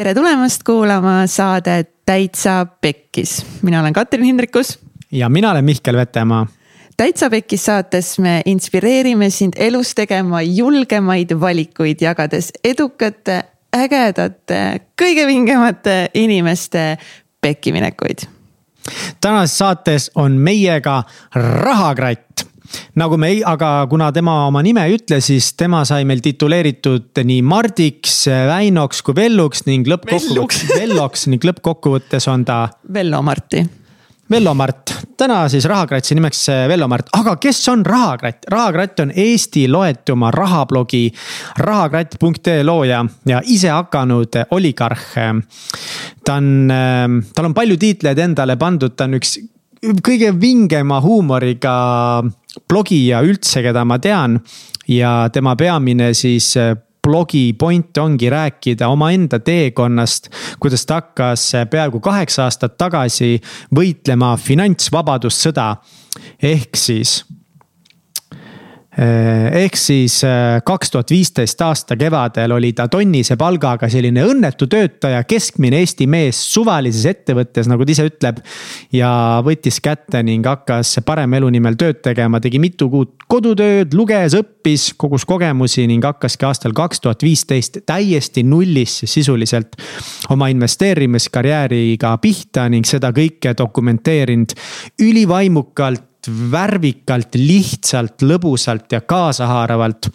[0.00, 4.78] tere tulemast kuulama saadet Täitsa Pekkis, mina olen Katrin Hindrikus.
[5.12, 6.46] ja mina olen Mihkel Vetemaa.
[6.96, 13.42] täitsa Pekkis saates me inspireerime sind elus tegema julgemaid valikuid, jagades edukate,
[13.76, 16.98] ägedate, kõige vingemate inimeste
[17.40, 18.24] pekkiminekuid.
[19.20, 21.02] tänases saates on meiega
[21.34, 22.46] Rahakratt
[23.00, 27.22] nagu me ei, aga kuna tema oma nime ei ütle, siis tema sai meil tituleeritud
[27.24, 32.62] nii Mardiks, Väinoks kui Velluks ning lõppkokkuvõttes, Velloks ning lõppkokkuvõttes on ta.
[32.92, 33.66] Vello Marti.
[34.30, 38.44] Vello Mart, täna siis Rahakratsi nimeks Vello Mart, aga kes on Rahakratt?
[38.50, 41.08] rahakratt on Eesti loetuma rahablogi
[41.58, 45.02] rahakratt.ee looja ja ise hakanud oligarh.
[46.24, 46.70] ta on,
[47.34, 49.40] tal on palju tiitleid endale pandud, ta on üks
[49.80, 51.74] kõige vingema huumoriga
[52.68, 54.40] blogija üldse, keda ma tean.
[54.90, 60.28] ja tema peamine siis äh, blogi point ongi rääkida omaenda teekonnast,
[60.60, 63.40] kuidas ta hakkas äh, peaaegu kaheksa aastat tagasi
[63.74, 65.76] võitlema finantsvabadussõda.
[66.42, 67.24] ehk siis
[69.00, 75.22] ehk siis äh, kaks tuhat viisteist aasta kevadel oli ta tonnise palgaga selline õnnetu töötaja,
[75.24, 78.42] keskmine Eesti mees suvalises ettevõttes, nagu ta ise ütleb.
[78.92, 79.10] ja
[79.46, 84.90] võttis kätte ning hakkas parema elu nimel tööd tegema, tegi mitu kuud kodutööd, luges, õppis,
[85.00, 89.80] kogus kogemusi ning hakkaski aastal kaks tuhat viisteist täiesti nullist sisuliselt
[90.34, 94.56] oma investeerimiskarjääriga pihta ning seda kõike dokumenteerinud
[95.00, 100.10] ülivaimukalt värvikalt, lihtsalt, lõbusalt ja kaasahaaravalt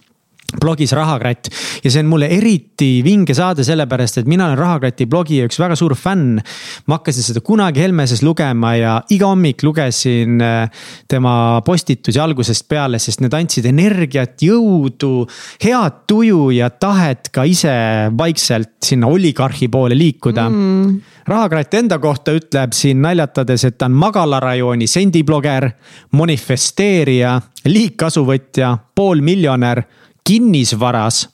[0.62, 1.50] blogis Rahakratt.
[1.84, 5.78] Ja see on mulle eriti vinge saade, sellepärast et mina olen Rahakrati blogi üks väga
[5.80, 6.40] suur fänn.
[6.88, 10.70] ma hakkasin seda kunagi Helmeses lugema ja iga hommik lugesin äh,
[11.08, 15.26] tema postitusi algusest peale, sest need andsid energiat, jõudu,
[15.64, 17.76] head tuju ja tahet ka ise
[18.18, 20.50] vaikselt sinna oligarhi poole liikuda.
[20.50, 25.70] Mm rahakratt enda kohta ütleb siin naljatades, et ta on magalarajooni sendibloger,
[26.18, 29.84] manifesteerija, liigkasuvõtja, poolmiljonär,
[30.26, 31.26] kinnisvaras,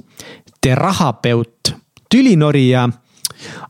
[0.61, 1.75] terapeut,
[2.11, 2.89] tülinorija.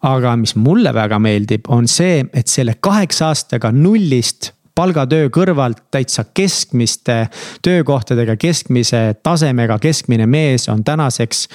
[0.03, 6.25] Aga mis mulle väga meeldib, on see, et selle kaheksa aastaga nullist palgatöö kõrvalt täitsa
[6.34, 7.29] keskmiste
[7.63, 11.45] töökohtadega, keskmise tasemega keskmine mees on tänaseks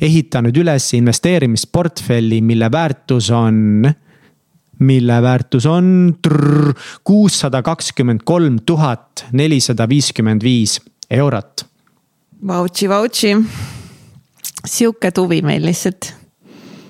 [0.00, 3.90] ehitanud üles investeerimisportfelli, mille väärtus on
[4.78, 6.16] mille väärtus on
[7.04, 11.66] kuussada kakskümmend kolm tuhat nelisada viiskümmend viis eurot.
[12.46, 13.36] Vautši, vautši.
[14.66, 16.14] sihuke tuvi meil lihtsalt.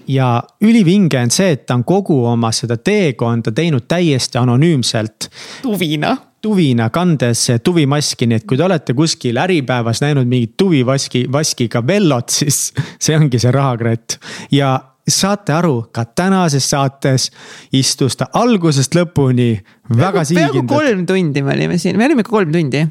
[0.08, 5.30] ja ülivinge on see, et ta on kogu oma seda teekonda teinud täiesti anonüümselt.
[5.62, 6.16] tuvina
[6.46, 12.30] tuvina, kandes tuvimaski, nii et kui te olete kuskil Äripäevas näinud mingit tuvivaski, vaskiga Vellot,
[12.30, 12.70] siis
[13.02, 14.18] see ongi see rahakratt.
[14.54, 14.76] ja
[15.08, 17.30] saate aru, ka tänases saates
[17.74, 19.54] istus ta algusest lõpuni
[19.96, 20.66] väga siigindult.
[20.66, 22.86] peaaegu kolm tundi me olime siin, me olime ikka kolm tundi.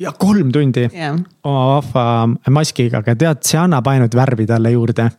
[0.00, 1.18] ja kolm tundi yeah.
[1.44, 2.04] oma vahva
[2.50, 5.10] maskiga, aga tead, see annab ainult värvi talle juurde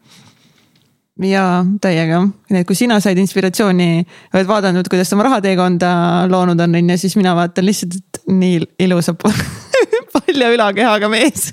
[1.26, 5.92] jaa, täiega, nii et kui sina said inspiratsiooni, oled vaadanud, kuidas ta oma rahateekonda
[6.30, 9.16] loonud on, on ju, siis mina vaatan lihtsalt, et nii ilusa
[10.14, 11.52] palja ülakehaga mees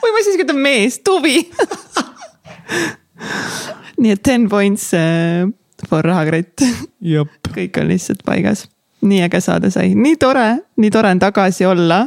[0.00, 1.42] või ma siiski ütlen mees, tuvi
[4.02, 5.48] nii et ten points äh,
[5.88, 6.64] for rahakratt.
[7.54, 8.68] kõik on lihtsalt paigas.
[9.04, 10.46] nii äge saade sai, nii tore,
[10.80, 11.98] nii tore on tagasi olla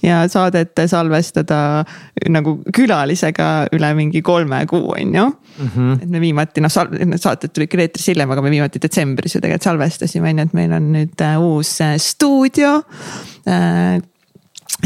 [0.00, 1.84] ja saadet salvestada
[2.32, 5.26] nagu külalisega üle mingi kolme kuu, on ju.
[5.66, 6.02] -hmm.
[6.02, 6.72] et me viimati noh,
[7.04, 10.46] need saated tulid küll eetrisse hiljem, aga me viimati detsembris ju tegelikult salvestasime, on ju,
[10.48, 12.78] et meil on nüüd äh, uus stuudio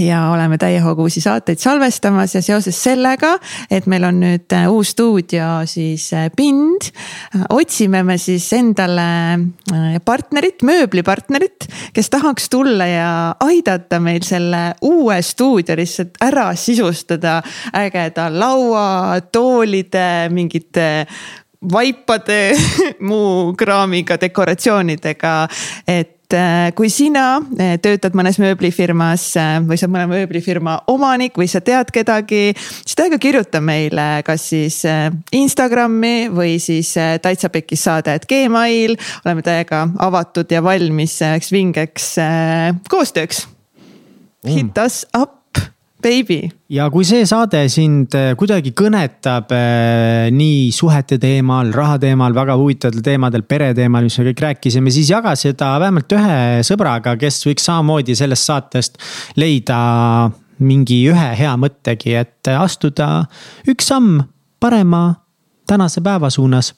[0.00, 3.34] ja oleme täie hooga uusi saateid salvestamas ja seoses sellega,
[3.70, 6.88] et meil on nüüd äh, uus stuudio siis äh, pind.
[7.34, 9.04] Äh, otsime me siis endale
[10.04, 13.12] partnerit, mööblipartnerit, kes tahaks tulla ja
[13.44, 17.40] aidata meil selle uue stuudio lihtsalt ära sisustada
[17.76, 21.06] ägeda laua, toolide, mingite
[21.72, 22.40] vaipade
[23.08, 25.36] muu kraamiga, dekoratsioonidega,
[25.86, 30.78] et et äh, kui sina äh, töötad mõnes mööblifirmas äh, või sa oled mõne mööblifirma
[30.92, 34.80] omanik või sa tead kedagi, siis täiega kirjuta meile, kas siis
[35.36, 38.96] Instagrami või siis täitsa pekkis saade, et Gmail.
[39.26, 42.08] oleme täiega avatud ja valmis selleks vingeks
[42.90, 43.46] koostööks.
[44.42, 44.56] Mm..
[44.56, 45.41] Hit us up
[46.02, 46.50] baby.
[46.72, 52.56] ja kui see saade sind äh, kuidagi kõnetab äh, nii suhete teemal, raha teemal, väga
[52.60, 57.42] huvitavatel teemadel, pere teemal, mis me kõik rääkisime, siis jaga seda vähemalt ühe sõbraga, kes
[57.48, 59.00] võiks samamoodi sellest saatest
[59.40, 59.80] leida
[60.62, 63.24] mingi ühe hea mõttegi, et astuda
[63.70, 64.22] üks samm
[64.62, 65.21] parema
[65.72, 66.74] tänase päeva suunas.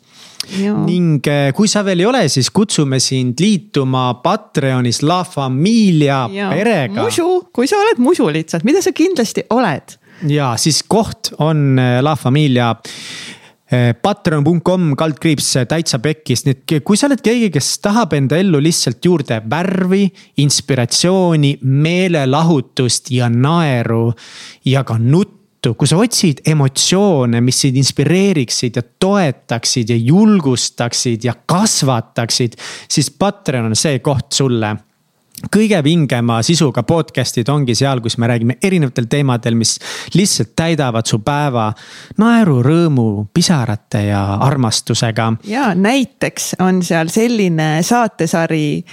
[0.87, 6.51] ning eh, kui sa veel ei ole, siis kutsume sind liituma Patreonis La Familia ja.
[6.53, 7.03] perega.
[7.03, 9.97] musu, kui sa oled musu lihtsalt, mida sa kindlasti oled.
[10.29, 12.75] ja siis koht on eh, La Familia
[13.75, 18.61] Eh, patreon.com kaldkriips täitsa pekkis, nii et kui sa oled keegi, kes tahab enda ellu
[18.63, 20.03] lihtsalt juurde värvi,
[20.45, 24.11] inspiratsiooni, meelelahutust ja naeru
[24.69, 31.35] ja ka nuttu kui sa otsid emotsioone, mis sind inspireeriksid ja toetaksid ja julgustaksid ja
[31.47, 32.59] kasvataksid,
[32.89, 34.75] siis Patreon on see koht sulle
[35.53, 39.77] kõige vingema sisuga podcast'id ongi seal, kus me räägime erinevatel teemadel, mis
[40.15, 41.71] lihtsalt täidavad su päeva
[42.21, 45.33] naeru, rõõmu, pisarate ja armastusega.
[45.51, 48.85] ja näiteks on seal selline saatesari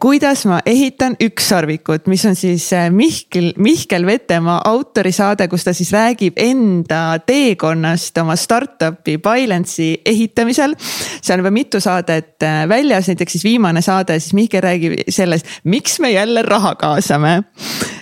[0.00, 5.90] kuidas ma ehitan ükssarvikut, mis on siis eh, Mihkel, Mihkel Vetemaa autorisaade, kus ta siis
[5.92, 10.72] räägib enda teekonnast oma startup'i Bylance'i ehitamisel.
[11.20, 15.60] seal on juba mitu saadet eh, väljas, näiteks siis viimane saade, siis Mihkel räägib sellest,
[15.64, 17.42] miks me jälle raha kaasame.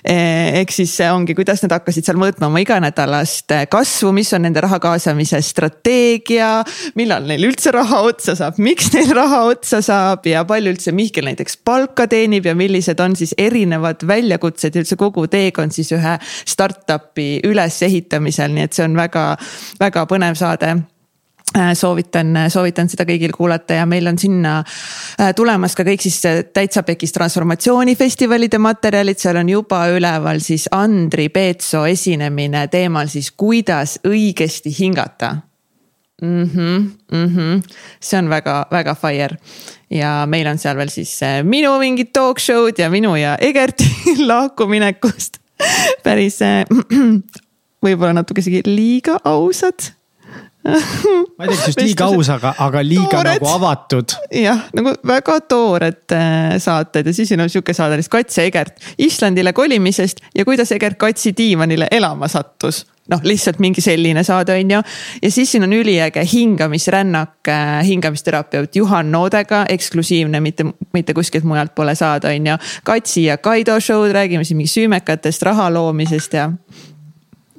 [0.07, 4.63] Ehk siis see ongi, kuidas nad hakkasid seal mõõtma oma iganädalast kasvu, mis on nende
[4.63, 6.51] raha kaasamise strateegia.
[6.95, 11.27] millal neil üldse raha otsa saab, miks neil raha otsa saab ja palju üldse Mihkel
[11.27, 16.19] näiteks palka teenib ja millised on siis erinevad väljakutsed ja üldse kogu teekond siis ühe
[16.23, 20.77] startup'i ülesehitamisel, nii et see on väga-väga põnev saade
[21.75, 26.21] soovitan, soovitan seda kõigil kuulata ja meil on sinna äh, tulemas ka kõik siis
[26.53, 33.99] täitsa pekis transformatsioonifestivalide materjalid, seal on juba üleval siis Andri Peetsoo esinemine teemal siis, kuidas
[34.05, 35.37] õigesti hingata
[36.23, 36.45] mm.
[36.45, 37.63] -hmm, mm -hmm.
[38.01, 39.37] see on väga-väga fire
[39.91, 43.91] ja meil on seal veel siis äh, minu mingid talk show'd ja minu ja Egerti
[44.31, 45.39] lahkuminekust
[46.03, 46.65] päris äh,
[47.85, 49.96] võib-olla natuke isegi liiga ausad
[50.67, 53.31] ma ei tea, kas just liiga aus, aga, aga liiga toored.
[53.37, 54.17] nagu avatud.
[54.35, 59.53] jah, nagu väga toored äh, saated ja siis on sihuke saade, Kats ja Egert Islandile
[59.57, 64.81] kolimisest ja kuidas Egert Katsi diivanile elama sattus noh, lihtsalt mingi selline saade, on ju.
[65.23, 71.75] ja siis siin on üliäge hingamisrännak äh, hingamisterapeut Juhan Noodega, eksklusiivne, mitte, mitte kuskilt mujalt
[71.75, 72.59] pole saada, on ju.
[72.85, 76.51] Katsi ja Kaido show'd, räägime siin mingi süümekatest, raha loomisest ja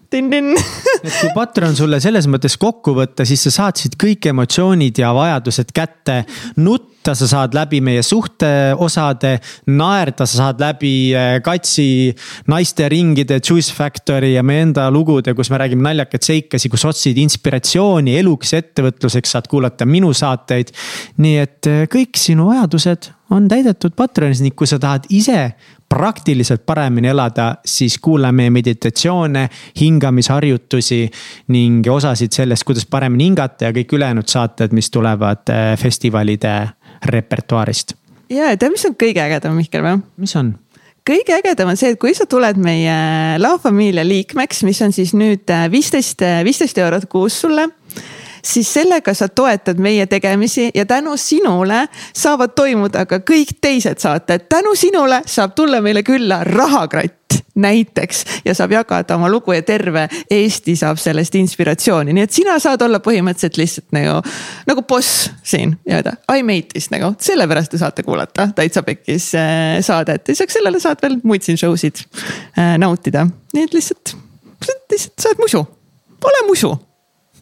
[0.10, 5.14] tin-tin et kui Patreon sulle selles mõttes kokku võtta, siis sa saatsid kõik emotsioonid ja
[5.16, 6.24] vajadused kätte.
[6.58, 9.34] nutta sa saad läbi meie suhteosade,
[9.72, 12.14] naerda sa saad läbi eh, Katsi
[12.52, 18.18] naisteringide, Juice Factory ja meie enda lugude, kus me räägime naljakaid seikasi, kus otsid inspiratsiooni
[18.20, 20.74] eluks, ettevõtluseks, saad kuulata minu saateid.
[21.24, 25.52] nii et eh, kõik sinu vajadused on täidetud Patreonis ning kui sa tahad ise
[25.90, 29.48] praktiliselt paremini elada, siis kuula meie meditatsioone,
[29.80, 31.02] hingamisharjutusi
[31.56, 36.54] ning osasid sellest, kuidas paremini hingata ja kõik ülejäänud saated, mis tulevad eh, festivalide
[37.06, 37.94] repertuaarist.
[38.30, 40.00] ja tead, mis on kõige ägedam, Mihkel või?
[40.18, 40.56] mis on?
[41.08, 42.96] kõige ägedam on see, et kui sa tuled meie
[43.40, 47.70] La Familia liikmeks, mis on siis nüüd eh, viisteist, eh, viisteist eurot kuus sulle
[48.48, 54.48] siis sellega sa toetad meie tegemisi ja tänu sinule saavad toimuda ka kõik teised saated.
[54.50, 57.18] tänu sinule saab tulla meile külla Rahakratt
[57.56, 62.60] näiteks ja saab jagada oma lugu ja terve Eesti saab sellest inspiratsiooni, nii et sina
[62.60, 64.22] saad olla põhimõtteliselt lihtsalt nagu,
[64.68, 69.32] nagu boss siin ja öelda I made this nagu, sellepärast te saate kuulata Täitsa Pekkis
[69.36, 74.16] äh, saadet, lisaks sellele saad veel muid siin show sid äh, nautida, nii et lihtsalt,
[74.92, 75.66] lihtsalt sa oled musu,
[76.30, 76.76] ole musu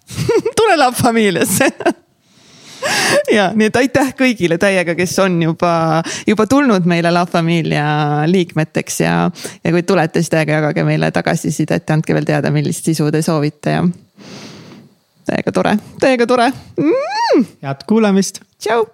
[0.58, 1.70] tule La Familiasse
[3.38, 7.86] ja nii et aitäh kõigile täiega, kes on juba, juba tulnud meile La Familia
[8.30, 9.16] liikmeteks ja,
[9.64, 13.22] ja kui tulete, siis täiega jagage meile tagasisidet ja andke veel teada, millist sisu te
[13.26, 13.86] soovite ja.
[15.32, 17.48] täiega tore, täiega tore mm!.
[17.66, 18.42] head kuulamist.
[18.60, 18.86] tšau.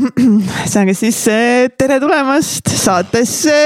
[0.72, 1.18] saage siis
[1.76, 3.56] tere tulemast saatesse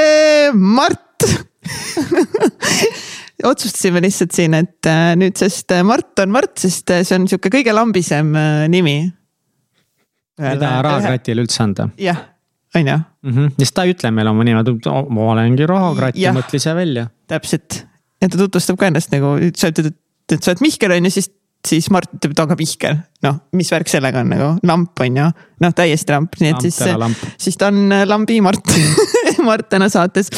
[0.55, 1.29] Mart
[3.49, 7.53] otsustasime lihtsalt siin, et äh, nüüdsest äh, Mart on Mart, sest äh, see on sihuke
[7.53, 8.33] kõige lambisem
[8.73, 8.99] nimi.
[10.41, 11.89] mida rahakratil üldse anda.
[12.01, 12.25] jah,
[12.75, 12.99] on ju.
[13.29, 13.55] Mhm.
[13.55, 16.61] ja siis ta ei ütle meile oma nime, ta ütleb, ma olengi rahakratt ja mõtle
[16.61, 17.09] ise välja.
[17.31, 17.85] täpselt
[18.21, 21.33] ja ta tutvustab ka ennast nagu, sa ütled, et, sa oled Mihkel on ju, siis
[21.65, 22.99] siis Mart ütleb, et on ka Mihkel.
[23.25, 25.31] noh, mis värk sellega on nagu, lamp on ju,
[25.65, 26.81] noh täiesti lamp, nii et siis,
[27.47, 28.75] siis ta on lambi Mart
[29.49, 30.33] Mart täna saates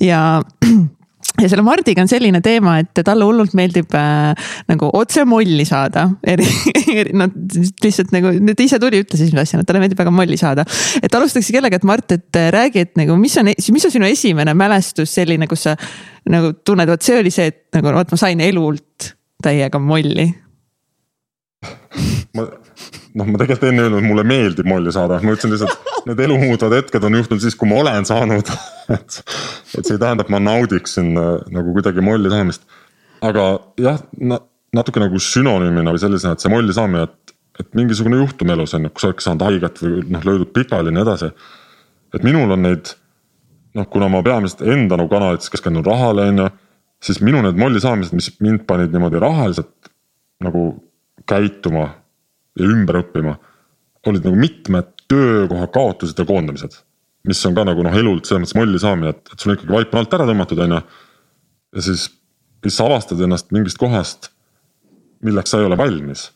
[0.00, 0.40] ja
[1.40, 6.08] ja selle Mardiga on selline teema, et talle hullult meeldib äh, nagu otse molli saada.
[6.28, 6.46] eri,
[6.92, 7.28] eri, no
[7.82, 10.66] lihtsalt nagu, ta ise tuli, ütles esimese asjana, talle meeldib väga molli saada.
[11.02, 14.08] et alustakski kellega, et Mart, et äh, räägi, et nagu, mis on, mis on sinu
[14.08, 15.76] esimene mälestus selline, kus sa
[16.32, 19.12] nagu tunned, vot see oli see, et nagu vot ma sain elult
[19.42, 20.28] täiega molli.
[22.36, 22.46] ma
[23.18, 26.76] noh, ma tegelikult enne öelnud, mulle meeldib molli saada, ma ütlesin lihtsalt need elu muutvad
[26.78, 28.52] hetked on juhtunud siis, kui ma olen saanud
[28.96, 29.18] et,
[29.78, 32.64] et see ei tähenda, et ma naudiksin äh, nagu kuidagi molli saamist.
[33.22, 33.46] aga
[33.80, 34.40] jah na,,
[34.74, 38.88] natuke nagu sünonüümina või sellisena, et see molli saamine, et, et mingisugune juhtum elus on
[38.88, 41.32] ju, kus oleks saanud haiget või noh, löödud pikali ja nii edasi.
[42.16, 42.94] et minul on neid
[43.78, 46.50] noh, kuna ma peamiselt enda nagu kanalites keskendun rahale, on ju,
[47.02, 49.92] siis minu need molli saamised, mis mind panid niimoodi rahaliselt
[50.42, 50.72] nagu
[51.28, 51.88] käituma
[52.58, 53.36] ja ümber õppima,
[54.08, 56.80] olid nagu mitmed töökoha kaotused ja koondamised.
[57.22, 59.70] mis on ka nagu noh, elult selles mõttes molli saamine, et, et sul on ikkagi
[59.70, 60.80] vaip on alt ära tõmmatud, on ju.
[61.78, 62.08] ja siis,
[62.64, 64.32] siis sa avastad ennast mingist kohast,
[65.22, 66.30] milleks sa ei ole valmis.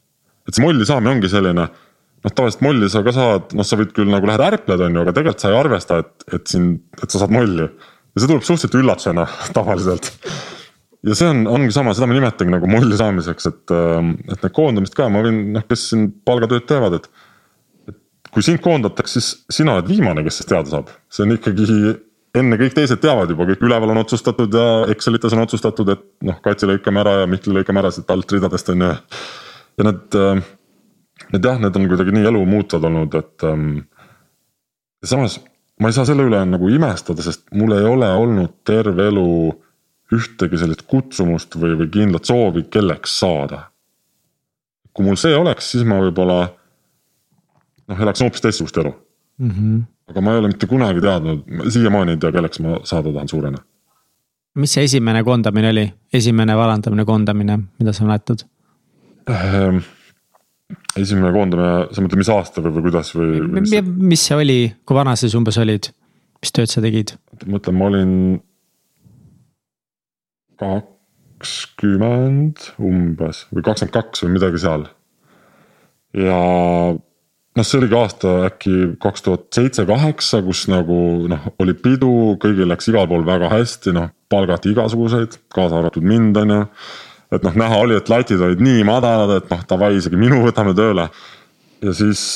[0.47, 3.93] et see molli saamine ongi selline noh, tavaliselt molli sa ka saad, noh, sa võid
[3.97, 7.11] küll nagu lähed ärpled, on ju, aga tegelikult sa ei arvesta, et, et sind, et
[7.11, 7.67] sa saad molli.
[7.67, 9.27] ja see tuleb suhteliselt üllatusena
[9.59, 10.13] tavaliselt
[11.07, 14.55] ja see on, ongi sama, seda ma nimetangi nagu molli saamiseks, et, ähm, et need
[14.57, 17.09] koondamist ka, ma võin, noh, kes siin palgatööd teevad, et.
[17.93, 21.67] et kui sind koondatakse, siis sina oled viimane, kes sellest teada saab, see on ikkagi
[22.37, 26.39] enne kõik teised teavad juba, kõik üleval on otsustatud ja Excelites on otsustatud, et noh,
[26.45, 28.93] Katsi lõikame ära ja Mihkli lõikame ära siit alt ridadest on ju.
[29.81, 30.43] ja need, ähm,
[31.33, 33.71] need jah, need on kuidagi nii elu muutvad olnud, et ähm,.
[35.05, 35.39] samas
[35.81, 39.29] ma ei saa selle üle nagu imestada, sest mul ei ole olnud terve elu
[40.15, 43.67] ühtegi sellist kutsumust või, või kindlat soovi kelleks saada.
[44.97, 46.39] kui mul see oleks, siis ma võib-olla
[47.91, 49.51] noh, elaks hoopis teistsugust elu mm.
[49.51, 49.83] -hmm.
[50.13, 53.59] aga ma ei ole mitte kunagi teadnud, siiamaani ei tea, kelleks ma saada tahan suurena.
[54.55, 58.47] mis see esimene koondamine oli, esimene vallandamine, koondamine, mida sa mäletad
[59.29, 59.83] ehm,?
[60.97, 64.97] esimene koondamine, sa mõtled, mis aasta või, või kuidas või, mis, mis see oli, kui
[64.97, 65.91] vana sa siis umbes olid,
[66.41, 67.19] mis tööd sa tegid?
[67.45, 68.13] mõtlen, ma olin
[70.61, 74.87] kakskümmend umbes või kakskümmend kaks või midagi seal.
[76.17, 76.41] ja
[77.57, 80.99] noh, see oligi aasta äkki kaks tuhat seitse, kaheksa, kus nagu
[81.31, 86.37] noh, oli pidu, kõigil läks igal pool väga hästi, noh palgati igasuguseid, kaasa arvatud mind,
[86.41, 86.63] on ju.
[87.37, 90.75] et noh, näha oli, et latid olid nii madalad, et noh, davai, isegi minu võtame
[90.79, 91.09] tööle.
[91.83, 92.27] ja siis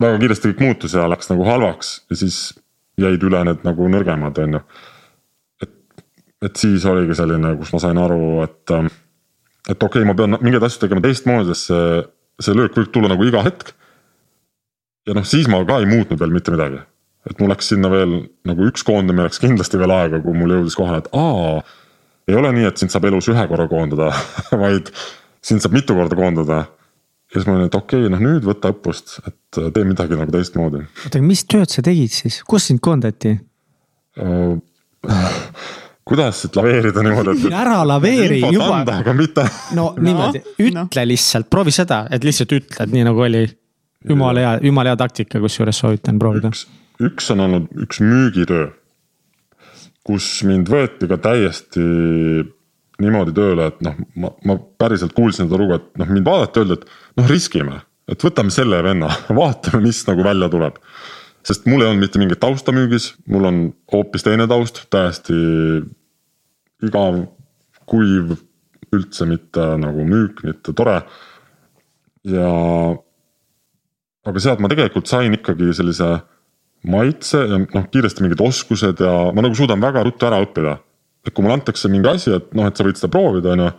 [0.00, 2.40] väga kiiresti kõik muutus ja läks nagu halvaks ja siis
[3.00, 4.62] jäid üle need nagu nõrgemad, on ju
[6.44, 8.88] et siis oligi selline, kus ma sain aru, et, ähm,
[9.68, 12.00] et okei okay,, ma pean mingeid asju tegema teistmoodi, sest see,
[12.46, 13.74] see löök võib tulla nagu iga hetk.
[15.08, 16.80] ja noh, siis ma ka ei muutnud veel mitte midagi.
[17.28, 18.16] et mul läks sinna veel
[18.48, 21.60] nagu üks koondamine läks kindlasti veel aega, kui mul jõudis kohale, et aa.
[22.30, 24.12] ei ole nii, et sind saab elus ühe korra koondada
[24.64, 24.88] vaid
[25.44, 26.62] sind saab mitu korda koondada.
[27.30, 30.32] ja siis ma olin, et okei okay,, noh nüüd võta õppust, et tee midagi nagu
[30.32, 30.86] teistmoodi.
[31.04, 34.56] oota, mis tööd sa tegid siis, kus sind koondati uh,
[36.10, 37.54] kuidas siit laveerida niimoodi, et.
[37.54, 38.82] ära laveeri juba.
[38.96, 39.46] aga mitte.
[39.78, 43.44] no niimoodi no,, ütle lihtsalt, proovi seda, et lihtsalt ütled nii nagu oli.
[44.10, 46.50] jumala hea, jumala hea taktika, kusjuures soovitan proovida.
[47.00, 48.70] üks on olnud üks müügitöö,
[50.06, 51.84] kus mind võeti ka täiesti
[53.00, 56.80] niimoodi tööle, et noh, ma, ma päriselt kuulsin seda lugu, et noh, mind vaadati, öeldi,
[56.80, 57.78] et noh, riskime,
[58.10, 59.08] et võtame selle venna,
[59.40, 60.82] vaatame, mis nagu välja tuleb
[61.46, 63.62] sest mul ei olnud mitte mingit tausta müügis, mul on
[63.94, 65.32] hoopis teine taust, täiesti
[66.86, 67.20] igav,
[67.90, 68.34] kuiv,
[68.94, 71.00] üldse mitte nagu müük, mitte tore.
[72.26, 72.48] ja,
[74.28, 76.10] aga sealt ma tegelikult sain ikkagi sellise
[76.90, 80.78] maitse ja noh, kiiresti mingid oskused ja ma nagu suudan väga ruttu ära õppida.
[81.26, 83.70] et kui mulle antakse mingi asi, et noh, et sa võid seda proovida, on ju.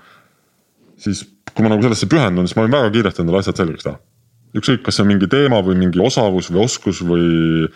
[1.08, 3.98] siis kui ma nagu sellesse pühendun, siis ma võin väga kiiresti endale asjad selgeks teha.
[4.58, 7.68] ükskõik, kas see on mingi teema või mingi osavus või oskus või,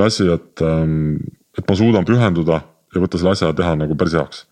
[0.00, 1.16] asi, et, ähm,
[1.56, 2.60] et ma suudan pühenduda
[2.94, 4.44] ja võtta selle asja ja teha nagu päris heaks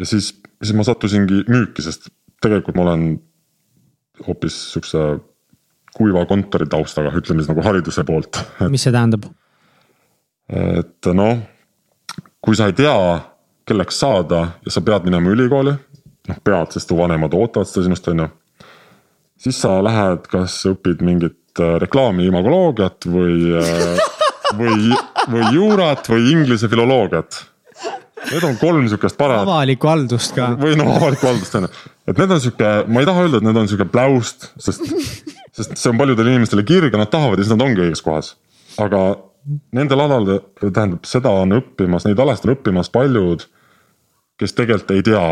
[0.00, 0.32] ja siis,
[0.62, 2.08] siis ma sattusingi müüki, sest
[2.42, 3.06] tegelikult ma olen
[4.26, 5.04] hoopis sihukese
[5.92, 8.40] kuiva kontori taustaga, ütleme siis nagu hariduse poolt.
[8.72, 9.28] mis see tähendab?
[10.52, 11.38] et noh,
[12.44, 12.94] kui sa ei tea,
[13.68, 15.72] kelleks saada ja sa pead minema ülikooli,
[16.28, 18.28] noh pead, sest su vanemad ootavad seda sinust, on ju.
[19.46, 24.02] siis sa lähed, kas õpid mingit äh, reklaami imagoloogiat või, äh,
[24.58, 24.92] või,
[25.30, 27.40] või juurat või inglise filoloogiat
[28.30, 29.48] Need on kolm sihukest paremat.
[29.48, 30.52] avalikku haldust ka.
[30.60, 31.72] või noh, avalikku haldust on ju,
[32.08, 34.86] et need on sihuke, ma ei taha öelda, et need on sihuke pläust, sest,
[35.58, 38.34] sest see on paljudele inimestele kirg ja nad tahavad ja siis nad ongi õiges kohas.
[38.82, 39.02] aga
[39.74, 43.46] nendel aladel, tähendab, seda on õppimas, neid alasid on õppimas paljud,
[44.38, 45.24] kes tegelikult ei tea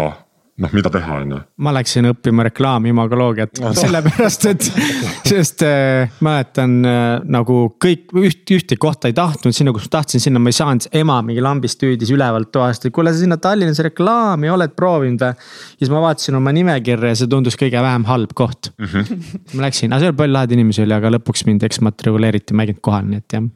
[0.60, 1.38] noh, mida teha, on ju.
[1.64, 4.66] ma läksin õppima reklaami imagoloogiat no, sellepärast, et
[5.30, 10.22] sest äh, mäletan äh, nagu kõik üht, ühte kohta ei tahtnud, sinna, kus ma tahtsin,
[10.22, 13.80] sinna ma ei saanud, ema mingi lambist hüüdis ülevalt toast, et kuule, sa sinna Tallinnas
[13.86, 15.48] reklaami oled proovinud või.
[15.80, 18.92] siis ma vaatasin oma nimekirja ja see tundus kõige vähem halb koht mm.
[18.92, 19.40] -hmm.
[19.56, 22.84] ma läksin, aga seal palju lahedaid inimesi oli, aga lõpuks mind eksmatrikuleeriti, ma ei käinud
[22.84, 23.48] kohal, nii et jah.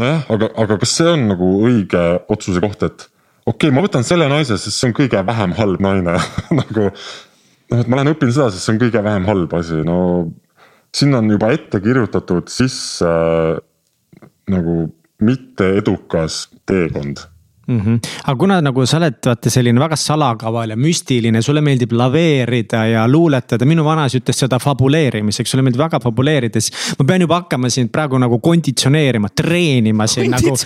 [0.00, 3.08] nojah, aga, aga kas see on nagu õige otsuse koht, et
[3.46, 6.16] okei okay,, ma võtan selle naise, sest see on kõige vähem halb naine.
[6.60, 9.98] Nagu noh, et ma lähen õpin seda, sest see on kõige vähem halb asi, no
[10.92, 13.60] sinna on juba ette kirjutatud sisse äh,
[14.52, 14.90] nagu
[15.22, 17.22] mitte edukas teekond
[17.66, 17.80] mm.
[17.80, 17.98] -hmm.
[18.24, 23.08] aga kuna nagu sa oled vaata selline väga salakaval ja müstiline, sulle meeldib laveerida ja
[23.08, 27.70] luuletada, minu vanaisa ütles seda fabuleerimiseks, sulle meeldib väga fabuleerida, siis ma pean juba hakkama
[27.70, 30.56] sind praegu nagu konditsioneerima, treenima siin nagu.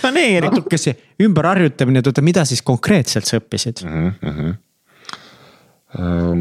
[0.41, 4.13] natuke see ümberharjutamine, et oota, mida siis konkreetselt sa õppisid mm?
[4.21, 4.55] -hmm.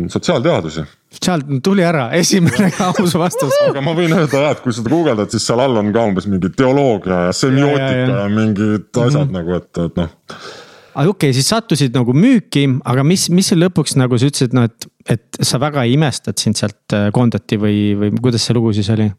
[0.09, 0.85] sotsiaalteadusi.
[1.17, 5.33] Sotsiaal, tuli ära, esimene aus vastus aga ma võin öelda jah, et kui seda guugeldad,
[5.33, 8.23] siis seal all on ka umbes mingi teoloogia ja semiootika ja, ja, ja.
[8.23, 9.35] ja mingid asjad mm -hmm.
[9.41, 10.65] nagu, et, et noh
[10.97, 14.65] aga okei okay,, siis sattusid nagu müüki, aga mis, mis lõpuks nagu sa ütlesid, no
[14.69, 18.57] et, et sa väga ei imesta, et sind sealt äh, koondati või, või kuidas see
[18.57, 19.11] lugu siis oli?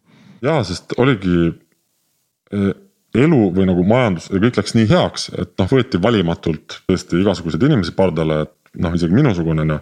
[0.42, 2.74] ja, sest oligi e,
[3.18, 7.66] elu või nagu majandus ja kõik läks nii heaks, et noh, võeti valimatult tõesti igasuguseid
[7.70, 9.80] inimesi pardale, et noh, isegi minusugune ju.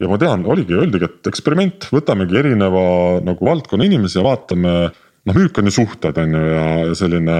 [0.00, 2.86] Ja ma tean, oligi, öeldigi, et eksperiment, võtamegi erineva
[3.24, 4.74] nagu valdkonna inimesi ja vaatame.
[5.26, 7.38] noh, müük on ju suhted on ju ja, ja selline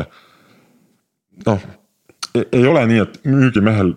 [1.46, 1.66] noh
[2.52, 3.94] ei ole nii, et müügimehel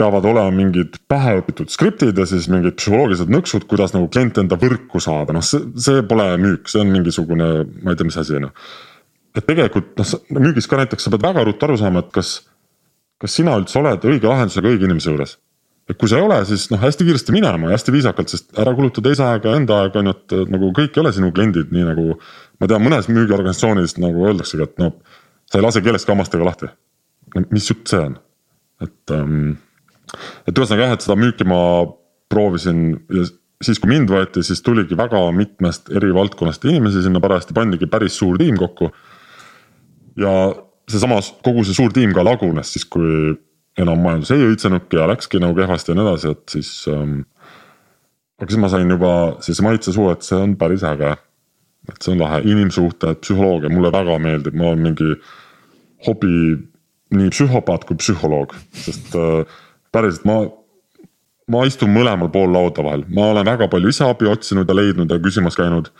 [0.00, 5.02] peavad olema mingid päheõpitud skriptid ja siis mingid psühholoogilised nõksud, kuidas nagu kliente enda võrku
[5.02, 7.50] saada, noh, see, see pole müük, see on mingisugune,
[7.82, 8.52] ma ei tea, mis asi ju.
[9.36, 12.32] et tegelikult noh, müügis ka näiteks sa pead väga ruttu aru saama, et kas,
[13.20, 15.36] kas sina üldse oled õige lahendusega õige inimese juures.
[15.90, 18.74] Et kui sa ei ole, siis noh, hästi kiiresti minema ja hästi viisakalt, sest ära
[18.78, 21.88] kuluta teise aega, enda aega on ju, et nagu kõik ei ole sinu kliendid, nii
[21.88, 22.14] nagu.
[22.60, 24.94] ma tean, mõnes müügiorganisatsioonis nagu öeldaksegi, et noh,
[25.50, 26.70] sa ei lase kellestki hammastega lahti
[27.50, 28.16] mis jutt see on?
[28.80, 29.58] et ähm,,
[30.48, 31.60] et ühesõnaga jah, et seda müüki ma
[32.32, 33.26] proovisin ja
[33.60, 38.16] siis, kui mind võeti, siis tuligi väga mitmest eri valdkonnast inimesi sinna parajasti, pandigi päris
[38.16, 38.90] suur tiim kokku.
[40.20, 40.32] ja
[40.90, 43.36] seesama, kogu see suur tiim ka lagunes siis, kui
[43.78, 47.20] enam majandus ei õitsenudki ja läkski nagu kehvasti ja nii edasi, et siis ähm,.
[48.40, 49.12] aga siis ma sain juba
[49.44, 51.14] sellise maitse suhu, et see on päris äge.
[51.90, 55.14] et see on lahe, inimsuhted, psühholoogia, mulle väga meeldib, ma olen mingi
[56.06, 56.34] hobi
[57.16, 58.54] nii psühhopaat kui psühholoog,
[58.84, 59.58] sest äh,
[59.94, 60.36] päriselt ma,
[61.50, 65.10] ma istun mõlemal pool lauda vahel, ma olen väga palju ise abi otsinud ja leidnud
[65.10, 65.90] ja küsimas käinud.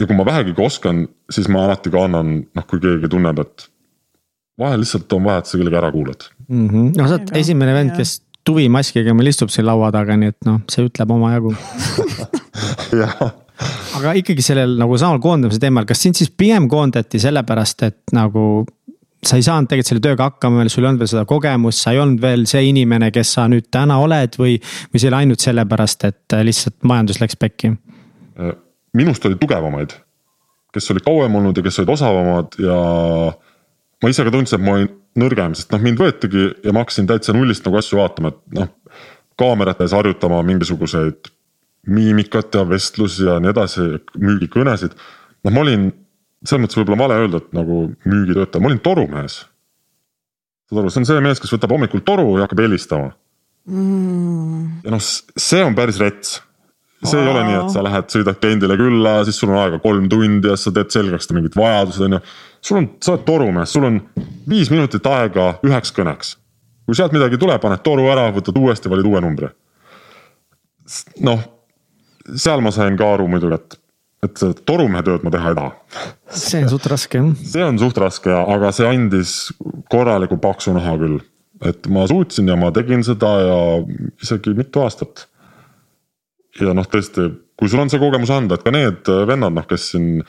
[0.00, 3.68] ja kui ma vähegi oskan, siis ma alati ka annan, noh, kui keegi tunneb, et
[4.58, 6.68] vahel lihtsalt on vaja, et sa kellegi ära kuulad mm.
[6.68, 6.90] -hmm.
[6.98, 10.60] no sa oled esimene vend, kes tuvimaskiga meil istub siin laua taga, nii et noh,
[10.72, 11.54] see ütleb omajagu
[14.00, 18.64] aga ikkagi sellel nagu samal koondamise teemal, kas sind siis pigem koondati sellepärast, et nagu
[19.20, 21.92] sa ei saanud tegelikult selle tööga hakkama veel, sul ei olnud veel seda kogemust, sa
[21.92, 24.56] ei olnud veel see inimene, kes sa nüüd täna oled või,
[24.92, 27.74] või see oli ainult sellepärast, et äh, lihtsalt majandus läks pekki?
[28.40, 28.54] Äh,
[28.96, 29.92] minust oli tugevamaid,
[30.72, 32.78] kes olid kauem olnud ja kes olid osavamad ja
[34.00, 37.08] ma ise ka tundsin, et ma olin nõrgem, sest noh, mind võetigi ja ma hakkasin
[37.10, 38.70] täitsa nullist nagu asju vaatama, et noh.
[39.40, 41.30] kaamerate ees harjutama mingisuguseid
[41.90, 43.86] miimikat ja vestlusi ja nii edasi,
[44.20, 44.94] müügikõnesid.
[45.44, 45.88] noh, ma olin
[46.44, 49.40] selles mõttes võib-olla vale öelda, et nagu müügitöötaja, ma olin torumees.
[50.68, 53.10] saad aru, see on see mees, kes võtab hommikul toru ja hakkab helistama
[53.68, 54.84] mm..
[54.84, 56.38] ja noh, see on päris rets.
[57.04, 57.24] see Aa.
[57.24, 60.50] ei ole nii, et sa lähed, sõidad kliendile külla, siis sul on aega kolm tundi
[60.50, 62.22] ja sa teed selgeks ta mingid vajadused, on ju.
[62.60, 64.00] Sul on, sa oled torumees, sul on
[64.48, 66.36] viis minutit aega üheks kõneks.
[66.86, 69.50] kui sealt midagi tuleb, paned toru ära, võtad uuesti, valid uue numbri.
[71.24, 71.44] noh,
[72.34, 73.80] seal ma sain ka aru muidugi, et
[74.20, 75.70] et torumehe tööd ma teha ei taha.
[76.36, 77.28] see on suht raske jah.
[77.52, 79.34] see on suht raske, aga see andis
[79.92, 81.20] korraliku paksu naha küll.
[81.64, 83.58] et ma suutsin ja ma tegin seda ja
[84.22, 85.26] isegi mitu aastat.
[86.60, 89.92] ja noh, tõesti, kui sul on see kogemus anda, et ka need vennad, noh, kes
[89.94, 90.20] siin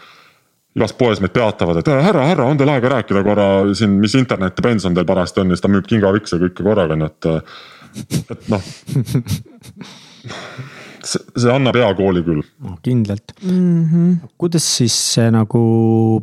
[0.75, 4.59] igas poes meid peatavad, et härra, härra, on teil aega rääkida korra siin, mis internet
[4.59, 7.21] ja pension teil parajasti on ja siis ta müüb kingavikse kõike korraga, nii et,
[8.35, 8.63] et noh
[11.03, 12.75] see annab hea kooli küll no,.
[12.85, 13.83] kindlalt mm.
[13.89, 14.29] -hmm.
[14.41, 15.61] kuidas siis see nagu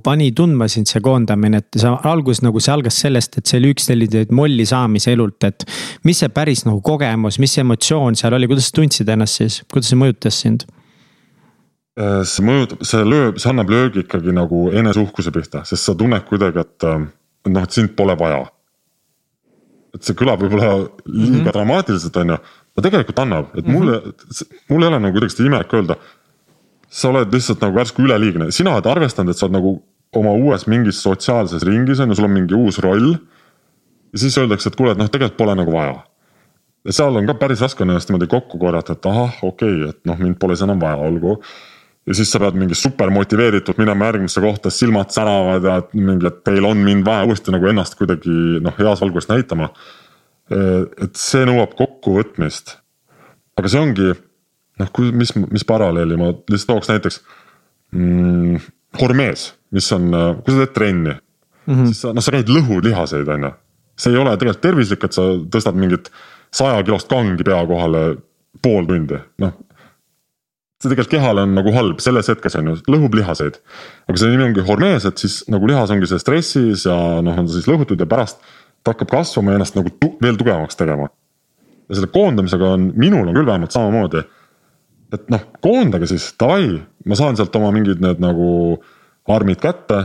[0.04, 3.74] pani tundma sind see koondamine, et sa alguses nagu see algas sellest, et see oli
[3.74, 5.66] üks selliseid molli saamise elult, et.
[6.04, 9.90] mis see päris nagu kogemus, mis emotsioon seal oli, kuidas sa tundsid ennast siis, kuidas
[9.92, 10.66] see mõjutas sind?
[11.98, 16.22] Äh, see mõjutab, see lööb, see annab löögi ikkagi nagu eneseuhkuse pihta, sest sa tunned
[16.28, 18.46] kuidagi, et noh, et sind pole vaja.
[19.96, 21.52] et see kõlab võib-olla liiga mm -hmm.
[21.52, 22.36] dramaatiliselt, on ju
[22.78, 24.58] aga tegelikult annab, et mulle mm, -hmm.
[24.70, 25.96] mul ei ole nagu kuidagi seda imelik öelda.
[26.88, 29.82] sa oled lihtsalt nagu järsku üleliigne, sina oled arvestanud, et sa oled nagu
[30.16, 33.16] oma uues mingis sotsiaalses ringis on ju, sul on mingi uus roll.
[34.12, 35.96] ja siis öeldakse, et kuule, et noh, tegelikult pole nagu vaja.
[36.84, 39.88] ja seal on ka päris raske on ennast niimoodi kokku korjata, et ahah, okei okay,,
[39.88, 41.40] et noh, mind pole siis enam vaja, olgu
[42.08, 46.40] ja siis sa pead mingi super motiveeritud minema järgmisse kohta, silmad säravad ja mingi, et
[46.46, 48.32] teil on mind vaja uuesti nagu ennast kuidagi
[48.64, 49.68] noh, heas valguses näitama.
[50.48, 52.78] et see nõuab kokkuvõtmist.
[53.60, 57.22] aga see ongi noh, kui, mis, mis paralleeli ma lihtsalt tooks näiteks
[57.92, 58.74] mm,.
[58.98, 60.08] Hormees, mis on,
[60.40, 61.86] kui sa teed trenni mm, -hmm.
[61.90, 63.52] siis sa noh, sa käid lõhulihaseid, on ju.
[64.00, 65.22] see ei ole tegelikult tervislik, et sa
[65.56, 66.08] tõstad mingit
[66.50, 68.04] saja kilost kangi pea kohale
[68.62, 69.52] pool tundi, noh
[70.78, 73.58] see tegelikult kehale on nagu halb selles hetkes on ju, lõhub lihaseid.
[74.06, 77.48] aga selle nimi ongi hormees, et siis nagu lihas ongi see stressis ja noh, on
[77.48, 78.38] ta siis lõhutud ja pärast
[78.84, 81.08] ta hakkab kasvama ja ennast nagu tu veel tugevamaks tegema.
[81.88, 84.22] ja selle koondamisega on, minul on küll vähemalt samamoodi.
[85.12, 88.78] et noh, koondage siis, davai, ma saan sealt oma mingid need nagu
[89.34, 90.04] armid kätte.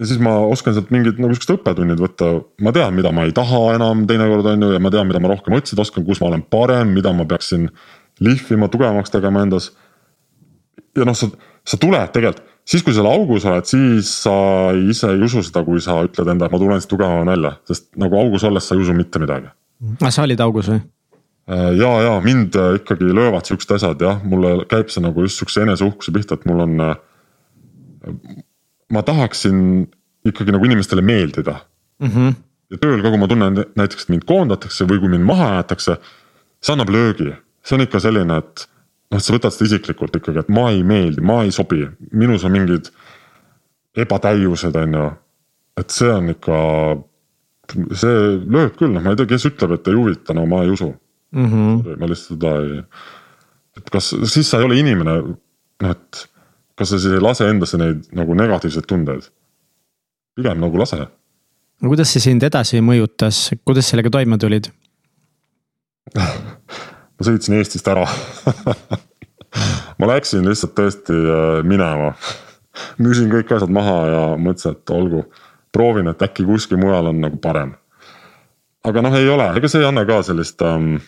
[0.00, 2.30] ja siis ma oskan sealt mingid nagu siuksed õppetunnid võtta,
[2.64, 5.34] ma tean, mida ma ei taha enam teinekord on ju ja ma tean, mida ma
[5.34, 7.68] rohkem otsida oskan, kus ma olen parem, mida ma peaksin
[8.20, 9.72] lihvima, tugevamaks tegema endas.
[10.96, 11.26] ja noh, sa,
[11.66, 14.34] sa tuled tegelikult, siis kui sa seal augus oled, siis sa
[14.78, 18.18] ise ei usu seda, kui sa ütled endale, ma tulen siit tugevamana välja, sest nagu
[18.20, 19.50] augus olles sa ei usu mitte midagi.
[19.96, 20.80] aga ah, sa olid augus või?
[21.50, 25.42] Äh, ja, ja mind äh, ikkagi löövad siuksed asjad jah, mulle käib see nagu just
[25.42, 26.80] siukse eneseuhkuse pihta, et mul on.
[26.80, 26.96] Äh,
[28.92, 29.86] ma tahaksin
[30.28, 31.56] ikkagi nagu inimestele meeldida
[31.98, 32.08] mm.
[32.08, 32.34] -hmm.
[32.70, 35.96] ja tööl ka, kui ma tunnen näiteks, et mind koondatakse või kui mind maha jäetakse,
[36.60, 37.32] see annab löögi
[37.64, 38.66] see on ikka selline, et
[39.12, 42.54] noh, sa võtad seda isiklikult ikkagi, et ma ei meeldi, ma ei sobi, minus on
[42.54, 42.90] mingid
[44.04, 45.08] ebatäiused, on ju.
[45.80, 46.58] et see on ikka,
[47.98, 50.72] see lööb küll, noh, ma ei tea, kes ütleb, et ei huvita, no ma ei
[50.74, 50.92] usu
[51.34, 51.48] mm.
[51.50, 51.98] -hmm.
[52.00, 52.78] ma lihtsalt seda ei,
[53.78, 56.24] et kas siis sa ei ole inimene, noh, et
[56.78, 59.30] kas sa siis ei lase endasse neid nagu negatiivseid tundeid?
[60.34, 61.06] pigem nagu lase.
[61.80, 64.70] no kuidas see sind edasi mõjutas, kuidas sellega toime tulid
[67.18, 68.06] ma sõitsin Eestist ära
[69.98, 72.12] ma läksin lihtsalt tõesti äh, minema
[72.98, 75.24] müüsin kõik asjad maha ja mõtlesin, et olgu,
[75.74, 77.74] proovin, et äkki kuskil mujal on nagu parem.
[78.84, 80.98] aga noh, ei ole, ega see ei anna ka sellist ähm,.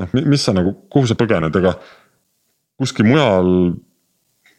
[0.00, 1.76] noh, mis sa nagu, kuhu sa põgened, ega
[2.78, 3.74] kuskil mujal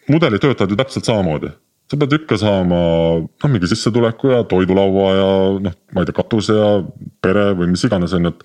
[0.10, 1.52] mudelitöötajad ju täpselt samamoodi.
[1.90, 2.80] sa pead ikka saama
[3.26, 5.30] noh, mingi sissetuleku ja toidulaua ja
[5.68, 6.74] noh, ma ei tea, katuse ja
[7.22, 8.44] pere või mis iganes on ju, et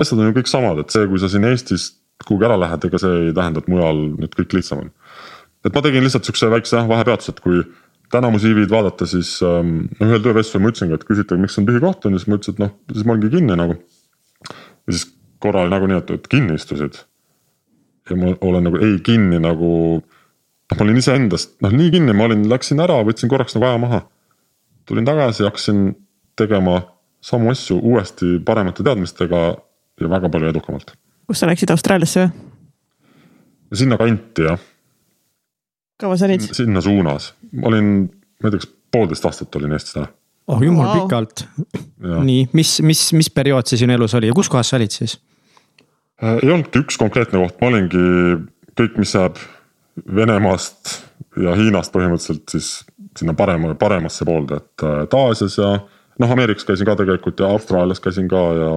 [0.00, 3.00] asjad on ju kõik samad, et see, kui sa siin Eestist kuhugi ära lähed, ega
[3.00, 4.92] see ei tähenda, et mujal nüüd kõik lihtsam on.
[5.64, 7.62] et ma tegin lihtsalt siukse väikse jah vahepeatuse, et kui
[8.12, 11.66] täna mu CV-d vaadata, siis ähm, noh ühel töövestlusel ma ütlesingi, et küsiti, miks on
[11.68, 13.78] tühi koht on ja siis ma ütlesin, et noh, siis ma olingi kinni nagu.
[14.44, 15.08] ja siis
[15.42, 17.00] korra oli nagu nii, et, et kinni istusid.
[18.10, 22.28] ja ma olen nagu ei kinni nagu, noh ma olin iseendast noh nii kinni, ma
[22.28, 24.02] olin, läksin ära, võtsin korraks nagu aja maha.
[24.88, 25.86] tulin tagasi, hakkasin
[26.36, 26.82] tegema
[27.24, 29.54] samu asju uuesti paremate teadmistega
[30.00, 30.94] ja väga palju edukamalt.
[31.28, 32.50] kus sa läksid, Austraaliasse või?
[33.74, 34.60] sinnakanti jah.
[36.00, 36.46] kaua sa olid?
[36.52, 37.94] sinna suunas, ma olin,
[38.42, 40.08] ma ei tea, kas poolteist aastat olin Eestis ära.
[40.52, 41.46] oh jumal wow., pikalt.
[42.00, 45.18] nii, mis, mis, mis periood see sinu elus oli ja kus kohas sa olid siis?
[46.22, 48.04] Äh, ei olnudki üks konkreetne koht, ma olingi
[48.78, 49.40] kõik, mis jääb
[50.14, 50.96] Venemaast
[51.38, 52.70] ja Hiinast põhimõtteliselt siis
[53.18, 55.74] sinna parema, paremasse poolde, et, et äh, Aasias ja
[56.20, 58.70] noh, Ameerikas käisin ka tegelikult ja Austraalias käisin ka ja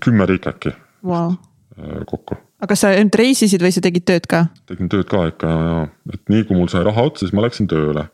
[0.00, 0.72] kümme riiki äkki
[1.04, 1.34] wow.
[1.78, 2.36] Äh, kokku.
[2.60, 4.46] aga kas sa ainult reisisid või sa tegid tööd ka?
[4.70, 5.78] tegin tööd ka ikka ja, ja,
[6.14, 8.06] et nii kui mul sai raha otsa, siis ma läksin tööle.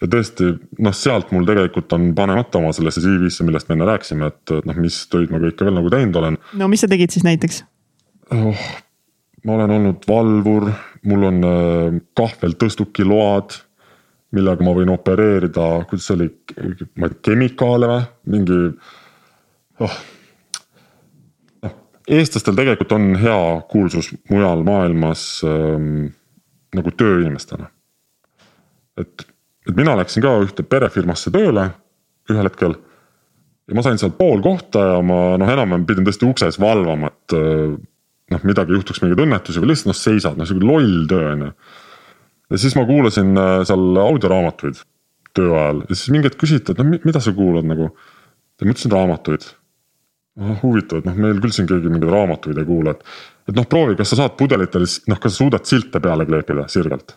[0.00, 4.30] ja tõesti, noh, sealt mul tegelikult on panemata oma sellesse CV-sse, millest me enne rääkisime,
[4.32, 6.38] et noh, mis töid ma kõike veel nagu teinud olen.
[6.60, 7.64] no mis sa tegid siis näiteks
[8.36, 8.68] oh,?
[9.46, 10.68] ma olen olnud valvur,
[11.08, 13.56] mul on äh, kahveltõstuki load
[14.36, 16.28] millega ma võin opereerida, kuidas see oli,
[17.00, 18.02] ma ei tea, kemikaale või,
[18.34, 18.58] mingi
[19.82, 19.96] oh,
[22.10, 26.10] eestlastel tegelikult on hea kuulsus mujal maailmas ähm,
[26.76, 27.70] nagu tööinimestena.
[29.00, 29.26] et,
[29.68, 31.70] et mina läksin ka ühte perefirmasse tööle
[32.30, 32.76] ühel hetkel.
[33.68, 37.36] ja ma sain seal pool kohta ja ma noh, enam-vähem pidin tõesti ukses valvama, et
[37.38, 37.76] äh,
[38.34, 41.52] noh, midagi juhtuks mingeid õnnetusi või lihtsalt noh, seisad, noh sihuke loll töö on ju.
[42.50, 44.82] ja siis ma kuulasin äh, seal audioraamatuid
[45.38, 47.92] töö ajal ja siis mingi hetk küsiti, et no mida sa kuulad nagu.
[48.60, 49.46] ma ütlesin raamatuid
[50.38, 53.16] noh huvitav, et noh, meil küll siin keegi mingeid raamatuid ei kuula, et.
[53.50, 57.16] et noh, proovi, kas sa saad pudelitele, noh, kas sa suudad silte peale kleepida sirgelt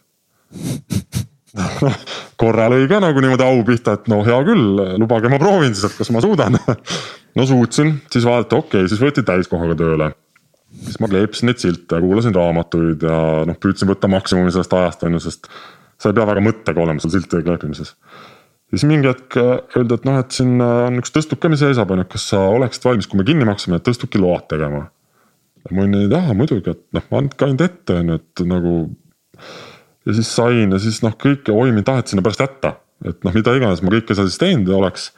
[1.58, 2.00] noh,
[2.42, 5.92] korra lõi ka nagu niimoodi au pihta, et no hea küll, lubage, ma proovin siis,
[5.92, 6.58] et kas ma suudan
[7.38, 10.12] no suutsin, siis vaadati, okei okay,, siis võeti täiskohaga tööle.
[10.82, 15.18] siis ma kleepsin neid silte, kuulasin raamatuid ja noh, püüdsin võtta maksimumi sellest ajast on
[15.18, 15.50] ju, sest
[16.02, 17.94] sa ei pea väga mõttega olema seal siltide kleepimises.
[18.74, 22.10] Siis mingi hetk öeldi, et noh, et siin on üks tõstuke, mis seisab, on ju,
[22.16, 24.88] kas sa oleksid valmis, kui me kinni maksame, tõstuki load tegema.
[25.72, 28.74] ma olin, et jaa muidugi, et noh, andke ainult ette, on ju, et nagu
[30.06, 32.76] ja siis sain ja siis noh, kõike, oi mind taheti sinna pärast jätta,
[33.08, 35.12] et noh, mida iganes ma kõike seal siis teinud oleks.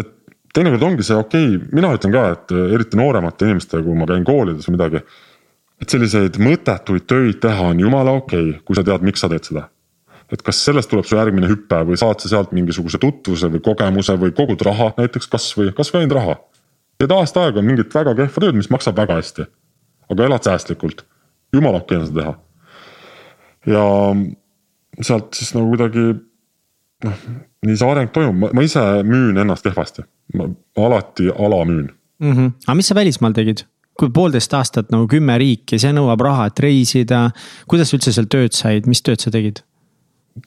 [0.00, 0.10] et
[0.56, 4.26] teinekord ongi see okei okay., mina ütlen ka, et eriti nooremate inimestega, kui ma käin
[4.28, 5.04] koolides või midagi.
[5.80, 9.48] et selliseid mõttetuid töid teha on jumala okei okay,, kui sa tead, miks sa teed
[9.48, 9.68] seda.
[10.34, 14.16] Et kas sellest tuleb su järgmine hüpe või saad sa sealt mingisuguse tutvuse või kogemuse
[14.20, 16.38] või kogud raha näiteks kasvõi, kasvõi ainult raha.
[16.98, 19.46] teed aasta aega mingit väga kehva tööd, mis maksab väga hästi.
[20.10, 21.04] aga elad säästlikult,
[21.52, 22.34] jumala okei on seda teha
[23.66, 23.84] ja
[25.02, 26.06] sealt siis nagu kuidagi
[27.04, 27.20] noh,
[27.66, 30.04] nii see areng toimub, ma ise müün ennast kehvasti,
[30.38, 32.32] ma alati alamüün mm.
[32.32, 32.50] -hmm.
[32.66, 33.64] aga mis sa välismaal tegid?
[33.98, 37.30] kui poolteist aastat nagu kümme riiki, see nõuab raha, et reisida.
[37.70, 39.62] kuidas sa üldse seal tööd said, mis tööd sa tegid?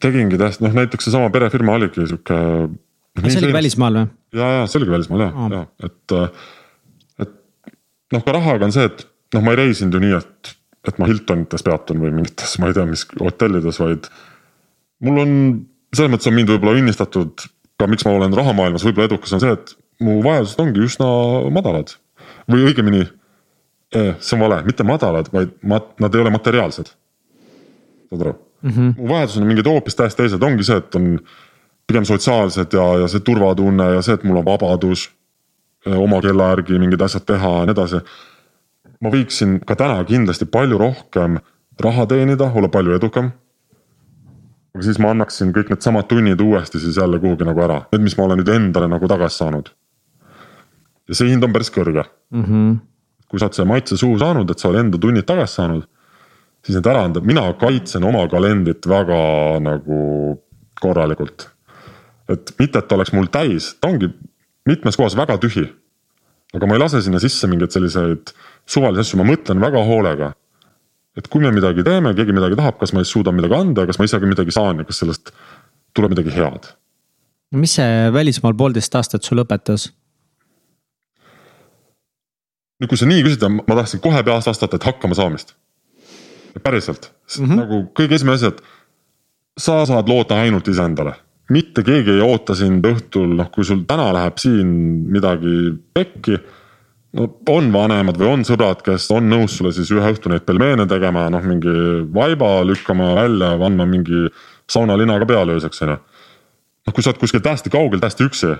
[0.03, 2.37] Tegingi täiesti, noh näiteks seesama perefirma oligi sihuke.
[3.23, 4.09] see oligi välismaal või?
[4.35, 6.15] ja, ja see oligi välismaal ja oh., ja et,
[7.23, 7.35] et
[8.13, 10.55] noh, ka rahaga on see, et noh, ma ei reisinud ju nii, et
[10.87, 14.05] et ma Hiltonites peatun või mingites, ma ei tea, mis hotellides, vaid.
[15.03, 15.33] mul on,
[15.91, 17.43] selles mõttes on mind võib-olla õnnistatud
[17.77, 21.09] ka, miks ma olen rahamaailmas võib-olla edukas, on see, et mu vajadused ongi üsna
[21.51, 21.97] madalad.
[22.47, 23.03] või õigemini,
[23.91, 26.95] eh, see on vale, mitte madalad, vaid mat-, nad ei ole materiaalsed.
[28.07, 28.93] saad aru mm, -hmm.
[28.97, 31.19] mu vajadused on mingid hoopis täiesti teised, ongi see, et on
[31.87, 35.09] pigem sotsiaalsed ja, ja see turvatunne ja see, et mul on vabadus
[35.85, 38.01] eh, oma kella järgi mingeid asjad teha ja nii edasi
[39.03, 41.39] ma võiksin ka täna kindlasti palju rohkem
[41.83, 43.31] raha teenida, olla palju edukam.
[44.75, 48.17] aga siis ma annaksin kõik needsamad tunnid uuesti siis jälle kuhugi nagu ära, need, mis
[48.17, 49.69] ma olen nüüd endale nagu tagasi saanud.
[51.07, 52.43] ja see hind on päris kõrge mm.
[52.43, 52.77] -hmm.
[53.27, 55.87] kui sa oled selle maitse suhu saanud, et sa oled enda tunnid tagasi saanud,
[56.65, 59.19] siis need ära anda, mina kaitsen oma kalendrit väga
[59.63, 59.99] nagu
[60.81, 61.49] korralikult.
[62.27, 64.09] et mitte, et ta oleks mul täis, ta ongi
[64.67, 65.67] mitmes kohas väga tühi.
[66.55, 68.33] aga ma ei lase sinna sisse mingeid selliseid
[68.67, 70.33] suvalisi asju, ma mõtlen väga hoolega.
[71.17, 73.99] et kui me midagi teeme, keegi midagi tahab, kas ma siis suudan midagi anda, kas
[73.99, 75.31] ma ise ka midagi saan ja kas sellest
[75.95, 76.73] tuleb midagi head.
[77.51, 79.91] mis see välismaal poolteist aastat sul õpetas?
[82.77, 85.55] nüüd, kui sa nii küsida, ma tahtsin kohe peast vastata, et hakkama saamist.
[86.63, 87.61] Päriselt mm, -hmm.
[87.61, 88.61] nagu kõige esimene asi, et
[89.57, 91.15] sa saad loota ainult iseendale
[91.49, 94.71] mitte keegi ei oota sind õhtul, noh, kui sul täna läheb siin
[95.11, 96.39] midagi pekki
[97.17, 100.87] no on vanemad või on sõbrad, kes on nõus sulle siis ühe õhtu neid pelmeene
[100.89, 101.73] tegema, noh mingi
[102.13, 104.27] vaiba lükkama välja, andma mingi
[104.69, 105.97] saunalinaga pealööseks on ju.
[105.97, 108.53] noh, kui sa oled kuskil täiesti kaugel, täiesti üksi.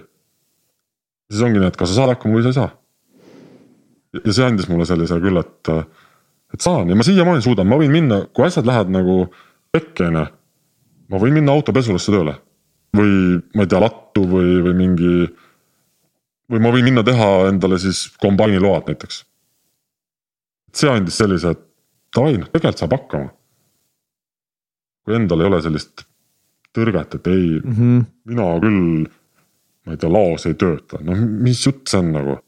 [1.32, 2.70] siis ongi nii, et kas sa saad hakkama või sa ei saa.
[4.24, 5.74] ja see andis mulle sellise küll, et,
[6.54, 9.28] et saan ja ma siiamaani suudan, ma võin minna, kui asjad lähevad nagu
[9.76, 10.26] pekki on ju.
[11.12, 12.38] ma võin minna autopesulisse tööle
[12.98, 15.14] või ma ei tea, lattu või, või mingi
[16.52, 19.24] või ma võin minna teha endale siis kombaini load näiteks.
[20.78, 21.64] see andis sellise, et
[22.16, 23.32] davai, noh tegelikult saab hakkama.
[25.04, 26.06] kui endal ei ole sellist
[26.76, 28.06] tõrget, et ei mm, -hmm.
[28.32, 29.08] mina küll,
[29.86, 32.40] ma ei tea, laos ei tööta, no mis jutt see on nagu.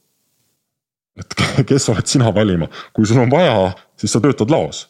[1.17, 4.87] Et kes oled sina valima, kui sul on vaja, siis sa töötad laos.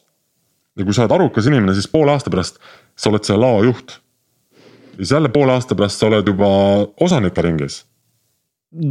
[0.78, 2.60] ja kui sa oled arukas inimene, siis poole aasta pärast
[2.96, 4.00] sa oled selle lao juht.
[4.92, 6.50] ja siis jälle poole aasta pärast sa oled juba
[7.00, 7.86] osanike ringis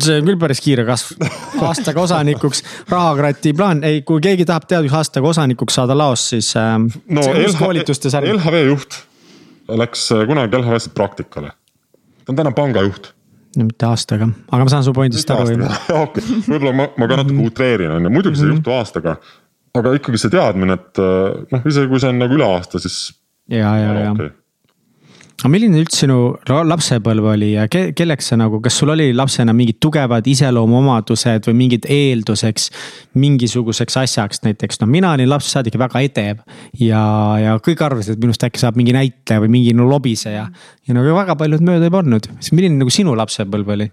[0.03, 1.21] see on küll päris kiire kasv,
[1.63, 6.81] aastaga osanikuks, rahakratti plaan, ei, kui keegi tahab teadus aastaga osanikuks saada laos, siis äh,.
[7.07, 7.85] no LHV,
[8.33, 9.05] LHV juht
[9.77, 11.53] läks äh, kunagi LHV-sse praktikale.
[12.25, 13.15] ta on täna pangajuht.
[13.67, 15.59] Mitte aastaga, aga ma saan su pointist aru.
[16.05, 19.19] okei, võib-olla ma, ma ka natuke utreerin, on ju, muidugi see ei juhtu aastaga.
[19.79, 23.01] aga ikkagi see teadmine, et äh, noh, isegi kui see on nagu üle aasta, siis.
[23.51, 24.35] ja, ja, ja okay
[25.39, 26.17] aga milline üldse sinu
[26.67, 31.55] lapsepõlv oli ja ke kelleks sa nagu, kas sul oli lapsena mingid tugevad iseloomuomadused või
[31.61, 32.67] mingid eelduseks
[33.23, 36.43] mingisuguseks asjaks, näiteks noh, mina olin lapsest saadik väga edev.
[36.81, 37.03] ja,
[37.39, 40.49] ja kõik arvasid, et minust äkki saab mingi näitleja või mingi no lobiseja.
[40.51, 43.91] ja nagu väga paljud mööda ei pannud, milline nagu sinu lapsepõlv oli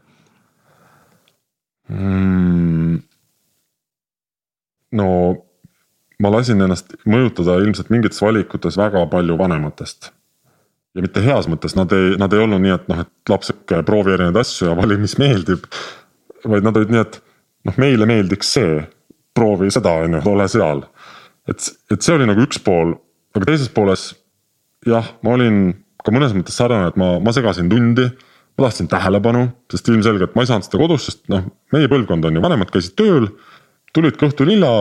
[1.94, 3.00] mm.?
[4.98, 5.08] no
[6.18, 10.16] ma lasin ennast mõjutada ilmselt mingites valikutes väga palju vanematest
[10.96, 13.82] ja mitte heas mõttes, nad ei, nad ei olnud nii, et noh, et laps sihuke
[13.88, 15.66] proovi erinevaid asju ja vali, mis meeldib.
[16.46, 17.18] vaid nad olid nii, et
[17.68, 18.84] noh, meile meeldiks see,
[19.36, 20.86] proovi seda, on ju, ole seal.
[21.52, 22.96] et, et see oli nagu üks pool,
[23.36, 24.14] aga teises pooles
[24.88, 25.74] jah, ma olin
[26.06, 28.08] ka mõnes mõttes sarnane, et ma, ma segasin tundi.
[28.56, 31.42] ma tahtsin tähelepanu, sest ilmselgelt ma ei saanud seda kodus, sest noh,
[31.76, 33.28] meie põlvkond on ju, vanemad käisid tööl.
[33.96, 34.72] tulid ka õhtul hilja.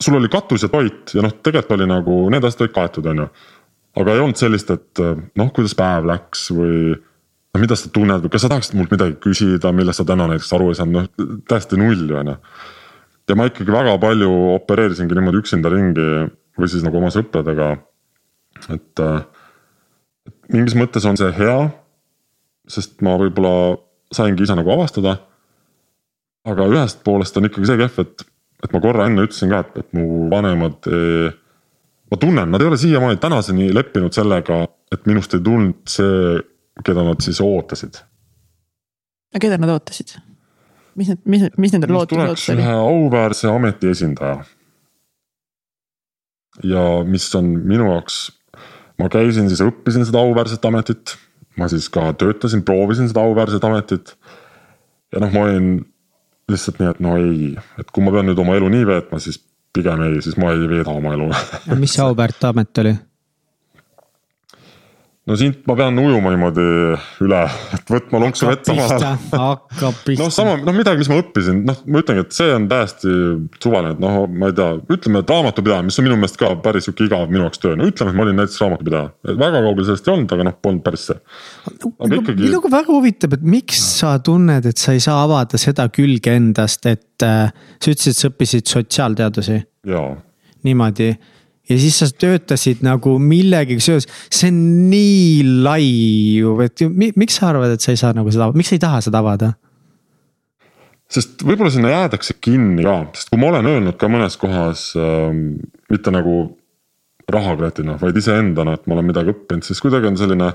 [0.00, 3.24] sul oli katus ja toit ja noh, tegelikult oli nagu need asjad olid kaetud, on
[3.24, 3.28] ju.
[3.96, 5.02] Aga ei olnud sellist, et
[5.38, 6.96] noh, kuidas päev läks või
[7.56, 10.52] no mida sa tunned või kas sa tahaksid mult midagi küsida, millest sa täna näiteks
[10.56, 12.36] aru ei saanud, noh täiesti null on ju.
[13.30, 16.06] ja ma ikkagi väga palju opereerisingi niimoodi üksinda ringi
[16.56, 17.72] või siis nagu oma sõpradega.
[18.74, 19.04] et,
[20.28, 21.58] et mingis mõttes on see hea.
[22.68, 23.78] sest ma võib-olla
[24.14, 25.18] saingi ise nagu avastada.
[26.46, 28.28] aga ühest poolest on ikkagi see kehv, et,
[28.64, 30.92] et ma korra enne ütlesin ka, et, et mu vanemad.
[32.10, 36.38] Ma tunnen, nad ei ole siiamaani tänaseni leppinud sellega, et minust ei tulnud see,
[36.86, 38.02] keda nad siis ootasid.
[39.34, 40.16] aga keda nad ootasid?
[40.96, 42.62] mis need, mis, mis nende lootus ootus oli?
[42.64, 44.44] ühe auväärse ameti esindaja
[46.64, 48.20] ja mis on minu jaoks,
[49.00, 51.16] ma käisin siis, õppisin seda auväärset ametit.
[51.56, 54.16] ma siis ka töötasin, proovisin seda auväärset ametit.
[55.12, 55.84] ja noh, ma olin
[56.50, 59.40] lihtsalt nii, et no ei, et kui ma pean nüüd oma elu nii veetma, siis
[59.76, 61.28] pigem ei, siis ma ei veeda oma elu
[61.82, 62.96] mis see auväärt amet oli?
[65.26, 66.64] No siit ma pean ujuma niimoodi
[67.24, 67.40] üle,
[67.74, 69.16] et võtma lonksu vett omavahel.
[69.32, 70.20] hakkab pihta.
[70.22, 73.14] noh, sama, noh midagi, mis ma õppisin, noh, ma ütlengi, et see on täiesti
[73.62, 76.86] suvaline, et noh, ma ei tea, ütleme, et raamatupidamine, mis on minu meelest ka päris
[76.86, 79.36] sihuke igav minu jaoks töö, no ütleme, et ma olin näiteks raamatupidaja.
[79.42, 81.20] väga kaugel sellest ei olnud, aga noh, polnud päris see.
[81.74, 82.46] aga ikkagi.
[82.46, 86.86] minuga väga huvitab, et miks sa tunned, et sa ei saa avada seda külge endast,
[86.86, 87.48] et äh,
[87.80, 89.64] sa ütlesid, sa õppisid sotsiaalteadusi.
[89.90, 90.12] jaa.
[90.66, 91.16] niimoodi
[91.66, 95.86] ja siis sa töötasid nagu millegagi seoses, see on nii lai
[96.40, 99.02] ju, et miks sa arvad, et sa ei saa nagu seda, miks sa ei taha
[99.08, 99.54] seda avada?
[101.12, 105.28] sest võib-olla sinna jäädakse kinni ka, sest kui ma olen öelnud ka mõnes kohas äh,,
[105.92, 106.40] mitte nagu
[107.30, 110.50] rahakratina, vaid iseendana, et ma olen midagi õppinud, siis kuidagi on selline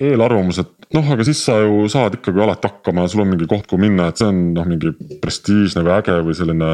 [0.00, 3.48] eelarvamus, et noh, aga siis sa ju saad ikkagi alati hakkama ja sul on mingi
[3.48, 6.70] koht, kuhu minna, et see on noh, mingi prestiižne või äge või selline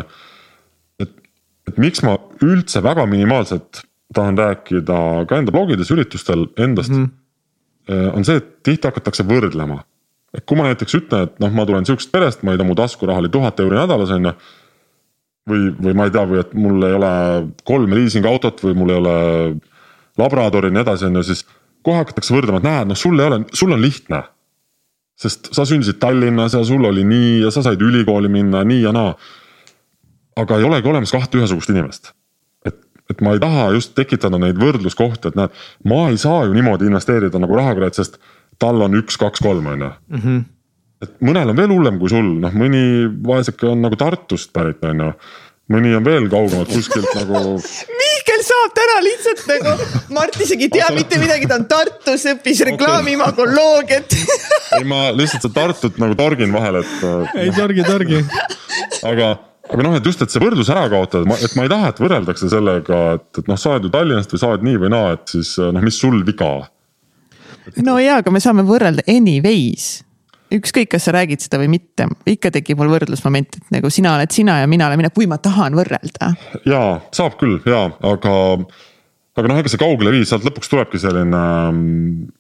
[1.67, 3.83] et miks ma üldse väga minimaalselt
[4.15, 4.99] tahan rääkida
[5.29, 7.09] ka enda blogides, üritustel endast mm.
[7.89, 8.13] -hmm.
[8.15, 9.83] on see, et tihti hakatakse võrdlema.
[10.37, 12.75] et kui ma näiteks ütlen, et noh, ma tulen sihukesest perest, ma ei tea, mu
[12.77, 14.33] taskuraha oli tuhat euri nädalas on ju.
[15.51, 17.13] või, või ma ei tea, või et mul ei ole
[17.65, 19.17] kolm liisingautot või mul ei ole
[20.19, 21.47] labradori ja nii edasi, on ju, siis
[21.83, 24.23] kohe hakatakse võrdlema, et näed, noh, sul ei ole, sul on lihtne.
[25.17, 28.93] sest sa sündisid Tallinnas ja sul oli nii ja sa said ülikooli minna nii ja
[28.93, 29.15] naa
[30.37, 32.13] aga ei olegi olemas kahte ühesugust inimest.
[32.67, 32.77] et,
[33.11, 36.89] et ma ei taha just tekitada neid võrdluskohti, et näed, ma ei saa ju niimoodi
[36.91, 38.21] investeerida nagu rahakratt, sest
[38.63, 39.91] tal on üks, kaks, kolm on ju.
[40.19, 40.45] Mhm.
[41.05, 42.81] et mõnel on veel hullem kui sul, noh mõni
[43.27, 45.13] vaeseke on nagu Tartust pärit, on ju
[45.73, 47.57] mõni on veel kaugemalt kuskilt nagu.
[48.01, 49.75] Mihkel saab täna lihtsalt nagu,
[50.15, 54.17] Mart isegi ei tea mitte midagi, ta on Tartus, õppis reklaamimagoloogiat
[54.79, 57.37] ei, ma lihtsalt seda Tartut nagu torgin vahele, et.
[57.43, 58.23] ei torgi, torgi.
[59.07, 59.35] aga
[59.73, 62.51] aga noh, et just, et see võrdlus ära kaotada, et ma ei taha, et võrreldakse
[62.53, 65.37] sellega, et, et noh, sa oled ju Tallinnast või sa oled nii või naa, et
[65.37, 66.55] siis noh, mis sul viga.
[67.83, 70.07] no jaa, aga me saame võrrelda anyways
[70.55, 74.35] ükskõik, kas sa räägid seda või mitte, ikka tekib mul võrdlusmoment, et nagu sina oled
[74.35, 76.33] sina ja mina olen mina, kui ma tahan võrrelda.
[76.69, 78.35] jaa, saab küll jaa, aga
[79.37, 81.41] aga noh, ega see kaugele viis, sealt lõpuks tulebki selline,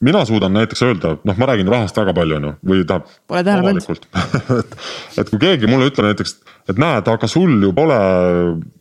[0.07, 4.09] mina suudan näiteks öelda, noh, ma räägin rahast väga palju, on ju, või tähendab avalikult
[4.61, 4.77] et,
[5.21, 6.39] et kui keegi mulle ütleb näiteks,
[6.73, 8.01] et näed, aga sul ju pole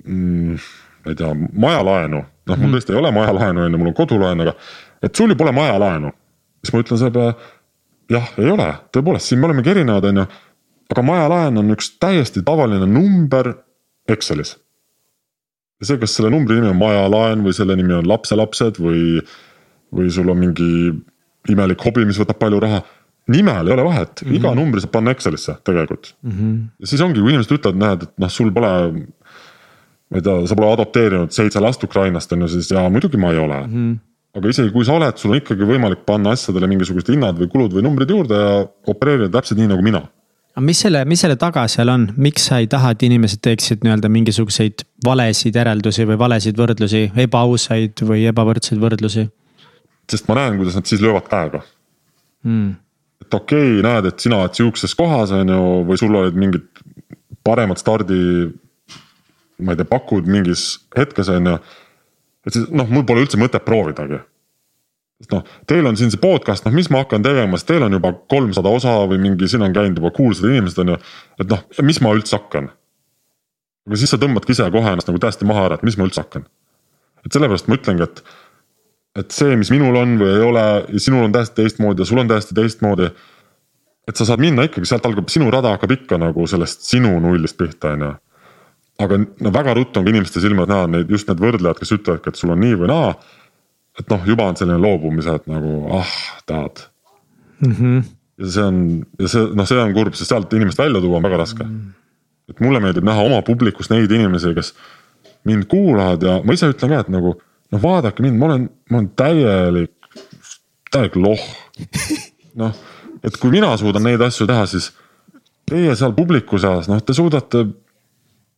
[0.07, 0.63] mm,,
[1.03, 1.33] ma ei tea,
[1.67, 2.23] majalaenu.
[2.23, 2.77] noh, mul mm.
[2.77, 4.55] tõesti ei ole majalaenu, on ju, mul on kodulaen, aga,
[5.03, 6.15] et sul ju pole majalaenu.
[6.63, 7.53] siis ma ütlen selle peale,
[8.15, 10.29] jah, ei ole, tõepoolest, siin me olemegi erinevad, on ju.
[10.95, 13.57] aga majalaen on üks täiesti tavaline number
[14.07, 14.55] Excelis
[15.83, 19.19] see, kas selle numbri nimi on majalaen või selle nimi on lapselapsed või,
[19.95, 20.69] või sul on mingi
[21.51, 22.81] imelik hobi, mis võtab palju raha.
[23.27, 24.35] nimel ei ole vahet mm, -hmm.
[24.37, 26.31] iga numbri saab panna Excelisse tegelikult mm.
[26.31, 26.57] -hmm.
[26.79, 28.71] ja siis ongi, kui inimesed ütlevad, näed, et noh, sul pole.
[30.09, 33.31] ma ei tea, sa pole adopteerinud seitse last Ukrainast on ju, siis jaa, muidugi ma
[33.31, 33.73] ei ole mm.
[33.73, 33.95] -hmm
[34.35, 37.71] aga isegi kui sa oled, sul on ikkagi võimalik panna asjadele mingisugused hinnad või kulud
[37.71, 40.01] või numbrid juurde ja opereerida täpselt nii nagu mina
[40.55, 43.83] aga mis selle, mis selle taga seal on, miks sa ei taha, et inimesed teeksid
[43.83, 49.27] nii-öelda mingisuguseid valesid järeldusi või valesid võrdlusi, ebaausaid või ebavõrdseid võrdlusi?
[50.11, 51.63] sest ma näen, kuidas nad siis löövad käega
[52.45, 52.75] hmm..
[53.25, 56.69] et okei okay,, näed, et sina oled sihukeses kohas, on ju, või sul olid mingid
[57.45, 58.19] paremad stardi.
[59.59, 61.57] ma ei tea, pakud mingis hetkes, on ju.
[62.47, 64.21] et siis noh, mul pole üldse mõtet proovidagi
[65.25, 67.97] sest noh, teil on siin see podcast, noh, mis ma hakkan tegema, sest teil on
[67.97, 70.97] juba kolmsada osa või mingi, siin on käinud juba kuulsad inimesed on ju.
[71.41, 72.69] et noh, mis ma üldse hakkan.
[73.85, 76.21] aga siis sa tõmbadki ise kohe ennast nagu täiesti maha ära, et mis ma üldse
[76.21, 76.45] hakkan.
[77.25, 78.21] et sellepärast ma ütlengi, et,
[79.23, 82.21] et see, mis minul on või ei ole ja sinul on täiesti teistmoodi ja sul
[82.21, 83.09] on täiesti teistmoodi.
[84.07, 87.57] et sa saad minna ikkagi, sealt algab sinu rada hakkab ikka nagu sellest sinu nullist
[87.57, 88.11] pihta, on ju.
[89.05, 92.29] aga no väga ruttu on ka inimeste silmad näha neid just need võrdlejad, kes ütlevadki,
[92.29, 93.15] et sul on nii või naa.
[93.99, 96.13] Et noh, juba on selline loobumise, et nagu ah,
[96.49, 96.85] tead
[97.59, 97.71] mm.
[97.71, 98.03] -hmm.
[98.43, 98.79] ja see on
[99.19, 101.79] ja see noh, see on kurb, sest sealt inimest välja tuua on väga raske mm.
[101.79, 102.51] -hmm.
[102.53, 104.73] et mulle meeldib näha oma publikus neid inimesi, kes
[105.45, 107.35] mind kuulavad ja ma ise ütlen ka, et nagu
[107.71, 110.19] noh, vaadake mind, ma olen, ma olen täielik,
[110.91, 111.47] täielik loh.
[112.61, 112.75] noh,
[113.23, 114.91] et kui mina suudan neid asju teha, siis
[115.69, 117.65] teie seal publiku seas, noh, te suudate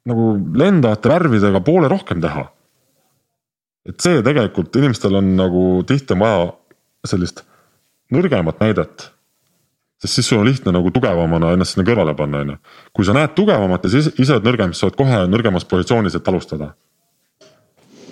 [0.08, 2.46] nagu lendavate värvidega poole rohkem teha.
[3.88, 6.42] Et see tegelikult inimestel on nagu tihti on vaja
[7.08, 7.44] sellist
[8.14, 9.12] nõrgemat näidet.
[9.98, 12.58] sest siis sul on lihtne nagu tugevamana ennast sinna kõrvale panna, on ju.
[12.94, 16.16] kui sa näed tugevamat ja siis ise oled nõrgem, siis sa oled kohe nõrgemas positsioonis,
[16.16, 16.74] et alustada.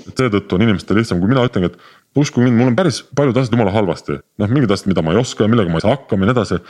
[0.07, 1.77] et seetõttu on inimestel lihtsam, kui mina ütlengi, et
[2.15, 4.19] uskuge mind, mul on päris paljud asjad jumala halvasti.
[4.37, 6.61] noh, mingid asjad, mida ma ei oska, millega ma ei saa hakkama ja nii edasi.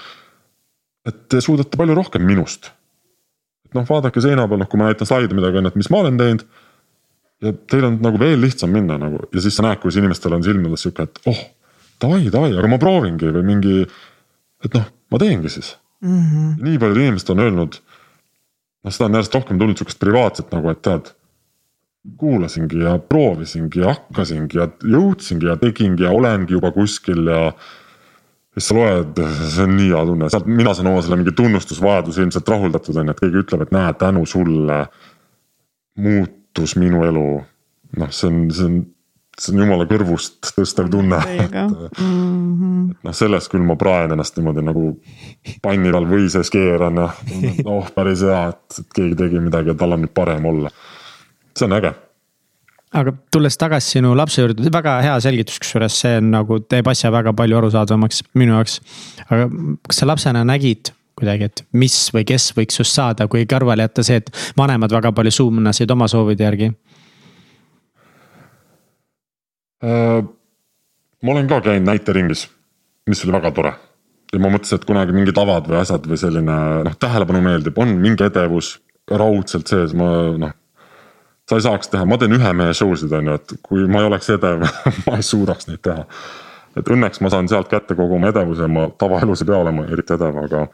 [1.06, 2.72] et te suudate palju rohkem minust.
[3.66, 5.92] et noh, vaadake seina peal, noh kui ma näitan slaide midagi on ju, et mis
[5.94, 6.48] ma olen teinud
[7.46, 10.44] ja teil on nagu veel lihtsam minna nagu ja siis sa näed, kuidas inimestel on
[10.46, 11.44] silmades sihuke, et oh
[12.02, 13.84] davai, davai, aga ma proovingi või mingi,
[14.66, 16.24] et noh, ma teengi siis mm.
[16.24, 16.56] -hmm.
[16.66, 17.78] nii paljud inimesed on öelnud,
[18.84, 21.14] noh, seda on järjest rohkem tulnud sihukest privaatset nagu, et tead.
[22.18, 27.54] kuulasingi ja proovisingi ja hakkasingi ja jõudsingi ja tegingi ja olengi juba kuskil ja.
[28.54, 29.18] siis sa loed,
[29.50, 33.10] see on nii hea tunne, sealt mina saan oma selle mingi tunnustusvajaduse ilmselt rahuldatud on
[33.10, 34.78] ju, et keegi ütleb, et näe, tänu sulle
[36.56, 37.44] muutus minu elu.
[37.98, 38.86] noh, see on, see on
[39.36, 41.18] see on jumala kõrvust tõstev tunne.
[41.20, 42.92] et, mm -hmm.
[42.92, 44.96] et noh, sellest küll ma praen ennast niimoodi nagu
[45.62, 47.10] panni peal või sees keeran ja
[47.66, 50.72] oh, päris hea, et, et keegi tegi midagi ja tal on nüüd parem olla.
[51.58, 51.94] see on äge
[52.96, 57.12] aga tulles tagasi sinu lapse juurde, väga hea selgitus, kusjuures see on nagu teeb asja
[57.12, 58.80] väga palju arusaadavamaks minu jaoks.
[59.30, 59.50] aga
[59.88, 64.04] kas sa lapsena nägid kuidagi, et mis või kes võiks sinust saada, kui kõrvale jätta
[64.04, 66.74] see, et vanemad väga palju suunasid oma soovide järgi
[69.86, 70.24] Äh,
[71.24, 72.48] ma olen ka käinud näiteringis,
[73.10, 73.74] mis oli väga tore.
[74.34, 76.56] ja ma mõtlesin, et kunagi mingid avad või asjad või selline
[76.88, 78.74] noh, tähelepanu meeldib, on mingi edevus
[79.12, 80.08] raudselt sees, ma
[80.42, 80.56] noh.
[81.50, 84.02] sa ei saaks teha, ma teen ühe mehe show sid on ju, et kui ma
[84.02, 84.66] ei oleks edev
[85.06, 86.08] ma ei suudaks neid teha.
[86.82, 90.18] et õnneks ma saan sealt kätte kogu oma edevuse, ma tavaelus ei pea olema eriti
[90.18, 90.66] edev, aga.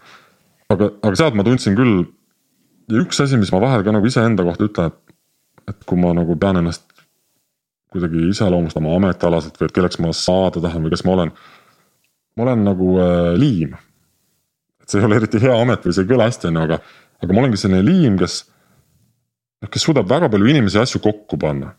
[0.71, 2.05] Aga, aga sealt ma tundsin küll.
[2.91, 5.15] ja üks asi, mis ma vahel ka nagu iseenda kohta ütlen, et,
[5.71, 6.87] et kui ma nagu pean ennast
[7.91, 11.33] kuidagi iseloomustama ametialaselt või et kelleks ma saada tahan või kes ma olen.
[12.37, 13.75] ma olen nagu äh, liim.
[14.81, 16.79] et see ei ole eriti hea amet või see ei kõla hästi, on ju, aga,
[17.23, 18.37] aga ma olengi selline liim, kes.
[19.61, 21.73] noh, kes suudab väga palju inimesi ja asju kokku panna.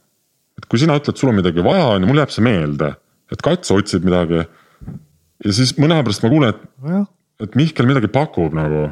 [0.61, 2.93] et kui sina ütled, sul on midagi vaja, on ju, mul jääb see meelde,
[3.33, 4.45] et Kats otsib midagi.
[5.45, 7.09] ja siis mõne aja pärast ma kuulen, et,
[7.43, 8.91] et Mihkel midagi pakub nagu.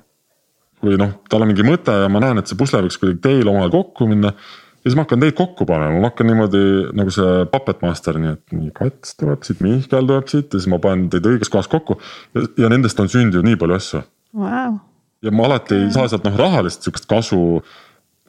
[0.81, 3.49] või noh, tal on mingi mõte ja ma näen, et see pusle võiks kuidagi teil
[3.51, 6.63] omavahel kokku minna ja siis ma hakkan teid kokku panema, ma hakkan niimoodi
[6.97, 10.71] nagu see puppet master, nii et nii Kats tuleb siit, Mihkel tuleb siit ja siis
[10.73, 11.99] ma panen teid õiges kohas kokku.
[12.33, 14.01] ja, nendest on sündinud nii palju asju
[14.41, 14.79] wow..
[15.21, 17.61] ja ma alati ei saa sealt noh rahalist sihukest kasu.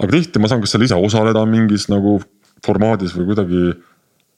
[0.02, 2.20] aga tihti ma saan kas seal ise osaleda mingis nagu
[2.66, 3.64] formaadis või kuidagi.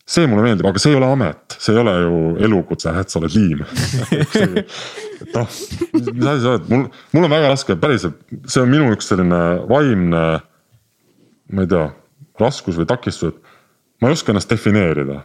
[0.04, 2.16] See mulle meeldib, aga see ei ole amet, see ei ole ju
[2.48, 3.62] elukutse, et sa oled liim
[5.24, 5.54] et noh,
[5.94, 9.40] mis asi sa oled, mul, mul on väga raske, päriselt, see on minu üks selline
[9.70, 10.26] vaimne
[11.54, 11.88] ma ei tea,
[12.42, 13.40] raskus või takistused.
[14.02, 15.24] ma ei oska ennast defineerida.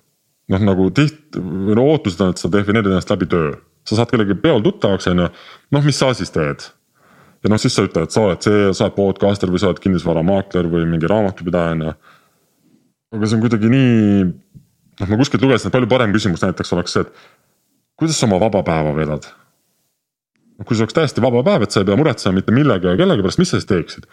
[0.49, 3.55] noh, nagu tiht-, või no ootused on, et sa defineerid ennast läbi töö.
[3.85, 5.31] sa saad kellegi peol tuttavaks, on ju,
[5.70, 6.68] noh, mis sa siis teed?
[7.43, 9.81] ja noh, siis sa ütled, et sa oled see, sa oled podcaster või sa oled
[9.83, 11.95] kinnisvaramaakler või mingi raamatupidaja, on ju.
[13.16, 14.24] aga see on kuidagi nii,
[15.01, 18.40] noh, ma kuskilt lugesin, et palju parem küsimus näiteks oleks see, et kuidas sa oma
[18.42, 19.30] vaba päeva veedad?
[20.66, 23.22] kui see oleks täiesti vaba päev, et sa ei pea muretsema mitte millegi ja kellegi
[23.22, 24.09] pärast, mis sa siis teeksid?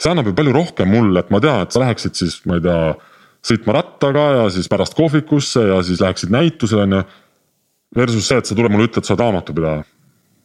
[0.00, 2.64] see annab ju palju rohkem mulle, et ma tean, et sa läheksid siis, ma ei
[2.64, 2.78] tea,
[3.44, 7.02] sõitma rattaga ja siis pärast kohvikusse ja siis läheksid näitusele on ju.
[7.92, 9.82] Versus see, et sa tuled mulle ütled, sa oled raamatupidaja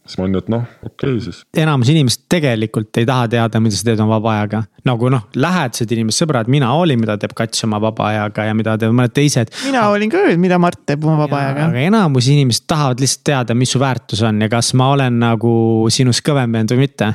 [0.08, 1.42] siis ma olin, et noh, okei okay, siis.
[1.58, 4.62] enamus inimesed tegelikult ei taha teada, mida sa teed oma vaba ajaga.
[4.88, 8.76] nagu noh, lähedased inimesed, sõbrad, mina hoolin, mida teeb Kats oma vaba ajaga ja mida
[8.80, 9.52] teevad mõned teised.
[9.66, 11.68] mina hoolin ka, mida Mart teeb oma vaba ajaga.
[11.68, 15.52] aga enamus inimesed tahavad lihtsalt teada, mis su väärtus on ja kas ma olen nagu
[15.92, 17.12] sinust kõvem vend või mitte.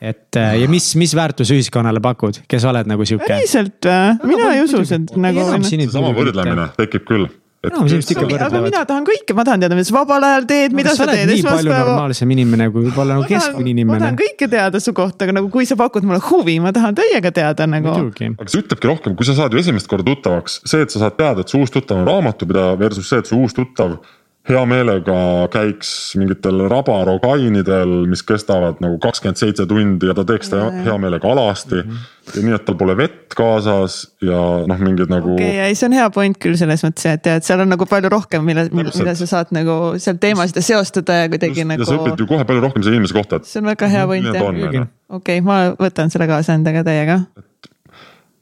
[0.00, 3.30] et äh, ja mis, mis väärtuse ühiskonnale pakud, kes oled nagu sihuke?
[3.30, 4.34] päriselt või?
[4.34, 5.48] mina ei usu, et nagu.
[5.64, 7.30] seesama võrdlemine tekib küll
[7.70, 8.66] Enamus inimesed ikka aga võrdlevad.
[8.68, 11.44] mina tahan kõike, ma tahan teada, mida sa vabal ajal teed, mida sa teed nii
[11.44, 11.84] palju esmaspäeva.
[11.90, 14.18] normaalsem inimene kui võib-olla nagu ma keskmine ma inimene tahan.
[14.22, 17.68] kõike teada su kohta, aga nagu kui sa pakud mulle huvi, ma tahan täiega teada
[17.70, 17.94] nagu.
[17.94, 21.16] aga see ütlebki rohkem, kui sa saad ju esimest korda tuttavaks, see, et sa saad
[21.20, 23.98] teada, et su uus tuttav on raamatupidaja versus see, et su uus tuttav
[24.44, 25.16] hea meelega
[25.52, 25.90] käiks
[26.20, 31.78] mingitel rabarogainidel, mis kestavad nagu kakskümmend seitse tundi ja ta teeks seda hea meelega alasti
[31.78, 31.94] mm.
[31.94, 32.34] -hmm.
[32.34, 35.88] ja nii, et tal pole vett kaasas ja noh, mingid nagu okei okay,, ei see
[35.88, 39.14] on hea point küll selles mõttes, et tead, seal on nagu palju rohkem, mille, mida
[39.16, 41.96] sa saad nagu seal teemasid seostada ja kuidagi ja nagu sa.
[41.96, 44.44] õpid ju kohe palju rohkem selle inimese kohta, et see on väga hea point ta
[44.44, 44.92] on, jah.
[45.20, 47.22] okei, ma võtan selle kaasa endaga täiega.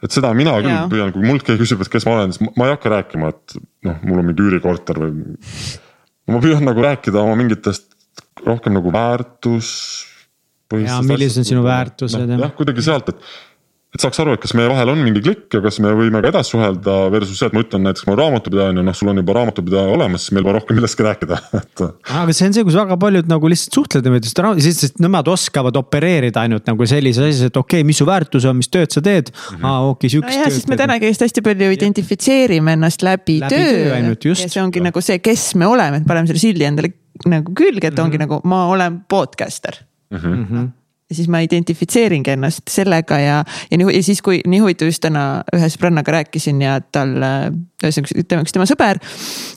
[0.02, 0.90] et seda mina küll Jaa.
[0.90, 3.30] püüan, kui mult keegi küsib, et kes ma olen, siis ma- ma ei hakka rääkima,
[3.30, 5.14] et noh, mul on mingi üürikorter või.
[6.28, 7.88] Ma püüan nagu rääkida oma mingitest
[8.46, 9.68] rohkem nagu väärtus.
[10.72, 13.18] Jaa, millised on sinu väärtused ja- jah, kuidagi sealt, et,
[13.92, 16.30] et saaks aru, et kas meie vahel on mingi klikk ja kas me võime ka
[16.32, 19.10] edasi suhelda versus see, et ma ütlen näiteks, ma olen raamatupidaja on ju, noh, sul
[19.12, 21.84] on juba raamatupidaja olemas, siis meil pole rohkem millestki rääkida, et.
[22.22, 25.28] aga see on see, kus väga paljud nagu lihtsalt suhtlevad niimoodi, sest siis sest nemad
[25.32, 28.96] oskavad opereerida ainult nagu sellises asjas, et okei okay,, mis su väärtus on, mis tööd
[28.96, 29.60] sa teed mm.
[29.60, 29.68] -hmm.
[29.68, 33.54] aa, okei okay,, nojah, siukest sest me tänagi just hästi palju identifitseerime ennast läbi, Läbi
[33.54, 34.48] töö, töö ainult, just.
[34.48, 36.94] ja see ongi nagu see, kes me oleme, et paneme selle sildi endale
[37.28, 38.40] nagu külge, et ongi mm -hmm.
[38.40, 40.81] nagu ma olen podcaster Mhm.
[41.12, 43.36] Ja siis ma identifitseeringi ennast sellega ja,
[43.70, 47.12] ja nii, ja siis, kui nii huvitav just täna ühe sõbrannaga rääkisin ja tal,
[47.82, 49.00] ühesõnaga ütleme üks tema sõber,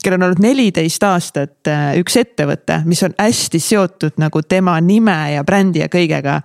[0.04, 5.16] kellel on olnud neliteist aastat äh, üks ettevõte, mis on hästi seotud nagu tema nime
[5.36, 6.40] ja brändi ja kõigega.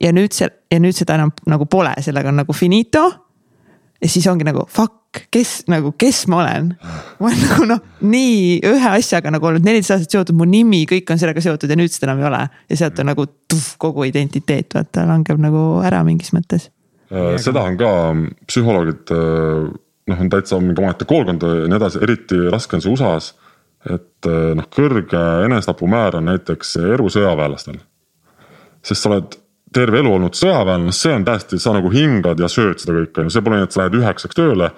[0.00, 3.04] ja nüüd see ja nüüd seda enam nagu pole, sellega on nagu finito.
[4.00, 5.03] ja siis ongi nagu fuck,
[5.34, 6.70] kes nagu, kes ma olen.
[7.20, 11.12] ma olen nagu noh, nii ühe asjaga nagu olnud neliteist aastat seotud, mu nimi, kõik
[11.12, 12.42] on sellega seotud ja nüüd seda enam ei ole.
[12.70, 16.70] ja sealt on nagu tuff, kogu identiteet vaata langeb nagu ära mingis mõttes.
[17.12, 17.94] Äh, seda on ka
[18.48, 19.72] psühholoogid äh,
[20.10, 23.34] noh, on täitsa mingi omaette koolkond ja nii edasi, eriti raske on see USA-s.
[23.84, 27.80] et äh, noh, kõrge enesetapumäär on näiteks erusõjaväelastel.
[28.84, 29.40] sest sa oled
[29.74, 33.32] terve elu olnud sõjaväelane, see on täiesti, sa nagu hingad ja sööd seda kõike, ju,
[33.34, 34.70] see pole nii, et sa lähed üheksaks tööle.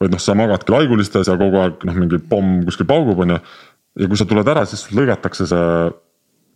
[0.00, 3.40] Vaid noh, sa magadki laigulistes ja kogu aeg noh, mingi pomm kuskil paugub, on ju.
[4.00, 5.66] ja kui sa tuled ära, siis lõigatakse see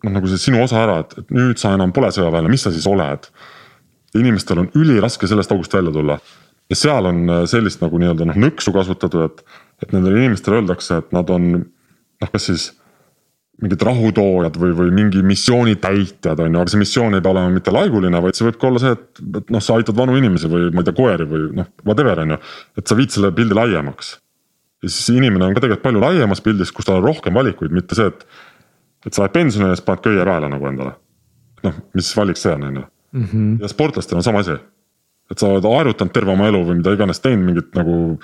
[0.05, 2.73] noh, nagu see sinu osa ära, et, et nüüd sa enam pole sõjaväelane, mis sa
[2.75, 3.29] siis oled
[4.15, 6.19] inimestel on üliraske sellest august välja tulla.
[6.71, 11.03] ja seal on äh, sellist nagu nii-öelda noh nõksu kasutatud, et, et nendele inimestele öeldakse,
[11.03, 12.71] et nad on noh, kas siis
[13.63, 17.53] mingid rahutoojad või, või mingi missiooni täitjad on ju, aga see missioon ei pea olema
[17.55, 20.51] mitte laiguline, vaid see võib ka olla see, et, et noh, sa aitad vanu inimesi
[20.51, 22.41] või ma ei tea, koeri või noh, whatever on ju.
[22.81, 24.11] et sa viid selle pildi laiemaks.
[24.83, 27.99] ja siis inimene on ka tegelikult palju laiemas pildis, kus tal on rohkem valikuid, mitte
[27.99, 28.27] see, et,
[29.07, 30.97] et sa lähed pensionile ja siis paned köie peale nagu endale.
[31.65, 32.87] noh, mis valik see on, on ju.
[33.63, 34.59] ja sportlastel on sama asi.
[35.31, 38.19] et sa oled aerutanud terve oma elu või mida iganes teinud mingit nagu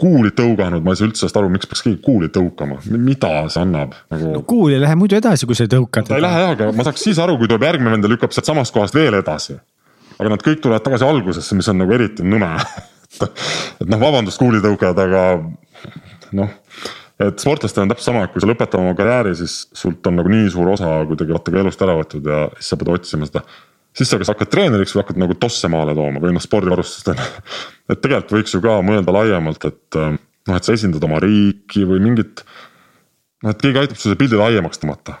[0.00, 3.62] kuuli tõuganud, ma ei saa üldse sellest aru, miks peaks keegi kuuli tõukama, mida see
[3.62, 4.42] annab nagu.
[4.48, 6.08] kuul ei lähe muidu edasi, kui sa tõukad.
[6.08, 8.34] ta ei lähe jah, aga ma saaks siis aru, kui tuleb järgmine vend ja lükkab
[8.36, 9.56] sealt samast kohast veel edasi.
[10.18, 12.52] aga nad kõik tulevad tagasi algusesse, mis on nagu eriti nõme.
[13.80, 15.22] et noh, vabandust, kuulitõukajad, aga
[16.36, 16.52] noh,
[17.22, 20.32] et sportlastel on täpselt sama, et kui sa lõpetad oma karjääri, siis sult on nagu
[20.32, 23.46] nii suur osa kuidagi vaata ka elust ära võetud ja siis sa pead otsima seda
[23.96, 27.20] siis sa kas hakkad treeneriks või hakkad nagu tosse maale tooma või noh, spordivarustust on
[27.22, 27.28] ju.
[27.92, 31.86] et tegelikult võiks ju ka mõelda laiemalt, et äh, noh, et sa esindad oma riiki
[31.88, 32.44] või mingit.
[33.44, 35.18] noh, et keegi aitab sul selle pildi laiemaks tõmmata,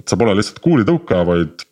[0.00, 1.66] et sa pole lihtsalt kuulitõukaja, vaid.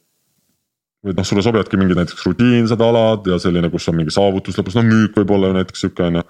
[1.05, 4.79] või noh, sulle sobivadki mingid näiteks rutiinsed alad ja selline, kus on mingi saavutus lõpus,
[4.79, 6.29] no müük võib olla ju näiteks sihuke on ju.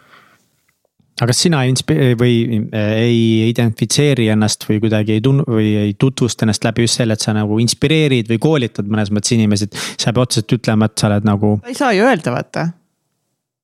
[1.15, 3.19] Aga kas sina inspi- või äh, ei
[3.53, 7.35] identifitseeri ennast või kuidagi ei tun- või ei tutvusta ennast läbi just selle, et sa
[7.37, 11.11] nagu inspireerid või koolitad mõnes mõttes inimesi, et sa ei pea otseselt ütlema, et sa
[11.13, 12.67] oled nagu, ei saa ju öelda, vaata.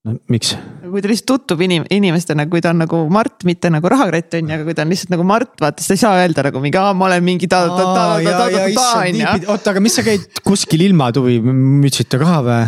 [0.06, 0.54] no miks?
[0.86, 4.46] kui ta lihtsalt tutvub inim-, inimestena, kui ta on nagu Mart, mitte nagu rahakratt on
[4.46, 6.62] ju, aga kui ta on lihtsalt nagu Mart, vaata siis ta ei saa öelda nagu
[6.62, 7.92] mingi, aa, ma olen mingi ta, ta, ta, ta,
[8.30, 9.46] ta, ta, ta on ju.
[9.50, 11.40] oota, aga mis sa käid kuskil ilmatuvi,
[11.82, 12.62] mütsita ka või?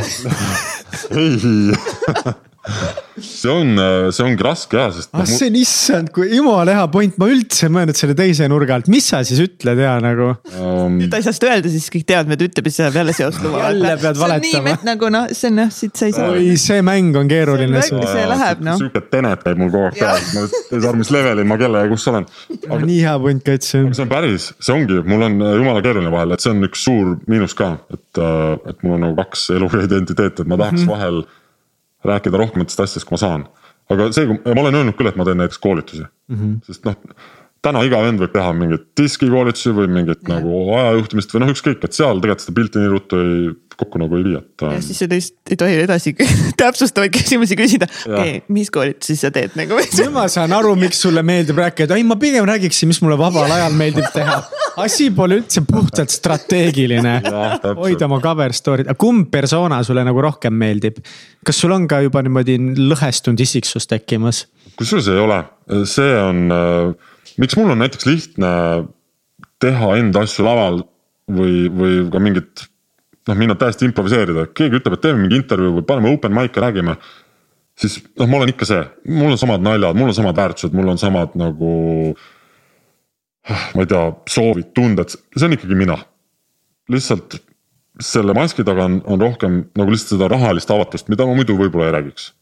[2.43, 2.51] ei
[3.19, 3.75] see on,
[4.15, 7.27] see ongi raske ja, sest ah noh, see on issand, kui jumala hea point, ma
[7.33, 10.29] üldse ei mõelnud selle teise nurga alt, mis sa siis ütled ja nagu.
[10.61, 13.17] um, ta ei saa seda öelda, siis kõik teavad, et ütleb ja siis saab jälle
[13.17, 13.65] seost luua.
[13.67, 14.77] Jälle pead valetama.
[14.87, 16.31] nagu noh, see on jah, siit sa ei saa.
[16.37, 17.83] oi, see mäng on keeruline.
[17.83, 18.79] See see läheb, noh.
[18.81, 21.85] sihuke tenet käib mul kogu aeg peas, ma ei saa aru, mis levelil ma kella
[21.85, 22.31] ja kus olen.
[22.63, 24.11] aga nii hea point ka, et see on.
[24.13, 27.59] päris, see ongi, mul on äh, jumala keeruline vahel, et see on üks suur miinus
[27.59, 28.25] ka, et,
[28.71, 30.95] et mul on nagu kaks elu identiteeti, et ma tahaks mm -hmm.
[30.95, 31.25] vahel
[32.09, 33.47] rääkida rohkematest asjadest, kui ma saan.
[33.93, 36.59] aga see, ma olen öelnud küll, et ma teen näiteks koolitusi mm, -hmm.
[36.67, 36.97] sest noh
[37.63, 40.39] täna iga vend võib teha mingeid diskikoolitusi või mingit yeah.
[40.39, 43.37] nagu ajajuhtimist või noh, ükskõik, et seal tegelikult seda pilti nii ruttu ei
[43.79, 44.65] kokku nagu ei vii, et.
[44.65, 46.13] ja siis sa lihtsalt ei tohi edasi
[46.61, 47.89] täpsustavaid küsimusi küsida.
[48.07, 49.79] okei okay,, mis koolitusi sa teed nagu?
[49.99, 53.51] nüüd ma saan aru, miks sulle meeldib rääkida, ei ma pigem räägiksin, mis mulle vabal
[53.57, 54.39] ajal meeldib teha.
[54.83, 57.19] asi pole üldse puhtalt strateegiline.
[57.79, 61.03] hoida oma cover story'd, aga kumb persona sulle nagu rohkem meeldib?
[61.47, 64.47] kas sul on ka juba niimoodi lõhestunud isiksus tekkimas?
[64.79, 65.43] kusjuures ei ole,
[65.89, 68.53] see on, äh, miks mul on näiteks lihtne
[69.63, 70.83] teha enda asju laval
[71.31, 72.67] või, või ka mingit
[73.29, 76.97] noh, minna täiesti improviseerida, keegi ütleb, et teeme mingi intervjuu või paneme open mic'e, räägime.
[77.79, 80.93] siis noh, ma olen ikka see, mul on samad naljad, mul on samad väärtused, mul
[80.93, 81.73] on samad nagu.
[83.75, 85.99] ma ei tea, soovid, tunded, see on ikkagi mina.
[86.93, 87.41] lihtsalt
[88.03, 91.91] selle maski taga on, on rohkem nagu lihtsalt seda rahalist avatust, mida ma muidu võib-olla
[91.91, 92.33] ei räägiks.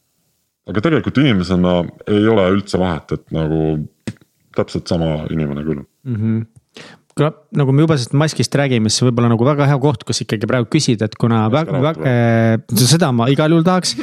[0.71, 3.89] aga tegelikult inimesena ei ole üldse vahet, et nagu
[4.57, 6.17] täpselt sama inimene küll mm.
[6.17, 6.60] -hmm
[7.57, 10.69] nagu me juba sellest maskist räägime, siis võib-olla nagu väga hea koht, kus ikkagi praegu
[10.73, 13.95] küsida, et kuna väga, väga, äh, seda ma igal juhul tahaks.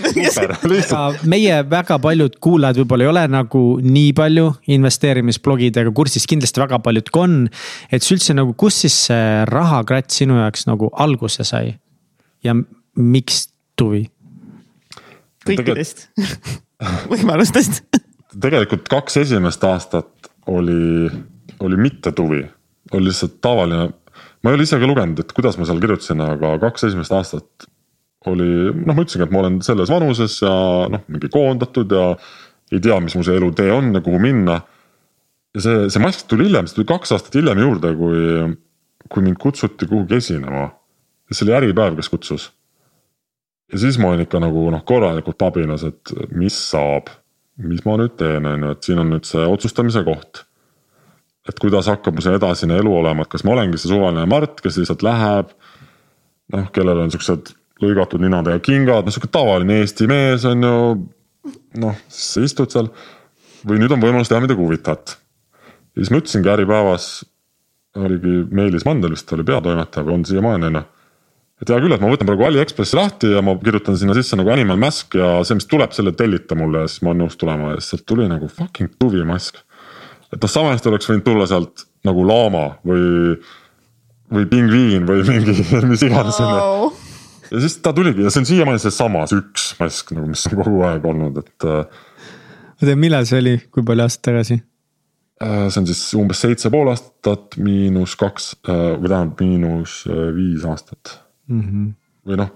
[1.32, 7.11] Meie väga paljud kuulajad võib-olla ei ole nagu nii palju investeerimisblogidega kursis, kindlasti väga paljud
[7.13, 7.39] ka on.
[7.91, 11.78] et siis üldse nagu, kus siis see rahakratt sinu jaoks nagu alguse sai?
[12.45, 12.55] Ja
[12.95, 13.47] miks
[13.80, 14.05] tuvi?
[15.47, 16.09] kõikidest.
[17.11, 17.82] Võimalustest.
[18.38, 21.07] Tegelikult kaks esimest aastat oli,
[21.63, 22.43] oli mitte tuvi
[22.94, 23.90] oli lihtsalt tavaline,
[24.44, 27.68] ma ei ole ise ka lugenud, et kuidas ma seal kirjutasin, aga kaks esimest aastat
[28.28, 30.54] oli noh, ma ütlesingi, et ma olen selles vanuses ja
[30.92, 32.10] noh, mingi koondatud ja
[32.74, 34.62] ei tea, mis mu see elutee on ja kuhu minna.
[35.56, 38.24] ja see, see mask tuli hiljem, see tuli kaks aastat hiljem juurde, kui,
[39.08, 40.70] kui mind kutsuti kuhugi esinema.
[41.32, 42.50] see oli Äripäev, kes kutsus.
[43.72, 47.12] ja siis ma olin ikka nagu noh, korralikult pabinas, et mis saab,
[47.58, 50.47] mis ma nüüd teen, on ju, et siin on nüüd see otsustamise koht
[51.48, 54.60] et kuidas hakkab mu see edasine elu olema, et kas ma olengi see suvaline Mart,
[54.64, 55.54] kes lihtsalt läheb.
[56.54, 60.76] noh, kellel on siuksed lõigatud ninadega kingad, noh sihuke tavaline Eesti mees on ju.
[61.84, 62.91] noh, siis sa istud seal
[63.68, 65.18] või nüüd on võimalus teha midagi huvitavat.
[65.18, 67.10] ja siis ma ütlesingi Äripäevas,
[67.98, 70.86] oligi Meelis Mandel vist oli peatoimetaja või on siiamaani on ju
[71.58, 74.52] et hea küll, et ma võtan praegu Aliekspressi lahti ja ma kirjutan sinna sisse nagu
[74.54, 77.72] Animal Mask ja see, mis tuleb, selle tellita mulle ja siis ma olen nõus tulema
[77.74, 79.64] ja siis sealt tuli nagu fucking tuvi mask
[80.34, 83.36] et noh, sama hästi oleks võinud tulla sealt nagu laama või,
[84.34, 85.56] või pingviin või mingi
[85.88, 86.90] mis iganes wow..
[87.52, 90.58] ja siis ta tuligi ja see on siiamaani seesama, see üks mask nagu, mis on
[90.60, 91.68] kogu aeg olnud, et.
[91.68, 94.60] äh, millal see oli, kui palju aastaid tagasi?
[95.44, 100.02] Äh, see on siis umbes seitse pool aastat miinus kaks äh, või tähendab miinus
[100.36, 101.18] viis aastat
[101.48, 101.64] mm.
[101.64, 101.90] -hmm.
[102.28, 102.54] või noh,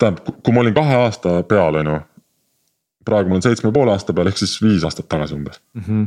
[0.00, 2.04] tähendab, kui ma olin kahe aasta peal, on ju.
[3.06, 5.82] praegu ma olen seitsme poole aasta peal, ehk siis viis aastat tagasi umbes mm.
[5.86, 6.06] -hmm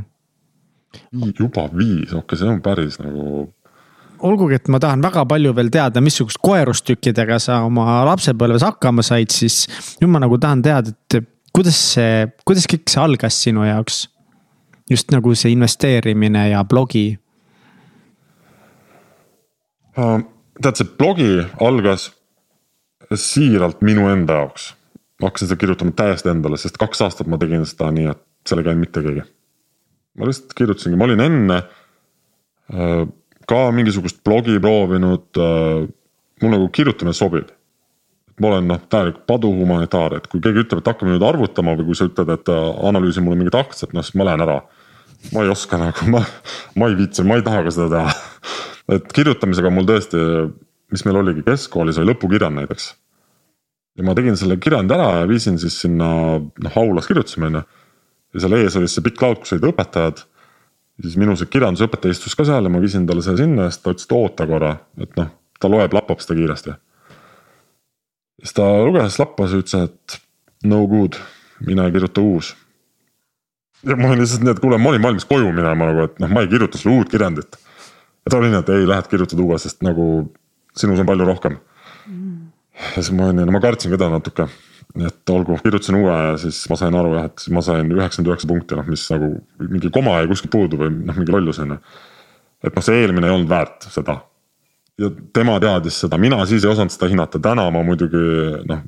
[1.11, 3.47] juba viis, okei okay,, see on päris nagu
[4.25, 9.31] olgugi, et ma tahan väga palju veel teada, missugust koerustükkidega sa oma lapsepõlves hakkama said,
[9.33, 9.63] siis
[10.01, 14.07] nüüd ma nagu tahan teada, et kuidas see, kuidas kõik see algas sinu jaoks?
[14.89, 17.11] just nagu see investeerimine ja blogi.
[19.93, 20.23] Äh,
[20.57, 21.27] tead, see blogi
[21.61, 22.07] algas
[23.13, 24.71] siiralt minu enda jaoks.
[25.21, 28.63] ma hakkasin seda kirjutama täiesti endale, sest kaks aastat ma tegin seda nii, et seal
[28.63, 29.27] ei käinud mitte keegi
[30.19, 31.61] ma lihtsalt kirjutasingi, ma olin enne
[32.73, 33.05] äh,
[33.49, 35.29] ka mingisugust blogi proovinud.
[35.39, 35.87] Äh,
[36.39, 37.55] mul nagu kirjutamine sobib.
[38.39, 41.97] ma olen noh, täielik paduhumanitaar, et kui keegi ütleb, et hakkame nüüd arvutama või kui
[41.99, 44.61] sa ütled, et äh, analüüsi mulle mingid aktsiad, noh siis ma lähen ära.
[45.33, 46.21] ma ei oska nagu, ma,
[46.79, 48.13] ma ei viitsi, ma ei taha ka seda teha.
[48.95, 50.21] et kirjutamisega mul tõesti,
[50.95, 52.87] mis meil oligi keskkoolis oli lõpukirjand näiteks.
[53.99, 57.65] ja ma tegin selle kirjandi ära ja viisin siis sinna noh aulas kirjutasime on ju
[58.33, 60.23] ja seal ees oli see pikk laud, kus olid õpetajad.
[60.99, 63.83] siis minu see kirjandusõpetaja istus ka seal ja ma viisin talle selle sinna ja siis
[63.83, 66.75] ta ütles, et oota korra, et noh, ta loeb, lappab seda kiiresti.
[68.43, 70.19] siis ta luges, lappas ja ütles, et
[70.69, 71.17] no good,
[71.65, 72.53] mine kirjuta uus.
[73.87, 76.31] ja ma olin lihtsalt nii, et kuule, ma olin valmis koju minema nagu, et noh,
[76.35, 77.57] ma ei kirjuta sulle uut kirjandit.
[78.25, 80.05] ja ta oli nii, et ei, lähed kirjutad uue, sest nagu
[80.77, 81.57] sinus on palju rohkem
[82.05, 82.49] mm..
[82.95, 84.51] ja siis ma olin, no ma kartsin ka teda natuke
[84.97, 88.49] et olgu, kirjutasin uue ja siis ma sain aru jah, et ma sain üheksakümmend üheksa
[88.49, 89.27] punkti, noh mis nagu
[89.61, 91.77] mingi koma jäi kuskilt puudu või noh, mingi lollus on ju.
[92.65, 94.17] et noh, see eelmine ei olnud väärt seda.
[94.99, 98.23] ja tema teadis seda, mina siis ei osanud seda hinnata, täna ma muidugi
[98.69, 98.81] noh.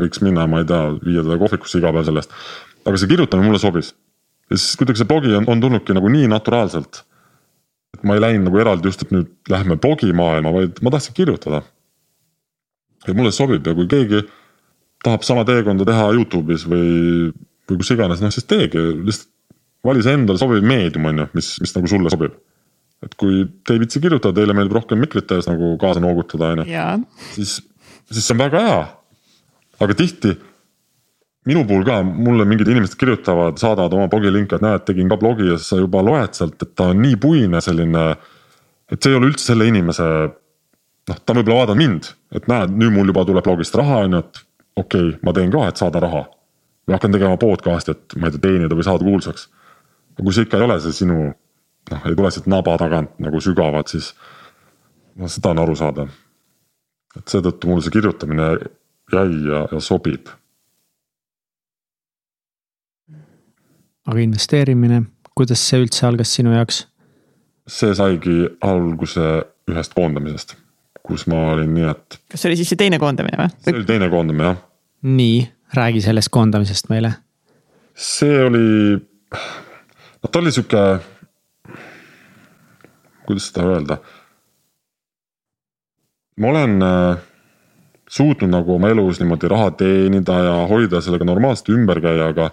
[0.00, 2.32] võiks minna, ma ei tea, viia teda kohvikusse iga päev sellest.
[2.86, 3.92] aga see kirjutamine mulle sobis.
[4.48, 7.02] ja siis kuidagi see blogi on, on tulnudki nagu nii naturaalselt.
[7.92, 11.60] et ma ei läinud nagu eraldi just, et nüüd lähme blogimaailma, vaid ma tahtsin kirjutada.
[13.04, 14.24] ja mulle sobib ja kui keegi
[15.04, 17.30] tahab sama teekonda teha Youtube'is või,
[17.68, 19.32] või kus iganes, noh siis teegi, lihtsalt
[19.86, 22.34] vali see endale sobiv meedium, on ju, mis, mis nagu sulle sobib.
[23.04, 26.64] et kui te ei viitsi kirjutada, teile meeldib rohkem mikrite ees nagu kaasa noogutada, on
[26.64, 26.80] ju,
[27.36, 27.58] siis
[28.10, 28.82] siis see on väga hea.
[29.84, 30.32] aga tihti
[31.46, 35.46] minu puhul ka, mulle mingid inimesed kirjutavad, saadavad oma blogilinke, et näed, tegin ka blogi
[35.52, 38.08] ja sa juba loed sealt, et ta on nii puine selline.
[38.90, 40.04] et see ei ole üldse selle inimese,
[41.10, 44.22] noh, ta võib-olla vaadanud mind, et näed, nüüd mul juba tuleb blogist raha, on ju,
[44.22, 44.42] et
[44.76, 46.24] okei okay,, ma teen ka, et saada raha.
[46.86, 49.48] või hakkan tegema podcast'i, et ma ei tea, teenida või saada kuulsaks.
[50.14, 51.18] aga kui see ikka ei ole see sinu,
[51.90, 54.14] noh, ei tule siit naba tagant nagu sügavalt, siis
[55.16, 56.08] noh, seda on aru saada.
[57.16, 58.50] et seetõttu mulle see kirjutamine
[59.12, 60.28] jäi ja, ja sobib
[64.06, 65.02] aga investeerimine,
[65.36, 66.84] kuidas see üldse algas sinu jaoks?
[67.66, 69.24] see saigi alguse
[69.66, 70.54] ühest koondamisest,
[71.06, 72.18] kus ma olin nii, et.
[72.30, 73.52] kas see oli siis see teine koondamine või?
[73.62, 74.58] see oli teine koondamine jah.
[75.16, 75.38] nii,
[75.78, 77.12] räägi sellest koondamisest meile.
[77.94, 80.84] see oli, noh ta oli sihuke,
[83.28, 83.98] kuidas seda öelda.
[86.42, 87.26] ma olen äh,
[88.08, 92.50] suutnud nagu oma elus niimoodi raha teenida ja hoida sellega normaalselt ümber käia, aga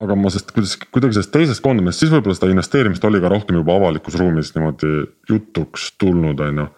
[0.00, 3.58] aga ma sest kuidas, kuidagi sellest teisest koondamisest, siis võib-olla seda investeerimist oli ka rohkem
[3.60, 4.92] juba avalikus ruumis niimoodi
[5.28, 6.68] jutuks tulnud, on ju.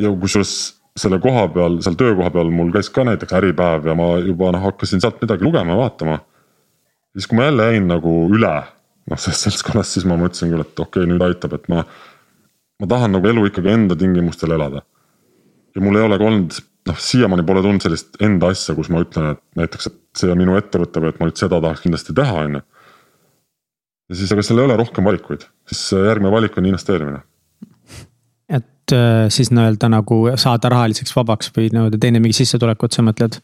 [0.00, 0.54] Ja kusjuures
[0.96, 4.64] selle koha peal, seal töökoha peal mul käis ka näiteks Äripäev ja ma juba noh,
[4.64, 6.18] hakkasin sealt midagi lugema vaatama.
[7.12, 8.54] siis, kui ma jälle jäin nagu üle
[9.10, 11.84] noh, sellest seltskonnast, siis ma mõtlesin küll, et okei okay,, nüüd aitab, et ma.
[12.80, 14.82] ma tahan nagu elu ikkagi enda tingimustel elada.
[15.74, 19.02] ja mul ei ole ka olnud noh, siiamaani pole tulnud sellist enda asja, kus ma
[19.04, 22.14] ütlen, et näiteks, et see on minu ettevõte või et ma nüüd seda tahaks kindlasti
[22.16, 22.64] teha, on ju.
[24.10, 27.24] ja siis, aga seal ei ole rohkem valikuid, siis järgmine valik on investeerimine.
[28.94, 33.40] Äh, siis nii-öelda nagu saada rahaliseks vabaks või nii-öelda teine mingi sissetulekut, sa mõtled?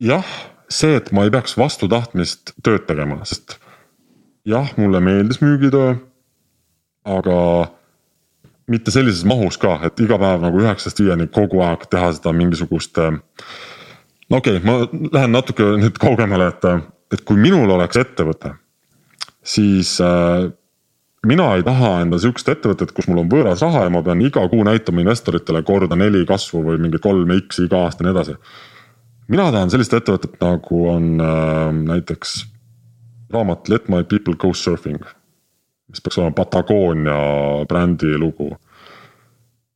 [0.00, 0.26] jah,
[0.72, 3.58] see, et ma ei peaks vastu tahtmist tööd tegema, sest
[4.48, 5.98] jah, mulle meeldis müügitöö.
[7.04, 7.36] aga
[8.70, 12.98] mitte sellises mahus ka, et iga päev nagu üheksast viieni kogu aeg teha seda mingisugust.
[12.98, 13.18] Äh,
[14.30, 16.68] no okei okay,, ma lähen natuke nüüd kaugemale, et,
[17.12, 18.54] et kui minul oleks ettevõte,
[19.42, 20.50] siis äh,
[21.26, 24.46] mina ei taha enda sihukest ettevõtet, kus mul on võõras raha ja ma pean iga
[24.48, 28.36] kuu näitama investoritele korda neli kasvu või mingi kolm X iga aasta ja nii edasi.
[29.28, 32.44] mina tahan sellist ettevõtet, nagu on äh, näiteks
[33.32, 35.04] raamat Let my people go surfing
[35.90, 37.20] mis peaks olema Patagonia
[37.68, 38.56] brändi lugu.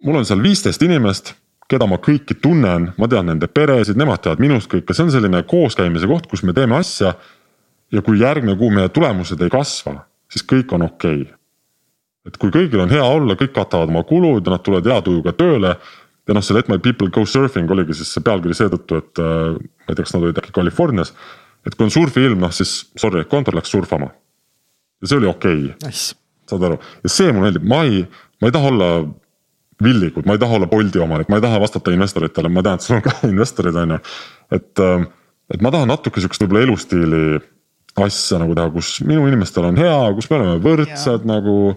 [0.05, 1.33] mul on seal viisteist inimest,
[1.69, 5.41] keda ma kõiki tunnen, ma tean nende peresid, nemad teavad minust kõike, see on selline
[5.49, 7.15] kooskäimise koht, kus me teeme asja.
[7.93, 11.37] ja kui järgmine kuu meie tulemused ei kasva, siis kõik on okei okay.
[12.29, 15.35] et kui kõigil on hea olla, kõik katavad oma kulud ja nad tulevad hea tujuga
[15.37, 15.77] tööle
[16.25, 19.57] ja noh, see Let my people go surfing oligi siis see pealkiri seetõttu, et äh,
[19.59, 21.15] ma ei tea, kas nad olid äkki Californias.
[21.65, 24.13] et kui on surfiilm, noh siis sorry, kontor läks surfama
[25.05, 25.91] ja see oli okei okay.
[25.91, 26.17] nice..
[26.49, 28.05] saad aru, ja see mulle meeldib, ma ei,
[28.41, 28.91] ma ei taha olla
[29.85, 32.87] villikud, ma ei taha olla Bolti omanik, ma ei taha vastata investoritele, ma tean, et
[32.87, 34.01] sul on ka investorid, on ju.
[34.55, 35.09] et, ähm,
[35.53, 37.25] et ma tahan natuke sihukest võib-olla elustiili
[38.03, 41.29] asja nagu teha, kus minu inimestel on hea, kus me oleme võrdsed ja.
[41.29, 41.77] nagu.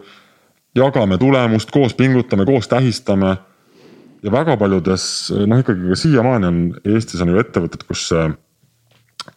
[0.78, 3.38] jagame tulemust, koos pingutame, koos tähistame.
[4.24, 8.30] ja väga paljudes, noh ikkagi ka siiamaani on Eestis on ju ettevõtted, kus see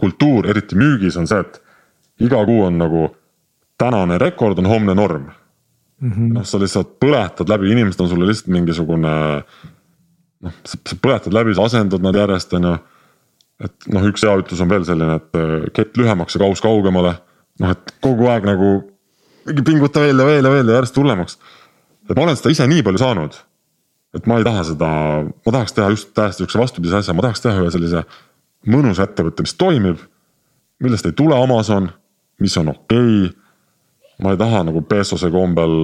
[0.00, 1.60] kultuur, eriti müügis on see, et
[2.20, 3.08] iga kuu on nagu
[3.80, 5.30] tänane rekord on homne norm
[6.00, 6.32] mm -hmm..
[6.34, 9.42] noh, sa lihtsalt põletad läbi, inimesed on sulle lihtsalt mingisugune.
[10.40, 12.78] noh, sa põletad läbi, sa asendad nad järjest, on ju.
[13.66, 17.16] Et noh, üks hea ütlus on veel selline, et äh, kett lühemaks ja kaus kaugemale.
[17.60, 18.72] noh, et kogu aeg nagu
[19.66, 21.38] pinguta veel ja veel ja veel ja järjest hullemaks.
[22.08, 23.36] et ma olen seda ise nii palju saanud.
[24.16, 24.90] et ma ei taha seda,
[25.46, 28.04] ma tahaks teha just täiesti sihukese vastupidise asja, ma tahaks teha ühe sellise
[28.66, 30.00] mõnusa ettevõtte, mis toimib.
[30.80, 31.90] millest ei tule Amazon,
[32.40, 33.40] mis on okei okay
[34.22, 35.74] ma ei taha nagu Bezose kombel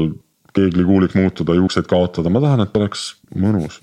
[0.56, 3.80] keeglikuuliks muutuda, juukseid kaotada, ma tahan, et oleks mõnus.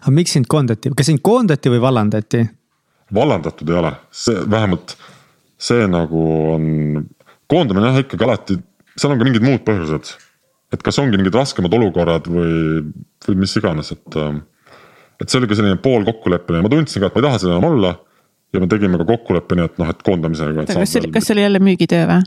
[0.00, 2.46] aga miks sind koondati, kas sind koondati või vallandati?
[3.14, 4.96] Vallandatud ei ole, see vähemalt
[5.58, 6.22] see nagu
[6.54, 6.64] on,
[7.50, 8.58] koondamine jah ikkagi alati,
[8.96, 10.14] seal on ka mingid muud põhjused.
[10.74, 12.82] et kas ongi mingid raskemad olukorrad või,
[13.26, 14.18] või mis iganes, et.
[15.22, 17.54] et see oli ka selline pool kokkuleppeline, ma tundsin ka, et ma ei taha seda
[17.54, 17.94] enam olla.
[18.54, 20.66] ja me tegime ka kokkuleppe, nii et noh, et koondamisega.
[20.66, 22.26] kas see oli, kas see oli jälle müügitöö või?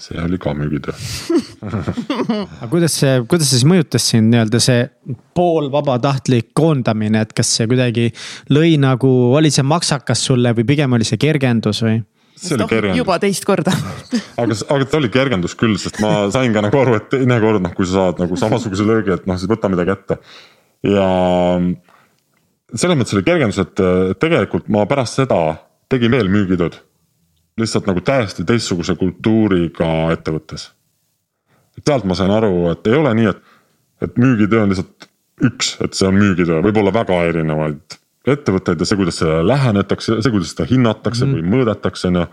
[0.00, 0.94] See oli ka müügitöö
[2.62, 4.86] aga kuidas see, kuidas see siis mõjutas sind nii-öelda see
[5.36, 8.08] poolvabatahtlik koondamine, et kas see kuidagi
[8.52, 12.00] lõi nagu, oli see maksakas sulle või pigem oli see kergendus või?
[12.36, 13.00] see oli kergendus.
[13.02, 13.74] juba teist korda
[14.42, 17.64] aga, aga ta oli kergendus küll, sest ma sain ka nagu aru, et teine kord
[17.64, 20.20] noh, kui sa saad nagu samasuguse löögi, et noh, siis võta midagi ette.
[20.92, 21.08] ja
[22.72, 23.84] selles mõttes oli kergendus, et
[24.22, 25.42] tegelikult ma pärast seda
[25.92, 26.80] tegin veel müügitööd
[27.60, 30.70] lihtsalt nagu täiesti teistsuguse kultuuriga ettevõttes.
[31.86, 33.42] sealt ma sain aru, et ei ole nii, et,
[34.02, 35.08] et müügitöö on lihtsalt
[35.42, 37.98] üks, et see on müügitöö, võib olla väga erinevaid
[38.28, 42.26] ettevõtteid ja see, kuidas sellele lähenetakse, see, kuidas seda hinnatakse mm või mõõdetakse, on ju.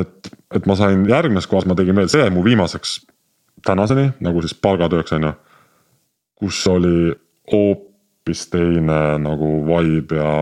[0.00, 3.00] et, et ma sain järgmises kohas, ma tegin veel, see jäi mu viimaseks
[3.66, 5.32] tänaseni nagu siis palgatööks, on ju.
[6.40, 7.12] kus oli
[7.52, 10.32] hoopis teine nagu vibe ja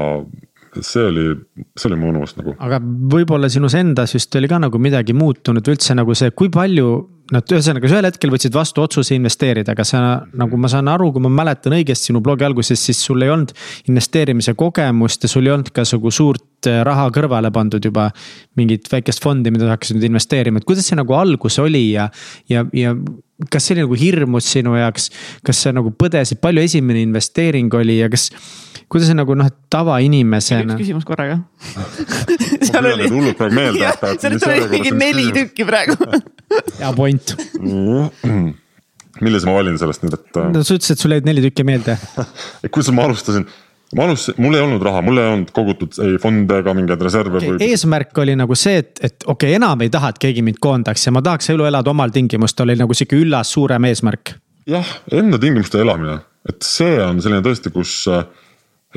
[0.80, 1.28] see oli,
[1.76, 2.56] see oli mõnus nagu.
[2.58, 6.90] aga võib-olla sinus endas vist oli ka nagu midagi muutunud üldse nagu see, kui palju
[7.28, 9.98] Nad ühesõnaga, sa ühel hetkel võtsid vastu otsuse investeerida, aga sa
[10.40, 13.52] nagu ma saan aru, kui ma mäletan õigesti sinu blogi alguses, siis sul ei olnud
[13.90, 18.08] investeerimise kogemust ja sul ei olnud ka nagu suurt äh, raha kõrvale pandud juba.
[18.56, 22.08] mingit väikest fondi, mida sa hakkasid investeerima, et kuidas see nagu algus oli ja,
[22.48, 22.94] ja, ja
[23.46, 25.10] kas see oli nagu hirmus sinu jaoks,
[25.46, 28.30] kas sa nagu põdesid, palju esimene investeering oli ja kas
[28.90, 30.74] kuidas see nagu noh, tavainimesena.
[30.74, 31.38] üks küsimus korraga
[32.68, 33.10] seal oli.
[33.12, 34.14] hullult praegu meelde jätta.
[34.22, 35.98] seal oli mingi neli tükki praegu
[36.80, 37.34] hea point
[39.24, 40.42] millise ma valin sellest nüüd, et.
[40.54, 41.98] no sa ütlesid, et sul jäid neli tükki meelde
[42.72, 43.46] kuidas ma alustasin,
[43.96, 47.40] ma alustasin, mul ei olnud raha, mul ei olnud kogutud ei fonde ega mingeid reserve
[47.40, 47.56] okay,.
[47.70, 51.08] eesmärk oli nagu see, et, et okei okay,, enam ei taha, et keegi mind koondaks
[51.08, 54.34] ja ma tahaks elu elada omal tingimustel, oli nagu sihuke üllas suurem eesmärk.
[54.68, 58.02] jah, enda tingimustel elamine, et see on selline tõesti, kus,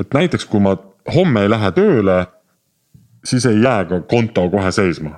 [0.00, 0.76] et näiteks kui ma
[1.14, 2.22] homme ei lähe tööle,
[3.24, 5.16] siis ei jää ka konto kohe seisma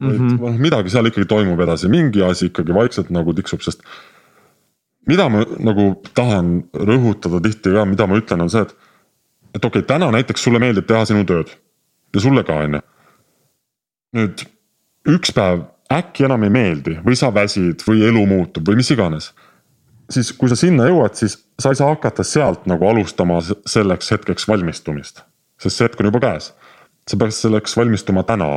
[0.00, 0.10] mm.
[0.10, 0.34] -hmm.
[0.34, 3.82] et noh, midagi seal ikkagi toimub edasi, mingi asi ikkagi vaikselt nagu tiksub, sest.
[5.06, 8.76] mida ma nagu tahan rõhutada tihti ka, mida ma ütlen, on see, et,
[9.54, 11.52] et okei okay,, täna näiteks sulle meeldib teha sinu tööd
[12.14, 12.82] ja sulle ka, on ju.
[14.18, 14.44] nüüd
[15.14, 19.32] üks päev äkki enam ei meeldi või sa väsid või elu muutub või mis iganes.
[20.10, 24.48] siis kui sa sinna jõuad, siis sa ei saa hakata sealt nagu alustama selleks hetkeks
[24.48, 25.24] valmistumist,
[25.60, 26.52] sest see hetk on juba käes.
[27.10, 28.50] sa peaks selleks valmistuma täna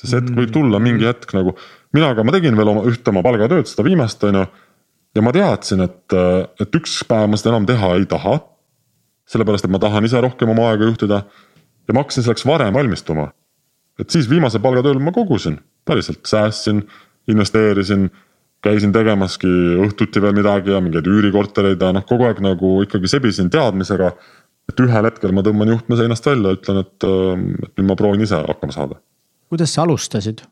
[0.00, 1.54] sest hetk võib tulla mingi hetk nagu,
[1.96, 4.44] mina ka, ma tegin veel oma ühte oma palgatööd, seda viimast, on ju.
[5.16, 6.16] ja ma teadsin, et,
[6.60, 8.38] et üks päev ma seda enam teha ei taha.
[9.26, 13.32] Sellepärast, et ma tahan ise rohkem oma aega juhtida ja ma hakkasin selleks varem valmistuma.
[14.00, 16.84] et siis viimasel palgatööl ma kogusin, päriselt säästsin,
[17.28, 18.10] investeerisin,
[18.62, 19.50] käisin tegemaski
[19.86, 24.12] õhtuti veel midagi ja mingeid üürikortereid ja noh, kogu aeg nagu ikkagi sebisin teadmisega.
[24.68, 28.40] et ühel hetkel ma tõmban juhtme seinast välja, ütlen, et, et nüüd ma proovin ise
[28.48, 28.98] hakkama saada
[29.48, 30.42] kuidas sa alustasid?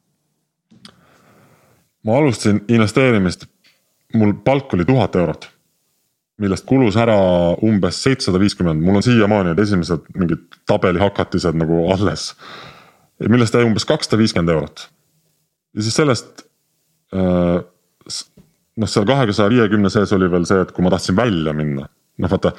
[2.04, 3.46] ma alustasin investeerimist,
[4.14, 5.48] mul palk oli tuhat eurot.
[6.42, 7.16] Millest kulus ära
[7.62, 12.32] umbes seitsesada viiskümmend, mul on siiamaani need esimesed mingid tabelihakatised nagu alles.
[13.30, 14.88] millest jäi umbes kakssada viiskümmend eurot.
[15.74, 16.46] ja siis sellest
[17.14, 17.60] äh,
[18.76, 22.30] noh, seal kaheksasaja viiekümne sees oli veel see, et kui ma tahtsin välja minna, noh
[22.30, 22.54] vaata.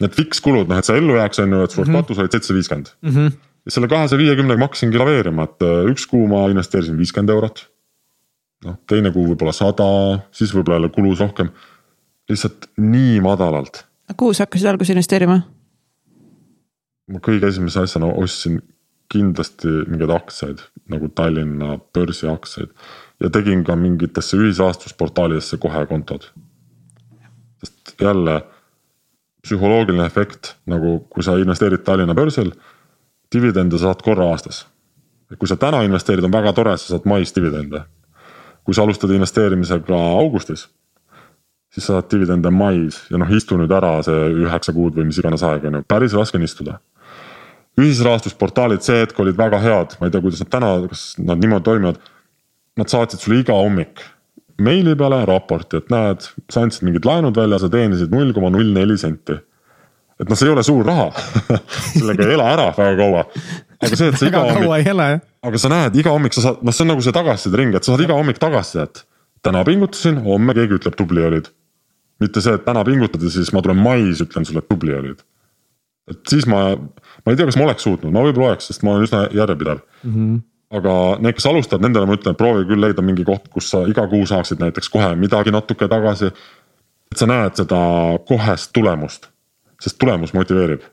[0.00, 2.00] Need fikskulud, noh et sa ellu jääks, on ju, et sul mm -hmm.
[2.00, 3.32] katus olid seitsesada viiskümmend mhm
[3.66, 7.66] ja selle kahesaja viiekümnega ma hakkasingi laveerima, et äh, üks kuu ma investeerisin viiskümmend eurot.
[8.64, 9.84] noh, teine kuu võib-olla sada,
[10.36, 11.48] siis võib-olla jälle kulus rohkem.
[12.30, 13.84] Lihtsalt nii madalalt.
[14.16, 15.40] kuhu sa hakkasid alguses investeerima?
[17.10, 18.60] ma kõige esimese asjana ostsin
[19.10, 20.62] kindlasti mingeid aktsiaid
[20.92, 22.70] nagu Tallinna börsiaktsiaid
[23.20, 26.30] ja tegin ka mingitesse ühisrahastusportaalidesse kohe kontod.
[27.64, 28.40] sest jälle
[29.42, 32.52] psühholoogiline efekt nagu kui sa investeerid Tallinna börsil
[33.32, 34.66] dividende saad korra aastas.
[35.38, 37.84] kui sa täna investeerid, on väga tore, sa saad mais dividende.
[38.64, 40.68] kui sa alustad investeerimisega augustis,
[41.74, 45.20] siis sa saad dividende mais ja noh, istu nüüd ära see üheksa kuud või mis
[45.22, 46.78] iganes aeg on ju, päris raske on istuda.
[47.80, 51.64] ühisrahastusportaalid see hetk olid väga head, ma ei tea, kuidas nad täna, kas nad niimoodi
[51.64, 52.00] toimivad.
[52.78, 54.02] Nad saatsid sulle iga hommik
[54.60, 58.74] meili peale raporti, et näed, sa andsid mingid laenud välja, sa teenisid null koma null
[58.74, 59.38] neli senti
[60.20, 61.08] et noh, see ei ole suur raha
[61.96, 63.22] sellega ei ela ära väga kaua.
[63.80, 66.84] aga see, et sa iga hommik, aga sa näed iga hommik sa saad, noh, see
[66.84, 69.04] on nagu see tagasisidering, et sa saad iga hommik tagasisidet.
[69.44, 71.48] täna pingutasin, homme keegi ütleb tubli olid.
[72.20, 75.24] Mitte see, et täna pingutad ja siis ma tulen mais, ütlen sulle, et tubli olid.
[76.10, 78.94] et siis ma, ma ei tea, kas ma oleks suutnud, ma võib-olla oleks, sest ma
[78.94, 80.14] olen üsna järjepidev mm.
[80.14, 80.38] -hmm
[80.70, 84.04] aga need, kes alustavad, nendele ma ütlen, proovi küll leida mingi koht, kus sa iga
[84.06, 86.30] kuu saaksid näiteks kohe midagi natuke tagasi.
[87.10, 87.80] et sa näed seda
[88.28, 89.26] kohest tulemust
[89.82, 90.84] sest tulemus motiveerib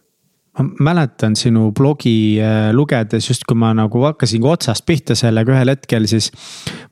[0.58, 5.72] ma mäletan sinu blogi äh, lugedes just, kui ma nagu hakkasingi otsast pihta sellega ühel
[5.74, 6.32] hetkel, siis.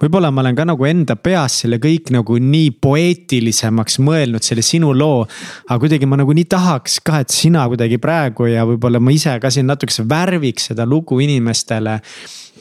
[0.02, 4.94] võib-olla ma olen ka nagu enda peas selle kõik nagu nii poeetilisemaks mõelnud, selle sinu
[4.94, 5.26] loo.
[5.70, 9.38] aga kuidagi ma nagu nii tahaks ka, et sina kuidagi praegu ja võib-olla ma ise
[9.42, 12.00] ka siin natukese värviks seda lugu inimestele.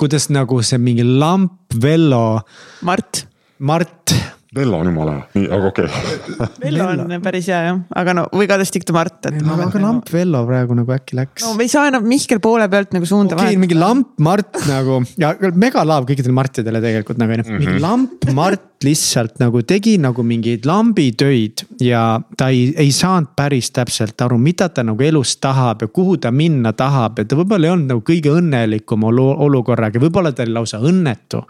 [0.01, 2.41] kuidas nagu see mingi lamp, Vello.
[2.83, 3.27] Mart.
[3.59, 6.49] Mart Vello on jumala hea, nii, aga okei okay.
[6.63, 9.41] Vello on päris hea jah, aga no või ka Stick to Mart, et.
[9.41, 9.83] aga nagu...
[9.83, 11.47] lamp Vello praegu nagu äkki läks.
[11.47, 13.65] no me ei saa enam Mihkel poole pealt nagu suunda okay, vahetada.
[13.65, 18.31] mingi lamp Mart nagu ja megalaab kõikidele Martidele tegelikult nagu onju mm -hmm., mingi lamp
[18.37, 24.39] Mart lihtsalt nagu tegi nagu mingeid lambitöid ja ta ei, ei saanud päris täpselt aru,
[24.39, 27.95] mida ta nagu elus tahab ja kuhu ta minna tahab ja ta võib-olla ei olnud
[27.95, 31.43] nagu kõige õnnelikum olukorraga, võib-olla ta oli lausa õnnetu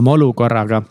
[0.00, 0.82] oma olukorraga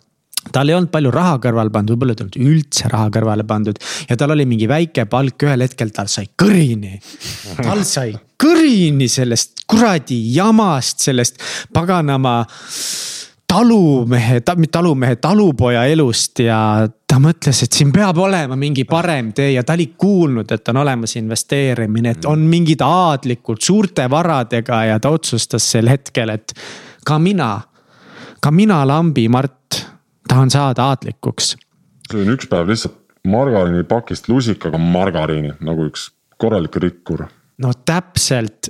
[0.54, 4.18] tal ei olnud palju raha kõrvale pandud, võib-olla ei olnud üldse raha kõrvale pandud ja
[4.20, 6.98] tal oli mingi väike palk, ühel hetkel tal sai kõrini.
[7.62, 11.42] tal sai kõrini sellest kuradi jamast, sellest
[11.74, 12.42] paganama
[13.48, 16.60] talumehe ta,, mitte talumehe, talupoja elust ja
[17.08, 20.82] ta mõtles, et siin peab olema mingi parem tee ja ta oli kuulnud, et on
[20.84, 26.54] olemas investeerimine, et on mingid aadlikud suurte varadega ja ta otsustas sel hetkel, et
[27.08, 27.54] ka mina,
[28.44, 29.80] ka mina, Lambi Mart
[30.28, 31.56] tahan saada aadlikuks.
[32.12, 36.10] sõin üks päev lihtsalt margariinipakist lusikaga margariini nagu üks
[36.40, 37.28] korralik rikkur.
[37.58, 38.70] No täpselt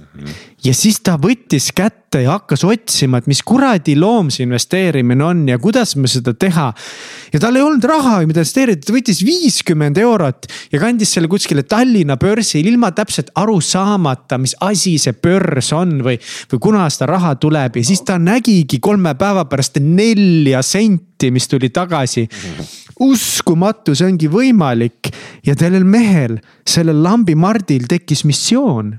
[0.68, 5.44] ja siis ta võttis kätte ja hakkas otsima, et mis kuradi loom see investeerimine on
[5.48, 6.68] ja kuidas me seda teha.
[7.34, 11.64] ja tal ei olnud raha, mida investeerida, ta võttis viiskümmend eurot ja kandis selle kuskile
[11.64, 16.20] Tallinna börsil ilma täpselt aru saamata, mis asi see börs on või,
[16.52, 21.48] või kuna seda raha tuleb ja siis ta nägigi kolme päeva pärast nelja senti, mis
[21.48, 22.28] tuli tagasi
[23.04, 25.12] uskumatu, see ongi võimalik
[25.46, 28.96] ja sellel mehel, sellel lambi Mardil tekkis missioon.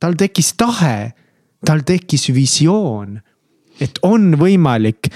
[0.00, 1.12] Tal tekkis tahe,
[1.66, 3.18] tal tekkis visioon,
[3.80, 5.08] et on võimalik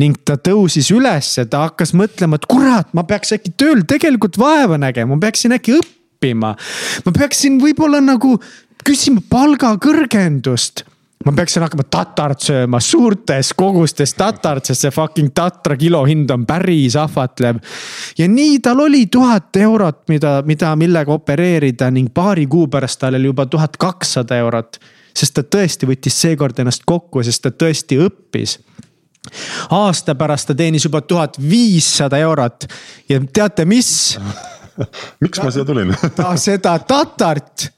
[0.00, 4.78] ning ta tõusis ülesse, ta hakkas mõtlema, et kurat, ma peaks äkki tööl tegelikult vaeva
[4.80, 6.54] nägema, ma peaksin äkki õppima.
[7.06, 8.36] ma peaksin võib-olla nagu
[8.84, 10.84] küsima palgakõrgendust
[11.24, 16.96] ma peaksin hakkama tatart sööma suurtes kogustes tatart, sest see fucking tatra kilohind on päris
[16.96, 17.58] ahvatlev.
[18.18, 23.14] ja nii tal oli tuhat eurot, mida, mida, millega opereerida ning paari kuu pärast tal
[23.14, 24.80] oli juba tuhat kakssada eurot.
[25.16, 28.58] sest ta tõesti võttis seekord ennast kokku, sest ta tõesti õppis
[29.76, 32.64] aasta pärast ta teenis juba tuhat viissada eurot
[33.08, 34.16] ja teate, mis
[35.22, 37.68] miks ma siia tulin ta seda tatart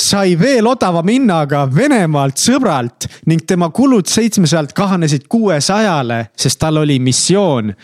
[0.00, 6.98] sai veel odavama hinnaga Venemaalt sõbralt ning tema kulud seitsmesajalt kahanesid kuuesajale, sest tal oli
[7.02, 7.74] missioon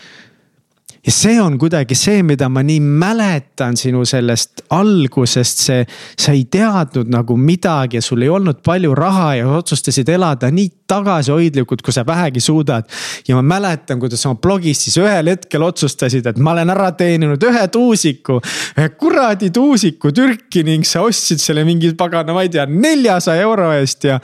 [1.05, 5.85] ja see on kuidagi see, mida ma nii mäletan sinu sellest algusest, see,
[6.19, 10.71] sa ei teadnud nagu midagi ja sul ei olnud palju raha ja otsustasid elada nii
[10.87, 12.87] tagasihoidlikult, kui sa vähegi suudad.
[13.27, 17.43] ja ma mäletan, kuidas oma blogis siis ühel hetkel otsustasid, et ma olen ära teeninud
[17.43, 18.39] ühe tuusiku,
[18.77, 23.71] ühe kuradi tuusiku Türki ning sa ostsid selle mingi pagana, ma ei tea, neljasaja euro
[23.75, 24.19] eest ja.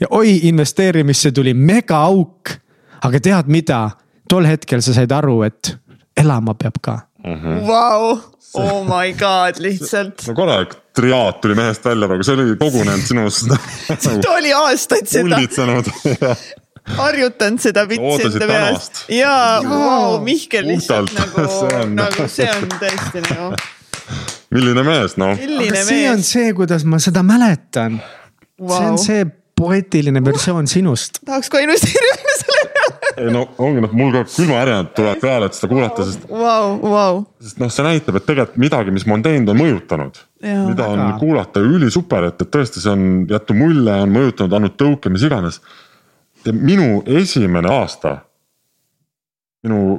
[0.00, 2.58] ja oi, investeerimisse tuli megaauk.
[3.02, 3.82] aga tead mida?
[4.28, 5.78] tol hetkel sa said aru, et
[6.22, 7.34] elama peab ka mm.
[7.34, 7.60] -hmm.
[7.68, 8.20] Wow.
[8.54, 10.26] oh my god, lihtsalt.
[10.26, 13.50] no korralik triaat tuli mehest välja praegu, see oli kogunenud sinust
[14.22, 15.36] ta oli aastaid seda.
[15.36, 15.92] hullitsenud
[16.96, 19.02] harjutanud seda vitsi enda peast.
[19.12, 21.96] jaa, vau, Mihkel lihtsalt nagu, on...
[21.98, 23.50] nagu see on tõesti nagu.
[24.54, 25.36] milline mees, noh.
[25.84, 28.00] see on see, kuidas ma seda mäletan
[28.60, 28.76] wow..
[28.76, 29.26] see on see
[29.58, 31.22] poeetiline versioon sinust.
[31.26, 32.17] tahaks ka investeerida.
[33.20, 36.76] ei no ongi noh, mul ka külmahärjad tulevad peale, et seda kuulata, sest wow,.
[36.82, 37.20] Wow.
[37.42, 40.22] sest noh, see näitab, et tegelikult midagi, mis ma olen teinud, on mõjutanud.
[40.42, 41.18] mida on väga.
[41.22, 45.60] kuulata ülisuper, et, et tõesti, see on jätnud mulje, on mõjutanud, andnud tõuke, mis iganes.
[46.44, 48.18] ja minu esimene aasta,
[49.66, 49.98] minu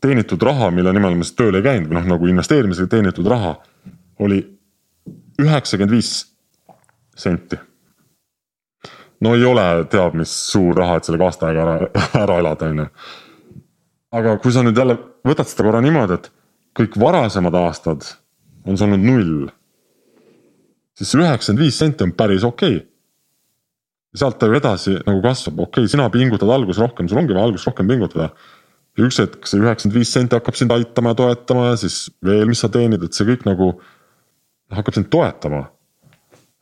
[0.00, 3.58] teenitud raha, mille nimel ma siis tööl ei käinud või noh, nagu investeerimisega teenitud raha
[4.20, 4.40] oli
[5.40, 6.14] üheksakümmend viis
[7.16, 7.58] senti
[9.24, 11.88] no ei ole teab mis suur raha, et sellega aasta aega ära,
[12.24, 12.90] ära elada, on ju.
[14.20, 14.96] aga kui sa nüüd jälle
[15.26, 16.30] võtad seda korra niimoodi, et
[16.80, 18.06] kõik varasemad aastad
[18.66, 19.50] on see olnud null.
[20.96, 22.86] siis see üheksakümmend viis senti on päris okei okay.
[24.16, 27.50] sealt ta ju edasi nagu kasvab, okei okay,, sina pingutad alguses rohkem, sul ongi vaja
[27.50, 28.30] alguses rohkem pingutada.
[28.98, 32.48] ja üks hetk see üheksakümmend viis senti hakkab sind aitama ja toetama ja siis veel,
[32.48, 33.74] mis sa teenid, et see kõik nagu
[34.72, 35.66] hakkab sind toetama.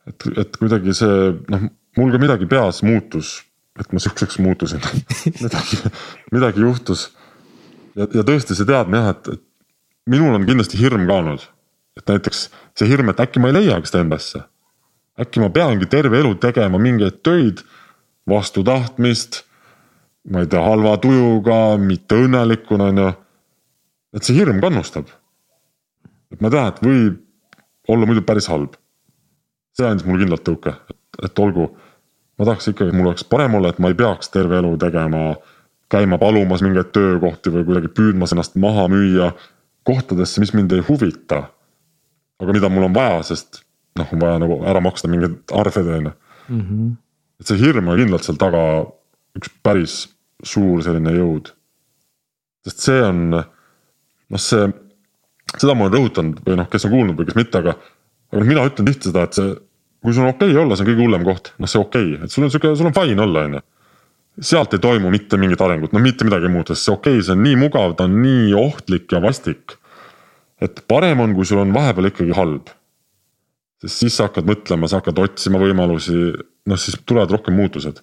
[0.09, 3.39] et, et kuidagi see noh mul ka midagi peas muutus,
[3.79, 4.83] et ma sihukeseks muutusin
[5.43, 5.81] midagi,
[6.31, 7.09] midagi juhtus.
[7.95, 9.45] ja, ja tõesti see teadmine jah, et, et
[10.09, 11.43] minul on kindlasti hirm ka olnud.
[11.99, 14.43] et näiteks see hirm, et äkki ma ei leiagi seda endasse.
[15.19, 17.63] äkki ma peangi terve elu tegema mingeid töid
[18.29, 19.43] vastu tahtmist.
[20.29, 23.09] ma ei tea, halva tujuga, mitte õnnelikuna, on ju.
[24.13, 25.09] et see hirm kannustab.
[26.31, 27.25] et ma tean, et võib
[27.89, 28.77] olla muidu päris halb.
[29.73, 31.69] see andis mulle kindlalt tõuke, et, et olgu
[32.39, 35.23] ma tahaks ikkagi, et mul oleks parem olla, et ma ei peaks terve elu tegema
[35.91, 39.31] käima palumas mingeid töökohti või kuidagi püüdmas ennast maha müüa
[39.89, 41.49] kohtadesse, mis mind ei huvita.
[42.39, 43.63] aga mida mul on vaja, sest
[43.99, 46.13] noh, on vaja nagu ära maksta mingeid arved, on ju.
[46.49, 46.91] Mhm.
[47.39, 48.61] et see hirm on kindlalt seal taga
[49.37, 49.95] üks päris
[50.43, 51.51] suur selline jõud.
[52.65, 54.67] sest see on, noh, see,
[55.55, 57.75] seda ma olen rõhutanud või noh, kes on kuulnud või kes mitte, aga,
[58.31, 59.55] aga noh, mina ütlen tihti seda, et see,
[60.03, 62.25] kui sul on okei okay olla, see on kõige hullem koht, noh, see okei okay.,
[62.25, 63.65] et sul on sihuke, sul on fine olla, on ju
[64.39, 67.25] sealt ei toimu mitte mingit arengut, no mitte midagi ei muutu, sest see okei okay,,
[67.27, 69.75] see on nii mugav, ta on nii ohtlik ja vastik.
[70.61, 72.71] et parem on, kui sul on vahepeal ikkagi halb.
[73.83, 76.17] sest siis sa hakkad mõtlema, sa hakkad otsima võimalusi,
[76.67, 78.01] noh siis tulevad rohkem muutused.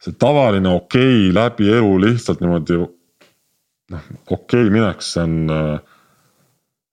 [0.00, 5.80] see tavaline okei okay, läbi elu lihtsalt niimoodi noh, okei okay minek, see on äh,,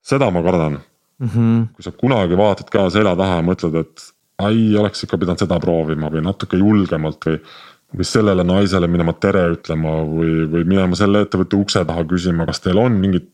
[0.04, 0.80] seda ma kardan
[1.22, 1.28] mm.
[1.28, 1.66] -hmm.
[1.76, 4.08] kui sa kunagi vaatad ka selja taha ja mõtled, et
[4.42, 7.38] ai, oleks ikka pidanud seda proovima või natuke julgemalt või
[7.92, 12.62] või sellele naisele minema tere ütlema või, või minema selle ettevõtte ukse taha küsima, kas
[12.64, 13.28] teil on mingit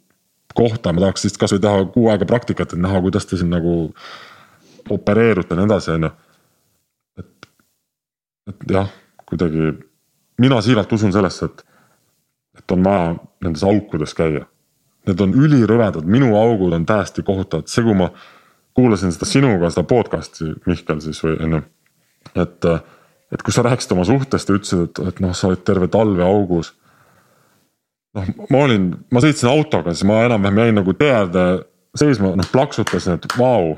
[0.59, 3.74] kohta, ma tahaks siis kasvõi teha kuu aega praktikat, et näha, kuidas te siin nagu
[4.91, 6.11] opereerute ja nii edasi, on ju.
[7.22, 7.49] et,
[8.51, 8.91] et jah,
[9.28, 9.72] kuidagi
[10.43, 11.64] mina siiralt usun sellesse, et,
[12.59, 13.12] et on vaja
[13.45, 14.47] nendes aukudes käia.
[15.09, 18.11] Need on ülirõvedad, minu augud on täiesti kohutavad, see, kui ma
[18.76, 21.64] kuulasin seda sinuga, seda podcast'i, Mihkel siis või on ju,
[22.44, 22.70] et
[23.32, 26.24] et kui sa rääkisid oma suhtest ja ütlesid, et, et noh, sa olid terve talve
[26.24, 26.72] augus.
[28.16, 31.44] noh, ma olin, ma sõitsin autoga, siis ma enam-vähem jäin nagu tee äärde
[31.98, 33.76] seisma, noh plaksutasin, et vau.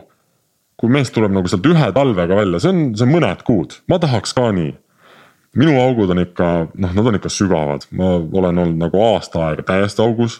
[0.81, 3.99] kui mees tuleb nagu sealt ühe talvega välja, see on, see on mõned kuud, ma
[4.01, 4.71] tahaks ka nii.
[5.61, 9.67] minu augud on ikka, noh, nad on ikka sügavad, ma olen olnud nagu aasta aega
[9.73, 10.39] täiesti augus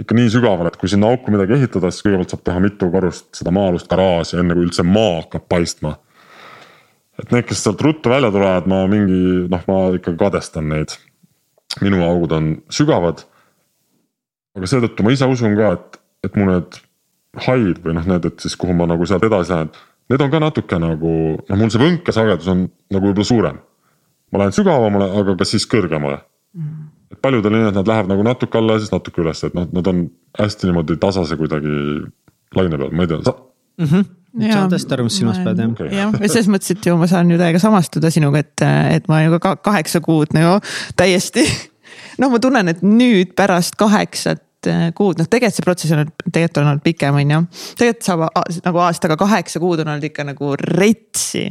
[0.00, 3.28] ikka nii sügaval, et kui sinna auku midagi ehitada, siis kõigepealt saab teha mitu korrust
[3.36, 5.96] seda maa-alust garaaži, enne kui üldse maa hakkab paistma
[7.20, 10.96] et need, kes sealt ruttu välja tulevad, ma mingi noh, ma ikka kadestan neid.
[11.80, 13.24] minu augud on sügavad.
[14.58, 16.80] aga seetõttu ma ise usun ka, et, et mu need
[17.46, 19.70] haid või noh, need, et siis kuhu ma nagu sealt edasi lähen.
[20.10, 21.12] Need on ka natuke nagu,
[21.46, 23.60] noh mul see võnkesagedus on nagu võib-olla suurem.
[24.32, 26.20] ma lähen sügavamale, aga ka siis kõrgemale
[26.54, 26.89] mm..
[27.10, 29.66] Et paljudel nii, et nad lähevad nagu natuke alla ja siis natuke üles, et noh,
[29.76, 30.06] nad on
[30.38, 31.74] hästi niimoodi tasase kuidagi
[32.56, 33.36] laine peal, ma ei tea sa...
[33.80, 33.92] mm.
[33.92, 35.88] -hmm saadest aru, mis silmas pead jah okay.?
[35.90, 38.62] jah, ja selles mõttes, et ju ma saan ju täiega samastuda sinuga, et,
[38.94, 40.60] et ma ju ka kaheksa kuud nagu
[40.94, 41.42] täiesti.
[42.22, 46.62] noh, ma tunnen, et nüüd pärast kaheksat äh, kuud, noh, tegelikult see protsess on tegelikult
[46.62, 47.40] on olnud pikem, on ju.
[47.80, 51.48] tegelikult saab nagu aastaga kaheksa kuud on olnud ikka nagu retsi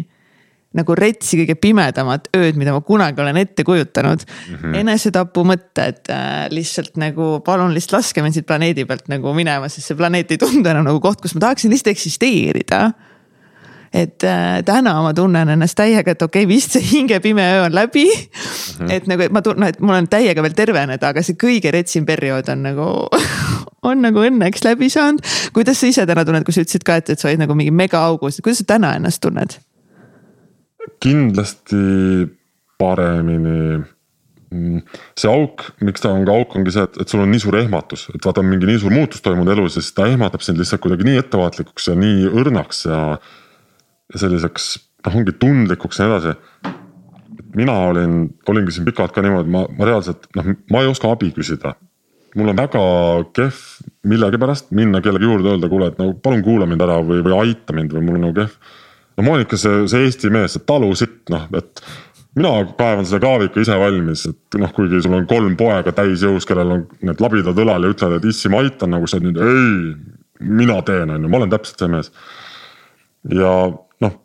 [0.78, 4.76] nagu retsi kõige pimedamat ööd, mida ma kunagi olen ette kujutanud mm -hmm..
[4.84, 9.90] enesetapu mõtted äh, lihtsalt nagu palun lihtsalt laske mind siit planeedi pealt nagu minema, sest
[9.90, 12.92] see planeet ei tundu enam nagu koht, kus ma tahaksin lihtsalt eksisteerida.
[13.94, 17.76] et äh, täna ma tunnen ennast täiega, et okei okay,, vist see hingepime öö on
[17.76, 18.86] läbi mm.
[18.86, 18.92] -hmm.
[18.94, 22.06] et nagu, et ma tunnen, et mul on täiega veel terveneda, aga see kõige retsim
[22.06, 22.86] periood on nagu
[23.90, 25.26] on nagu õnneks läbi saanud.
[25.54, 27.72] kuidas sa ise täna tunned, kui sa ütlesid ka, et, et sa olid nagu mingi
[27.72, 29.58] megaaugus, kuidas sa täna ennast tunned?
[31.04, 32.28] Kindlasti
[32.80, 33.80] paremini.
[34.50, 34.82] Mm,
[35.20, 37.60] see auk, miks ta on ka auk, ongi see, et, et sul on nii suur
[37.60, 40.58] ehmatus, et vaata, on mingi nii suur muutus toimunud elus ja siis ta ehmatab sind
[40.58, 43.02] lihtsalt kuidagi nii ettevaatlikuks ja nii õrnaks ja.
[44.10, 44.72] ja selliseks
[45.06, 46.74] noh, ongi tundlikuks ja nii edasi.
[47.60, 51.30] mina olin, olingi siin pikalt ka niimoodi, ma, ma reaalselt noh, ma ei oska abi
[51.36, 51.76] küsida
[52.38, 52.82] mul on väga
[53.38, 53.62] kehv
[54.10, 57.76] millegipärast minna kellegi juurde, öelda, kuule, et no palun kuula mind ära või, või aita
[57.76, 58.79] mind või mul on nagu kehv
[59.20, 61.84] no Monika, see, see Eesti mees, see talusitt, noh, et
[62.40, 66.76] mina kaevan selle kaavika ise valmis, et noh, kuigi sul on kolm poega täisjõus, kellel
[66.78, 70.80] on need labidad õlal ja ütlevad, et issi, ma aitan nagu sa nüüd, ei, mina
[70.88, 72.12] teen, on ju, ma olen täpselt see mees.
[73.36, 73.56] ja
[74.06, 74.20] noh,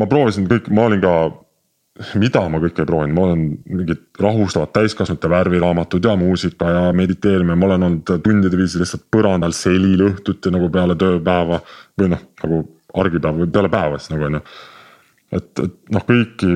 [0.00, 1.14] ma proovisin kõik, ma olin ka,
[2.20, 3.46] mida ma kõike ei proovinud, ma olen
[3.78, 9.56] mingid rahustavad täiskasvanute värviraamatud ja muusika ja mediteerimine, ma olen olnud tundide viisi lihtsalt põrandal
[9.56, 11.62] selil õhtuti nagu peale tööpäeva
[12.00, 12.60] või noh, nagu
[13.02, 14.42] argipäev või peale päeva siis nagu on ju.
[15.38, 16.54] et, et noh, kõiki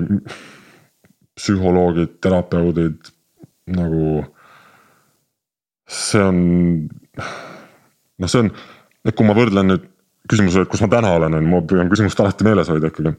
[1.34, 3.10] psühholoogid, terapeudid
[3.74, 4.24] nagu.
[5.90, 6.38] see on,
[8.18, 8.48] noh, see on,
[9.04, 9.90] et kui ma võrdlen nüüd
[10.30, 13.12] küsimusele, et kus ma täna olen, on ju, ma püüan küsimust alati meeles hoida ikkagi.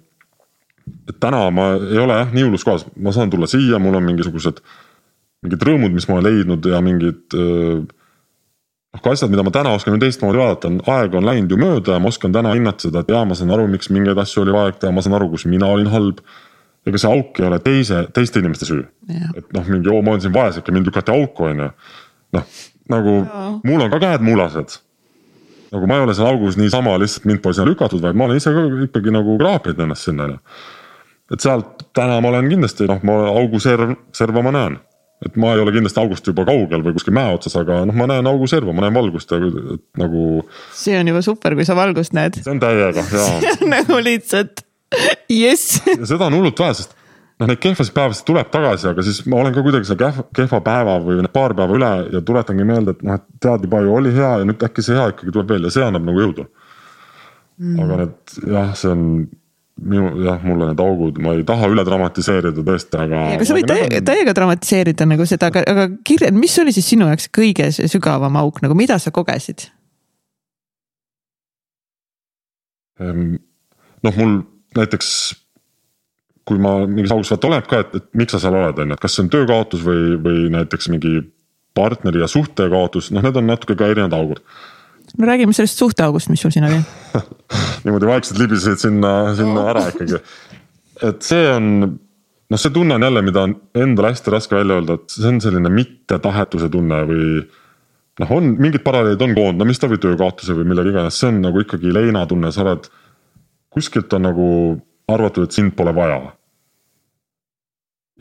[1.10, 4.08] et täna ma ei ole jah nii hullus kohas, ma saan tulla siia, mul on
[4.10, 4.64] mingisugused
[5.46, 7.84] mingid rõõmud, mis ma olen leidnud ja mingid öö,
[9.04, 11.96] ka asjad, mida ma täna oskan ju teistmoodi vaadata, on aeg on läinud ju mööda
[11.96, 14.56] ja ma oskan täna hinnata seda, et jaa, ma saan aru, miks mingeid asju oli
[14.56, 16.24] vaja teha, ma saan aru, kus mina olin halb.
[16.86, 18.84] ega see auk ei ole teise, teiste inimeste süü.
[19.36, 21.70] et noh, mingi oo, ma olen siin vaeseke, mind lükati auku, on ju.
[22.38, 22.50] noh,
[22.94, 23.46] nagu ja.
[23.66, 24.80] mul on ka käed mulased.
[25.74, 28.38] nagu ma ei ole seal augus niisama lihtsalt mind pole sinna lükatud, vaid ma olen
[28.38, 30.42] ise ka ikkagi nagu kraapinud ennast sinna, on ju.
[31.34, 34.78] et sealt täna ma olen kindlasti noh, ma augu serv, serva ma näen
[35.24, 38.08] et ma ei ole kindlasti august juba kaugel või kuskil mäe otsas, aga noh, ma
[38.12, 39.40] näen augu serva, ma näen valgust ja
[40.02, 40.44] nagu.
[40.76, 42.42] see on juba super, kui sa valgust näed.
[42.42, 44.66] see on täiega jaa nagu lihtsalt
[45.32, 45.80] jess.
[45.88, 46.98] ja seda on hullult vähe, sest
[47.40, 50.62] noh, neid kehvasid päevasid tuleb tagasi, aga siis ma olen ka kuidagi selle kehva, kehva
[50.66, 54.14] päeva või paar päeva üle ja tuletangi meelde, et noh, et tead juba ju oli
[54.16, 57.82] hea ja nüüd äkki see hea ikkagi tuleb veel ja see annab nagu jõudu mm..
[57.84, 59.04] aga need jah, see on
[59.76, 63.24] minu jah, mulle need augud, ma ei taha üle dramatiseerida tõesti, aga.
[63.36, 67.10] aga sa võid täiega, täiega dramatiseerida nagu seda, aga, aga kirjelda, mis oli siis sinu
[67.10, 69.68] jaoks kõige sügavam auk nagu, mida sa kogesid?
[73.04, 73.36] Ehm,
[74.08, 74.38] noh, mul
[74.80, 75.10] näiteks
[76.46, 78.98] kui ma mingis augus vaata oleneb ka, et, et miks sa seal oled, on ju,
[78.98, 81.18] et kas see on töö kaotus või, või näiteks mingi
[81.76, 84.44] partneri ja suhte kaotus, noh, need on natuke ka erinevad augud.
[85.18, 86.80] No räägime sellest suhteaugust, mis sul siin oli
[87.86, 90.22] niimoodi vaikselt libisesid sinna, sinna ära ikkagi.
[91.10, 91.70] et see on,
[92.50, 93.56] noh, see tunne on jälle, mida on
[93.86, 97.30] endal hästi raske välja öelda, et see on selline mittetahetuse tunne või
[98.22, 101.64] noh, on mingid paralleelid on koondamiste või töö kaotuse või millega iganes, see on nagu
[101.64, 102.90] ikkagi leinatunne, sa oled
[103.76, 104.48] kuskilt on nagu
[105.12, 106.20] arvatud, et sind pole vaja.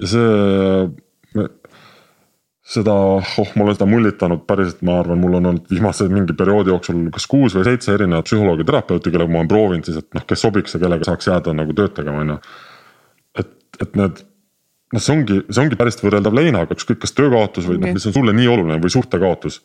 [0.03, 0.31] ja see,
[2.65, 6.73] seda, oh, ma olen seda mullitanud päriselt, ma arvan, mul on olnud viimase mingi perioodi
[6.73, 10.25] jooksul kas kuus või seitse erinevat psühholoogi, terapeuti, kellega ma olen proovinud siis, et noh,
[10.29, 12.39] kes sobiks ja kellega saaks jääda nagu tööd tegema, on ju.
[13.43, 13.53] et,
[13.85, 17.91] et need noh, see ongi, see ongi päris võrreldav leinaga, ükskõik kas töökaotus või okay.
[17.91, 19.61] noh, mis on sulle nii oluline või suhtekaotus.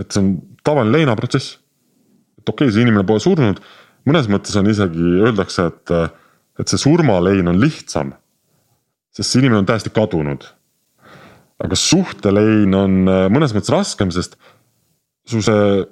[0.00, 0.32] et see on
[0.64, 1.58] tavaline leinaprotsess.
[2.40, 3.60] et okei okay,, see inimene pole surnud
[4.08, 5.94] mõnes mõttes on isegi, öeldakse, et,
[6.60, 8.14] et see surmalein on lihtsam.
[9.12, 10.46] sest see inimene on täiesti kadunud.
[11.62, 14.38] Aga suhtelein on äh, mõnes mõttes raskem, sest
[15.28, 15.82] su see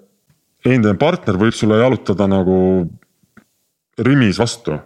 [0.66, 2.60] endine partner võib sulle jalutada nagu
[4.00, 4.76] rimis vastu.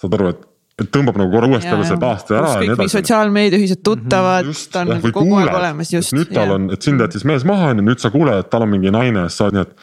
[0.00, 0.32] saad aru,
[0.80, 2.94] et tõmbab nagu korra uuesti jälle selle taasta ära ja nii edasi.
[2.96, 6.14] sotsiaalmeedia ühised tuttavad mm, -hmm, ta on nagu kogu kuuled, aeg olemas, just.
[6.16, 8.64] nüüd tal on, et sind jättis mees maha on ju, nüüd sa kuuled, et tal
[8.64, 9.74] on mingi naine, siis sa oled nii, et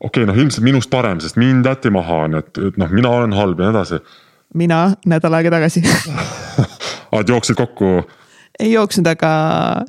[0.00, 2.92] okei okay,, noh ilmselt minust parem, sest mind jäeti maha, on ju, et, et noh,
[3.00, 4.00] mina olen halb ja nii edasi.
[4.54, 5.84] mina nädal aega tagasi
[7.10, 8.00] aa, et jooksid kokku?
[8.60, 9.30] Ei jooksnud, aga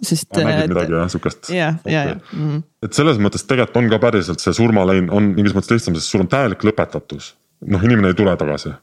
[0.05, 0.29] sest.
[0.37, 1.51] nägid midagi jah, sihukest?
[1.53, 2.15] jah, ja, ja.
[2.31, 2.63] Mhm.
[2.87, 6.25] et selles mõttes tegelikult on ka päriselt see surmalein on mingis mõttes lihtsam, sest sul
[6.25, 7.33] on täielik lõpetatus.
[7.67, 8.73] noh, inimene ei tule tagasi.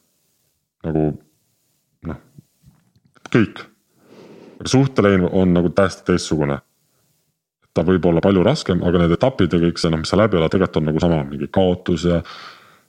[0.86, 1.10] nagu
[2.10, 2.22] noh,
[3.34, 3.66] kõik.
[4.60, 6.60] aga suhtelein on nagu täiesti teistsugune
[7.78, 10.38] ta võib olla palju raskem, aga need etapid ja kõik see noh, mis sa läbi
[10.38, 12.22] oled, tegelikult on nagu sama mingi kaotus ja.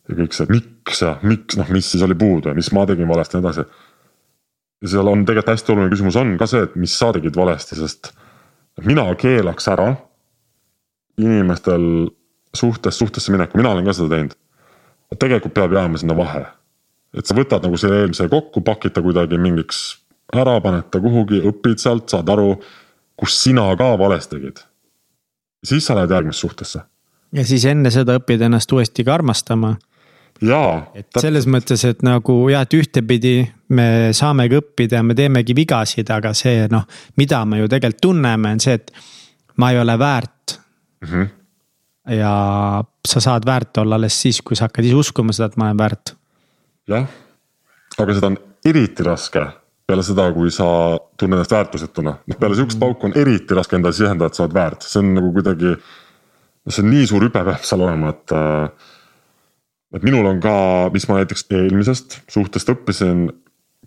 [0.09, 3.09] ja kõik see miks ja miks noh, mis siis oli puudu ja mis ma tegin
[3.09, 3.85] valesti ja nii edasi.
[4.85, 8.13] Seal on tegelikult hästi oluline küsimus on ka see, et mis sa tegid valesti, sest
[8.85, 9.89] mina keelaks ära
[11.19, 12.07] inimestel
[12.55, 14.37] suhtes suhtesse mineku, mina olen ka seda teinud.
[15.19, 16.45] tegelikult peab jääma sinna vahe.
[17.13, 19.99] et sa võtad nagu selle eelmise kokku, pakid ta kuidagi mingiks
[20.33, 22.55] ära, paned ta kuhugi, õpid sealt, saad aru,
[23.17, 24.69] kus sina ka valesti tegid
[25.63, 26.79] siis sa lähed järgmisse suhtesse.
[27.31, 29.75] ja siis enne seda õpid ennast uuesti ka armastama.
[30.45, 30.91] Jaa.
[30.95, 33.33] et selles mõttes, et nagu jah, et ühtepidi
[33.75, 36.85] me saamegi õppida ja me teemegi vigasid, aga see noh,
[37.19, 38.91] mida me ju tegelikult tunneme, on see, et
[39.59, 40.59] ma ei ole väärt
[41.01, 41.07] mm.
[41.07, 41.29] -hmm.
[42.15, 42.33] ja
[43.07, 45.77] sa saad väärt olla alles siis, kui sa hakkad ise uskuma seda, et ma olen
[45.77, 46.15] väärt.
[46.87, 47.07] jah,
[47.97, 49.47] aga seda on eriti raske
[49.89, 50.65] peale seda, kui sa
[51.17, 52.85] tunned ennast väärtusetuna, noh peale sihukest mhm.
[52.85, 55.75] pauku on eriti raske endale sisendada, et sa oled väärt, see on nagu kuidagi.
[56.69, 58.31] see on nii suur hüpe peab seal olema, et.
[58.31, 58.95] Äh,
[59.95, 60.55] et minul on ka,
[60.93, 63.29] mis ma näiteks eelmisest suhtest õppisin,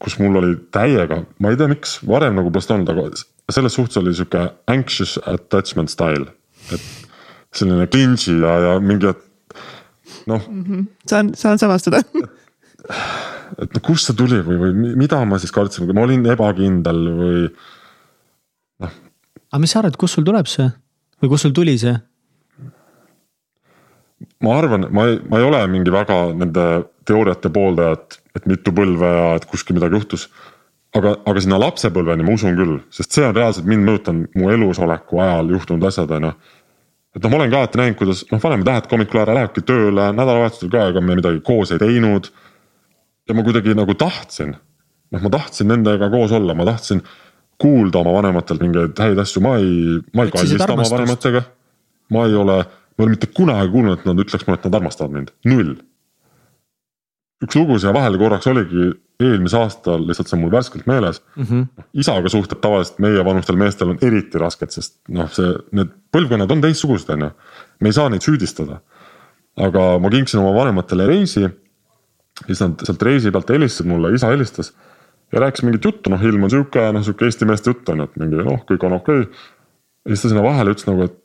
[0.03, 4.01] kus mul oli täiega, ma ei tea, miks varem nagu polnud olnud, aga selles suhtes
[4.01, 6.27] oli sihuke anxious attachment style,
[6.75, 6.89] et
[7.55, 9.29] selline clinch'i ja, ja mingi, et
[10.27, 10.65] noh mm.
[10.65, 10.87] -hmm.
[11.07, 12.03] saan, saan samastada
[13.63, 17.43] et no kust see tuli või, või mida ma siis kartsin, ma olin ebakindel või
[18.83, 18.95] noh.
[19.51, 20.69] aga mis sa arvad, kust sul tuleb see
[21.23, 21.95] või kust sul tuli see?
[24.43, 26.65] Ma arvan, ma ei, ma ei ole mingi väga nende
[27.09, 30.29] teooriate pooldaja, et, et mitu põlve ja et kuskil midagi juhtus.
[30.93, 35.23] aga, aga sinna lapsepõlveni ma usun küll, sest see on reaalselt mind mõjutanud mu elusoleku
[35.25, 36.33] ajal juhtunud asjad, on ju
[37.13, 40.09] et noh, ma olen ka alati näinud, kuidas noh, vanema tähed hommikul ära lähebki tööle,
[40.17, 42.31] nädalavahetusel ka, ega me midagi koos ei teinud
[43.29, 44.55] ja ma kuidagi nagu tahtsin,
[45.13, 47.03] noh, ma tahtsin nendega koos olla, ma tahtsin
[47.63, 51.45] kuulda oma vanematelt mingeid häid asju, ma ei, ma ei kallista oma vanematega.
[52.13, 52.59] ma ei ole,
[52.93, 55.73] ma ei ole mitte kunagi kuulnud, et nad ütleks mulle, et nad armastavad mind, null.
[57.43, 58.93] üks lugu siia vahele korraks oligi
[59.23, 61.47] eelmisel aastal, lihtsalt see on mul värskelt meeles mm.
[61.49, 61.87] -hmm.
[62.05, 67.11] isaga suhted tavaliselt meievanustel meestel on eriti rasked, sest noh, see, need põlvkonnad on teistsugused,
[67.15, 67.31] on ju.
[67.81, 68.81] me ei saa neid süüdistada.
[69.57, 71.49] aga ma kinksin oma vanematele reisi
[72.47, 74.73] siis nad sealt reisi pealt helistasid mulle, isa helistas.
[75.33, 78.09] ja rääkis mingit juttu, noh ilm on sihuke, noh sihuke Eesti meeste jutt on ju,
[78.09, 79.45] et mingi noh, kõik on okei okay..
[80.05, 81.19] ja siis ta sinna vahele ütles nagu, et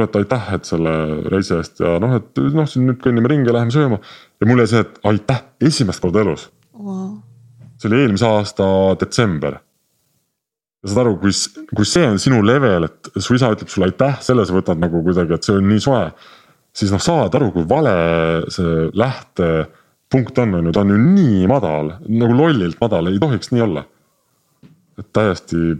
[0.00, 0.92] et aitäh, et selle
[1.28, 3.98] reisi eest ja noh, et noh, siin nüüd kõnnime ringi ja läheme sööma.
[4.40, 6.46] ja mul jäi see, et aitäh, esimest korda elus
[6.78, 7.18] wow..
[7.76, 8.66] see oli eelmise aasta
[9.00, 9.58] detsember.
[10.82, 11.36] ja saad aru, kui,
[11.76, 15.04] kui see on sinu level, et su isa ütleb sulle aitäh, selle sa võtad nagu
[15.04, 16.04] kuidagi, et see on nii soe.
[16.72, 17.94] siis noh, saad aru, kui vale
[18.54, 23.52] see lähtepunkt on, on ju, ta on ju nii madal, nagu lollilt madal, ei tohiks
[23.52, 23.84] nii olla.
[25.00, 25.74] et täiesti,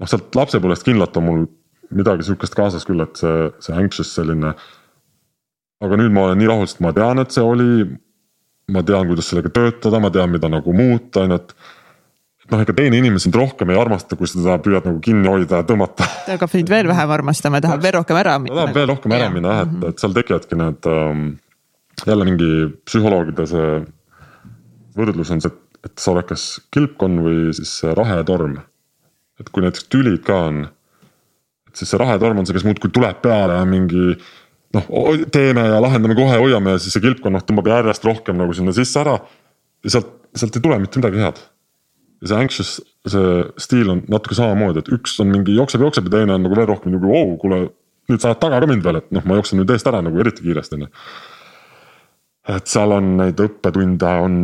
[0.00, 1.48] noh sealt lapsepõlvest kindlalt on mul
[1.94, 4.54] midagi sihukest kaasas küll, et see, see anxious selline.
[5.80, 7.84] aga nüüd ma olen nii rahul, sest ma tean, et see oli.
[8.70, 11.54] ma tean, kuidas sellega töötada, ma tean, mida nagu muuta, on ju, et.
[12.50, 15.62] noh, ega teine inimene sind rohkem ei armasta, kui sa teda püüad nagu kinni hoida
[15.62, 16.06] ja tõmmata.
[16.26, 18.54] ta hakkab sind veel vähem armastama ja tahab veel rohkem ära minna.
[18.54, 21.24] ta tahab veel rohkem ära minna jah, et, et seal tekivadki need ähm,
[22.06, 22.50] jälle mingi
[22.88, 23.68] psühholoogide see
[24.98, 25.54] võrdlus on see,
[25.86, 26.44] et sa oled kas
[26.74, 28.58] kilpkonn või siis rahetorm.
[29.40, 30.64] et kui näiteks tülid ka on
[31.70, 34.16] et siis see rahetorm on see, kes muudkui tuleb peale mingi
[34.76, 34.90] noh,
[35.34, 38.74] teeme ja lahendame kohe, hoiame ja siis see kilpkonn noh tõmbab järjest rohkem nagu sinna
[38.76, 39.16] sisse ära.
[39.84, 41.40] ja sealt, sealt ei tule mitte midagi head.
[42.20, 42.76] ja see anxious,
[43.14, 46.58] see stiil on natuke samamoodi, et üks on mingi jookseb, jookseb ja teine on nagu
[46.58, 47.64] veel rohkem nagu vau, kuule.
[48.10, 50.22] nüüd sa ajad taga ka mind veel, et noh, ma jooksen nüüd eest ära nagu
[50.22, 50.92] eriti kiiresti on ju.
[52.56, 54.38] et seal on neid õppetunde on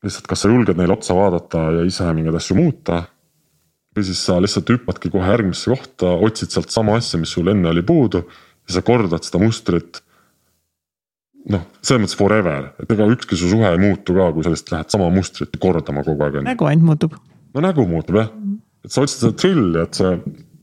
[0.00, 3.02] lihtsalt, kas sa julged neile otsa vaadata ja ise mingeid asju muuta
[3.96, 7.70] või siis sa lihtsalt hüppadki kohe järgmisse kohta, otsid sealt sama asja, mis sul enne
[7.72, 10.02] oli puudu ja sa kordad seda mustrit.
[11.50, 14.74] noh, selles mõttes forever, et ega ükski su suhe ei muutu ka, kui sa lihtsalt
[14.74, 16.42] lähed sama mustrit kordama kogu aeg.
[16.46, 17.16] nägu ainult muutub.
[17.54, 18.28] no nägu muutub jah,
[18.84, 20.12] et sa otsid seda trilli, et see,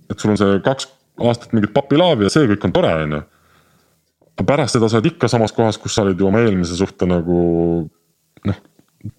[0.08, 0.88] et sul on see kaks
[1.28, 3.22] aastat mingit papilaavi ja see kõik on tore, on ju.
[4.38, 7.10] aga pärast seda sa oled ikka samas kohas, kus sa olid ju oma eelmise suhte
[7.10, 7.42] nagu
[8.48, 8.64] noh,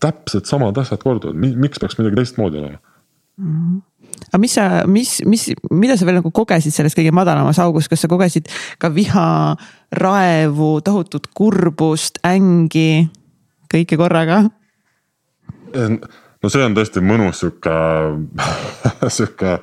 [0.00, 3.52] täpselt samad asjad korduvad, miks peaks midagi teistmoodi olema mm?
[3.52, 3.87] -hmm
[4.28, 8.04] aga mis sa, mis, mis, mida sa veel nagu kogesid selles kõige madalamas augus, kas
[8.04, 8.50] sa kogesid
[8.80, 9.28] ka viha,
[9.94, 13.08] raevu, tohutut kurbust, ängi,
[13.72, 14.46] kõike korraga?
[15.68, 17.74] no see on tõesti mõnus sihuke
[19.16, 19.58] sihuke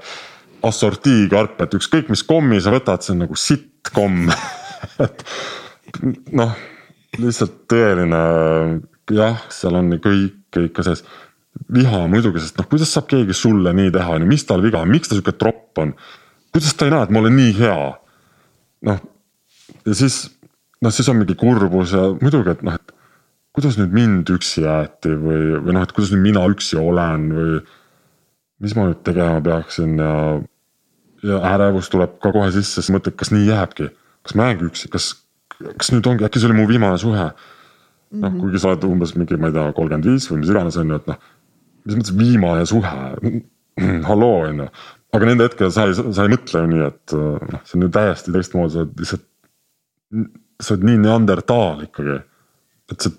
[0.66, 4.30] assortiikarp, et ükskõik mis kommi sa võtad, see on nagu sitt komm.
[5.06, 5.24] Et
[6.36, 6.54] noh,
[7.20, 8.22] lihtsalt tõeline
[9.14, 11.04] jah, seal on kõik ikka sees
[11.74, 14.84] viha muidugi, sest noh, kuidas saab keegi sulle nii teha, on ju, mis tal viga
[14.84, 15.96] on, miks ta sihuke tropp on?
[16.54, 17.78] kuidas ta ei näe, et ma olen nii hea?
[18.90, 19.00] noh,
[19.88, 20.20] ja siis,
[20.86, 22.94] noh, siis on mingi kurbus ja muidugi, et noh, et
[23.56, 27.60] kuidas nüüd mind üksi jäeti või, või noh, et kuidas nüüd mina üksi olen või.
[28.64, 30.14] mis ma nüüd tegema peaksin ja,
[31.28, 33.90] ja ärevus tuleb ka kohe sisse, siis mõtled, kas nii jääbki,
[34.24, 35.10] kas ma jäängi üksi, kas,
[35.58, 37.32] kas nüüd ongi, äkki see oli mu viimane suhe.
[38.16, 38.38] noh, mhm.
[38.40, 41.00] kuigi sa oled umbes mingi, ma ei tea, kolmkümmend viis või mis iganes on ju,
[41.02, 41.24] et noh
[41.86, 42.94] mis mõttes viimane suhe,
[44.10, 44.70] halloo on ju.
[45.16, 47.92] aga nende hetkel sa ei, sa ei mõtle ju nii, et noh, see on ju
[47.96, 49.28] täiesti teistmoodi, sa oled lihtsalt.
[50.62, 52.20] sa oled nii neandertaal ikkagi,
[52.92, 53.16] et see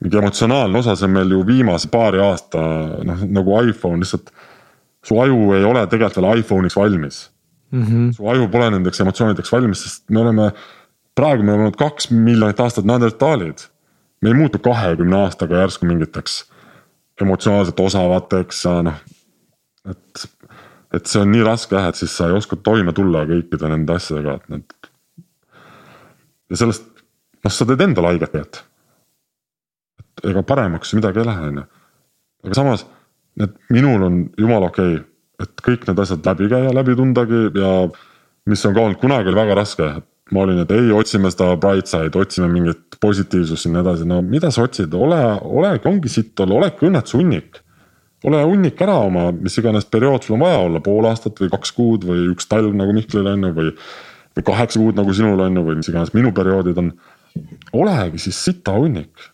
[0.00, 2.60] mingi emotsionaalne osa, see on meil ju viimase paari aasta
[3.04, 4.32] noh, nagu iPhone lihtsalt.
[5.04, 7.22] su aju ei ole tegelikult veel iPhone'iks valmis
[7.70, 7.82] mm.
[7.82, 8.12] -hmm.
[8.16, 10.50] su aju pole nendeks emotsioonideks valmis, sest me oleme,
[11.14, 13.58] praegu me oleme olnud kaks miljonit aastat neandertaalid.
[14.22, 16.49] me ei muutu kahekümne aastaga järsku mingiteks
[17.24, 19.00] emotsionaalselt osavateks ja noh,
[19.90, 20.26] et.
[20.94, 23.94] et see on nii raske jah, et siis sa ei oska toime tulla kõikide nende
[23.94, 24.90] asjadega, et need.
[26.50, 26.88] ja sellest,
[27.44, 28.64] noh, sa teed endale haiget tegelikult.
[30.02, 31.66] et ega paremaks midagi ei lähe, on ju.
[32.48, 32.86] aga samas,
[33.40, 35.06] need minul on jumala okei okay,,
[35.40, 37.74] et kõik need asjad läbi käia, läbi tundagi ja
[38.50, 41.54] mis on ka olnud kunagi oli väga raske, et ma olin, et ei, otsime seda
[41.60, 46.12] bright side, otsime mingit positiivsust ja nii edasi, no mida sa otsid, ole, olegi, ongi
[46.12, 47.60] sitt olla, olegi õnnetuse hunnik.
[48.28, 51.72] ole hunnik ära oma, mis iganes periood sul on vaja olla, pool aastat või kaks
[51.76, 53.74] kuud või üks talv nagu Mihklil on ju, või.
[54.36, 56.92] või kaheksa kuud nagu sinul on ju, või mis iganes minu perioodid on.
[57.72, 59.26] olegi siis sita hunnik.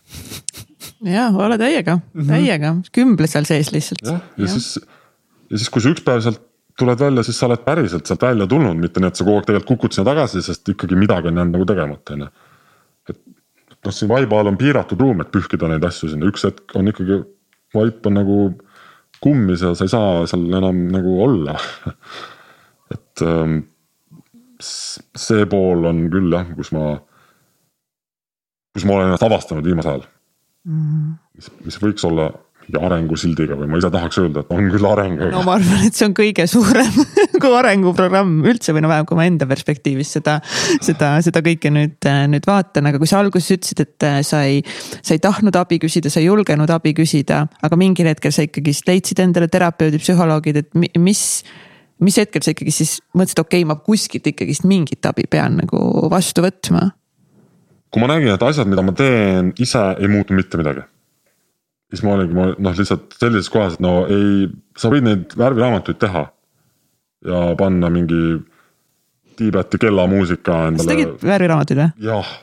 [1.03, 2.27] jah, ole täiega mm, -hmm.
[2.31, 4.05] täiega, kümble seal sees lihtsalt.
[4.05, 4.79] jah, ja, ja siis,
[5.51, 6.46] ja siis, kui sa üks päev sealt
[6.77, 9.47] tuled välja, siis sa oled päriselt sealt välja tulnud, mitte nii, et sa kogu aeg
[9.49, 12.29] tegelikult kukud sinna tagasi, sest ikkagi midagi on jäänud nagu tegemata, on ju.
[13.09, 13.19] et
[13.87, 16.91] noh, siin vaiba all on piiratud ruum, et pühkida neid asju sinna, üks hetk on
[16.93, 17.21] ikkagi,
[17.75, 18.39] vaip on nagu
[19.23, 21.57] kummis ja sa ei saa seal enam nagu olla
[22.95, 23.59] et ähm,
[24.61, 26.97] see pool on küll jah, kus ma,
[28.75, 30.83] kus ma olen ennast avastanud viimasel ajal mm.
[30.83, 31.15] -hmm.
[31.37, 32.29] mis, mis võiks olla
[32.67, 35.21] mingi arengusildiga või ma ise tahaks öelda, et on küll areng.
[35.31, 36.97] no ma arvan, et see on kõige suurem
[37.41, 40.37] kui arenguprogramm üldse või no vähemalt kui ma enda perspektiivist seda,
[40.83, 44.59] seda, seda kõike nüüd, nüüd vaatan, aga kui sa alguses ütlesid, et sa ei,
[45.01, 48.89] sa ei tahtnud abi küsida, sa ei julgenud abi küsida, aga mingil hetkel sa ikkagist
[48.89, 51.23] leidsid endale terapeudi, psühholoogid, et mis
[52.03, 55.79] mis hetkel sa ikkagi siis mõtlesid, okei okay,, ma kuskilt ikkagist mingit abi pean nagu
[56.11, 56.91] vastu võtma?
[57.87, 60.83] kui ma nägin, et asjad, mida ma teen ise ei muutu mitte midagi.
[61.91, 64.49] Siis ma olingi noh, lihtsalt sellises kohas, et no ei,
[64.79, 66.27] sa võid neid värviraamatuid teha.
[67.27, 68.39] ja panna mingi
[69.37, 70.85] Tiibeti kellamuusika endale.
[70.85, 71.89] sa tegid värviraamatuid või?
[72.09, 72.35] jah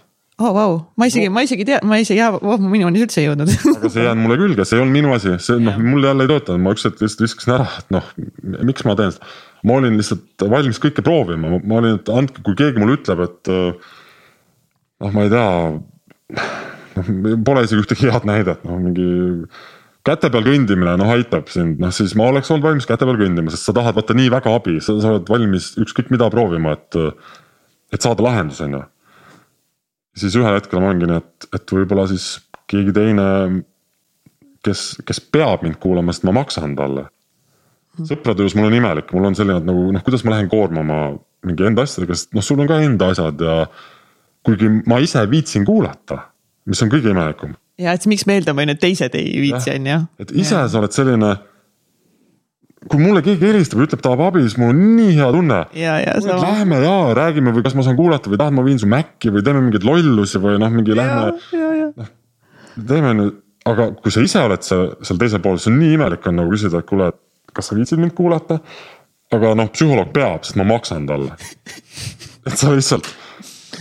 [0.42, 3.52] oh vau, ma isegi no., ma isegi tea, ma isegi, oh, minuni üldse ei jõudnud
[3.76, 6.26] aga see ei jäänud mulle külge, see ei olnud minu asi, see noh, mul jälle
[6.26, 8.08] ei töötanud, ma üks hetk lihtsalt viskasin ära, et noh,
[8.66, 9.30] miks ma teen seda.
[9.62, 13.52] ma olin lihtsalt valmis kõike proovima, ma olin, et andke, kui keegi mulle ütleb, et
[13.54, 16.48] noh, ma ei tea.
[16.96, 17.14] Noh,
[17.46, 19.08] pole isegi ühtegi head näidet, noh mingi
[20.04, 23.52] käte peal kõndimine, noh aitab sind, noh siis ma oleks olnud valmis käte peal kõndima,
[23.52, 27.00] sest sa tahad vaata nii väga abi, sa oled valmis ükskõik mida proovima, et.
[27.94, 28.82] et saada lahendus, on ju.
[30.18, 32.26] siis ühel hetkel ma olengi nii, et, et võib-olla siis
[32.70, 33.26] keegi teine,
[34.64, 37.08] kes, kes peab mind kuulama, sest ma maksan talle.
[38.02, 41.00] sõprade juures mul on imelik, mul on selline, nagu noh, kuidas ma lähen koormama
[41.46, 43.56] mingi enda asjadega, sest noh, sul on ka enda asjad ja
[44.44, 46.18] kuigi ma ise viitsin kuulata,
[46.70, 47.56] mis on kõige imelikum.
[47.80, 49.98] ja, et miks on ju, et teised ei viitsi, on ju.
[50.24, 50.68] et ise ja.
[50.70, 51.34] sa oled selline.
[52.88, 55.60] kui mulle keegi helistab ja ütleb, tahab abi, siis mul on nii hea tunne.
[56.42, 59.44] Lähme ja räägime või kas ma saan kuulata või tahad, ma viin su Maci või
[59.46, 61.32] teeme mingeid lollusi või noh, mingi lähme.
[61.96, 62.10] noh,
[62.76, 63.40] teeme nüüd,
[63.72, 66.52] aga kui sa ise oled seal, seal teisel pool, see on nii imelik on nagu
[66.52, 67.08] küsida, et kuule,
[67.56, 68.60] kas sa viitsid mind kuulata.
[69.32, 71.32] aga noh, psühholoog peab, sest ma maksan talle.
[72.46, 73.08] et sa lihtsalt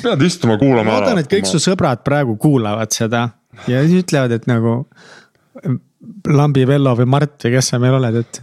[0.02, 0.92] pead istuma, kuulama ära.
[0.92, 3.30] ma loodan, et kõik su sõbrad praegu kuulavad seda
[3.68, 4.84] ja siis ütlevad, et nagu.
[6.28, 8.42] Lambi Vello või Mart või kes sa meil oled, et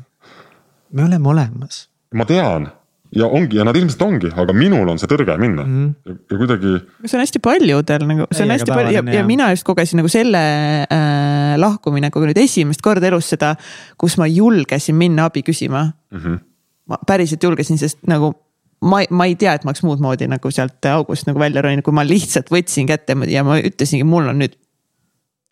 [0.97, 1.89] me oleme olemas.
[2.15, 2.71] ma tean
[3.15, 5.95] ja ongi ja nad ilmselt ongi, aga minul on see tõrge minna mm -hmm.
[6.07, 6.75] ja, ja kuidagi.
[7.05, 10.09] see on hästi paljudel nagu, see on hästi palju ja, ja mina just kogesin nagu
[10.09, 10.43] selle
[10.87, 13.57] äh, lahkuminekuga nüüd esimest korda elus seda,
[13.99, 16.19] kus ma julgesin minna abi küsima mm.
[16.19, 16.39] -hmm.
[16.87, 18.35] ma päriselt julgesin, sest nagu
[18.81, 21.85] ma, ma ei tea, et ma oleks muud moodi nagu sealt august nagu välja roninud,
[21.87, 24.57] kui ma lihtsalt võtsin kätte ja ma ütlesingi, mul on nüüd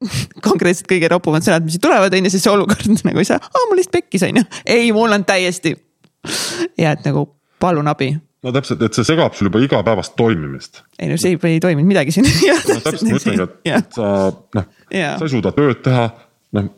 [0.47, 3.67] konkreetselt kõige ropumad sõnad, mis tulevad, on ju, siis see olukord nagu ei saa, aa
[3.69, 4.47] mul lihtsalt pekkis, on ju.
[4.65, 5.75] ei, mul on täiesti
[6.83, 7.27] ja et nagu
[7.63, 8.13] palun abi.
[8.47, 10.85] no täpselt, et see segab sul juba igapäevast toimimist.
[10.99, 14.69] ei no see ei, ei toiminud midagi siin no täpselt, ma ütlengi, et sa noh,
[14.93, 16.11] sa ei suuda tööd teha,
[16.57, 16.75] noh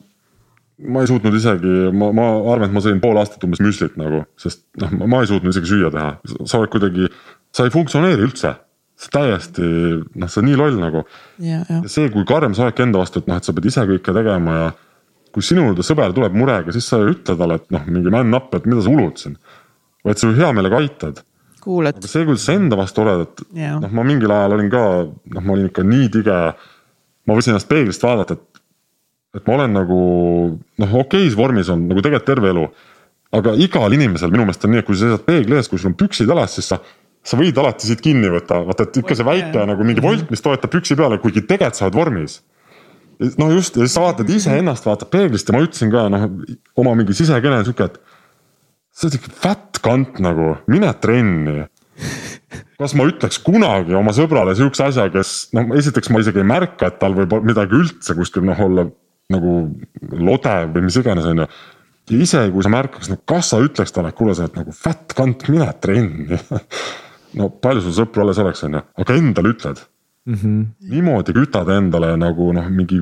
[0.80, 4.22] ma ei suutnud isegi, ma, ma arvan, et ma sõin pool aastat umbes müslit nagu,
[4.40, 6.10] sest noh, ma ei suutnud isegi süüa teha,
[6.48, 7.08] sa oled kuidagi,
[7.56, 8.56] sa ei funktsioneeri üldse.
[9.00, 11.06] see täiesti noh, see on nii loll nagu.
[11.40, 14.12] ja see, kui karm sa oledki enda vastu, et noh, et sa pead ise kõike
[14.16, 14.66] tegema ja.
[15.32, 18.36] kui sinu juurde sõber tuleb murega, siis sa ei ütle talle, et noh, mingi man
[18.36, 19.38] up, et mida sa ulud siin.
[20.04, 21.24] vaid sa ju hea meelega aitad.
[21.64, 22.02] kuulad.
[22.04, 24.84] see, kuidas sa enda vastu oled, et noh, ma mingil ajal olin ka,
[25.36, 26.38] noh, ma olin ikka nii tige.
[27.28, 28.49] ma võisin ennast peeglist vaadata, et
[29.36, 29.98] et ma olen nagu
[30.58, 32.64] noh, okeis vormis on nagu tegelikult terve elu.
[33.38, 35.92] aga igal inimesel minu meelest on nii, et kui sa seisad peegli ees, kui sul
[35.92, 36.80] on püksid jalas, siis sa,
[37.22, 40.42] sa võid alati siit kinni võtta, vaata, et ikka see väike nagu mingi volt, mis
[40.42, 42.40] toetab püksi peale, kuigi tegelikult sa oled vormis.
[43.38, 46.26] no just ja siis sa vaatad iseennast, vaatad peeglist ja ma ütlesin ka noh,
[46.82, 48.00] oma mingi sisekene sihuke, et.
[48.90, 51.68] sa oled ikka fat kant nagu, mine trenni
[52.80, 56.88] kas ma ütleks kunagi oma sõbrale sihukese asja, kes noh, esiteks ma isegi ei märka,
[56.88, 58.88] et tal võib midagi üldse kuskil noh olla
[59.32, 59.54] nagu
[60.16, 61.48] lode või mis iganes, on ju.
[62.10, 64.74] ja isegi kui sa märkaks, no kas sa ütleks talle, et kuule, sa oled nagu
[64.74, 66.38] fat kant, mine trenni
[67.38, 69.82] no palju sul sõpru alles oleks, on ju, aga endale ütled
[70.26, 70.34] mm.
[70.34, 70.62] -hmm.
[70.94, 73.00] niimoodi kütad endale nagu noh, mingi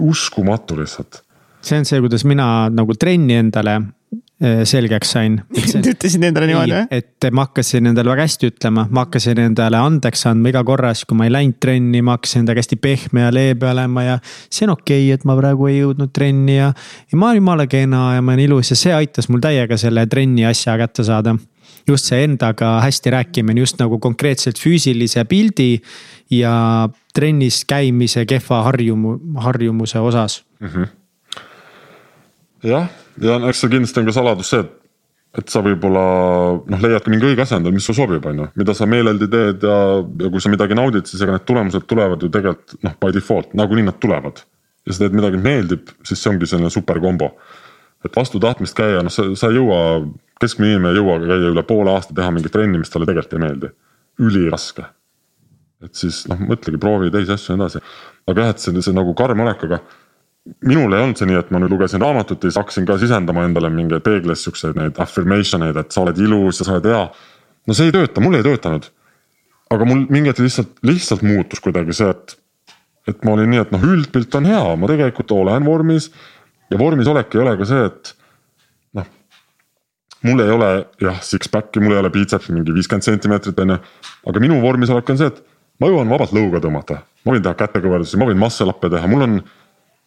[0.00, 1.22] uskumatu lihtsalt.
[1.60, 3.80] see on see, kuidas mina nagu trenni endale
[4.38, 5.40] selgeks sain.
[5.92, 7.00] ütlesid endale niimoodi või?
[7.00, 11.08] et ma hakkasin endale väga hästi ütlema, ma hakkasin endale andeks andma iga korra, siis
[11.08, 14.16] kui ma ei läinud trenni, ma hakkasin endaga hästi pehme ja leebe olema ja.
[14.46, 16.70] see on okei okay,, et ma praegu ei jõudnud trenni ja,
[17.10, 20.06] ja ma olen jumala kena ja ma olen ilus ja see aitas mul täiega selle
[20.06, 21.34] trenni asja kätte saada.
[21.88, 25.80] just see endaga hästi rääkimine just nagu konkreetselt füüsilise pildi
[26.30, 30.68] ja trennis käimise kehva harjumu, harjumuse osas mm.
[30.68, 30.94] -hmm
[32.62, 32.88] jah,
[33.22, 34.74] ja eks see kindlasti on ka saladus see, et,
[35.40, 36.02] et sa võib-olla
[36.58, 39.78] noh, leiadki mingi õige asjand, mis sulle sobib, on ju, mida sa meeleldi teed ja,
[40.24, 43.54] ja kui sa midagi naudid, siis ega need tulemused tulevad ju tegelikult noh, by default,
[43.58, 44.44] nagunii nad tulevad.
[44.86, 47.34] ja sa teed midagi, meeldib, siis see ongi selline super kombo.
[48.06, 49.80] et vastu tahtmist käia, noh, sa, sa ei jõua,
[50.40, 53.44] keskmine inimene ei jõua käia üle poole aasta teha mingit trenni, mis talle tegelikult ei
[53.46, 53.72] meeldi.
[54.22, 54.86] üliraske.
[55.84, 57.86] et siis noh, mõtlegi, proovi teisi asju ja nii edasi.
[58.28, 59.82] aga jah, et see, see nagu karm olek, aga
[60.64, 63.44] minul ei olnud see nii, et ma nüüd lugesin raamatut ja siis hakkasin ka sisendama
[63.46, 67.02] endale mingeid peeglis siukseid neid affirmation eid, et sa oled ilus ja sa oled hea.
[67.68, 68.88] no see ei tööta, mul ei töötanud.
[69.74, 72.36] aga mul mingi hetk lihtsalt, lihtsalt muutus kuidagi see, et,
[73.10, 76.10] et ma olin nii, et noh, üldpilt on hea, ma tegelikult olen vormis.
[76.72, 78.14] ja vormis olek ei ole ka see, et
[78.96, 79.12] noh.
[80.30, 80.72] mul ei ole
[81.04, 83.78] jah, six-pack'i, mul ei ole biitsepsi mingi viiskümmend sentimeetrit on ju.
[84.32, 85.44] aga minu vormis olek on see, et
[85.82, 89.28] ma jõuan vabalt lõuga tõmmata, ma võin teha kätekõverdusi, ma võin muscle up'e teha, mul
[89.28, 89.40] on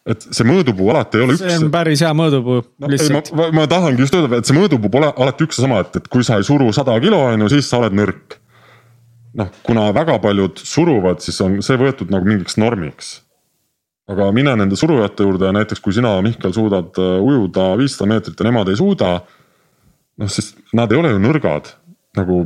[0.08, 1.42] et see mõõdupuu alati ei ole üks.
[1.44, 2.88] see on päris hea mõõdupuu no,.
[2.90, 5.98] Ma, ma, ma tahangi just öelda, et see mõõdupuu pole alati üks ja sama, et,
[6.00, 8.38] et kui sa ei suru sada kilo, on ju, siis sa oled nõrk.
[9.38, 13.12] noh, kuna väga paljud suruvad, siis on see võetud nagu mingiks normiks.
[14.10, 18.40] aga mine nende surujate juurde ja näiteks kui sina, Mihkel, suudad äh, ujuda viissada meetrit
[18.40, 19.20] ja nemad ei suuda.
[20.18, 21.76] noh, siis nad ei ole ju nõrgad
[22.18, 22.42] nagu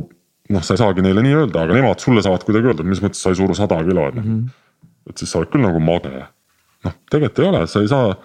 [0.53, 3.01] noh, sa ei saagi neile nii öelda, aga nemad sulle saavad kuidagi öelda, et mis
[3.03, 4.49] mõttes sa ei suru sada kilo, et noh -hmm..
[5.09, 6.27] et siis sa oled küll nagu mage
[6.87, 8.15] noh, tegelikult ei ole, sa ei saa.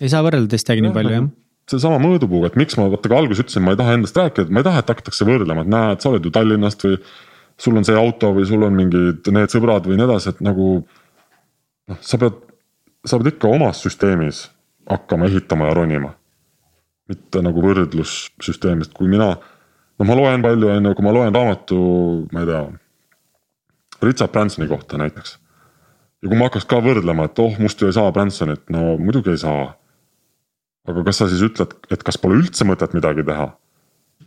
[0.00, 1.28] ei saa võrrelda teistega nii palju jah
[1.68, 4.62] seesama mõõdupuuga, et miks ma vaata ka alguses ütlesin, ma ei taha endast rääkida, ma
[4.62, 7.00] ei taha, et hakatakse võrdlema, et näed, sa oled ju Tallinnast või.
[7.58, 10.68] sul on see auto või sul on mingid need sõbrad või nii edasi, et nagu.
[11.88, 12.38] noh, sa pead,
[13.04, 14.46] sa pead ikka omas süsteemis
[14.88, 16.14] hakkama ehitama ja ronima.
[17.08, 19.34] mitte nagu võrdlussüsteemist, kui mina,
[19.98, 21.76] no ma loen palju, on ju, kui ma loen raamatu,
[22.32, 22.64] ma ei tea.
[24.02, 25.38] Richard Bransoni kohta näiteks
[26.22, 29.34] ja kui ma hakkaks ka võrdlema, et oh, must ju ei saa Bransonit, no muidugi
[29.34, 29.74] ei saa.
[30.88, 33.52] aga kas sa siis ütled, et kas pole üldse mõtet midagi teha?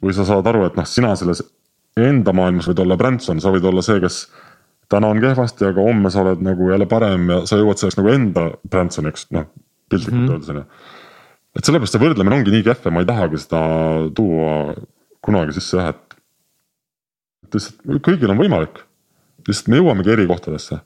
[0.01, 1.43] või sa saad aru, et noh, sina selles
[1.99, 4.23] enda maailmas võid olla Branson, sa võid olla see, kes
[4.89, 8.13] täna on kehvasti, aga homme sa oled nagu jälle parem ja sa jõuad selleks nagu
[8.13, 9.49] enda Bransoniks, noh
[9.91, 10.31] piltlikult mm -hmm.
[10.31, 10.63] öeldes on ju.
[11.55, 13.61] et sellepärast see võrdlemine ongi nii kehv ja ma ei tahagi seda
[14.15, 14.53] tuua
[15.22, 16.15] kunagi sisse jah, et.
[17.43, 18.81] et lihtsalt kõigil on võimalik,
[19.47, 20.80] lihtsalt me jõuamegi eri kohtadesse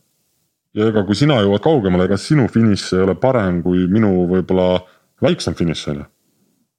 [0.76, 4.82] ja ega kui sina jõuad kaugemale, ega sinu finiš ei ole parem kui minu võib-olla
[5.24, 6.08] väiksem finiš on ju.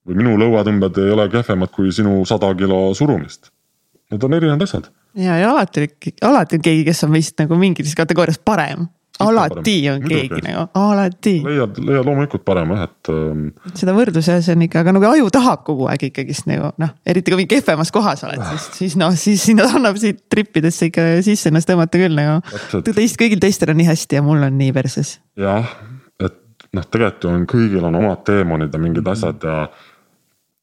[0.07, 3.51] või minu lõuatõmbed ei ole kehvemad kui sinu sada kilo surumist.
[4.11, 4.91] Need on erinevad asjad.
[5.15, 5.89] ja, ja alati,
[6.23, 8.87] alati on keegi, kes on meist nagu mingis kategoorias parem
[9.25, 10.29] alati on Muidugi.
[10.29, 11.35] keegi nagu, alati.
[11.45, 13.47] leiad, leiad loomulikult parema jah, et ähm....
[13.79, 17.33] seda võrdluse see on ikka, aga nagu aju tahab kogu aeg ikkagist nagu noh, eriti
[17.33, 21.51] kui mingi kehvemas kohas oled, siis, siis noh, siis sinna annab siit trippidesse ikka sisse
[21.53, 22.41] ennast tõmmata küll nagu.
[22.93, 25.17] teist, kõigil teistel on nii hästi ja mul on nii perses.
[25.41, 25.77] jah,
[26.21, 26.41] et
[26.77, 29.61] noh, tegelikult on kõigil on omad teemonid ja mingid asjad ja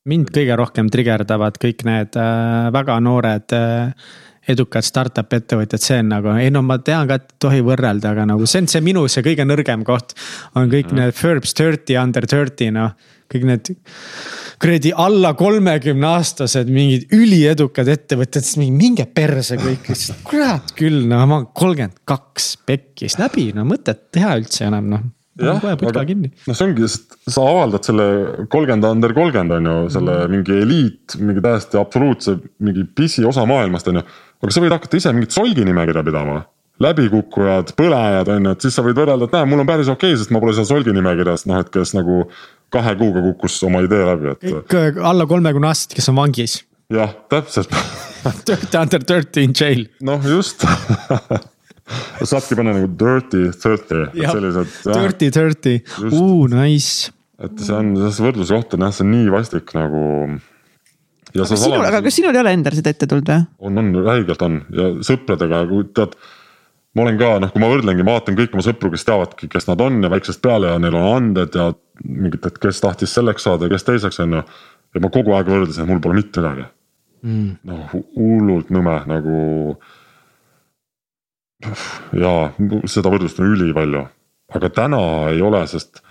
[0.09, 4.13] mind kõige rohkem trigerdavad kõik need äh, väga noored äh,
[4.49, 8.13] edukad startup ettevõtjad, see on nagu, ei no ma tean ka, et ei tohi võrrelda,
[8.13, 10.15] aga nagu see on see minu see kõige nõrgem koht.
[10.55, 10.99] on kõik mm.
[10.99, 12.93] need Forbes thirty, under thirty noh,
[13.31, 13.73] kõik need
[14.63, 19.89] kuradi alla kolmekümne aastased mingid üliedukad ettevõtjad, siis mingi minge perse kõik,
[20.27, 25.57] kurat küll, no ma kolmkümmend kaks pekkis läbi, no mõtet teha üldse enam noh jah,
[25.57, 26.89] aga noh, see ongi,
[27.25, 28.05] sa avaldad selle
[28.53, 30.35] kolmkümmend under kolmkümmend on ju, selle mm.
[30.35, 34.05] mingi eliit, mingi täiesti absoluutse mingi pisiosa maailmast on ju.
[34.43, 36.43] Aga sa võid hakata ise mingit solgi nimekirja pidama.
[36.83, 40.11] läbikukkujad, põlejad on ju, et siis sa võid võrrelda, et näe, mul on päris okei
[40.11, 42.23] okay,, sest ma pole seal solgi nimekirjas, noh, et kes nagu
[42.73, 44.47] kahe kuuga kukkus oma idee läbi, et.
[44.71, 46.57] kõik alla kolmekümne aastased, kes on vangis.
[46.93, 47.71] jah, täpselt
[48.81, 49.85] Under thirty in jail.
[50.01, 50.65] noh, just
[52.31, 54.79] saabki panna nagu dirty thirty, sellised.
[54.87, 55.75] Dirty thirty,
[56.09, 57.11] uu nice.
[57.43, 60.03] et see on, see võrdluse koht on jah, see on nii vastik nagu.
[61.41, 63.45] Aga sinul, aga kas sinul ei ole endal seda ette tulnud või?
[63.65, 66.13] on, on, räigelt on ja sõpradega, kui tead
[66.93, 69.67] ma olen ka noh, kui ma võrdlengi, ma vaatan kõiki oma sõpru, kes teavadki, kes
[69.71, 71.71] nad on ja väiksest peale ja neil on anded ja
[72.03, 74.45] mingid, et kes tahtis selleks saada ja kes teiseks on ju.
[74.93, 76.67] ja ma kogu aeg võrdlesin, et mul pole mitte midagi
[77.25, 77.51] mm..
[77.69, 79.37] noh, hullult nõme nagu
[82.23, 82.51] jaa,
[82.91, 84.05] seda võrdlust on ülipalju,
[84.53, 86.03] aga täna ei ole, sest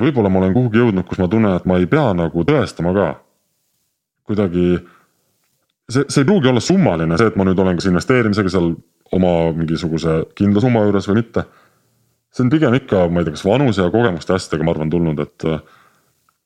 [0.00, 3.08] võib-olla ma olen kuhugi jõudnud, kus ma tunnen, et ma ei pea nagu tõestama ka.
[4.28, 4.78] Kuidagi,
[5.90, 8.72] see, see ei pruugi olla summaline, see, et ma nüüd olen kas investeerimisega seal
[9.14, 11.46] oma mingisuguse kindla summa juures või mitte.
[12.34, 15.20] see on pigem ikka, ma ei tea, kas vanuse ja kogemuste asjadega, ma arvan, tulnud,
[15.22, 15.48] et.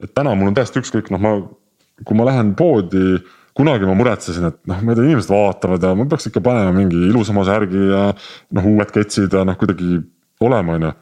[0.05, 1.34] et täna mul on täiesti ükskõik, noh, ma,
[2.05, 3.18] kui ma lähen poodi
[3.59, 6.70] kunagi ma muretsesin, et noh, ma ei tea, inimesed vaatavad ja ma peaks ikka panema
[6.76, 8.02] mingi ilusama särgi ja
[8.55, 9.98] noh, uued ketsid ja noh, kuidagi
[10.46, 10.92] olema, on ju.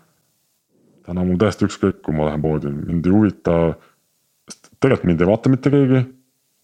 [1.06, 3.58] täna mul täiesti ükskõik, kui ma lähen poodi, mind ei huvita.
[4.80, 6.00] tegelikult mind ei vaata mitte keegi,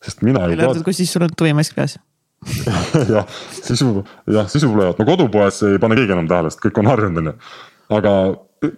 [0.02, 0.72] sest mina ju.
[0.86, 1.98] kui siis sul on tuvimask käes
[3.14, 3.28] jah,
[3.62, 7.30] sisu, jah, sisupoolejad, no kodupoes ei pane keegi enam tähele, sest kõik on harjunud, on
[7.30, 7.36] ju.
[7.98, 8.16] aga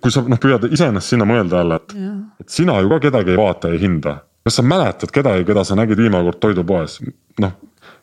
[0.05, 1.97] kui sa noh, püüad iseennast sinna mõelda jälle, et,
[2.45, 5.77] et sina ju ka kedagi ei vaata, ei hinda kas sa mäletad kedagi, keda sa
[5.79, 6.99] nägid viimane kord toidupoes?
[7.41, 7.53] noh,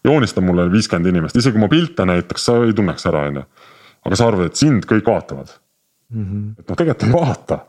[0.05, 3.43] joonista mulle viiskümmend inimest, isegi kui ma pilte näitaks, sa ei tunneks ära, on ju.
[4.09, 6.23] aga sa arvad, et sind kõik vaatavad mm.
[6.23, 6.47] -hmm.
[6.59, 7.59] et noh, tegelikult ei vaata.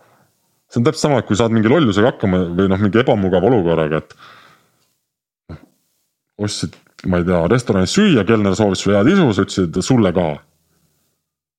[0.72, 4.00] see on täpselt sama, et kui saad mingi lollusega hakkama või noh, mingi ebamugava olukorraga,
[4.00, 4.16] et.
[6.38, 6.78] Ostsid,
[7.10, 10.30] ma ei tea, restoranis süüa, kelner soovis sulle head isu, sa ütlesid sulle ka.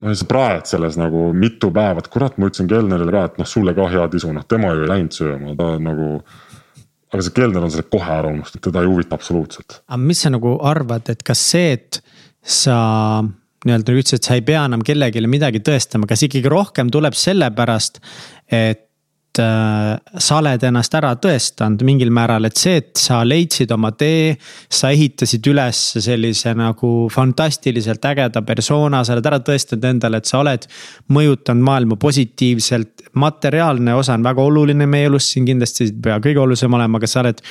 [0.03, 3.37] no ja sa praed selles nagu mitu päeva, et kurat, ma ütlesin kelnerile ka, et
[3.41, 6.17] noh, sulle ka head isu, noh tema ju ei läinud sööma, ta nagu
[7.13, 9.79] aga see kelner on selle kohe ära unustanud, teda ei huvita absoluutselt.
[9.87, 12.01] aga mis sa nagu arvad, et kas see, et
[12.43, 12.77] sa
[13.63, 18.01] nii-öelda ütlesid, et sa ei pea enam kellelegi midagi tõestama, kas ikkagi rohkem tuleb sellepärast,
[18.51, 18.89] et
[19.37, 24.37] sa oled ennast ära tõestanud mingil määral, et see, et sa leidsid oma tee.
[24.69, 30.39] sa ehitasid üles sellise nagu fantastiliselt ägeda persona, sa oled ära tõestanud endale, et sa
[30.39, 30.67] oled
[31.09, 33.09] mõjutanud maailma positiivselt.
[33.13, 37.07] materiaalne osa on väga oluline meie elus, siin kindlasti ei pea kõige olulisem olema, aga
[37.07, 37.41] sa oled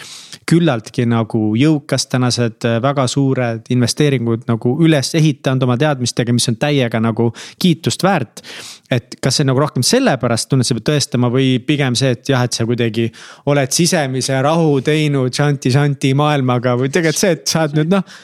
[0.48, 7.00] küllaltki nagu jõukas, tänased väga suured investeeringud nagu üles ehitanud oma teadmistega, mis on täiega
[7.00, 8.42] nagu kiitust väärt.
[8.90, 12.44] et kas see nagu rohkem sellepärast tunned, sa pead tõestama või pigem see, et jah,
[12.46, 13.08] et sa kuidagi
[13.50, 18.18] oled sisemise rahu teinud šanti-šanti maailmaga või tegelikult see, et sa oled nüüd noh,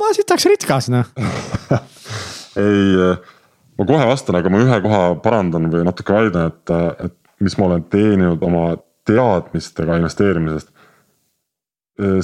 [0.00, 1.12] ma sitaks rikas noh.
[2.64, 2.96] Ei,
[3.78, 6.74] ma kohe vastan, aga ma ühe koha parandan või natuke väidan, et,
[7.08, 8.66] et mis ma olen teeninud oma
[9.04, 10.70] teadmistega investeerimisest.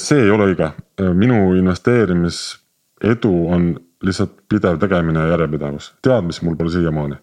[0.03, 0.71] see ei ole õige,
[1.15, 3.73] minu investeerimisedu on
[4.07, 7.19] lihtsalt pidev tegemine ja järjepidevus, teadmisi mul pole siiamaani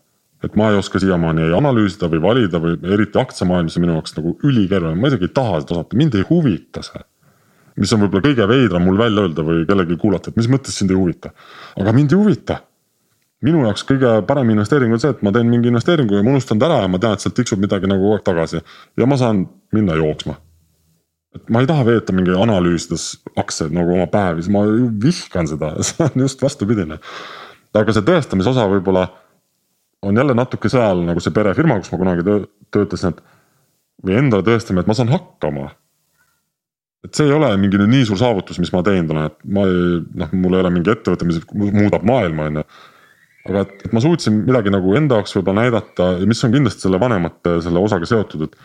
[0.47, 4.15] et ma ei oska siiamaani ei analüüsida või valida või eriti aktsiamaailmas on minu jaoks
[4.17, 7.03] nagu ülikeeruline, ma isegi ei taha seda osata, mind ei huvita see.
[7.77, 10.93] mis on võib-olla kõige veidram mul välja öelda või kellelgi kuulata, et mis mõttes sind
[10.93, 11.33] ei huvita,
[11.77, 12.61] aga mind ei huvita.
[13.41, 16.59] minu jaoks kõige parem investeering on see, et ma teen mingi investeeringu ja ma unustan
[16.59, 18.63] ta ära ja ma tean, et sealt tiksub midagi nagu kogu aeg tagasi
[18.97, 20.39] ja ma saan minna jooksma.
[21.35, 24.65] et ma ei taha veeta mingi analüüsides aktsiaid nagu oma päevi, ma
[25.03, 26.99] vihkan seda, see on just vastupidine.
[27.73, 29.09] aga see tõestamise osa võib-olla
[30.01, 32.25] on jälle natuke seal nagu see perefirma, kus ma kunagi
[32.73, 33.21] töötasin, et.
[34.05, 35.71] või endale tõestama, et ma saan hakkama.
[37.05, 39.99] et see ei ole mingi nii suur saavutus, mis ma teinud olen, et ma ei,
[40.21, 42.65] noh, mul ei ole mingi ettevõte, mis muudab maailma, on ju.
[43.49, 46.85] aga et, et ma suutsin midagi nagu enda jaoks võib-olla näidata ja mis on kindlasti
[46.85, 48.57] selle vanemate selle osaga seotud, et.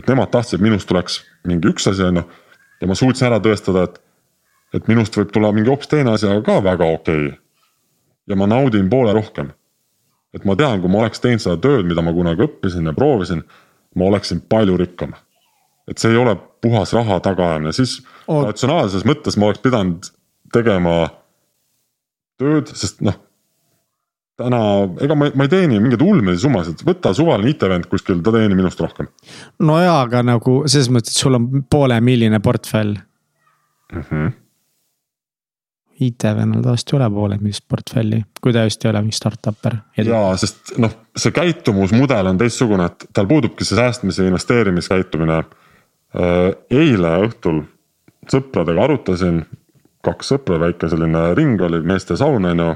[0.00, 2.28] et nemad tahtsid, et minust tuleks mingi üks asi, on ju.
[2.82, 4.00] ja ma suutsin ära tõestada, et,
[4.74, 7.36] et minust võib tulla mingi hoopis teine asi, aga ka väga okei okay..
[8.28, 9.54] ja ma naudin poole rohkem
[10.34, 13.44] et ma tean, kui ma oleks teinud seda tööd, mida ma kunagi õppisin ja proovisin,
[13.98, 15.14] ma oleksin palju rikkam.
[15.84, 16.32] et see ei ole
[16.64, 18.40] puhas raha tagaajamine, siis oh.
[18.46, 20.06] ratsionaalses mõttes ma oleks pidanud
[20.54, 20.94] tegema
[22.40, 23.18] tööd, sest noh.
[24.40, 24.60] täna,
[25.04, 28.80] ega ma, ma ei teeni mingeid ulmelisi summasid, võta suvaline IT-vend kuskil, ta teenib minust
[28.80, 29.10] rohkem.
[29.60, 34.08] no jaa, aga nagu selles mõttes, et sul on poolemiljone portfell mm.
[34.08, 34.32] -hmm
[36.00, 39.76] IT-vennal tavaliselt ei ole poole millist portfelli, kui ta just ei ole mingi startup'er.
[40.02, 45.44] jaa, sest noh, see käitumusmudel on teistsugune, et tal puudubki see säästmise ja investeerimiskäitumine.
[46.14, 47.64] Äh, eile õhtul
[48.30, 49.42] sõpradega arutasin,
[50.04, 52.70] kaks sõpra, väike selline ring oli, meeste saun on ju,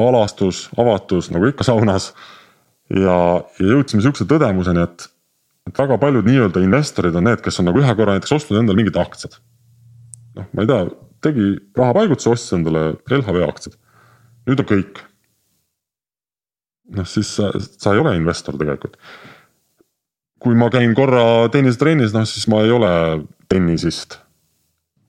[0.00, 2.12] alastus, avatus nagu ikka saunas.
[2.90, 3.16] ja,
[3.60, 5.06] ja jõudsime sihukese tõdemuseni, et,
[5.68, 8.80] et väga paljud nii-öelda investorid on need, kes on nagu ühe korra näiteks ostnud endale
[8.80, 9.38] mingid aktsiad.
[10.38, 10.82] noh, ma ei tea
[11.24, 13.76] tegi rahapaigutuse, ostis endale LHV aktsiad.
[14.48, 15.02] nüüd on kõik.
[16.96, 18.96] noh, siis sa, sa ei ole investor tegelikult.
[20.40, 22.92] kui ma käin korra tennisetrennis, noh siis ma ei ole
[23.48, 24.18] tennisist.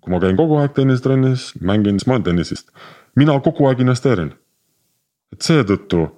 [0.01, 2.71] kui ma käin kogu aeg tennisetrennis, mängin, siis ma olen tennisist.
[3.15, 4.33] mina kogu aeg investeerin.
[5.33, 6.09] et seetõttu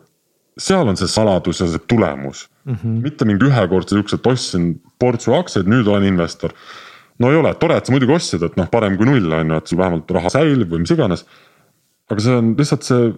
[0.57, 3.01] seal on see saladus ja see tulemus mm, -hmm.
[3.01, 6.53] mitte mingi ühekordse siukse, et ostsin portsu aktsiaid, nüüd olen investor
[7.21, 9.59] no ei ole, tore, et sa muidugi ostsid, et noh, parem kui null on ju,
[9.59, 11.25] et sul vähemalt raha säilib või mis iganes.
[12.11, 13.11] aga see on lihtsalt see,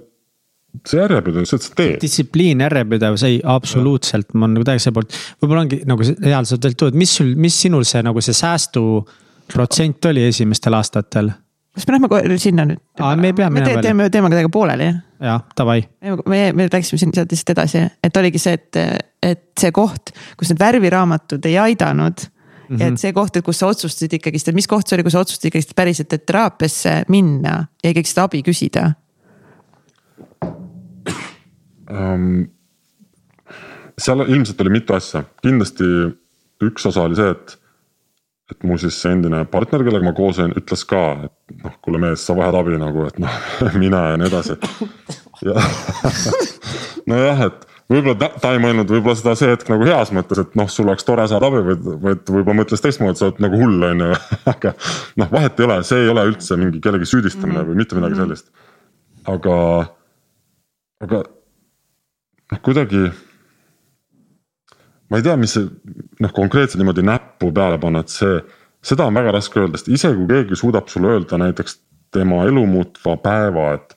[0.86, 1.96] see järjepidevus, see, et sa teed.
[2.04, 6.82] distsipliin, järjepidevus, ei absoluutselt, ma olen nagu täiesti selle poolt, võib-olla ongi nagu sa tegelikult
[6.84, 11.34] tuud, mis sul, mis sinul see nagu see säästuprotsent oli esimestel aastatel?
[11.76, 12.80] kas me lähme kohe sinna nüüd?
[13.20, 13.84] me ei pea minema veel.
[13.84, 15.02] teeme teemaga täiega pooleli jah?
[15.32, 15.82] jah, davai.
[16.28, 18.80] me, me läksime siin sealt lihtsalt edasi, et oligi see, et,
[19.24, 22.28] et see koht, kus need värviraamatud ei aidanud
[22.70, 22.94] Mm -hmm.
[22.94, 25.20] et see koht, et kus sa otsustasid ikkagist, et mis koht see oli, kus sa
[25.20, 28.94] otsustasid ikkagist päriselt, et teraapiasse minna ja ikkagi seda abi küsida
[31.90, 32.46] um,?
[33.98, 35.86] seal ilmselt oli mitu asja, kindlasti
[36.66, 37.56] üks osa oli see, et,
[38.52, 42.26] et mu siis endine partner, kellega ma koos olin, ütles ka, et noh, kuule mees,
[42.26, 43.40] sa vajad abi nagu, et noh,
[43.82, 44.58] mine ja nii edasi.
[45.48, 45.56] ja
[47.12, 50.58] nojah, et võib-olla ta, ta ei mõelnud võib-olla seda see hetk nagu heas mõttes, et
[50.58, 53.86] noh, sul oleks tore saada abi, vaid, vaid võib-olla mõtles teistmoodi, sa oled nagu hull,
[53.90, 54.18] on ju.
[54.54, 54.74] aga
[55.22, 57.70] noh, vahet ei ole, see ei ole üldse mingi kellegi süüdistamine mm -hmm.
[57.72, 58.24] või mitte midagi mhm.
[58.24, 58.52] sellist.
[59.36, 59.56] aga,
[61.06, 61.24] aga
[62.52, 63.06] noh, kuidagi.
[65.10, 65.68] ma ei tea, mis see
[66.20, 68.40] noh, konkreetselt niimoodi näppu peale panna, et see,
[68.82, 71.80] seda on väga raske öelda, sest isegi kui keegi suudab sulle öelda näiteks
[72.16, 73.96] tema elu muutva päeva, et.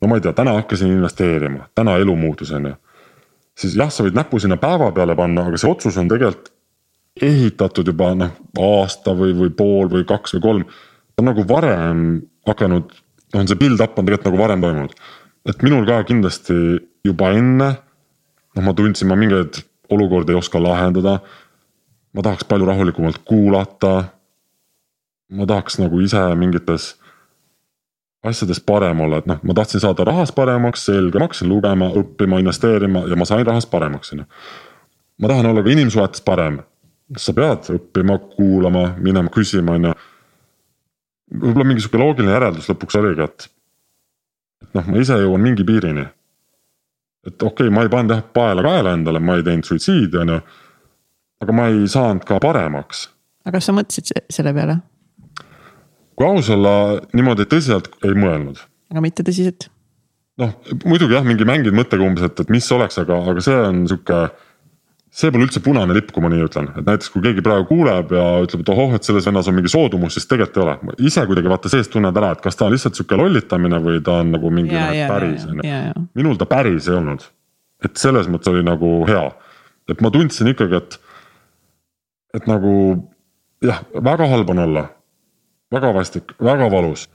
[0.00, 2.74] no ma ei tea, täna hakkasin investeerima, täna elu muutus, on ju.
[3.56, 6.52] Siis jah, sa võid näpu sinna päeva peale panna, aga see otsus on tegelikult
[7.16, 10.64] ehitatud juba noh, aasta või, või pool või kaks või kolm.
[11.14, 12.02] ta on nagu varem
[12.46, 12.92] hakanud,
[13.34, 14.92] noh, see build-up on tegelikult nagu varem toimunud.
[15.48, 16.54] et minul ka kindlasti
[17.06, 17.70] juba enne,
[18.56, 21.20] noh, ma tundsin, ma mingeid olukordi ei oska lahendada.
[22.12, 24.12] ma tahaks palju rahulikumalt kuulata.
[25.30, 26.94] ma tahaks nagu ise mingites
[28.30, 32.40] asjades parem olla, et noh, ma tahtsin saada rahas paremaks, selge, ma hakkasin lugema, õppima,
[32.42, 34.26] investeerima ja ma sain rahas paremaks, on ju.
[35.22, 36.60] ma tahan olla ka inimsuhetes parem,
[37.16, 39.94] sa pead õppima, kuulama, minema küsima, on ju.
[41.44, 43.48] võib-olla mingi sihuke loogiline järeldus lõpuks oligi, et,
[44.66, 46.06] et noh, ma ise jõuan mingi piirini
[47.26, 50.34] et okei okay,, ma ei pannud jah paela kaela endale, ma ei teinud suitsiidi, on
[50.34, 50.40] ju.
[51.42, 53.08] aga ma ei saanud ka paremaks.
[53.44, 54.78] aga kas sa mõtlesid selle peale?
[56.16, 56.74] Kui aus olla,
[57.16, 58.60] niimoodi tõsiselt ei mõelnud.
[58.92, 59.68] aga mitte tõsiselt?
[60.40, 63.86] noh, muidugi jah, mingi mängid mõttega umbes, et, et mis oleks, aga, aga see on
[63.90, 64.26] sihuke
[65.16, 68.10] see pole üldse punane lipp, kui ma nii ütlen, et näiteks kui keegi praegu kuuleb
[68.12, 70.96] ja ütleb, et ohoh, et selles vennas on mingi soodumus, siis tegelikult ei ole.
[71.08, 74.18] ise kuidagi vaata seest tunned ära, et kas ta on lihtsalt sihuke lollitamine või ta
[74.20, 76.04] on nagu mingi ja, ja, päris on ju.
[76.20, 77.24] minul ta päris ei olnud.
[77.84, 79.24] et selles mõttes oli nagu hea,
[79.88, 80.98] et ma tundsin ikkagi, et,
[82.36, 82.74] et nagu
[83.64, 84.84] jah, väga halb on olla.
[85.74, 87.06] Väga vastik, väga valus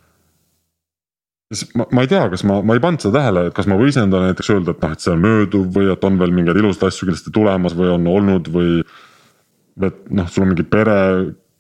[1.76, 4.06] ma, ma ei tea, kas ma, ma ei pannud seda tähele, et kas ma võisin
[4.06, 6.88] endale näiteks öelda, et noh, et see on mööduv või et on veel mingeid ilusaid
[6.90, 8.82] asju kindlasti tulemas või on olnud või.
[9.88, 10.98] et noh, sul on mingi pere,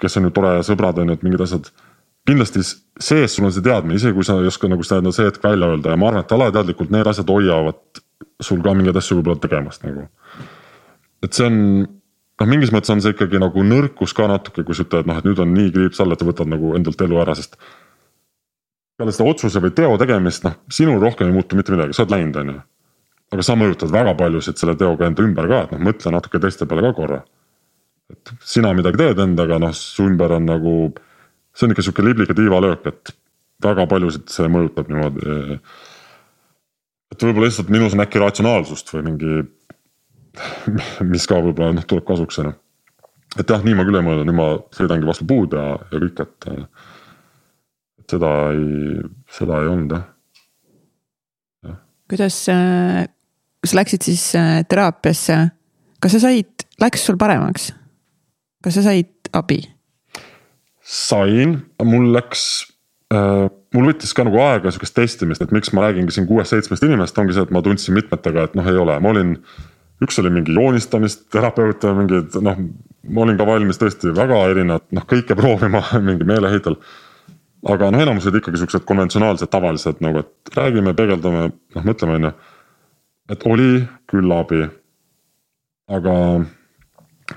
[0.02, 1.72] kes on ju tore ja sõbrad on ju, et mingid asjad.
[2.28, 5.44] kindlasti sees sul on see teadmine, isegi kui sa ei oska nagu seda see hetk
[5.44, 8.04] välja öelda ja ma arvan, et alateadlikult need asjad hoiavad
[8.42, 10.08] sul ka mingeid asju võib-olla tegemast nagu.
[11.26, 11.58] et see on
[12.42, 15.28] noh, mingis mõttes on see ikkagi nagu nõrkus ka natuke, kui sa ütled, noh, et
[15.28, 17.58] nüüd on nii kriips all, et sa võtad nagu endalt elu ära, sest
[19.02, 22.16] peale seda otsuse või teo tegemist, noh, sinul rohkem ei muutu mitte midagi, sa oled
[22.16, 22.58] läinud, on ju.
[23.32, 26.68] aga sa mõjutad väga paljusid selle teoga enda ümber ka, et noh, mõtle natuke teiste
[26.70, 27.22] peale ka korra.
[28.12, 30.76] et sina midagi teed endaga, noh, su ümber on nagu,
[31.56, 33.16] see on ikka sihuke liblika tiivalöök, et
[33.64, 35.60] väga paljusid see mõjutab niimoodi.
[37.12, 39.42] et võib-olla lihtsalt minus on äkki ratsionaalsust või mingi,
[41.12, 42.56] mis ka võib-olla noh, tuleb kasuks, on ju.
[43.41, 46.24] et jah, nii ma küll ei mõelnud, nüüd ma sõidangi vastu puud ja, ja kõik,
[46.26, 46.49] et
[48.12, 49.02] seda ei,
[49.32, 50.06] seda ei olnud jah
[51.68, 51.78] ja..
[52.12, 53.03] kuidas, äh,
[53.66, 55.38] sa läksid siis äh, teraapiasse,
[56.03, 57.72] kas sa said, läks sul paremaks?
[58.64, 59.64] kas sa said abi?
[60.91, 62.45] sain, mul läks
[63.14, 67.22] äh,, mul võttis ka nagu aega sihukest testimist, et miks ma räägingi siin kuuest-seitsmest inimesest,
[67.22, 69.38] ongi see, et ma tundsin mitmetega, et noh, ei ole, ma olin.
[70.02, 72.60] Üks oli mingi joonistamist terapeut ja mingid noh,
[73.10, 76.80] ma olin ka valmis tõesti väga erinevat, noh kõike proovima mingi meeleheitel
[77.69, 82.30] aga noh, enamus olid ikkagi siuksed konventsionaalsed, tavalised nagu, et räägime, peegeldame, noh mõtleme, on
[82.30, 82.32] ju.
[83.36, 83.69] et oli
[84.10, 84.64] küll abi.
[85.91, 86.15] aga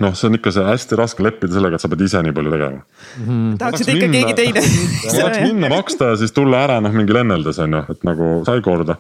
[0.01, 2.55] noh, see on ikka see hästi raske leppida sellega, et sa pead ise nii palju
[2.55, 2.81] tegema
[3.21, 3.53] mm.
[3.61, 4.65] tahaksid ikka minna, keegi teine
[5.19, 8.65] tahaks minna maksta ja siis tulla ära noh, mingi lenneldes on ju, et nagu sai
[8.65, 8.99] korda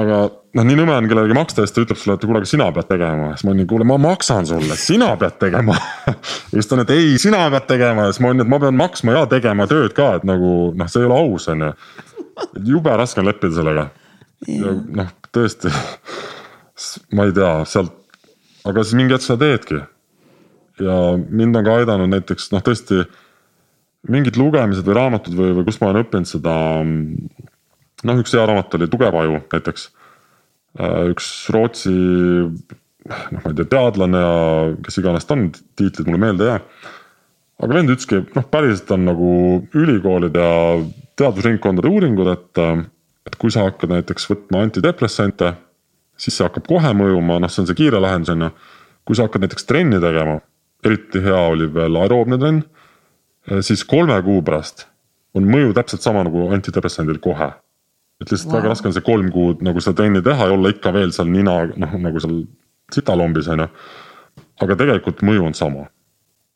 [0.00, 2.50] aga noh, nii nõme on kellelegi maksta ja siis ta ütleb sulle, et kuule, aga
[2.50, 5.76] sina pead tegema, siis ma olin, kuule, ma maksan sulle, sina pead tegema
[6.52, 8.60] ja siis ta on, et ei, sina pead tegema ja siis ma olin, et ma
[8.62, 11.72] pean maksma ja tegema tööd ka, et nagu noh, see ei ole aus, on ju.
[12.74, 13.88] jube raske on leppida sellega.
[14.50, 15.72] ja noh, tõesti,
[17.14, 17.94] ma ei tea, sealt,
[18.66, 19.82] aga siis mingi hetk sa teedki.
[20.82, 23.04] ja mind on ka aidanud näiteks noh, tõesti
[24.10, 26.54] mingid lugemised või raamatud või, või kust ma olen õppinud seda
[28.02, 29.90] noh, üks hea raamat oli Tugev aju näiteks.
[30.80, 34.36] Äh, üks Rootsi noh, ma ei tea, teadlane ja
[34.84, 35.48] kes iganes ta on,
[35.78, 36.60] tiitlid mulle meelde ei jää.
[37.64, 39.32] aga vend ütleski, noh, päriselt on nagu
[39.78, 40.54] ülikoolide ja
[41.20, 42.62] teadusringkondade uuringud, et,
[43.28, 45.52] et kui sa hakkad näiteks võtma antidepressante,
[46.18, 48.50] siis see hakkab kohe mõjuma, noh, see on see kiire lahendus on ju.
[49.04, 50.38] kui sa hakkad näiteks trenni tegema,
[50.84, 52.64] eriti hea oli veel aeroobne trenn,
[53.60, 54.86] siis kolme kuu pärast
[55.36, 57.50] on mõju täpselt sama nagu antidepressandil kohe
[58.24, 58.60] et lihtsalt wow.
[58.60, 61.28] väga raske on see kolm kuud nagu seda trenni teha ja olla ikka veel seal
[61.30, 62.44] nina noh, nagu seal
[62.94, 63.68] sitalombis on ju.
[64.64, 65.88] aga tegelikult mõju on sama.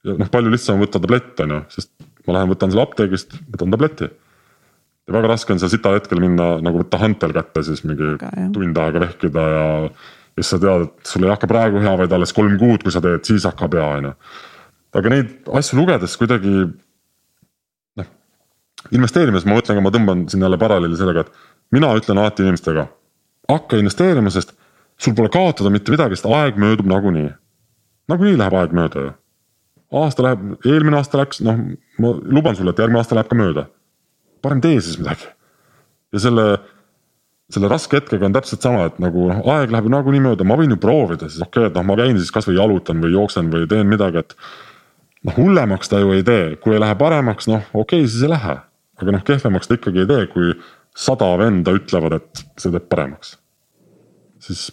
[0.06, 1.92] ja noh, palju lihtsam on võtta tablett on ju, sest
[2.26, 4.08] ma lähen võtan selle apteegist, võtan tableti.
[5.08, 8.32] ja väga raske on seal sita hetkel minna nagu võtta hantel kätte siis mingi aga,
[8.54, 9.64] tund aega vehkida ja.
[9.88, 12.94] ja siis sa tead, et sul ei hakka praegu hea, vaid alles kolm kuud, kui
[12.94, 14.14] sa teed, siis hakkab hea on ju.
[15.00, 16.54] aga neid asju lugedes kuidagi
[17.98, 18.14] noh
[18.94, 22.86] investeerimis ma mõtlen ka, ma tõmban siin jälle paralleeli sellega, et mina ütlen alati inimestega,
[23.48, 24.54] hakka investeerima, sest
[24.98, 27.30] sul pole kaotada mitte midagi, sest aeg möödub nagunii.
[28.08, 29.12] nagunii läheb aeg mööda ju.
[30.00, 31.60] aasta läheb, eelmine aasta läks, noh,
[31.98, 33.68] ma luban sulle, et järgmine aasta läheb ka mööda.
[34.42, 35.28] parem tee siis midagi.
[36.12, 36.46] ja selle,
[37.52, 40.74] selle raske hetkega on täpselt sama, et nagu noh, aeg läheb nagunii mööda, ma võin
[40.74, 43.68] ju proovida siis okei okay,, et noh, ma käin siis kasvõi jalutan või jooksen või
[43.68, 44.34] teen midagi, et.
[45.28, 48.34] noh, hullemaks ta ju ei tee, kui ei lähe paremaks, noh, okei okay,, siis ei
[48.34, 48.58] lähe.
[48.98, 50.56] aga noh, kehvemaks ta ikkagi ei tee, kui
[50.98, 53.36] sada venda ütlevad, et see teeb paremaks.
[54.42, 54.68] siis,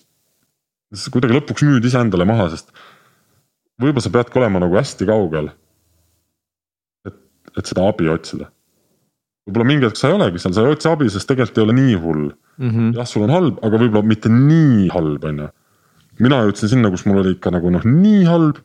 [0.94, 2.72] siis kuidagi lõpuks müüd iseendale maha, sest
[3.82, 5.52] võib-olla sa peadki olema nagu hästi kaugel.
[7.08, 7.18] et,
[7.58, 8.50] et seda abi otsida.
[9.46, 11.78] võib-olla mingi hetk sa ei olegi seal, sa ei otsi abi, sest tegelikult ei ole
[11.82, 12.70] nii hull mm.
[12.72, 12.96] -hmm.
[12.98, 15.52] jah, sul on halb, aga võib-olla mitte nii halb, on ju.
[16.26, 18.64] mina jõudsin sinna, kus mul oli ikka nagu noh, nii halb.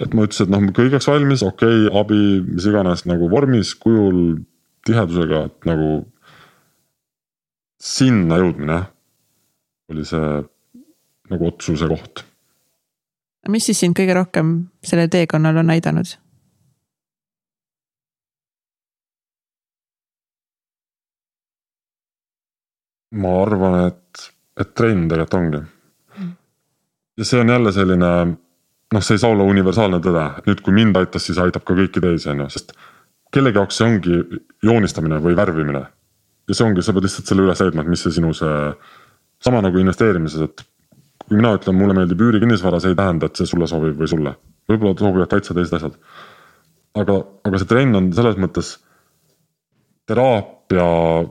[0.00, 4.42] et ma ütlesin, et noh, kõigeks valmis, okei okay,, abi, mis iganes nagu vormis, kujul,
[4.84, 6.02] tihedusega, et nagu
[7.84, 8.78] sinna jõudmine
[9.92, 10.28] oli see
[11.30, 12.24] nagu otsuse koht.
[13.52, 14.54] mis siis sind kõige rohkem
[14.84, 16.14] sellel teekonnal on aidanud?
[23.14, 24.22] ma arvan, et,
[24.58, 25.60] et trenn tegelikult ongi.
[27.20, 28.10] ja see on jälle selline,
[28.96, 32.02] noh, see ei saa olla universaalne tõde, nüüd kui mind aitas, siis aitab ka kõiki
[32.02, 32.74] teisi, on ju, sest
[33.34, 34.18] kellegi jaoks see ongi
[34.64, 35.84] joonistamine või värvimine
[36.48, 38.54] ja see ongi, sa pead lihtsalt selle üles leidma, et mis see sinu see,
[39.44, 40.64] sama nagu investeerimises, et
[41.24, 44.34] kui mina ütlen, mulle meeldib üürikinnisvara, see ei tähenda, et see sulle sobib või sulle.
[44.68, 45.96] võib-olla sobivad täitsa teised asjad.
[47.00, 47.18] aga,
[47.48, 48.76] aga see trenn on selles mõttes
[50.08, 50.86] teraapia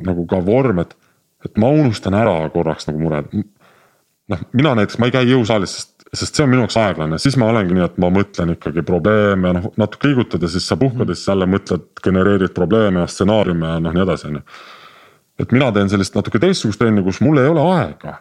[0.05, 0.95] nagu ka vorm, et,
[1.45, 3.29] et ma unustan ära korraks nagu mured.
[4.29, 7.37] noh, mina näiteks, ma ei käi jõusaalis, sest, sest see on minu jaoks aeglane, siis
[7.37, 11.09] ma olengi nii, et ma mõtlen ikkagi probleeme, noh natuke liigutad ja siis sa puhkad
[11.09, 14.47] ja siis jälle mõtled, genereerid probleeme ja stsenaariume ja noh, nii edasi, on ju
[15.39, 18.19] et mina teen sellist natuke teistsugust trenni, kus mul ei ole aega.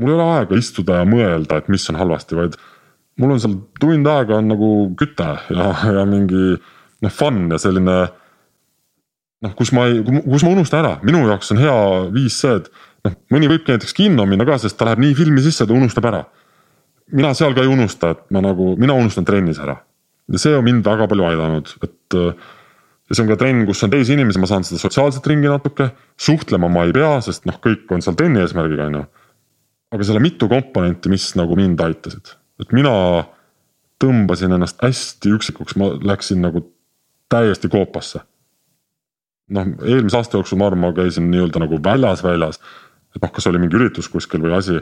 [0.00, 2.56] mul ei ole aega istuda ja mõelda, et mis on halvasti, vaid
[3.20, 7.98] mul on seal tund aega on nagu küte ja, ja mingi noh, fun ja selline.
[9.44, 11.76] noh, kus ma ei, kus ma unustan ära, minu jaoks on hea
[12.14, 12.70] viis see, et
[13.06, 16.08] noh, mõni võibki näiteks kinno minna ka, sest ta läheb nii filmi sisse, ta unustab
[16.12, 16.24] ära.
[17.12, 19.80] mina seal ka ei unusta, et ma nagu, mina unustan trennis ära
[20.30, 22.18] ja see on mind väga palju aidanud, et
[23.10, 25.90] ja see on ka trenn, kus on teisi inimesi, ma saan seda sotsiaalset ringi natuke,
[26.20, 29.04] suhtlema ma ei pea, sest noh, kõik on seal trenni eesmärgiga, on ju.
[29.90, 32.92] aga seal on mitu komponenti, mis nagu mind aitasid, et mina
[34.00, 36.62] tõmbasin ennast hästi üksikuks, ma läksin nagu
[37.30, 38.22] täiesti koopasse.
[39.50, 42.62] noh, eelmise aasta jooksul ma arvan, ma käisin nii-öelda nagu väljas, väljas.
[43.16, 44.78] et noh, kas oli mingi üritus kuskil või asi.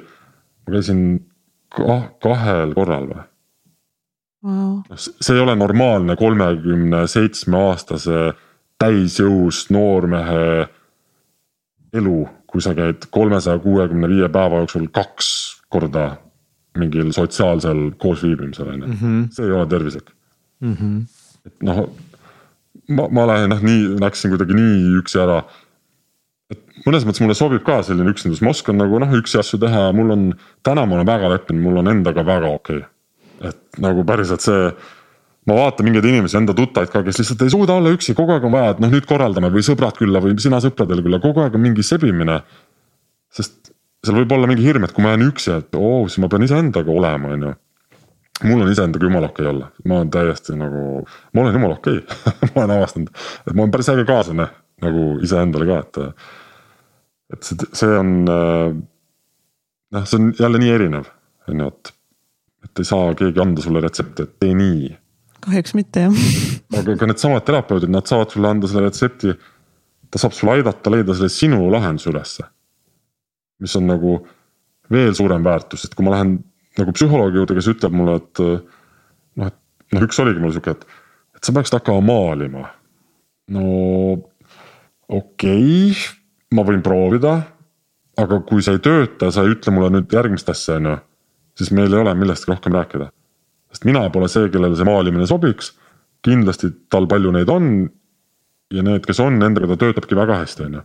[0.66, 1.24] ma käisin
[1.72, 3.24] kah, kahel korral või
[4.44, 4.80] wow..
[4.96, 8.32] see ei ole normaalne kolmekümne seitsme aastase
[8.78, 10.68] täisjõus noormehe
[11.98, 15.30] elu, kui sa käid kolmesaja kuuekümne viie päeva jooksul kaks
[15.72, 16.10] korda
[16.78, 19.22] mingil sotsiaalsel koosviibimisel on ju, mhm.
[19.34, 20.12] see ei ole tervislik
[20.60, 20.74] mm.
[20.74, 21.00] -hmm.
[21.46, 21.88] et noh,
[22.88, 25.40] ma, ma lähen noh, nii läksin kuidagi nii üksi ära.
[26.52, 29.90] et mõnes mõttes mulle sobib ka selline üksindus, ma oskan nagu noh, üksi asju teha,
[29.92, 30.30] mul on,
[30.62, 32.97] täna ma olen väga leppinud, mul on endaga väga okei okay
[33.44, 34.70] et nagu päriselt see
[35.48, 38.44] ma vaatan mingeid inimesi, enda tuttaid ka, kes lihtsalt ei suuda olla üksi, kogu aeg
[38.44, 41.56] on vaja, et noh, nüüd korraldame või sõbrad külla või sina sõpradele külla, kogu aeg
[41.56, 42.42] on mingi sebimine.
[43.32, 43.72] sest
[44.04, 46.44] seal võib olla mingi hirm, et kui ma jään üksi, et oo, siis ma pean
[46.46, 47.54] iseendaga olema, on ju.
[48.44, 50.82] mul on iseendaga jumala okei olla, ma olen täiesti nagu,
[51.34, 52.02] ma olen jumala okei
[52.54, 53.10] ma olen avastanud,
[53.46, 54.46] et ma olen päris äge kaaslane
[54.84, 56.26] nagu iseendale ka, et.
[57.34, 61.08] et see, see on noh, see on jälle nii erinev,
[61.48, 61.97] on ju, et
[62.82, 64.88] ei saa keegi anda sulle retsepti, et tee nii.
[65.44, 66.24] kahjuks mitte jah.
[66.80, 69.34] aga ka needsamad terapeudid, nad saavad sulle anda selle retsepti.
[70.10, 72.48] ta saab sulle aidata leida selle sinu lahenduse ülesse.
[73.60, 74.18] mis on nagu
[74.92, 76.38] veel suurem väärtus, et kui ma lähen
[76.78, 78.42] nagu psühholoogi juurde, kes ütleb mulle, et
[79.38, 80.86] noh, et noh, üks oligi mul sihuke, et,
[81.36, 82.68] et sa peaksid hakkama maalima.
[83.54, 83.66] no
[85.08, 86.08] okei okay,,
[86.54, 87.36] ma võin proovida.
[88.18, 90.96] aga kui see ei tööta, sa ei ütle mulle nüüd järgmist asja, on ju
[91.58, 93.10] siis meil ei ole millestki rohkem rääkida.
[93.72, 95.74] sest mina pole see, kellele see maalimine sobiks.
[96.24, 97.90] kindlasti tal palju neid on.
[98.74, 100.82] ja need, kes on, nendega ta töötabki väga hästi, on ju.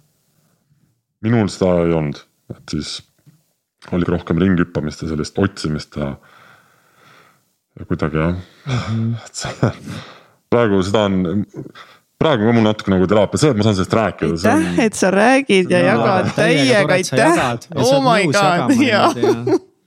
[1.28, 2.22] minul seda ei olnud,
[2.56, 3.02] et siis
[3.92, 6.14] oligi rohkem ringi hüppamist ja sellist otsimist ja.
[7.80, 9.16] ja kuidagi jah mm, -hmm.
[9.26, 9.72] et see
[10.54, 11.44] praegu seda on
[12.24, 14.34] praegu ka mul natuke nagu teraapia, see, et ma saan sellest rääkida.
[14.54, 17.40] aitäh, et sa räägid ja jagad täiega, aitäh.
[17.76, 19.10] oh my god, jaa.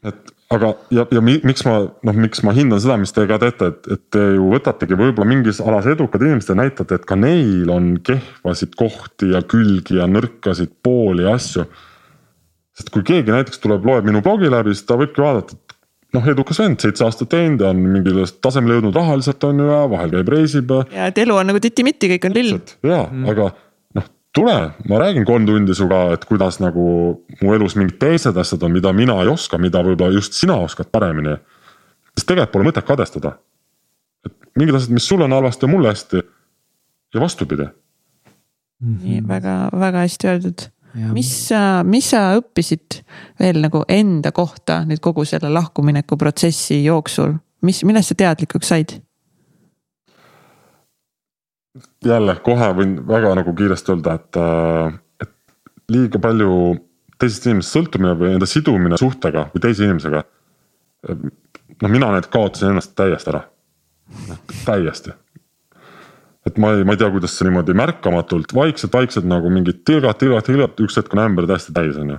[0.04, 3.70] et aga, ja, ja miks ma noh, miks ma hindan seda, mis te ka teete,
[3.72, 7.70] et, et te ju võtategi võib-olla mingis alas edukad inimesed ja näitate, et ka neil
[7.72, 11.66] on kehvasid kohti ja külgi ja nõrkasid pooli ja asju.
[12.76, 15.76] sest kui keegi näiteks tuleb, loeb minu blogi läbi, siis ta võibki vaadata, et
[16.16, 19.84] noh, edukas vend, seitse aastat teinud ja on mingile tasemele jõudnud rahaliselt on ju ja
[19.90, 20.74] vahel käib reisib.
[20.94, 22.58] ja et elu on nagu titi-mitti, kõik on lill.
[22.86, 23.50] ja mm., aga
[24.36, 24.56] tule,
[24.88, 26.86] ma räägin kolm tundi sinuga, et kuidas nagu
[27.40, 30.92] mu elus mingid teised asjad on, mida mina ei oska, mida võib-olla just sina oskad
[30.92, 31.38] paremini.
[32.16, 33.38] sest tegelikult pole mõtet kadestada.
[34.26, 36.22] et mingid asjad, mis sul on halvasti, on mulle hästi
[37.14, 37.68] ja vastupidi.
[39.02, 40.70] nii väga, väga hästi öeldud
[41.12, 43.00] mis sa, mis sa õppisid
[43.40, 47.36] veel nagu enda kohta nüüd kogu selle lahkumineku protsessi jooksul,
[47.66, 48.96] mis, millest sa teadlikuks said?
[52.08, 54.96] Jälle kohe võin väga nagu kiiresti öelda, et, äh,
[55.26, 55.34] et
[55.92, 56.76] liiga palju
[57.18, 60.24] teisest inimesest sõltumine või enda sidumine suhtega või teise inimesega.
[61.06, 63.44] noh, mina näiteks kaotasin ennast täiesti ära,
[64.64, 65.12] täiesti
[66.46, 70.46] et ma ei, ma ei tea, kuidas see niimoodi märkamatult vaikselt-vaikselt nagu mingid tilgad, tilgad,
[70.46, 72.18] tilgad, üks hetk on ämber täiesti täis, on ju.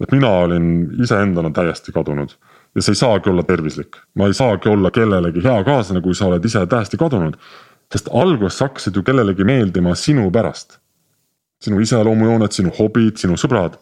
[0.00, 0.70] et mina olin
[1.02, 2.32] iseendana täiesti kadunud
[2.74, 6.28] ja see ei saagi olla tervislik, ma ei saagi olla kellelegi hea kaaslane, kui sa
[6.28, 7.36] oled ise täiesti kadunud.
[7.92, 10.78] Sest alguses sa hakkasid ju kellelegi meeldima sinu pärast.
[11.58, 13.78] sinu iseloomujooned, sinu hobid, sinu sõbrad.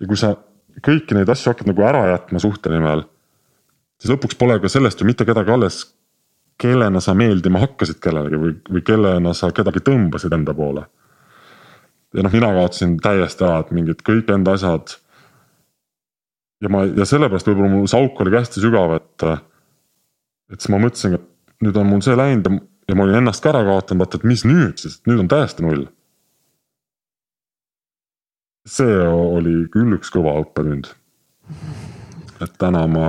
[0.00, 0.34] ja kui sa
[0.80, 3.04] kõiki neid asju hakkad nagu ära jätma suhte nimel,
[4.00, 5.84] siis lõpuks pole ka sellest ju mitte kedagi alles
[6.60, 10.86] kellena sa meeldima hakkasid kellelegi või, või kellena sa kedagi tõmbasid enda poole.
[12.14, 14.96] ja noh, mina kaotasin täiesti ära, et mingid kõik enda asjad.
[16.60, 19.28] ja ma ja sellepärast võib-olla mul see auk oligi hästi sügav, et.
[20.52, 22.60] et siis ma mõtlesin, et nüüd on mul see läinud
[22.90, 25.64] ja, ma olin ennast ka ära kaotanud, vaata, et mis nüüd siis, nüüd on täiesti
[25.66, 25.86] null.
[28.70, 30.90] see oli küll üks kõva õppetund
[32.44, 33.08] et täna ma.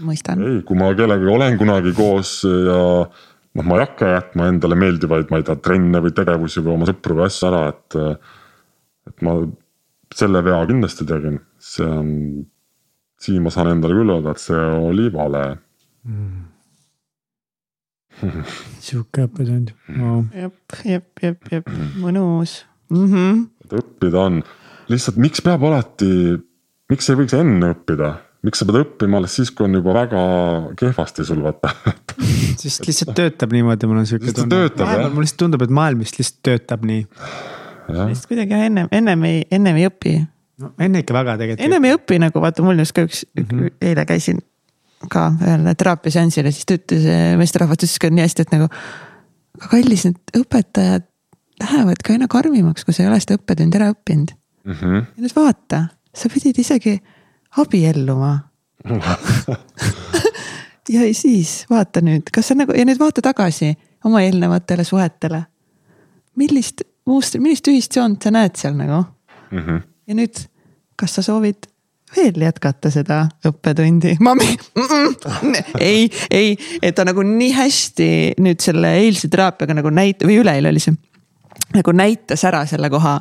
[0.00, 2.78] ei, kui ma kellegagi olen kunagi koos ja
[3.56, 6.88] noh, ma ei hakka jätma endale meeldivaid, ma ei tea, trenne või tegevusi või oma
[6.88, 7.98] sõpru või asju ära, et.
[9.10, 9.40] et ma
[10.14, 12.08] selle vea kindlasti tegin, see on,
[13.20, 16.40] siin ma saan endale küll öelda, et see oli vale mm.
[18.84, 20.24] sihuke õppetund wow..
[20.34, 21.70] jep, jep, jep, jep,
[22.00, 22.60] mõnus
[22.90, 23.06] mm.
[23.06, 23.44] -hmm.
[23.82, 24.42] õppida on,
[24.92, 26.40] lihtsalt miks peab alati,
[26.92, 28.16] miks ei võiks enne õppida
[28.46, 30.20] miks sa pead õppima alles siis, kui on juba väga
[30.80, 31.72] kehvasti sul vaata
[32.60, 34.60] sest lihtsalt töötab niimoodi, mul on sihuke tunne.
[34.80, 37.04] mulle lihtsalt tundub, et maailm vist lihtsalt töötab nii.
[37.90, 40.14] lihtsalt kuidagi ennem, ennem ei, ennem ei õpi.
[40.64, 41.66] no enne ikka väga tegelikult.
[41.68, 43.76] ennem ei õpi nagu vaata, mul just ka üks mm, -hmm.
[43.90, 44.40] eile käisin
[45.08, 47.06] ka ühel teraapiaseansil ja siis ta ütles,
[47.40, 48.68] meesterahvas ütles ka nii hästi, et nagu.
[49.58, 51.06] aga kallis, need õpetajad
[51.60, 54.76] lähevad ka aina karmimaks, kui sa ei ole seda õppetundi ära õppinud mm.
[54.76, 55.08] -hmm.
[55.16, 55.82] ja nüüd vaata,
[56.14, 56.98] sa pidid isegi
[57.60, 58.32] abielluma
[60.94, 63.74] ja siis vaata nüüd, kas sa nagu ja nüüd vaata tagasi
[64.04, 65.44] oma eelnevatele suhetele.
[66.36, 69.04] millist muust, millist ühist joont sa näed seal nagu
[69.50, 69.58] mm?
[69.58, 69.82] -hmm.
[70.06, 70.46] ja nüüd,
[70.96, 71.68] kas sa soovid
[72.16, 74.16] veel jätkata seda õppetundi?
[74.20, 79.92] Mami mm, -mm, ei, ei, et ta nagu nii hästi nüüd selle eilse teraapiaga nagu
[79.94, 80.96] näit- või üleeile oli see.
[81.74, 83.20] nagu näitas ära selle koha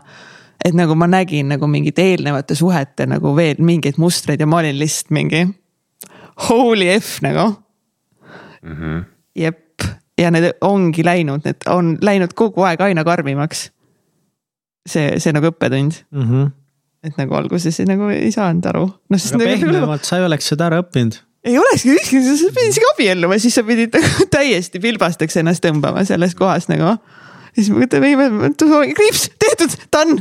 [0.66, 4.80] et nagu ma nägin nagu mingite eelnevate suhete nagu veel mingeid mustreid ja ma olin
[4.80, 5.48] lihtsalt mingi
[6.50, 7.48] holy F nagu
[8.62, 8.76] mm.
[8.76, 9.04] -hmm.
[9.36, 9.82] jep,
[10.18, 13.72] ja need ongi läinud, need on läinud kogu aeg aina karmimaks.
[14.90, 16.24] see, see nagu õppetund mm.
[16.24, 16.52] -hmm.
[17.06, 19.18] Et nagu alguses nagu ei saanud aru no,.
[19.18, 23.38] aga nagu pehmemalt sa ei oleks seda ära õppinud ei olekski, sa pidid isegi abielluma,
[23.40, 26.98] siis sa pidid nagu täiesti pilbasteks ennast tõmbama selles kohas nagu
[27.56, 30.20] siis ma mõtlen, ei, kriips, tehtud, done,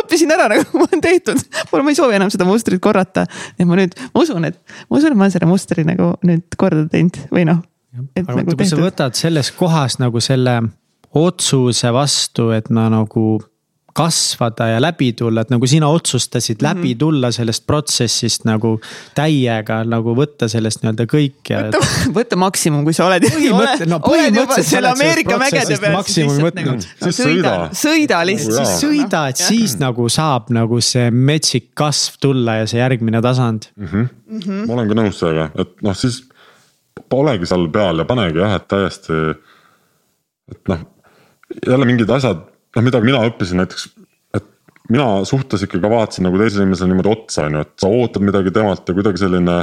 [0.00, 1.40] õppisin ära nagu, ma olen tehtud.
[1.72, 3.26] mul, ma ei soovi enam seda mustrit korrata.
[3.56, 6.58] et ma nüüd, ma usun, et, ma usun, et ma olen selle mustri nagu nüüd
[6.60, 7.62] korda teinud või noh.
[8.20, 10.60] aga nagu kui sa võtad selles kohas nagu selle
[11.16, 13.40] otsuse vastu, et ma nagu
[13.96, 16.78] kasvada ja läbi tulla, et nagu sina otsustasid mm -hmm.
[16.78, 18.80] läbi tulla sellest protsessist nagu
[19.14, 21.62] täiega nagu võtta sellest nii-öelda kõik ja.
[21.64, 23.26] võtta, võtta maksimum, kui sa oled.
[23.26, 24.70] põhimõtteliselt, no põhimõtteliselt.
[24.70, 25.92] selle Ameerika mägede peal.
[26.60, 26.76] Nagu,
[27.10, 28.66] sõida, sõida lihtsalt.
[28.66, 33.70] siis sõida, et siis nagu saab nagu see metsik kasv tulla ja see järgmine tasand
[33.76, 33.86] mm.
[33.86, 34.08] -hmm.
[34.30, 34.66] Mm -hmm.
[34.66, 36.22] ma olen ka nõus sellega, et noh, siis
[37.10, 39.12] olegi seal peal ja panegi jah, et täiesti.
[40.52, 40.78] et noh,
[41.66, 43.86] jälle mingid asjad noh, mida mina õppisin näiteks,
[44.38, 44.46] et
[44.92, 48.54] mina suhtes ikkagi vaatasin nagu teisele inimesele niimoodi otsa, on ju, et sa ootad midagi
[48.54, 49.60] temalt ja kuidagi selline.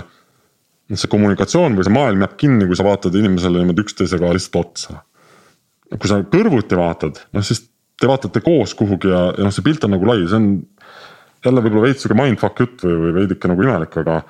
[0.87, 4.59] noh, see kommunikatsioon või see maailm jääb kinni, kui sa vaatad inimesele niimoodi üksteisega lihtsalt
[4.61, 5.01] otsa.
[5.91, 7.65] kui sa kõrvuti vaatad, noh siis
[7.97, 10.49] te vaatate koos kuhugi ja, ja noh, see pilt on nagu lai, see on.
[11.45, 14.21] jälle võib-olla veits sihuke mindfuck jutt või, või veidike nagu imelik, aga.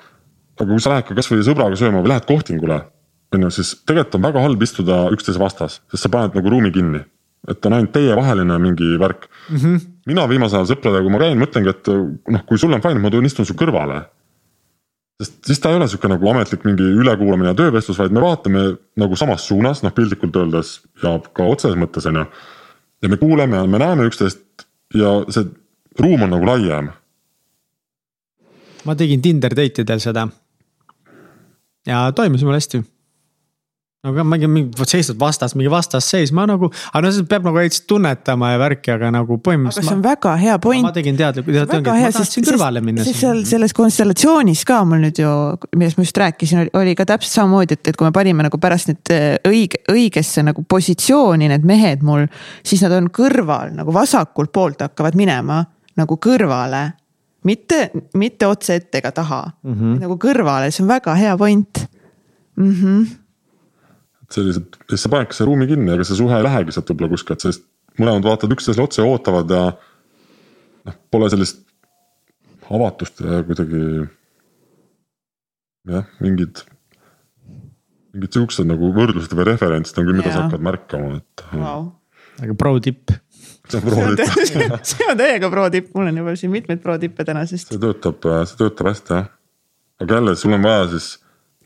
[0.58, 2.80] aga kui sa lähed ka kasvõi sõbraga sööma või lähed kohtingule,
[3.34, 6.72] on ju, siis tegelikult on väga halb istuda üksteise vastas, sest sa paned nagu ruumi
[6.74, 7.04] kinni
[7.46, 9.56] et on ainult teievaheline mingi värk mm.
[9.56, 9.80] -hmm.
[10.06, 11.90] mina viimasel ajal sõpradega, kui ma käin, mõtlengi, et
[12.34, 14.02] noh, kui sul on fine, ma tulen istun su kõrvale.
[15.22, 18.64] sest siis ta ei ole sihuke nagu ametlik mingi ülekuulamine ja töövestlus, vaid me vaatame
[18.96, 22.26] nagu samas suunas, noh piltlikult öeldes ja ka otseses mõttes on ju.
[23.02, 25.46] ja me kuuleme ja me näeme üksteist ja see
[25.98, 26.90] ruum on nagu laiem.
[28.84, 30.28] ma tegin Tinder date idel seda.
[31.86, 32.82] ja toimus jumala hästi
[34.04, 37.58] no aga mingi, mingi seistud vastas, mingi vastasseis, ma nagu, aga no seda peab nagu
[37.58, 39.82] veits tunnetama ja värki, aga nagu põhimõtteliselt.
[39.82, 40.86] aga see on ma, väga hea point.
[40.86, 43.06] ma tegin teadlikult, ma tahtsin kõrvale minna.
[43.06, 45.34] sest seal selles konstellatsioonis ka mul nüüd ju,
[45.74, 48.92] millest ma just rääkisin, oli ka täpselt samamoodi, et, et kui me panime nagu pärast
[48.92, 52.28] nüüd äh, õige, õigesse nagu positsiooni need mehed mul,
[52.62, 55.64] siis nad on kõrval nagu vasakult poolt hakkavad minema
[55.98, 56.86] nagu kõrvale
[57.50, 60.02] mitte, mitte otse ette ega taha mm, -hmm.
[60.06, 61.88] nagu kõrvale, see on väga hea point
[62.54, 62.76] mm.
[62.76, 63.08] -hmm
[64.32, 67.44] sellised, siis sa panedki selle ruumi kinni, ega see suhe ei lähegi sealt võib-olla kuskilt,
[67.44, 67.64] sest
[67.98, 69.62] mõlemad vaatavad üksteisele otsa ja ootavad ja.
[70.88, 71.62] noh, pole sellist
[72.68, 73.84] avatust ja kuidagi.
[75.88, 76.60] jah, mingid,
[78.12, 81.88] mingid siuksed nagu võrdlused või referentsid on küll, mida sa hakkad märkama, et wow..
[82.44, 83.14] aga pro tipp.
[83.68, 84.36] see on pro tipp
[84.90, 87.72] see on täiega pro tipp, mul on juba siin mitmeid pro tippe tänasest.
[87.72, 89.32] see töötab, see töötab hästi jah.
[90.04, 91.16] aga jälle, sul on vaja siis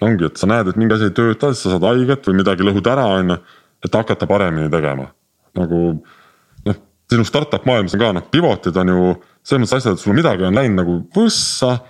[0.06, 2.66] ongi, et sa näed, et mingi asi ei tööta, siis sa saad haiget või midagi
[2.66, 3.38] lõhud ära, on ju.
[3.82, 5.08] et hakata paremini tegema,
[5.58, 5.80] nagu
[6.68, 6.76] noh,
[7.10, 9.08] sinu startup maailmas on ka noh, pivot'id on ju
[9.42, 11.80] selles mõttes asjad, et sul midagi on läinud nagu võssa.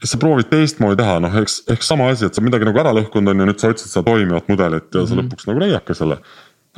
[0.00, 2.94] siis sa proovid teistmoodi teha, noh eks, ehk sama asi, et sa midagi nagu ära
[2.96, 5.08] lõhkunud on ja nüüd sa otsid seda toimivat mudelit ja mm -hmm.
[5.08, 5.26] sa mhm.
[5.26, 6.18] lõpuks nagu leiadki selle.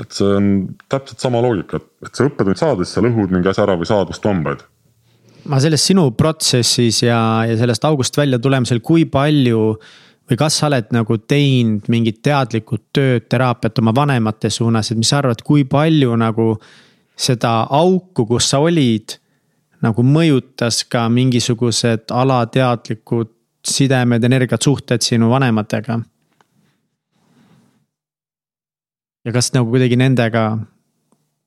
[0.00, 0.44] et see on
[0.88, 3.86] täpselt sama loogika, et, et sa õppetund saad, siis sa lõhud mingi asja ära või
[3.86, 4.62] saad vastu hambaid
[5.50, 7.18] ma selles sinu protsessis ja,
[7.48, 9.76] ja sellest august välja tulemisel, kui palju
[10.30, 15.10] või kas sa oled nagu teinud mingit teadlikku tööd, teraapiat oma vanemate suunas, et mis
[15.10, 16.54] sa arvad, kui palju nagu
[17.18, 19.16] seda auku, kus sa olid,
[19.82, 23.32] nagu mõjutas ka mingisugused alateadlikud
[23.66, 26.00] sidemed, energiat, suhted sinu vanematega?
[29.22, 30.56] ja kas nagu kuidagi nendega,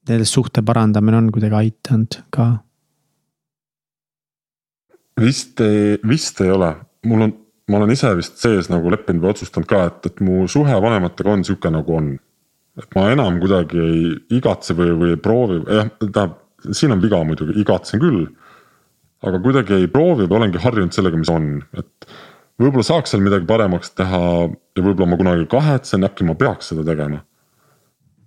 [0.07, 2.45] nende suhte parandamine on kuidagi aidanud ka?
[5.19, 5.59] vist
[6.07, 6.71] vist ei ole,
[7.07, 7.35] mul on
[7.71, 11.33] ma olen ise vist sees nagu leppinud või otsustanud ka, et, et mu suhe vanematega
[11.33, 12.15] on sihuke nagu on.
[12.75, 13.99] et ma enam kuidagi ei
[14.37, 16.39] igatse või, või ei proovi, jah, tähendab,
[16.75, 18.25] siin on viga muidugi, igatsen küll.
[19.25, 22.09] aga kuidagi ei proovi või olengi harjunud sellega, mis on, et
[22.61, 26.85] võib-olla saaks seal midagi paremaks teha ja võib-olla ma kunagi kahetsen, äkki ma peaks seda
[26.87, 27.23] tegema.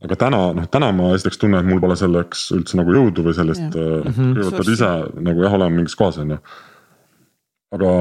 [0.03, 3.37] aga täna, noh täna ma esiteks tunnen, et mul pole selleks üldse nagu jõudu või
[3.37, 4.91] sellist, äh, kõigepealt pead ise
[5.27, 6.43] nagu jah olema mingis kohas on ju.
[7.77, 7.95] aga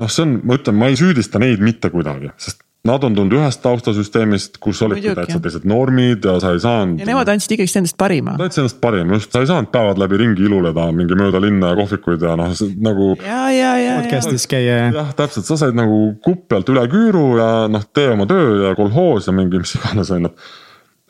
[0.00, 3.34] noh, see on, ma ütlen, ma ei süüdista neid mitte kuidagi, sest nad on tulnud
[3.36, 7.02] ühest taustasüsteemist, kus olidki täitsa teised normid ja sa ei saanud.
[7.02, 8.38] ja nemad andsid ikkagist endast parima.
[8.38, 11.74] Nad andsid endast parima, just, sa ei saanud päevad läbi ringi iluleda mingi mööda linna
[11.74, 12.54] ja kohvikuid ja noh,
[12.86, 13.10] nagu.
[13.20, 14.86] ja, ja, ja, podcast'is käia ja.
[14.96, 19.28] jah, täpselt, sa said nagu kuppjalt üle küüru ja noh, tee oma töö ja kolhoos
[19.28, 20.32] ja mingi mis iganes on ju.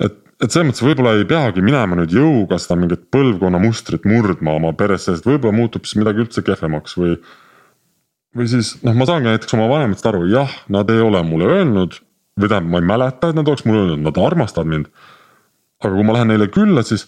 [0.09, 4.59] et, et selles mõttes võib-olla ei peagi minema nüüd jõuga seda mingit põlvkonna mustrit murdma
[4.59, 7.15] oma peres, sest võib-olla muutub siis midagi üldse kehvemaks või
[8.37, 11.97] või siis noh, ma saangi näiteks oma vanematest aru, jah, nad ei ole mulle öelnud
[12.41, 14.93] või tähendab, ma ei mäleta, et nad oleks mulle öelnud, nad armastavad mind.
[15.81, 17.07] aga kui ma lähen neile külla, siis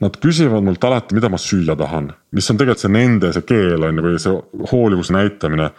[0.00, 3.86] nad küsivad mult alati, mida ma süüa tahan, mis on tegelikult see nende see keel
[3.86, 5.70] on ju, või see hoolivuse näitamine.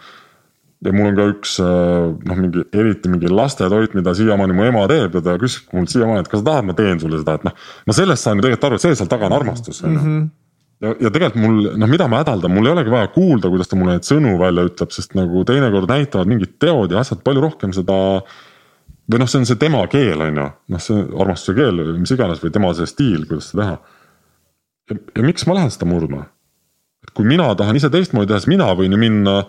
[0.86, 5.14] ja mul on ka üks noh, mingi eriti mingi lastetoit, mida siiamaani mu ema teeb
[5.18, 7.70] ja ta küsib mult siiamaani, et kas sa tahad, ma teen sulle seda, et noh.
[7.86, 10.28] ma sellest saan ju tegelikult aru, et see seal taga on armastus on ju mhm
[10.84, 13.78] ja, ja tegelikult mul noh, mida ma hädaldan, mul ei olegi vaja kuulda, kuidas ta
[13.78, 17.74] mulle neid sõnu välja ütleb, sest nagu teinekord näitavad mingid teod ja asjad palju rohkem
[17.76, 17.98] seda.
[19.08, 22.14] või noh, see on see tema keel, on ju, noh, see armastuse keel või mis
[22.14, 23.78] iganes või tema see stiil, kuidas seda teha.
[24.90, 26.26] ja, ja miks ma lähen seda murdma?
[27.06, 29.40] et kui mina tahan ise teistmoodi teha, siis mina võin ju minna,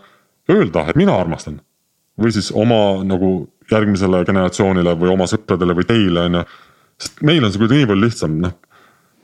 [0.50, 1.62] öelda, et mina armastan.
[2.20, 6.48] või siis oma nagu järgmisele generatsioonile või oma sõpradele või teile, on ju.
[7.00, 8.58] sest meil on see kuidagi nii palju lihtsam, noh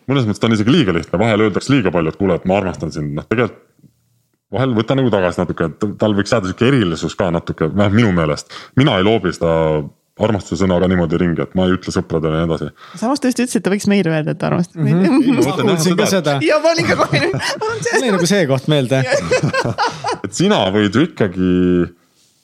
[0.10, 2.60] mõnes mõttes ta on isegi liiga lihtne, vahel öeldakse liiga palju, et kuule, et ma
[2.62, 3.62] armastan sind, noh tegelikult.
[4.56, 8.12] vahel võta nagu tagasi natuke, et tal võiks jääda sihuke erilisus ka natuke, vähemalt minu
[8.16, 8.54] meelest.
[8.78, 9.56] mina ei loobi seda
[10.16, 12.70] armastuse sõna ka niimoodi ringi, et ma ei ütle sõpradele ja nii edasi.
[13.02, 15.18] samas ta just ütles, et ta võiks meile öelda, et armastab meid mm.
[15.26, 15.42] -hmm.
[15.44, 16.38] ma kuulsin ka seda.
[16.46, 17.36] ja ma olin ka kohe nüüd.
[17.64, 19.02] mul jäi nagu see koht meelde
[20.26, 21.50] et sina võid ju ikkagi,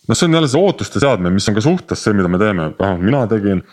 [0.09, 2.73] noh, see on jälle see ootuste seadmine, mis on ka suhtes see, mida me teeme,
[2.79, 3.63] vähemalt mina tegin.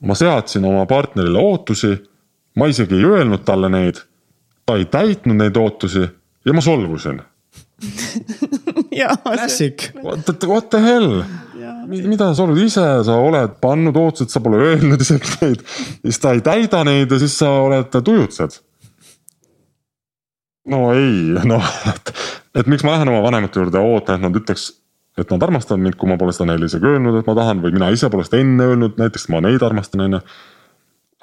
[0.00, 1.92] ma seadsin oma partnerile ootusi
[2.56, 4.02] ma isegi ei öelnud talle neid.
[4.66, 6.02] ta ei täitnud neid ootusi
[6.44, 7.22] ja ma solvusin
[9.22, 9.92] Classic.
[10.02, 11.24] What, what the hell?
[11.86, 15.62] mida sa oled ise, sa oled pannud ootused, sa pole öelnud isegi neid.
[16.02, 18.58] siis ta ei täida neid ja siis sa oled tujutsed.
[20.72, 22.10] no ei, noh, et,
[22.62, 24.72] et miks ma lähen oma vanemate juurde ja ootan, et nad ütleks,
[25.20, 27.76] et nad armastavad mind, kui ma pole seda neile isegi öelnud, et ma tahan või
[27.76, 30.22] mina ise pole seda enne öelnud, näiteks ma neid armastan, on ju.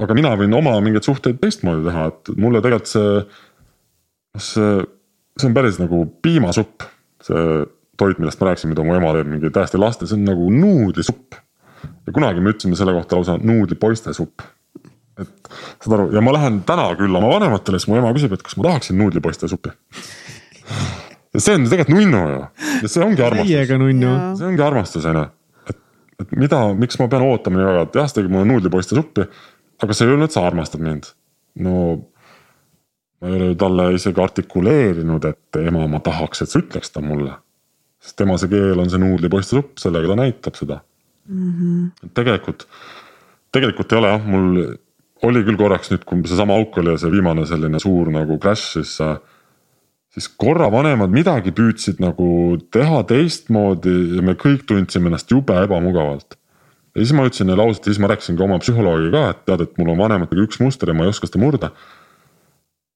[0.02, 3.22] Aga mina võin oma mingeid suhteid teistmoodi teha, et mulle tegelikult see,
[4.40, 4.74] see,
[5.38, 6.88] see on päris nagu piimasupp,
[7.24, 7.64] see
[8.00, 11.38] toit, millest ma rääkisin, mida mu ema teeb mingi täiesti laste, see on nagu nuudlisupp.
[12.08, 14.42] ja kunagi me ütlesime selle kohta lausa nuudlipoiste supp
[15.20, 15.50] et
[15.84, 18.56] saad aru ja ma lähen täna külla oma vanematele, siis mu ema küsib, et kas
[18.58, 19.74] ma tahaksin nuudlipoiste suppi
[21.34, 22.42] ja see on tegelikult nunnu ju
[22.84, 23.50] ja see ongi armastus.
[23.52, 24.12] täiega nunnu.
[24.40, 25.26] see ongi armastus on ju,
[25.72, 25.80] et,
[26.24, 29.28] et mida, miks ma pean ootama nii väga, et jah, sa tegid mulle nuudlipoiste suppi.
[29.82, 31.10] Aga see ei et sa armastad mind.
[31.56, 31.74] no
[33.22, 37.06] ma ei ole ju talle isegi artikuleerinud, et ema, ma tahaks, et sa ütleks seda
[37.06, 37.38] mulle.
[38.04, 40.82] sest tema see keel on see nuudlipoiste supp, sellega ta näitab seda
[41.30, 41.52] mm.
[41.52, 42.10] -hmm.
[42.14, 42.68] tegelikult,
[43.52, 44.50] tegelikult ei ole jah, mul
[45.24, 48.76] oli küll korraks nüüd, kui seesama auk oli ja see viimane selline suur nagu crash,
[48.76, 48.98] siis
[50.14, 56.38] siis korra vanemad midagi püüdsid nagu teha teistmoodi ja me kõik tundsime ennast jube ebamugavalt.
[56.94, 59.44] Ja siis ma ütlesin neile ausalt ja siis ma rääkisin ka oma psühholoogiga ka, et
[59.50, 61.72] tead, et mul on vanematega üks muster ja ma ei oska seda murda.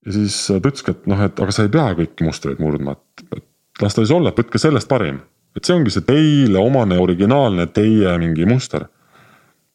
[0.06, 3.26] ja siis ta ütleski, et noh, et aga sa ei pea kõiki mustreid murdma, et,
[3.40, 5.22] et las ta siis olla, et võtke sellest parim.
[5.58, 8.88] et see ongi see teile omane originaalne teie mingi muster.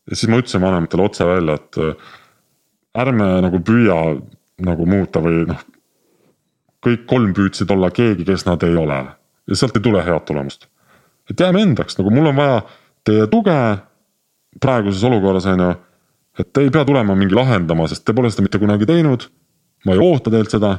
[0.07, 1.83] ja siis ma ütlesin vanematele otse välja, et
[3.03, 4.01] ärme nagu püüa
[4.63, 5.63] nagu muuta või noh
[6.83, 8.99] kõik kolm püüdsid olla keegi, kes nad ei ole
[9.49, 10.67] ja sealt ei tule head tulemust.
[11.31, 12.63] et jääme endaks, nagu mul on vaja
[13.07, 13.59] teie tuge
[14.61, 15.71] praeguses olukorras on ju.
[16.43, 19.29] et te ei pea tulema mingi lahendama, sest te pole seda mitte kunagi teinud.
[19.87, 20.75] ma ei oota teilt seda.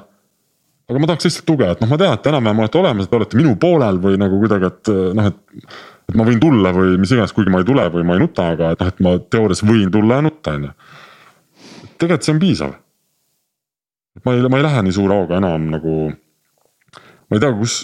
[0.90, 3.40] aga ma tahaks lihtsalt tuge, et noh, ma tean, et enam-vähem olete olemas, te olete
[3.40, 5.68] minu poolel või nagu kuidagi, et noh, et.
[6.10, 8.52] et ma võin tulla või mis iganes, kuigi ma ei tule või ma ei nuta,
[8.58, 10.74] aga et noh, et ma teoorias võin tulla ja nutta, on ju.
[11.98, 12.80] tegelikult see on piisav
[14.22, 15.96] ma ei, ma ei lähe nii suure hooga enam nagu.
[17.28, 17.78] ma ei tea, kus,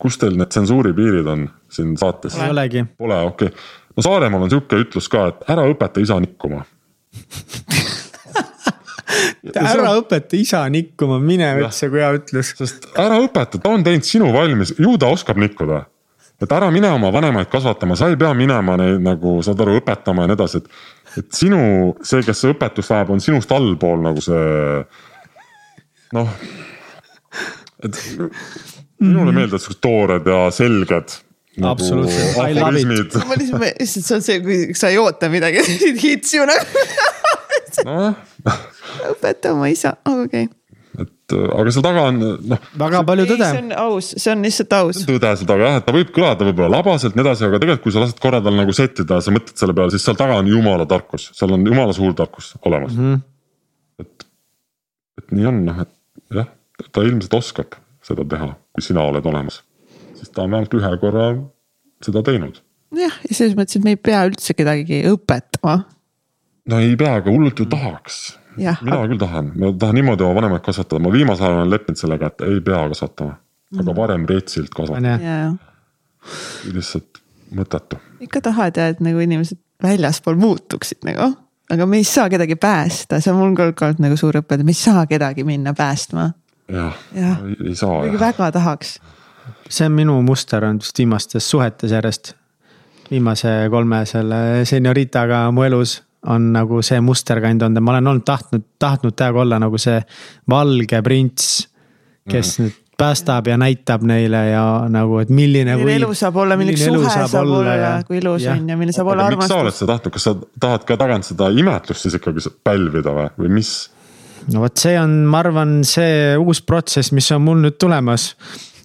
[0.00, 2.38] kus teil need tsensuuripiirid on siin saates?
[2.38, 2.84] ei olegi.
[2.98, 3.68] Pole, okei okay..
[3.96, 6.64] No Saaremaal on sihuke ütlus ka, et ära õpeta isa nikkuma
[9.60, 12.52] ära õpeta isa nikkuma, mine üldse, kui hea ütlus.
[12.58, 15.84] sest ära õpeta, ta on teinud sinu valmis, ju ta oskab nikkuda.
[16.40, 20.24] et ära mine oma vanemaid kasvatama, sa ei pea minema neid nagu saad aru, õpetama
[20.24, 20.68] ja nii edasi, et.
[21.20, 21.62] et sinu,
[22.06, 24.84] see, kes õpetust vajab, on sinust allpool nagu see
[26.16, 26.30] noh,
[27.84, 27.98] et
[29.00, 31.18] minule meeldivad siuksed toored ja selged
[31.60, 33.18] nagu absoluutselt, I love it.
[33.28, 35.64] ma lihtsalt, lihtsalt see on see, kui sa ei oota midagi,
[36.04, 36.86] hits ju nagu
[37.88, 38.16] noh.
[39.12, 40.48] õpeta oma isa, okei okay
[41.00, 42.18] et aga seal taga on
[42.50, 42.64] noh.
[42.80, 43.46] väga palju tõde.
[43.46, 45.02] see on aus, see on lihtsalt aus.
[45.08, 47.94] tõde seal taga jah, et ta võib kõlada võib-olla labaselt nii edasi, aga tegelikult, kui
[47.94, 50.86] sa lased korra tal nagu settida, sa mõtled selle peale, siis seal taga on jumala
[50.90, 53.14] tarkus, seal on jumala suur tarkus olemas mm.
[53.14, 54.04] -hmm.
[54.04, 54.28] et,
[55.22, 56.50] et nii on noh, et jah,
[56.90, 59.62] ta ilmselt oskab seda teha, kui sina oled olemas.
[60.20, 61.30] Siis ta on vähemalt ühe korra
[62.04, 62.60] seda teinud.
[62.96, 65.76] jah, ja selles mõttes, et me ei pea üldse kedagi õpetama.
[66.72, 68.20] no ei pea, aga hullult ju tahaks.
[68.56, 69.02] mina aga...
[69.12, 72.46] küll tahan, ma tahan niimoodi oma vanemaid kasvatada, ma viimasel ajal olen leppinud sellega, et
[72.48, 73.36] ei pea kasvatama,
[73.76, 73.98] aga mhm.
[74.02, 75.52] varem retsilt kasvatada.
[76.70, 77.22] lihtsalt
[77.56, 78.00] mõttetu.
[78.20, 81.32] ikka tahad ja, et nagu inimesed väljaspool muutuksid nagu
[81.70, 84.74] aga me ei saa kedagi päästa, see on mul ka olnud nagu suur õppetund, me
[84.74, 86.30] ei saa kedagi minna päästma.
[86.70, 87.36] jah ja.,
[87.66, 88.02] ei saa.
[88.20, 88.98] väga tahaks.
[89.68, 92.34] See on minu muster olnud vist viimastes suhetes järjest.
[93.10, 96.00] viimase kolme selle senioritaga mu elus
[96.30, 99.78] on nagu see muster kand olnud ja ma olen olnud tahtnud, tahtnud täiega olla nagu
[99.78, 100.00] see
[100.48, 101.68] valge prints.
[102.30, 102.64] kes mm.
[102.64, 105.76] nüüd päästab ja näitab neile ja nagu, et milline.
[105.76, 108.96] milline elu saab olla, milline suhe saab, saab olla ja kui ilus on ja milline
[108.96, 109.48] saab olla armastus.
[109.48, 110.34] miks sa oled seda tahtnud, kas sa
[110.66, 113.72] tahad ka tagant seda imetlust siis ikkagi pälvida või, või mis?
[114.52, 118.34] no vot, see on, ma arvan, see uus protsess, mis on mul nüüd tulemas.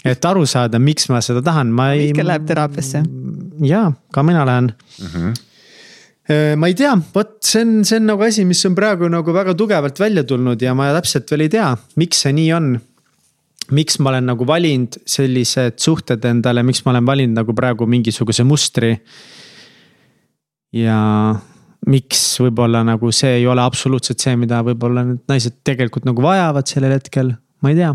[0.06, 2.12] Et aru saada, miks ma seda tahan, ma ei.
[2.12, 3.04] Mihkel läheb teraapiasse.
[3.66, 5.12] ja, ka mina lähen mm.
[5.12, 5.44] -hmm
[6.58, 9.54] ma ei tea, vot see on, see on nagu asi, mis on praegu nagu väga
[9.54, 11.68] tugevalt välja tulnud ja ma täpselt veel ei tea,
[12.02, 12.72] miks see nii on
[13.74, 18.46] miks ma olen nagu valinud sellised suhted endale, miks ma olen valinud nagu praegu mingisuguse
[18.46, 18.96] mustri.
[20.76, 21.00] ja
[21.88, 26.68] miks võib-olla nagu see ei ole absoluutselt see, mida võib-olla need naised tegelikult nagu vajavad
[26.68, 27.94] sellel hetkel, ma ei tea.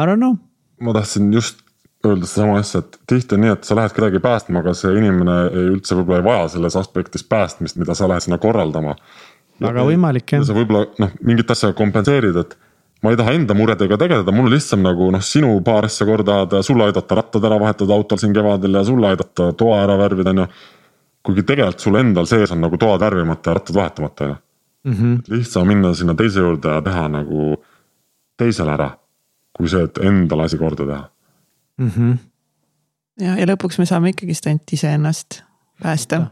[0.00, 0.36] I don't know.
[0.80, 1.60] ma tahtsin just
[2.06, 5.36] öelda sedasama asja, et tihti on nii, et sa lähed kedagi päästma, aga see inimene
[5.50, 8.94] ei üldse võib-olla ei vaja selles aspektis päästmist, mida sa lähed sinna korraldama.
[9.60, 10.44] väga võimalik jah.
[10.48, 12.56] sa võib-olla noh, mingit asja kompenseerid, et
[13.04, 16.38] ma ei taha enda muredega tegeleda, mul on lihtsam nagu noh, sinu paar asja korda
[16.38, 19.98] ajada ja sulle aidata rattad ära vahetada autol siin kevadel ja sulle aidata toa ära
[20.00, 20.46] värvida, on ju.
[21.28, 24.40] kuigi tegelikult sul endal sees on nagu toad värvimata ja rattad vahetamata, on ju.
[24.88, 25.16] Mhm.
[25.28, 27.58] lihtsam minna sinna teise juurde ja teha nagu,
[28.40, 28.94] teisele ära.
[29.60, 31.04] Kui see, et endale asi korda teha
[31.78, 31.92] mm.
[31.96, 32.16] -hmm.
[33.26, 35.42] ja, ja lõpuks me saame ikkagist ainult iseennast
[35.82, 36.26] päästa.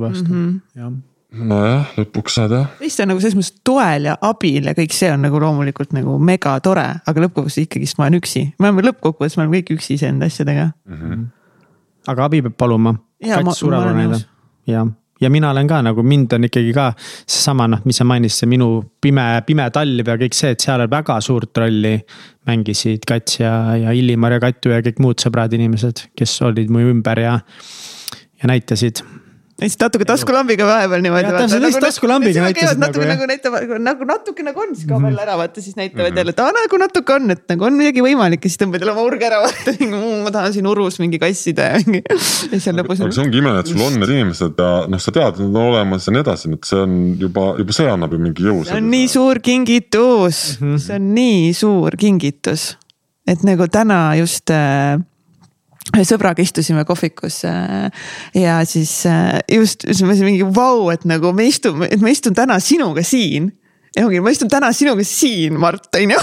[0.00, 0.80] vasta mm, -hmm.
[0.80, 0.92] jah
[1.34, 2.66] nojah, lõpuks saad jah.
[2.80, 6.18] Eesti on nagu selles mõttes toel ja abil ja kõik see on nagu loomulikult nagu
[6.18, 9.98] mega tore, aga lõppkokkuvõttes ikkagist ma olen üksi, me oleme lõppkokkuvõttes, me oleme kõik üksi
[9.98, 11.00] iseenda asjadega mm.
[11.00, 11.24] -hmm.
[12.12, 12.94] aga abi peab paluma.
[13.24, 14.26] ja ma, ma olen nõus.
[14.66, 14.86] jah
[15.24, 18.50] ja mina olen ka nagu mind on ikkagi ka seesama noh, mis sa mainisid, see
[18.50, 18.68] minu
[19.02, 21.96] pime, pime talv ja kõik see, et seal väga suurt rolli
[22.48, 26.84] mängisid Kats ja, ja Illimar ja Katu ja kõik muud sõbrad inimesed, kes olid mu
[26.84, 27.38] ümber ja,
[28.40, 29.02] ja näitasid
[29.64, 31.30] lihtsalt natuke taskulambiga vahepeal niimoodi.
[31.32, 32.84] täpselt lihtsalt nagu taskulambiga näitasid nagu.
[32.84, 36.12] natuke nagu näitavad, nagu natuke nagu on, siis kaob jälle ära, vaata siis näitavad mm
[36.12, 36.18] -hmm.
[36.20, 38.94] jälle, et aa nagu natuke on, et nagu on midagi võimalik ja siis tõmbad jälle
[38.94, 39.74] oma urge ära, vaata
[40.26, 42.02] ma tahan siin urus mingi kassida ja mingi.
[42.10, 43.00] ja siis on lõpus.
[43.00, 45.72] aga see ongi ime, et sul on need inimesed ja noh, sa tead, nad on
[45.72, 48.60] olemas ja nii edasi, et see on juba, juba see annab ju mingi jõu.
[48.68, 50.86] see on nii suur kingitus mm, -hmm.
[50.86, 52.68] see on nii suur kingitus,
[53.26, 55.00] et nagu täna just äh,
[55.92, 57.90] ühe sõbraga istusime kohvikus äh,
[58.38, 62.12] ja siis äh, just, just ma olin mingi vau, et nagu me istume, et ma
[62.12, 63.50] istun täna sinuga siin
[63.94, 66.22] ja ongi, ma istun täna sinuga siin, Mart, on ju.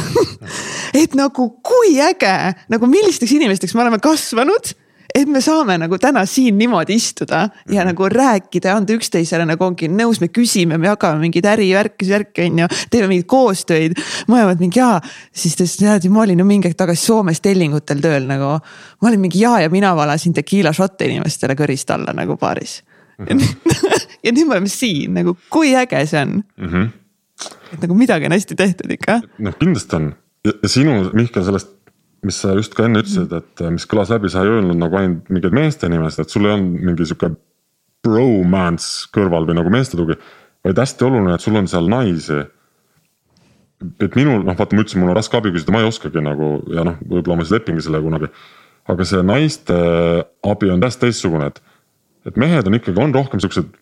[1.04, 2.34] et nagu kui äge,
[2.74, 4.74] nagu millisteks inimesteks me oleme kasvanud
[5.16, 7.86] et me saame nagu täna siin niimoodi istuda ja -hmm.
[7.86, 12.42] nagu rääkida ja anda üksteisele nagu ongi nõus, me küsime, me jagame mingeid ärivärki, värki
[12.42, 12.68] on ju.
[12.92, 13.98] teeme mingeid koostöid,
[14.28, 15.02] mõlemad mingi jaa,
[15.34, 18.60] siis ta ütles, tead ma olin ju mingi hetk tagasi Soomes tellingutel tööl nagu.
[19.02, 22.84] ma olin mingi jaa ja mina valasin tekiila šotte inimestele kõrist alla nagu baaris
[23.18, 23.26] mm.
[23.26, 23.56] -hmm.
[24.26, 26.68] ja nüüd me oleme siin nagu, kui äge see on mm.
[26.68, 26.90] -hmm.
[27.74, 29.22] et nagu midagi on hästi tehtud ikka.
[29.38, 30.16] noh, kindlasti on
[30.46, 31.81] ja sinu, Mihkel, sellest
[32.26, 35.30] mis sa just ka enne ütlesid, et mis kõlas läbi, sa ei öelnud nagu ainult
[35.34, 37.32] mingeid meeste nimesid, et sul ei olnud mingi sihuke
[38.06, 40.18] bromance kõrval või nagu meeste tugi.
[40.62, 42.44] vaid hästi oluline, et sul on seal naisi.
[44.00, 46.50] et minul noh, vaata ma ütlesin, mul on raske abi küsida, ma ei oskagi nagu
[46.70, 48.30] ja noh, võib-olla ma siis lepingi selle kunagi.
[48.86, 49.78] aga see naiste
[50.44, 51.62] abi on täiesti teistsugune, et,
[52.26, 53.74] et mehed on ikkagi, on rohkem siuksed.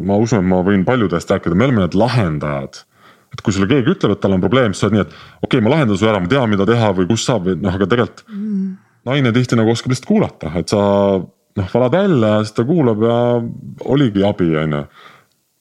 [0.00, 2.86] ma usun, et ma võin paljude eest rääkida, me oleme need lahendajad
[3.32, 5.46] et kui sulle keegi ütleb, et tal on probleem, siis sa oled nii, et okei
[5.48, 7.88] okay,, ma lahendan su ära, ma tean, mida teha või kus saab või noh, aga
[7.88, 8.66] tegelikult mm.
[9.08, 10.82] naine tihti nagu oskab lihtsalt kuulata, et sa
[11.22, 13.16] noh, valad välja ja siis ta kuulab ja
[13.94, 14.82] oligi abi, on ju.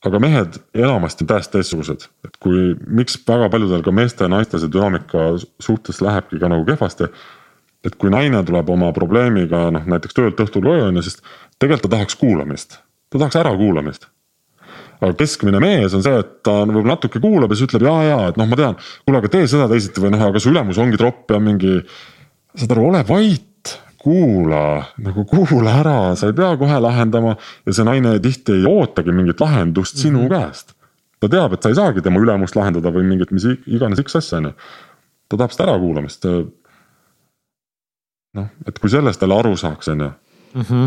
[0.09, 4.59] aga mehed enamasti on täiesti teistsugused, et kui, miks väga paljudel ka meeste ja naiste
[4.59, 7.11] see dünaamika suhtes lähebki ka nagu kehvasti.
[7.85, 11.21] et kui naine tuleb oma probleemiga noh, näiteks töölt õhtul koju on ju, siis
[11.57, 14.11] tegelikult ta tahaks kuulamist, ta tahaks ärakuulamist
[15.01, 18.17] aga keskmine mees on see, et ta võib-olla natuke kuulab ja siis ütleb ja, ja
[18.29, 18.75] et noh, ma tean,
[19.05, 21.79] kuule, aga tee seda teisiti või noh, aga su ülemus ongi tropp ja mingi.
[22.53, 27.85] saad aru, ole vait, kuula, nagu kuula ära, sa ei pea kohe lahendama ja see
[27.87, 30.29] naine tihti ei ootagi mingit lahendust sinu mm -hmm.
[30.29, 30.73] käest.
[31.19, 34.37] ta teab, et sa ei saagi tema ülemust lahendada või mingit, mis iganes X asja
[34.37, 34.53] on ju.
[35.29, 36.25] ta tahab seda ärakuulamist.
[38.33, 40.11] noh, et kui sellest jälle aru saaks, on ju.
[40.53, 40.85] Mhm.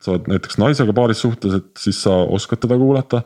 [0.00, 3.22] sa oled näiteks naisega paaris suhtes, et siis sa oskad teda kuulata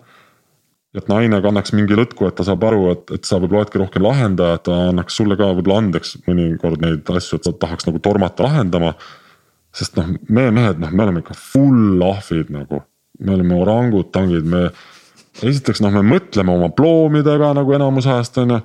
[0.97, 4.05] et naine kannaks mingi lõtku, et ta saab aru, et, et sa võib-olla oledki rohkem
[4.06, 8.01] lahendaja, et ta annaks sulle ka võib-olla andeks mõnikord neid asju, et sa tahaks nagu
[8.05, 8.94] tormata lahendama.
[9.77, 12.81] sest noh, meie mehed, noh, me oleme ikka full ahvid nagu,
[13.20, 14.70] me oleme orangutangid, me.
[15.43, 18.62] esiteks noh, me mõtleme oma ploomidega nagu enamus ajast on ju.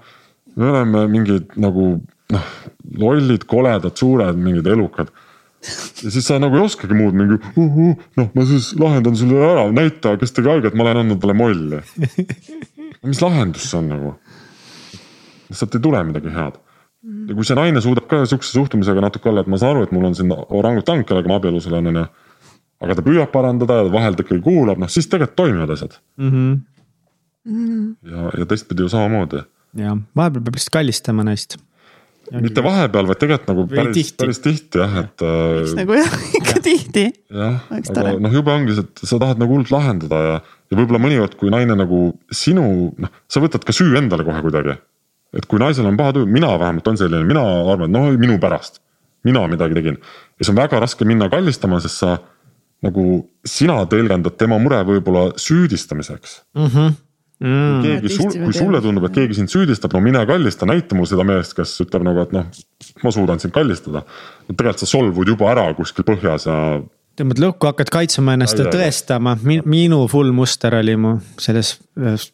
[0.56, 1.98] me oleme mingid nagu
[2.32, 2.48] noh,
[3.00, 5.12] lollid, koledad, suured, mingid elukad
[6.04, 9.42] ja siis sa nagu ei oskagi muud mingi uh, uh, noh, ma siis lahendan sulle
[9.46, 11.82] ära, näita, kes tegi haiget, ma olen andnud talle molli.
[13.12, 14.16] mis lahendus see on nagu?
[15.52, 16.58] sealt ei tule midagi head.
[17.28, 19.96] ja kui see naine suudab ka sihukese suhtumisega natuke olla, et ma saan aru, et
[19.96, 22.06] mul on siin orangutang, kellega ma abielus olen, on ju.
[22.86, 26.32] aga ta püüab parandada ja vahel ta ikkagi kuulab, noh siis tegelikult toimivad asjad mm.
[26.32, 27.90] -hmm.
[28.14, 29.44] ja, ja teistpidi ju samamoodi.
[29.78, 31.58] jah, vahepeal peab lihtsalt kallistama naist
[32.40, 35.24] mitte vahepeal, vaid tegelikult nagu päris, päris tihti jah, et.
[35.24, 37.06] miks nagu jah, ikka tihti.
[37.28, 40.38] jah, aga noh, jube ongi see, et sa tahad nagu hullult lahendada ja,
[40.72, 42.04] ja võib-olla mõnikord, kui naine nagu
[42.36, 42.66] sinu,
[43.02, 44.78] noh, sa võtad ka süü endale kohe kuidagi.
[45.36, 48.40] et kui naisel on paha tuju, mina vähemalt on selline, mina arvan, et noh, minu
[48.44, 48.80] pärast,
[49.28, 50.00] mina midagi tegin.
[50.00, 52.18] ja siis on väga raske minna kallistama, sest sa
[52.82, 53.06] nagu,
[53.46, 56.68] sina tõlgendad tema mure võib-olla süüdistamiseks mm.
[56.68, 57.00] -hmm
[57.42, 57.82] mm..
[57.86, 61.26] keegi sul, kui sulle tundub, et keegi sind süüdistab, no mine kallista, näita mulle seda
[61.28, 62.48] meest, kes ütleb nagu, et noh,
[63.04, 64.06] ma suudan sind kallistada.
[64.52, 66.58] tegelikult sa solvud juba ära kuskil põhjas ja
[67.20, 71.76] tõmbad lukku, hakkad kaitsema ennast ja tõestama, minu full muster oli mu selles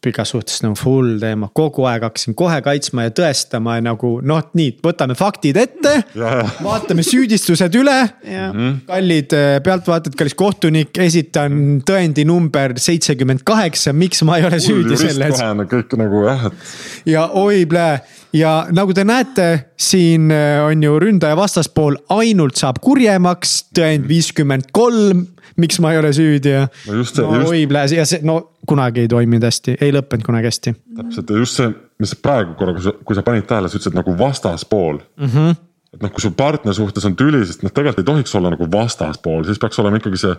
[0.06, 4.44] pikas suhtes nagu full teema, kogu aeg hakkasin kohe kaitsma ja tõestama ja nagu noh,
[4.58, 5.96] nii, võtame faktid ette.
[6.14, 7.98] vaatame süüdistused üle.
[8.28, 8.76] Mhm.
[8.88, 15.00] kallid äh, pealtvaatajad, kallis kohtunik, esitan tõendi number seitsekümmend kaheksa, miks ma ei ole süüdi
[15.00, 15.42] selles.
[15.74, 16.70] kõik nagu jah, et.
[17.16, 17.98] ja oi, plee
[18.36, 19.48] ja nagu te näete,
[19.80, 25.26] siin äh, on ju ründaja vastaspool ainult saab kurjemaks, tõend viiskümmend kolm.
[25.58, 28.40] miks ma ei ole süüdi ja no just see no, oi pläs ja see no
[28.68, 30.76] kunagi ei toiminud hästi, ei lõppenud kunagi hästi.
[31.00, 31.72] täpselt ja just see,
[32.04, 35.32] mis praegu korra, kui sa, kui sa panid tähele, sa ütlesid nagu vastaspool mm.
[35.32, 35.58] -hmm.
[35.96, 38.70] et noh, kui su partner suhtes on tüli, siis noh, tegelikult ei tohiks olla nagu
[38.72, 40.38] vastaspool, siis peaks olema ikkagi see.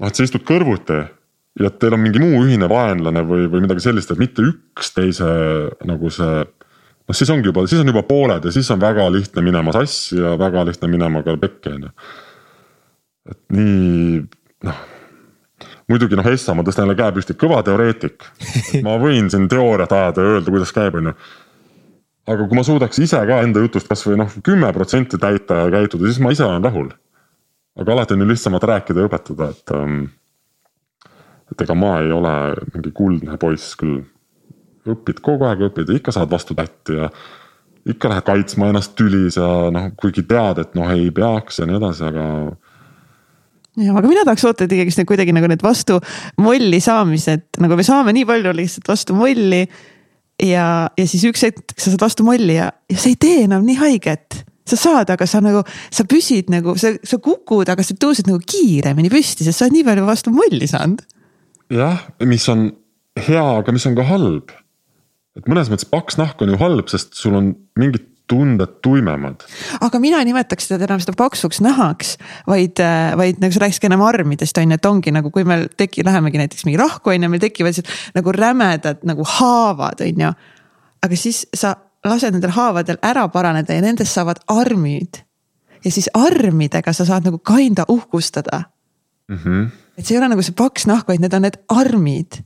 [0.00, 1.00] noh, et sa istud kõrvuti
[1.58, 5.28] ja teil on mingi muu ühine vaenlane või, või midagi sellist, et mitte üksteise
[5.88, 6.42] nagu see.
[6.44, 10.20] noh, siis ongi juba, siis on juba pooled ja siis on väga lihtne minema sassi
[10.20, 11.94] ja väga lihtne minema ka pekki on ju.
[13.28, 14.22] Et nii
[14.64, 14.80] noh
[15.90, 18.26] muidugi noh, Essa, ma tõstan jälle käe püsti, kõva teoreetik.
[18.86, 21.16] ma võin siin teooriat ajada ja öelda, kuidas käib, on ju.
[22.30, 26.06] aga kui ma suudaks ise ka enda jutust kasvõi noh, kümme protsenti täita ja käituda,
[26.06, 26.92] siis ma ise olen rahul.
[27.80, 30.00] aga alati on ju lihtsamalt rääkida ja õpetada, et ähm,
[31.50, 32.34] et ega ma ei ole
[32.74, 34.04] mingi kuldne poiss küll.
[34.86, 37.10] õpid kogu aeg õpid ja ikka saad vastu tätti ja
[37.90, 41.80] ikka lähed kaitsma ennast tülis ja noh, kuigi tead, et noh, ei peaks ja nii
[41.80, 42.26] edasi, aga.
[43.78, 46.00] Ja, aga mina tahaks oota ikkagi kuidagi nagu need vastu
[46.42, 49.62] molli saamised, nagu me saame nii palju lihtsalt vastu molli.
[50.42, 50.66] ja,
[50.96, 53.78] ja siis üks hetk sa saad vastu molli ja, ja see ei tee enam nii
[53.80, 58.28] haiget sa saad, aga sa nagu, sa püsid nagu, sa, sa kukud, aga sa tõused
[58.30, 61.02] nagu kiiremini püsti, sest sa oled nii palju vastu molli saanud
[61.70, 62.68] jah, mis on
[63.20, 64.54] hea, aga mis on ka halb.
[65.38, 69.42] et mõnes mõttes paks nahk on ju halb, sest sul on mingid tunded tuimemad.
[69.80, 72.14] aga mina ei nimetaks seda enam seda paksuks nahaks,
[72.48, 75.66] vaid, äh, vaid nagu sa rääkisid ennem armidest on ju, et ongi nagu, kui meil
[75.80, 80.26] teki-, lähemegi näiteks mingi rahku on ju, meil tekivad sellised nagu rämedad nagu haavad, on
[80.26, 80.34] ju.
[81.06, 81.74] aga siis sa
[82.06, 85.22] lased nendel haavadel ära paraneda ja nendest saavad armid.
[85.84, 88.62] ja siis armidega sa saad nagu kinda uhkustada
[89.28, 89.36] mm.
[89.36, 89.70] -hmm.
[89.98, 92.42] et see ei ole nagu see paks nahk, vaid need on need armid.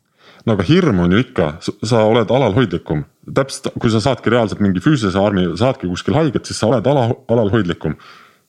[0.46, 4.82] no aga hirm on ju ikka, sa oled alalhoidlikum, täpselt kui sa saadki reaalselt mingi
[4.84, 7.96] füüsilise armi, saadki kuskil haiget, siis sa oled ala, alalhoidlikum.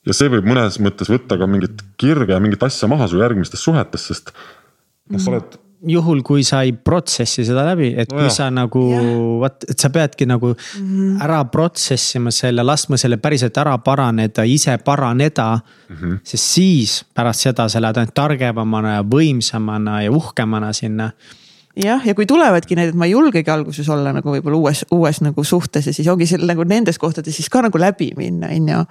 [0.06, 3.64] ja see võib mõnes mõttes võtta ka mingit kirge ja mingit asja maha su järgmistes
[3.64, 4.34] suhetes, sest
[5.10, 8.34] noh, sa oled juhul, kui sa ei protsessi seda läbi, et no kui jah.
[8.34, 8.81] sa nagu
[9.41, 11.23] vot, et sa peadki nagu mm -hmm.
[11.23, 15.95] ära protsess ima selle, laskma selle päriselt ära paraneda, ise paraneda mm.
[15.95, 16.19] -hmm.
[16.23, 21.11] sest siis pärast seda sa lähed ainult targemana ja võimsamana ja uhkemana sinna
[21.84, 25.22] jah, ja kui tulevadki need, et ma ei julgegi alguses olla nagu võib-olla uues, uues
[25.26, 28.72] nagu suhtes ja siis ongi seal nagu nendes kohtades siis ka nagu läbi minna, on
[28.72, 28.85] ju.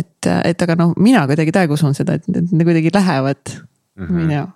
[0.00, 4.32] et, et aga noh, mina kuidagi täiega usun seda, et need kuidagi lähevad mm, -hmm.
[4.36, 4.46] ju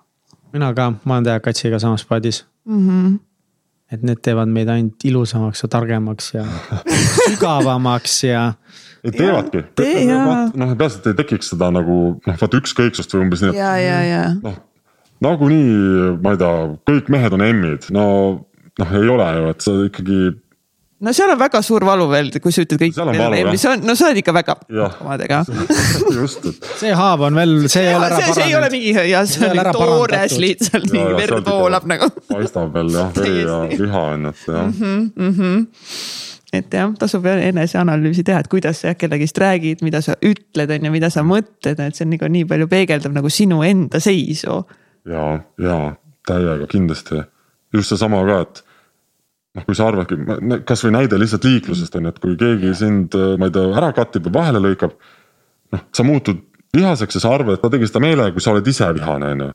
[0.55, 2.81] mina ka, ma olen täiega katsiga samas paadis mm.
[2.87, 3.17] -hmm.
[3.91, 6.45] et need teevad meid ainult ilusamaks ja targemaks ja
[7.25, 8.53] sügavamaks ja.
[9.03, 9.65] ei teevadki,
[10.55, 13.59] noh peaasi, et ei tekiks seda nagu noh, vaata ükskõiksust või umbes nii, et.
[13.59, 14.23] ja, ja, ja.
[14.43, 14.57] noh,
[15.23, 16.55] nagunii, ma ei tea,
[16.91, 18.07] kõik mehed on emmid, no
[18.79, 20.19] noh, ei ole ju, et sa ikkagi
[21.05, 22.99] no seal on väga suur valu veel, kui sa ütled kõik.
[23.51, 24.57] mis on, no sa oled ikka väga
[25.03, 25.41] omadega.
[26.17, 26.69] just, et.
[26.79, 28.39] see haav on veel, see ei ole ära paranenud.
[28.39, 32.11] see ei ole mingi ja see on toores lihtsalt mingi verd voolab nagu.
[32.31, 36.23] paistab veel jah, veri ja liha on et jah mm -hmm
[36.55, 40.91] et jah, tasub eneseanalüüsi teha, et kuidas sa kellegist räägid, mida sa ütled, on ju,
[40.93, 44.61] mida sa mõtled, et see on nagu nii palju peegeldab nagu sinu enda seisu.
[45.09, 45.25] Ja,
[45.61, 45.79] ja
[46.27, 47.21] täiega kindlasti,
[47.73, 48.63] just seesama ka, et
[49.55, 50.17] noh, kui sa arvadki,
[50.67, 54.27] kasvõi näide lihtsalt liiklusest on ju, et kui keegi sind, ma ei tea, ära kattib
[54.29, 54.95] või vahele lõikab.
[55.73, 56.43] noh, sa muutud
[56.75, 59.45] vihaseks ja sa arvad, et ta tegi seda meelega, kui sa oled ise vihane, on
[59.45, 59.51] ju.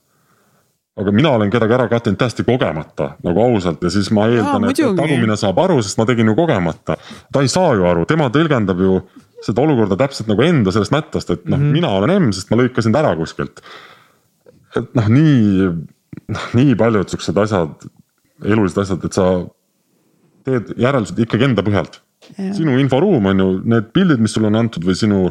[1.01, 4.81] aga mina olen kedagi ära kattinud täiesti kogemata nagu ausalt ja siis ma eeldan, et
[4.99, 6.97] tagumine saab aru, sest ma tegin ju kogemata.
[7.33, 8.99] ta ei saa ju aru, tema tõlgendab ju
[9.45, 12.51] seda olukorda täpselt nagu enda sellest mättast, et noh mm -hmm., mina olen M, sest
[12.51, 13.63] ma lõikasin ta ära kuskilt.
[14.79, 15.71] Et noh, nii,
[16.35, 17.89] noh nii paljud siuksed asjad,
[18.45, 19.27] elulised asjad, et sa
[20.47, 22.01] teed järeldused ikkagi enda põhjalt.
[22.37, 25.23] sinu inforuum on ju need pildid, mis sulle on antud või sinu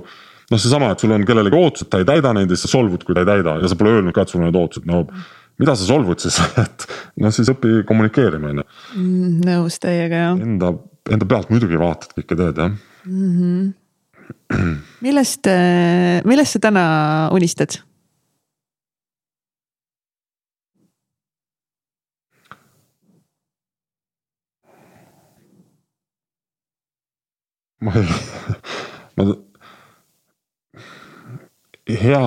[0.50, 3.04] noh, seesama, et sul on kellelegi ootused, ta ei täida neid ja siis sa solvud,
[3.06, 5.04] kui ta ei täida ja sa pole öelnud ka, et sul on need ootused, no
[5.60, 6.88] mida sa solvud siis, et
[7.22, 8.70] noh, siis õpi kommunikeerima on ju.
[8.96, 10.40] Mm, nõus teiega jah.
[10.48, 10.74] Enda,
[11.10, 12.74] enda pealt muidugi vaatad kõike teed jah
[13.06, 13.36] mm.
[13.38, 14.74] -hmm.
[15.06, 15.52] millest,
[16.26, 16.84] millest sa täna
[17.36, 17.80] unistad?
[27.80, 28.08] Ma ei,
[29.16, 29.28] ma
[31.90, 32.24] hea,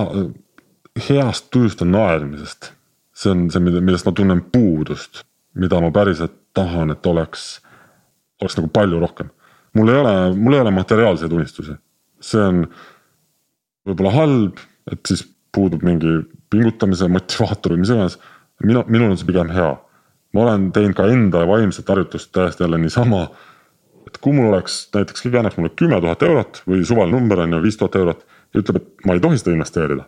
[1.09, 2.71] heast tujust ja naermisest.
[3.13, 5.21] see on see, millest ma tunnen puudust,
[5.53, 7.61] mida ma päriselt tahan, et oleks,
[8.41, 9.29] oleks nagu palju rohkem.
[9.73, 11.77] mul ei ole, mul ei ole materiaalseid unistusi,
[12.21, 12.65] see on
[13.87, 14.59] võib-olla halb,
[14.91, 15.23] et siis
[15.53, 16.21] puudub mingi
[16.53, 18.19] pingutamise motivaator või mis iganes.
[18.63, 19.71] mina, minul on see pigem hea.
[20.33, 23.27] ma olen teinud ka enda vaimset harjutust täiesti jälle niisama
[24.23, 27.61] kui mul oleks näiteks keegi annaks mulle kümme tuhat eurot või suvaline number on ju,
[27.63, 30.05] viis tuhat eurot ja ütleb, et ma ei tohi seda investeerida.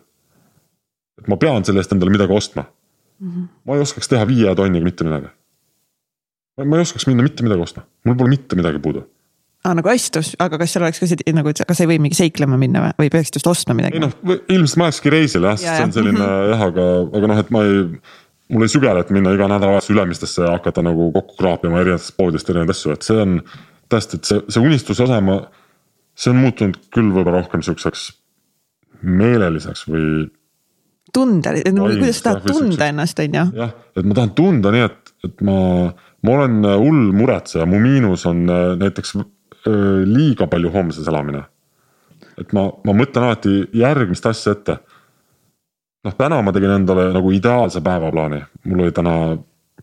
[1.20, 3.28] et ma pean selle eest endale midagi ostma mm.
[3.30, 3.48] -hmm.
[3.64, 5.28] ma ei oskaks teha viie tonniga mitte midagi.
[6.64, 9.06] ma ei oskaks minna mitte midagi ostma, mul pole mitte midagi puudu
[9.66, 11.98] aa ah, nagu astus, aga kas seal oleks ka see nagu, et kas ei või
[12.04, 13.98] mingi seiklema minna või, või peaksid just ostma midagi?
[13.98, 14.12] ei noh,
[14.54, 16.50] ilmselt ma lähekski reisile jah, sest see on selline mm -hmm.
[16.52, 16.84] jah, aga,
[17.18, 17.80] aga noh, et ma ei.
[18.54, 22.52] mul ei sügele, et minna iga nädalavahetus Ülemistesse ja hakata nagu kokku kraapima erinevatest poodidest
[22.52, 23.40] erinevaid asju, et see on.
[23.92, 25.40] Tõesti, et see, see unistuse osa ma,
[26.16, 28.08] see on muutunud küll võib-olla rohkem siukseks
[29.06, 30.26] meeleliseks või.
[31.14, 33.46] tunda, kuidas sa tahad tunda ennast, on ju.
[33.60, 35.58] jah, et ma tahan tunda nii, et, et ma,
[36.26, 39.16] ma olen hull muretseja, mu miinus on äh, näiteks
[40.06, 41.42] liiga palju homses elamine.
[42.38, 44.78] et ma, ma mõtlen alati järgmist asja ette.
[46.06, 49.16] noh, täna ma tegin endale nagu ideaalse päevaplaani, mul oli täna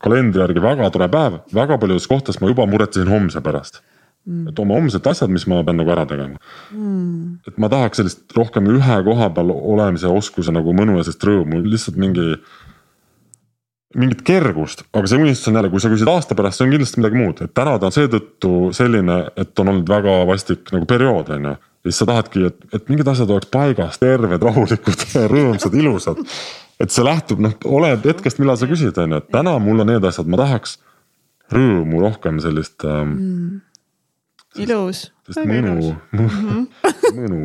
[0.04, 3.84] kalendri järgi väga tore päev, väga paljudes kohtades ma juba muretsesin homse pärast
[4.26, 4.50] mm..
[4.52, 6.40] et oma homsed asjad, mis ma pean nagu ära tegema.
[6.72, 7.40] Mm..
[7.48, 11.64] et ma tahaks sellist rohkem ühe koha peal olemise oskuse nagu mõnu ja sellist rõõmu,
[11.68, 12.38] lihtsalt mingi
[13.94, 16.98] mingit kergust, aga see unistus on jälle, kui sa küsid aasta pärast, see on kindlasti
[16.98, 21.30] midagi muud, et täna ta on seetõttu selline, et on olnud väga vastik nagu periood,
[21.36, 21.52] on ju.
[21.54, 25.06] ja siis sa tahadki, et, et mingid asjad oleks paigas, terved, rahulikud,
[25.36, 26.24] rõõmsad, ilusad.
[26.82, 29.94] et see lähtub noh, oleneb hetkest, millal sa küsid, on ju, et täna mul on
[29.94, 30.80] need asjad, ma tahaks
[31.54, 33.62] rõõmu rohkem sellist ähm, mm
[34.62, 35.08] ilus.
[35.28, 35.96] sest mõnu,
[37.20, 37.42] mõnu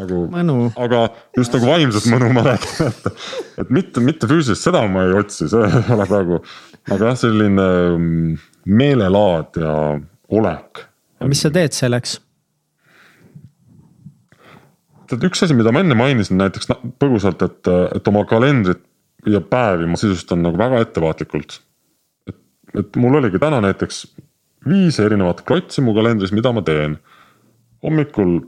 [0.00, 1.02] nagu mõnu., aga
[1.36, 3.22] just nagu vaimset mõnu ma räägin, et,
[3.62, 6.40] et mitte, mitte füüsilist, seda ma ei otsi, see ei ole praegu.
[6.88, 8.34] aga jah, selline mm,
[8.80, 9.76] meelelaad ja
[10.40, 10.84] olek.
[11.28, 12.18] mis sa teed selleks?
[15.10, 16.70] tead, üks asi, mida ma enne mainisin näiteks
[17.02, 18.84] põgusalt, et, et oma kalendrit
[19.28, 21.60] ja päevi ma sisustan nagu väga ettevaatlikult.
[22.30, 22.40] et,
[22.78, 24.04] et mul oligi täna näiteks
[24.66, 26.98] viis erinevat klotsi mu kalendris, mida ma teen.
[27.80, 28.40] hommikul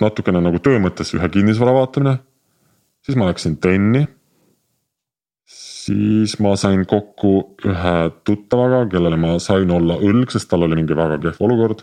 [0.00, 2.18] natukene nagu töö mõttes ühe kinnisvara vaatamine.
[3.02, 4.06] siis ma läksin trenni.
[5.46, 10.96] siis ma sain kokku ühe tuttavaga, kellele ma sain olla õlg, sest tal oli mingi
[10.96, 11.82] väga kehv olukord.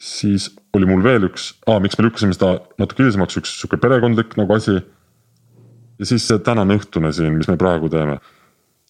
[0.00, 4.36] siis oli mul veel üks ah,, miks me lükkasime seda natuke hilisemaks, üks sihuke perekondlik
[4.40, 4.80] nagu asi.
[5.98, 8.20] ja siis see tänane õhtune siin, mis me praegu teeme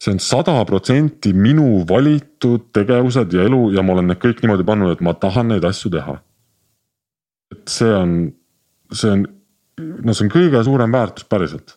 [0.00, 4.64] see on sada protsenti minu valitud tegevused ja elu ja ma olen need kõik niimoodi
[4.66, 6.16] pannud, et ma tahan neid asju teha.
[7.52, 8.14] et see on,
[8.94, 9.26] see on,
[10.06, 11.76] no see on kõige suurem väärtus päriselt.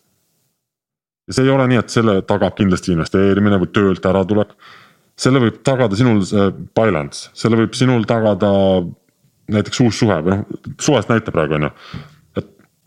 [1.28, 4.56] ja see ei ole nii, et selle tagab kindlasti investeerimine või töölt äratulek.
[5.20, 8.50] selle võib tagada sinul see balance, selle võib sinul tagada
[9.52, 11.74] näiteks uus suhe või noh, suvest näite praegu on ju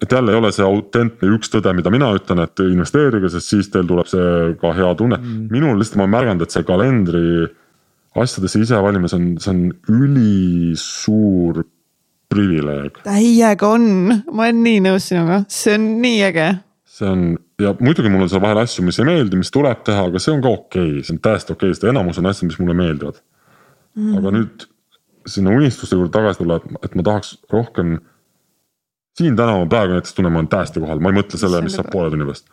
[0.01, 3.71] et jälle ei ole see autentne üks tõde, mida mina ütlen, et investeerige, sest siis
[3.73, 5.47] teil tuleb see ka hea tunne mm..
[5.53, 7.23] minul lihtsalt ma olen märganud, et see kalendri
[8.17, 9.63] asjadesse ise valimine, see on, see on
[9.97, 11.63] ülisuur
[12.29, 13.01] privileeg.
[13.07, 13.89] täiega on,
[14.29, 16.47] ma olen nii nõus sinuga, see on nii äge.
[16.97, 17.27] see on
[17.61, 20.33] ja muidugi mul on seal vahel asju, mis ei meeldi, mis tuleb teha, aga see
[20.35, 22.77] on ka okei okay., see on täiesti okei okay,, sest enamus on asjad, mis mulle
[22.77, 23.21] meeldivad
[23.97, 24.17] mm..
[24.19, 24.67] aga nüüd
[25.27, 27.97] sinna unistuste juurde tagasi tulla, et ma tahaks rohkem
[29.17, 31.75] siin täna ma praegu näiteks tunnen, ma olen täiesti kohal, ma ei mõtle selle, mis
[31.77, 32.47] saab poole tunni pärast.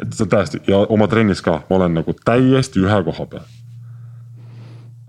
[0.00, 3.46] et see on täiesti ja oma trennis ka, ma olen nagu täiesti ühe koha peal.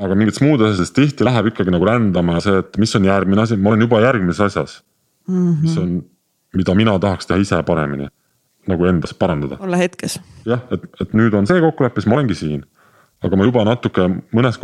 [0.02, 3.58] aga mingites muudes asjades tihti läheb ikkagi nagu rändama see, et mis on järgmine asi,
[3.58, 4.82] ma olen juba järgmises asjas
[5.28, 5.36] mm.
[5.36, 5.62] -hmm.
[5.62, 6.04] mis on,
[6.56, 8.08] mida mina tahaks teha ise paremini,
[8.68, 9.58] nagu endas parandada.
[9.60, 10.20] olla hetkes.
[10.46, 12.66] jah, et, et nüüd on see kokkulepe, siis ma olengi siin.
[13.24, 14.58] aga ma juba natuke mõnes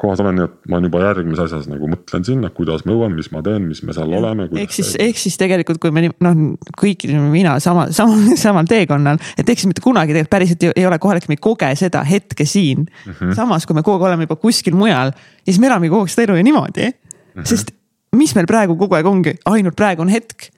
[0.00, 3.12] kohas olen nii, et ma olen juba järgmises asjas nagu mõtlen sinna, kuidas ma jõuan,
[3.16, 4.20] mis ma teen, mis me seal ja.
[4.22, 4.48] oleme.
[4.62, 6.40] ehk siis, ehk siis tegelikult, kui me noh,
[6.80, 11.28] kõik mina sama, sama, samal teekonnal, et siis mitte kunagi tegelikult päriselt ei ole kohalik,
[11.30, 13.12] me ei koge seda hetke siin mm.
[13.12, 13.36] -hmm.
[13.38, 15.12] samas, kui me kogu aeg oleme juba kuskil mujal,
[15.44, 16.96] siis me elamegi kogu aeg seda elu ju niimoodi mm.
[17.36, 17.46] -hmm.
[17.52, 17.76] sest
[18.16, 20.50] mis meil praegu kogu aeg ongi, ainult praegu on hetk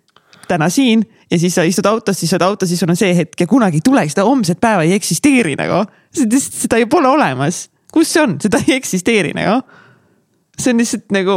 [0.48, 3.14] täna siin ja siis sa istud autos, siis sa oled autos, siis sul on see
[3.16, 5.84] hetk ja kunagi ei tule, seda homset päeva ei eksisteeri nagu.
[6.12, 9.62] seda ju pole olemas kus see on, seda ei eksisteeri nagu.
[10.58, 11.32] see on lihtsalt nagu,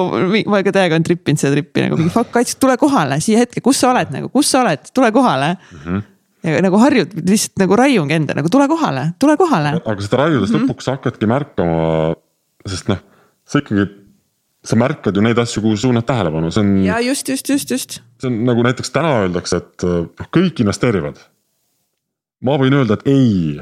[0.49, 3.63] ma ka täiega olen trippinud seda trippi nagu mingi fuck kaits, tule kohale siia hetke,
[3.65, 5.81] kus sa oled nagu, kus sa oled, tule kohale mm.
[5.85, 6.05] -hmm
[6.45, 9.77] ja nagu harjud lihtsalt nagu raiungi enda nagu tule kohale, tule kohale.
[9.79, 10.67] aga seda raiudes mm -hmm.
[10.67, 12.15] lõpuks hakkadki märkama,
[12.65, 12.99] sest noh,
[13.47, 13.87] sa ikkagi,
[14.63, 16.75] sa märkad ju neid asju, kuhu suunad tähelepanu, see on.
[16.85, 17.99] ja just, just, just, just.
[18.21, 21.17] see on nagu näiteks täna öeldakse, et noh, kõik investeerivad.
[22.41, 23.59] ma võin öelda, et ei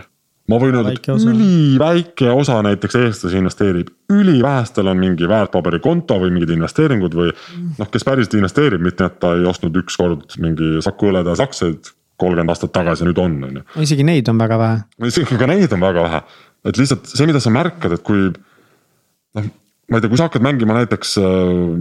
[0.52, 6.54] ma võin öelda, et üliväike osa näiteks eestlasi investeerib, ülivähestel on mingi väärtpaberikonto või mingid
[6.54, 7.34] investeeringud või
[7.80, 11.92] noh, kes päriselt investeerib, mitte et ta ei ostnud ükskord mingi Saku õletäis aktsiaid
[12.22, 13.68] kolmkümmend aastat tagasi, nüüd on, on ju.
[13.84, 14.82] isegi neid on väga vähe.
[15.10, 16.24] isegi ka neid on väga vähe,
[16.70, 19.50] et lihtsalt see, mida sa märkad, et kui noh,
[19.90, 21.30] ma ei tea, kui sa hakkad mängima näiteks äh,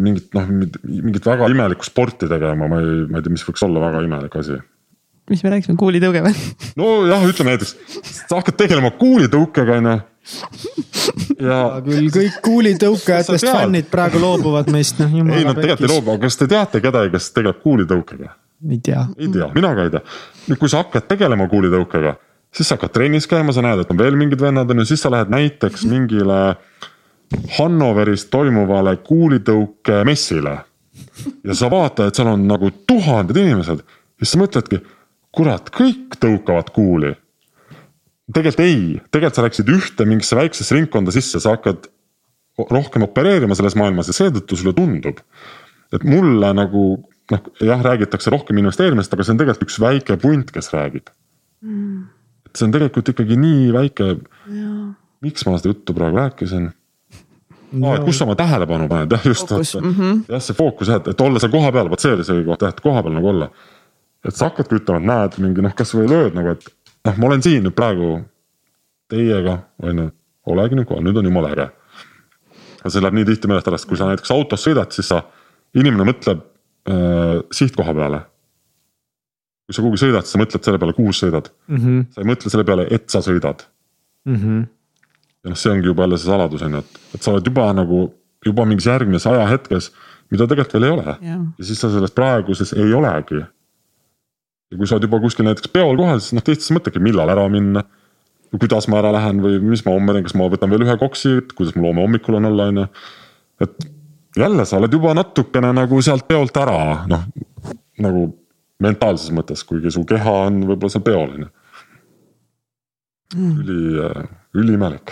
[0.08, 3.84] mingit noh, mingit väga imelikku sporti tegema, ma ei, ma ei tea, mis võiks olla
[3.86, 4.58] väga imelik asi.
[5.30, 6.34] Mis me rääkisime, kuulitõuge või?
[6.80, 7.76] nojah, ütleme näiteks,
[8.24, 10.00] sa hakkad tegelema kuulitõukega on ju
[11.44, 15.12] ja küll kõik kuulitõukajatest fännid praegu loobuvad meist, noh.
[15.12, 18.30] ei, nad tegelikult ei loobu, aga kas te teate kedagi, kes tegeleb kuulitõukega?
[18.70, 19.04] ei tea.
[19.18, 20.02] ei tea, mina ka ei tea.
[20.48, 22.14] nüüd, kui sa hakkad tegelema kuulitõukega,
[22.54, 25.04] siis sa hakkad trennis käima, sa näed, et on veel mingid vennad on ju, siis
[25.04, 26.40] sa lähed näiteks mingile
[27.58, 30.56] Hannoveris toimuvale kuulitõukemessile.
[31.44, 34.80] ja sa vaatad, et seal on nagu tuhanded inimesed ja siis sa mõtledki,
[35.34, 37.12] kurat, kõik tõukavad kuuli
[38.32, 41.90] tegelikult ei, tegelikult sa läksid ühte mingisse väiksesse ringkonda sisse, sa hakkad
[42.70, 45.20] rohkem opereerima selles maailmas ja seetõttu sulle tundub,
[45.94, 46.84] et mulle nagu
[47.32, 51.10] noh, jah, räägitakse rohkem investeerimisest, aga see on tegelikult üks väike punt, kes räägib
[51.64, 52.06] mm..
[52.48, 54.08] et see on tegelikult ikkagi nii väike.
[55.24, 56.72] miks ma seda juttu praegu rääkisin?
[57.74, 57.90] No.
[58.06, 60.18] kus sa oma tähelepanu paned, jah just, mm -hmm.
[60.30, 62.80] jah see fookus jah, et olla seal kohapeal, vot see oli see koht jah, et
[62.80, 63.50] kohapeal nagu olla.
[64.24, 66.68] Et sa hakkadki ütlema, et näed mingi noh, kasvõi lööd nagu, et
[67.08, 68.16] noh, ma olen siin nüüd praegu
[69.12, 70.10] teiega, on ju,
[70.54, 71.70] olegi nüüd kohal, nüüd on jumala äge.
[72.84, 75.22] ja see läheb nii tihti meelest ära, sest kui sa näiteks autos sõidad, siis sa,
[75.76, 78.22] inimene mõtleb äh, sihtkoha peale.
[79.64, 81.76] kui sa kuhugi sõidad, siis sa mõtled selle peale, kuhu sa sõidad mm.
[81.76, 82.06] -hmm.
[82.12, 83.64] sa ei mõtle selle peale, et sa sõidad
[84.24, 84.36] mm.
[84.36, 84.66] -hmm.
[85.44, 87.72] ja noh, see ongi juba jälle see saladus on ju, et, et sa oled juba
[87.72, 88.06] nagu,
[88.44, 89.92] juba mingis järgmises ajahetkes,
[90.30, 91.16] mida tegelikult veel ei ole.
[91.58, 93.44] ja siis sa selles praeguses ei olegi
[94.72, 97.32] ja kui sa oled juba kuskil näiteks peol kohal, siis noh tihti sa mõtledki, millal
[97.32, 97.84] ära minna.
[98.54, 101.40] kuidas ma ära lähen või mis ma homme teen, kas ma võtan veel ühe koksi,
[101.58, 102.86] kuidas mul homme hommikul on olla, on ju.
[103.66, 103.88] et
[104.38, 106.78] jälle sa oled juba natukene nagu sealt peolt ära,
[107.10, 107.26] noh
[108.04, 108.28] nagu
[108.82, 111.52] mentaalses mõttes, kuigi su keha on võib-olla seal peol on ju.
[113.34, 113.54] Mm.
[113.64, 113.78] üli,
[114.54, 115.10] üliimelik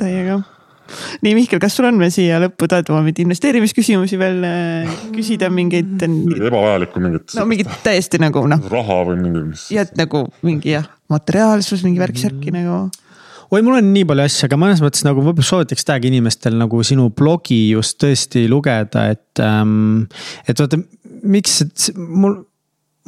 [0.00, 0.40] täiega
[1.24, 5.50] nii Mihkel, kas sul on veel siia lõppu, tahad oma mingeid investeerimisküsimusi veel äh, küsida,
[5.52, 5.94] mingeid?
[6.02, 7.36] ebavajalikku mingit.
[7.38, 8.62] no mingit täiesti nagu noh.
[8.72, 9.68] raha või mingi mis.
[9.74, 12.60] ja et nagu mingi jah, materiaalsus, mingi värk-särki mm.
[12.60, 12.78] nagu
[13.52, 16.80] oi, mul on nii palju asju, aga mõnes mõttes nagu võib-olla soovitaks täiega inimestel nagu
[16.86, 20.06] sinu blogi just tõesti lugeda, et ähm,.
[20.48, 20.80] et vaata,
[21.22, 22.40] miks, et mul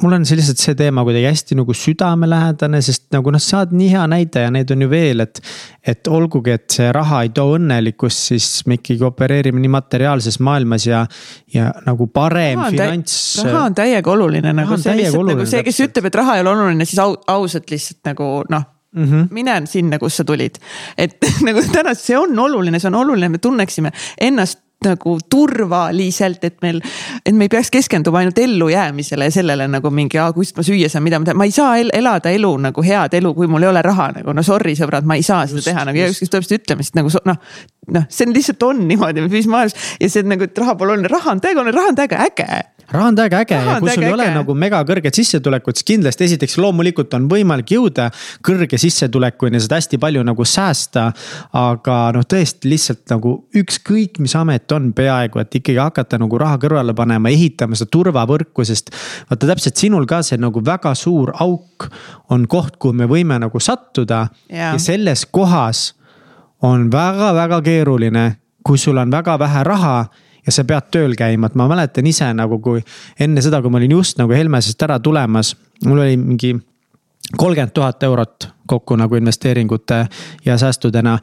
[0.03, 3.75] mul on see lihtsalt see teema kuidagi hästi nagu südamelähedane, sest nagu noh, sa oled
[3.79, 5.41] nii hea näide ja neid on ju veel, et.
[5.85, 10.87] et olgugi, et see raha ei too õnnelikkust, siis me ikkagi opereerime nii materiaalses maailmas
[10.89, 11.05] ja,
[11.53, 13.17] ja nagu parem raha finants.
[13.45, 16.45] raha on täiega oluline nagu see lihtsalt oluline, nagu see, kes ütleb, et raha ei
[16.47, 19.23] ole oluline, siis au, ausalt lihtsalt nagu noh Mm -hmm.
[19.31, 20.55] mine sinna, kust sa tulid,
[20.99, 21.17] et
[21.47, 23.91] nagu täna see on oluline, see on oluline, me tunneksime
[24.21, 26.81] ennast nagu turvaliselt, et meil,
[27.25, 31.05] et me ei peaks keskenduma ainult ellujäämisele ja sellele nagu mingi, kust ma süüa saan,
[31.07, 33.71] mida ma teen, ma ei saa el elada elu nagu head elu, kui mul ei
[33.71, 36.33] ole raha nagu no sorry, sõbrad, ma ei saa seda just, teha nagu igaüks, kes
[36.35, 37.41] tuleb seda ütlema, sest nagu noh.
[37.93, 41.11] Noh, see on lihtsalt on niimoodi, mis maailmas ja see nagu, et raha pole oluline,
[41.13, 42.63] raha on täiega oluline, raha on täiega äge
[42.93, 46.27] raha on täiega äge ja kui sul ei ole nagu mega kõrget sissetulekut, siis kindlasti
[46.29, 48.11] esiteks loomulikult on võimalik jõuda
[48.45, 51.07] kõrge sissetulekuni, seda hästi palju nagu säästa.
[51.59, 56.59] aga noh, tõesti lihtsalt nagu ükskõik, mis amet on peaaegu, et ikkagi hakata nagu raha
[56.63, 58.93] kõrvale panema, ehitama seda turvavõrku, sest.
[59.31, 61.89] vaata täpselt sinul ka see nagu väga suur auk
[62.35, 65.93] on koht, kuhu me võime nagu sattuda ja, ja selles kohas
[66.65, 68.27] on väga-väga keeruline,
[68.65, 69.97] kui sul on väga vähe raha
[70.47, 72.83] ja sa pead tööl käima, et ma mäletan ise nagu, kui
[73.21, 76.55] enne seda, kui ma olin just nagu Helmesest ära tulemas, mul oli mingi
[77.37, 80.07] kolmkümmend tuhat eurot kokku nagu investeeringute
[80.45, 81.19] ja säästudena.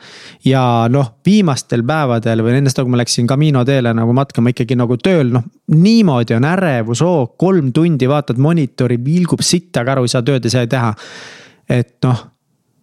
[0.46, 4.78] ja noh, viimastel päevadel või enne seda, kui ma läksin Camino teele nagu matkama ikkagi
[4.78, 5.46] nagu tööl, noh.
[5.74, 10.68] niimoodi on ärevushoog, kolm tundi vaatad monitori, vilgub sittaga aru, ei saa tööd, ei saa
[10.70, 10.94] teha.
[11.70, 12.31] et noh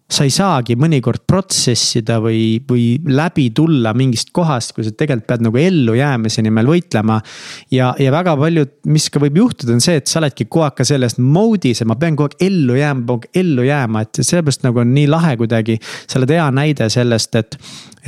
[0.09, 5.43] sa ei saagi mõnikord protsessida või, või läbi tulla mingist kohast, kui sa tegelikult pead
[5.45, 7.19] nagu ellujäämise nimel võitlema.
[7.71, 10.79] ja, ja väga palju, mis ka võib juhtuda, on see, et sa oledki kogu aeg
[10.79, 14.23] ka selles mode'is, et ma pean kogu aeg ellu jääma, kogu aeg ellu jääma, et
[14.23, 15.77] sellepärast nagu on nii lahe kuidagi.
[16.09, 17.59] sa oled hea näide sellest, et,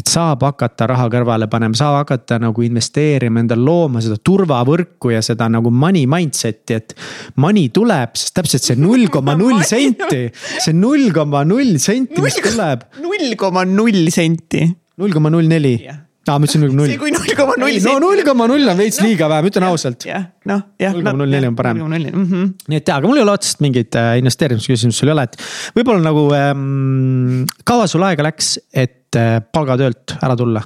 [0.00, 5.20] et saab hakata raha kõrvale panema, saab hakata nagu investeerima, endale looma seda turvavõrku ja
[5.24, 6.96] seda nagu money mindset'i, et.
[7.40, 12.38] Money tuleb, sest täpselt see null koma null senti, see null koma null senti, mis
[12.44, 12.86] tuleb.
[13.02, 14.64] null koma null senti.
[15.00, 15.74] null koma null neli
[16.30, 16.92] aa, ma ütlesin null koma null.
[16.92, 17.78] see kui null koma null.
[17.86, 20.06] no null koma null on veits liiga vähe, ma ütlen ausalt.
[20.50, 20.94] noh, jah.
[20.94, 21.82] null koma null neli on parem.
[21.82, 22.48] Mhm.
[22.70, 25.38] nii et jaa, aga mul ei ole otseselt mingit äh, investeerimisküsimust sul ei ole, et
[25.78, 27.46] võib-olla nagu ähm,.
[27.68, 30.64] kaua sul aega läks, et äh, palgatöölt ära tulla?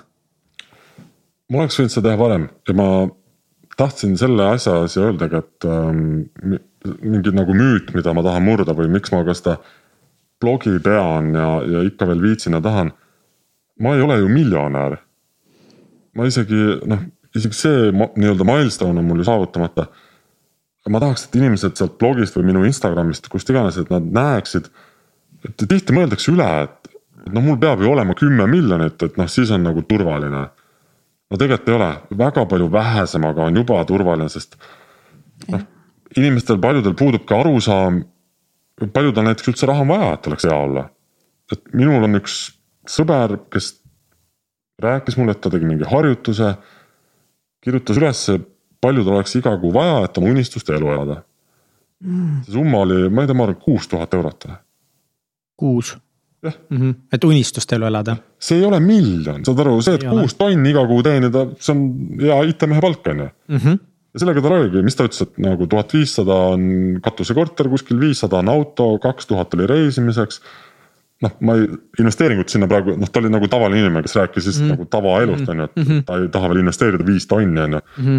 [1.53, 2.89] ma oleks võinud seda teha varem ja ma
[3.78, 6.59] tahtsin selle asja siia öeldagi, et ähm,
[7.03, 9.59] mingi nagu müüt, mida ma tahan murda või miks ma ka seda
[10.44, 12.92] blogi pean ja, ja ikka veel viitsin ja tahan.
[13.81, 15.00] ma ei ole ju miljonär
[16.14, 19.89] ma isegi noh, isegi see nii-öelda milstone on mul ju saavutamata.
[20.92, 24.68] ma tahaks, et inimesed sealt blogist või minu Instagramist, kust iganes, et nad näeksid.
[25.44, 26.90] et tihti mõeldakse üle, et,
[27.26, 30.47] et noh, mul peab ju olema kümme miljonit, et noh, siis on nagu turvaline.
[31.31, 31.92] no tegelikult ei ole,
[32.24, 34.58] väga palju vähesemaga on juba turvaline, sest
[35.48, 35.64] noh,
[36.16, 38.05] inimestel paljudel puudub ka arusaam.
[38.94, 40.89] Paljudel näiteks üldse raha on vaja, et oleks hea olla.
[41.53, 42.39] et minul on üks
[42.91, 43.75] sõber, kes
[44.83, 46.55] rääkis mulle, et ta tegi mingi harjutuse.
[47.65, 48.39] kirjutas ülesse,
[48.81, 51.23] palju tal oleks iga kuu vaja, et oma unistuste elu elada
[52.05, 52.43] mm..
[52.44, 54.47] see summa oli, ma ei tea, ma arvan kuus tuhat eurot.
[55.57, 55.94] kuus?
[56.44, 58.17] jah mm -hmm., et unistuste elu elada.
[58.39, 61.85] see ei ole miljon, saad aru, see, et kuus tonni iga kuu teenida, see on
[62.20, 63.83] hea IT-mehe palk, on ju mhm.
[64.15, 66.68] Ja sellega tal oligi, mis ta ütles, et nagu tuhat viissada on
[67.02, 70.41] katusekorter kuskil, viissada on auto, kaks tuhat oli reisimiseks
[71.25, 71.67] noh, ma ei,
[72.02, 74.78] investeeringut sinna praegu, noh, ta oli nagu tavaline inimene, kes rääkis lihtsalt mm -hmm.
[74.78, 76.05] nagu tavaelust on ju, et mm -hmm.
[76.07, 77.81] ta ei taha veel investeerida viis tonni on ju.
[77.99, 78.18] Mhm.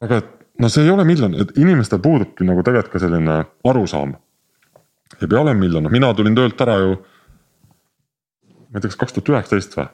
[0.00, 0.26] aga et
[0.58, 4.14] no see ei ole miljon, et inimestel puudubki nagu tegelikult ka selline arusaam.
[5.22, 6.90] ei pea olema miljon, noh mina tulin töölt ära ju.
[8.70, 9.88] ma ei tea, kas kaks tuhat üheksateist või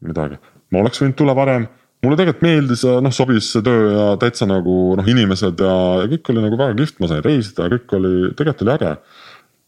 [0.00, 0.38] midagi,
[0.70, 1.68] ma oleks võinud tulla varem
[2.04, 6.06] mulle tegelikult meeldis ja noh, sobis see töö ja täitsa nagu noh, inimesed ja, ja
[6.14, 8.94] kõik oli nagu väga kihvt, ma sain reisida ja kõik oli, tegelikult oli äge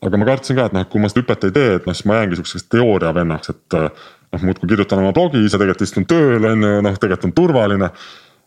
[0.02, 2.06] aga ma kartsin ka, et noh, kui ma seda hüpet ei tee, et noh, siis
[2.10, 6.66] ma jäängi sihukeseks teooriavennaks, et noh, muudkui kirjutan oma blogi, ise tegelikult istun tööl, on
[6.66, 7.90] ju, noh, tegelikult on turvaline.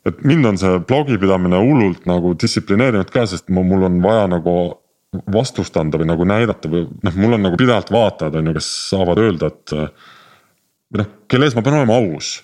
[0.06, 4.56] et mind on see blogi pidamine hullult nagu distsiplineerinud ka, sest mul on vaja nagu
[5.34, 8.68] vastust anda või nagu näidata või noh, mul on nagu pidevalt vaatajad, on ju, kes
[8.92, 9.78] saavad öelda, et.
[10.92, 12.36] või noh, kelle ees ma pean olema aus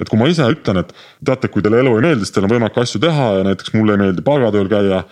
[0.00, 2.54] et kui ma ise ütlen, et teate, kui teile elu ei meeldi, siis teil on
[2.54, 5.02] võimalik asju teha ja näiteks mulle ei meeldi palgatööl käia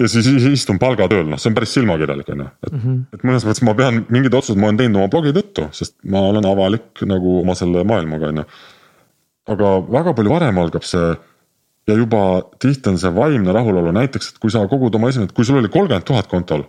[0.00, 3.00] ja siis istun palgatööl, noh, see on päris silmakirjalik, on ju, et mm, -hmm.
[3.12, 6.22] et mõnes mõttes ma pean mingeid otsuseid ma olen teinud oma blogi tõttu, sest ma
[6.30, 8.46] olen avalik nagu oma selle maailmaga, on ju.
[9.52, 11.12] aga väga palju varem algab see
[11.90, 12.22] ja juba
[12.62, 15.68] tihti on see vaimne rahulolu, näiteks, et kui sa kogud oma esimesed, kui sul oli
[15.68, 16.64] kolmkümmend tuhat kontol.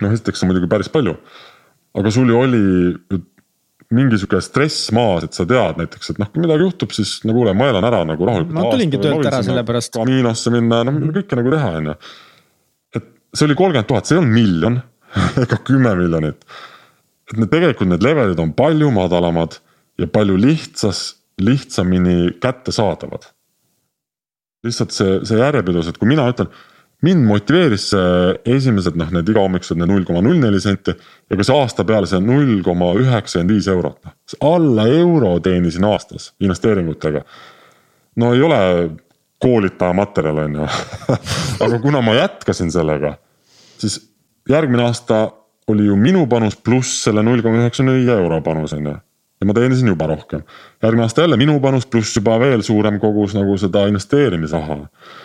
[0.00, 1.16] noh, esiteks on muidugi päris palju,
[1.94, 2.62] aga sul ju oli
[3.94, 7.34] mingi sihuke stress maas, et sa tead näiteks, et noh, kui midagi juhtub, siis no
[7.34, 8.54] kuule, ma elan ära nagu rahulikult.
[8.54, 9.96] ma tulingi töölt ära sellepärast.
[9.98, 11.96] Caminosse minna, noh kõike nagu teha, on ju
[13.34, 14.78] see oli kolmkümmend tuhat, see ei olnud miljon
[15.44, 16.44] ega kümme miljonit.
[17.30, 19.60] et need tegelikult need levelid on palju madalamad
[20.00, 23.28] ja palju lihtsas, lihtsamini kättesaadavad.
[24.66, 26.50] lihtsalt see, see järjepidevus, et kui mina ütlen,
[27.06, 31.46] mind motiveeris see esimesed noh, need igahommikused need null koma null neli senti ja ka
[31.46, 34.16] see aasta peale see null koma üheksakümmend viis eurot, noh.
[34.50, 37.24] alla euro teenisin aastas investeeringutega.
[38.20, 38.60] no ei ole
[39.40, 40.70] koolitaja materjal, on ju
[41.64, 43.14] aga kuna ma jätkasin sellega,
[43.80, 44.00] siis
[44.48, 45.28] järgmine aasta
[45.70, 48.98] oli ju minu panus pluss selle null koma üheksakümne viie euro panus, on ju.
[49.40, 50.42] Ja ma teenisin juba rohkem.
[50.82, 54.78] järgmine aasta jälle minu panus pluss juba veel suurem kogus nagu seda investeerimisraha.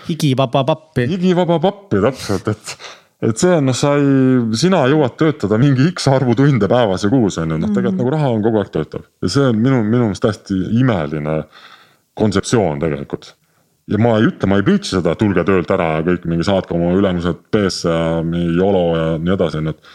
[0.10, 1.08] higivaba pappi.
[1.08, 2.78] higivaba pappi, täpselt, et
[3.26, 7.10] et see on noh, sa ei, sina jõuad töötada mingi X arvu tunde päevas ja
[7.10, 8.04] kuus on ju, noh tegelikult mm -hmm.
[8.04, 11.44] nagu raha on kogu aeg töötav ja see on minu, minu meelest hästi imeline
[12.14, 13.34] kontseptsioon tegelikult
[13.92, 16.74] ja ma ei ütle, ma ei preach'i seda, tulge töölt ära ja kõik mingi saatke
[16.78, 19.94] oma ülemused B-sse ja mingi YOLO ja nii edasi, on ju, et.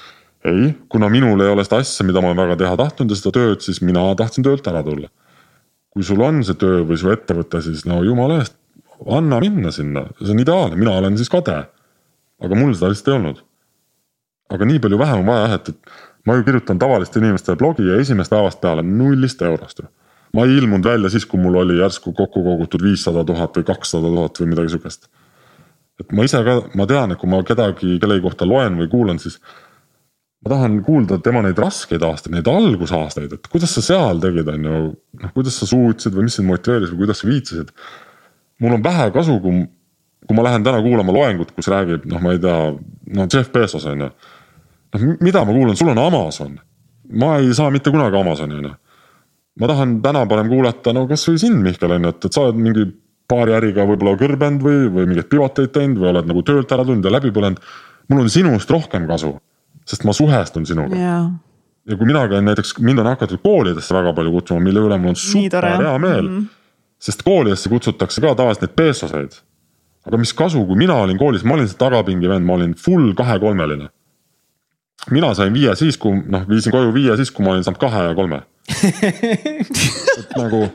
[0.48, 3.34] Ei, kuna minul ei ole seda asja, mida ma olen väga teha tahtnud ja seda
[3.36, 5.10] tööd, siis mina tahtsin töölt ära tulla.
[5.90, 8.54] kui sul on see töö või su ettevõte, siis no jumala eest,
[9.10, 11.64] anna minna sinna, see on ideaalne, mina olen siis kade.
[12.40, 13.42] aga mul seda lihtsalt ei olnud.
[14.50, 17.88] aga nii palju vähem on vaja jah, et, et ma ju kirjutan tavaliste inimeste blogi
[17.88, 19.88] ja esimesest päevast peale nullist eurost ju
[20.36, 24.10] ma ei ilmunud välja siis, kui mul oli järsku kokku kogutud viissada tuhat või kakssada
[24.10, 25.08] tuhat või midagi sihukest.
[26.00, 29.18] et ma ise ka, ma tean, et kui ma kedagi, kellegi kohta loen või kuulan,
[29.18, 29.40] siis.
[30.40, 34.68] Ma tahan kuulda tema neid raskeid aastaid, neid algusaastaid, et kuidas sa seal tegid, on
[34.70, 34.80] ju.
[35.20, 37.72] noh, kuidas sa suutsid või mis sind motiveeris või kuidas sa viitsisid.
[38.60, 39.64] mul on vähe kasu, kui,
[40.26, 42.58] kui ma lähen täna kuulama loengut, kus räägib, noh, ma ei tea,
[43.16, 44.12] no Jeff Bezos on ju.
[44.96, 46.56] noh, mida ma kuulan, sul on Amazon.
[47.10, 48.76] ma ei saa mitte kunagi Amazoni, on ju
[49.60, 52.60] ma tahan täna parem kuulata no kasvõi sind, Mihkel on ju, et, et sa oled
[52.60, 52.86] mingi
[53.30, 57.06] paari äriga võib-olla kõrbenud või, või mingeid pivoteid teinud või oled nagu töölt ära tulnud
[57.06, 57.60] ja läbi põlenud.
[58.10, 59.36] mul on sinust rohkem kasu,
[59.90, 61.28] sest ma suhestun sinuga yeah.
[61.88, 65.14] ja kui mina käin näiteks, mind on hakatud koolidesse väga palju kutsuma, mille üle mul
[65.14, 66.34] on super hea meel mm.
[66.38, 66.50] -hmm.
[66.98, 69.40] sest koolidesse kutsutakse ka tavaliselt neid peesoseid.
[70.06, 73.12] aga mis kasu, kui mina olin koolis, ma olin see tagapingi vend, ma olin full
[73.14, 73.88] kahe-kolmeline.
[75.10, 78.04] mina sain viie siis, kui noh, viisin koju viie siis, kui ma olin saanud kahe
[78.08, 78.42] ja kolme
[80.20, 80.68] et nagu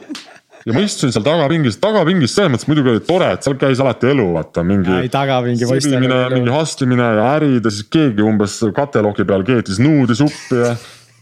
[0.66, 4.10] ja ma istusin seal tagapingis, tagapingis selles mõttes muidugi oli tore, et seal käis alati
[4.10, 4.98] elu, vaata mingi.
[5.14, 6.08] tagapingi poistel.
[6.34, 10.74] mingi hustlemine ja ärid ja siis keegi umbes kateloki peal keetis nuudi suppi ja.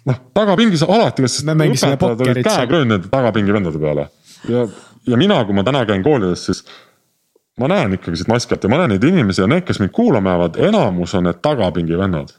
[0.09, 4.07] noh, tagapingis alati, kas õpetajad olid käekröönd nende tagapingi vendade peale.
[4.49, 4.63] ja,
[5.11, 6.63] ja mina, kui ma täna käin koolides, siis
[7.59, 9.91] ma näen ikkagi siit maski alt ja ma näen neid inimesi ja need, kes mind
[9.95, 12.31] kuulama jäävad, enamus on need tagapingi vennad.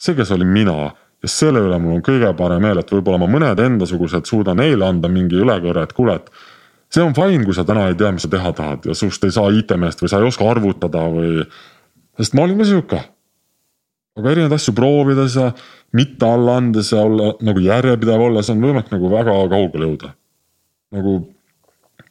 [0.00, 3.28] see, kes olin mina ja selle üle mul on kõige parem meel, et võib-olla ma
[3.30, 6.30] mõned endasugused suudan neile anda mingi ülekõrre, et kuule, et
[6.92, 9.34] see on fine, kui sa täna ei tea, mis sa teha tahad ja sinust ei
[9.34, 11.44] saa IT-meest või sa ei oska arvutada või.
[12.20, 13.02] sest ma olin ka sihuke.
[14.20, 15.50] aga erinevaid asju proovides ja
[15.96, 20.14] mitte alla andes ja olla nagu järjepidev olles on võimalik nagu väga kaugele jõuda.
[20.96, 21.20] nagu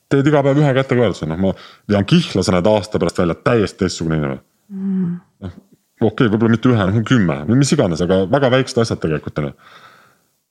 [0.10, 1.54] teed iga päev ühe kätega öelduse, noh, ma
[1.90, 4.40] vean kihlase need aasta pärast välja täiesti teistsugune inimene
[4.70, 5.18] mm..
[5.46, 5.58] noh,
[6.00, 9.50] okei okay,, võib-olla mitte ühe, noh kümme, mis iganes, aga väga väiksed asjad tegelikult on
[9.50, 9.54] ju.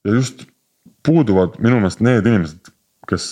[0.09, 0.47] ja just
[1.07, 2.73] puuduvad minu meelest need inimesed,
[3.09, 3.31] kes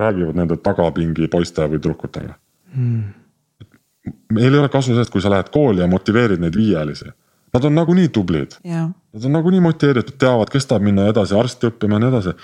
[0.00, 2.36] räägivad nende tagapingi poiste või tüdrukutega
[2.74, 3.02] mm..
[4.36, 7.10] meil ei ole kasu sellest, kui sa lähed kooli ja motiveerid neid viiealisi.
[7.50, 8.90] Nad on nagunii tublid yeah..
[9.14, 12.34] Nad on nagunii motiveeritud, teavad, kes tahab minna edasi arsti õppima ja nii edasi.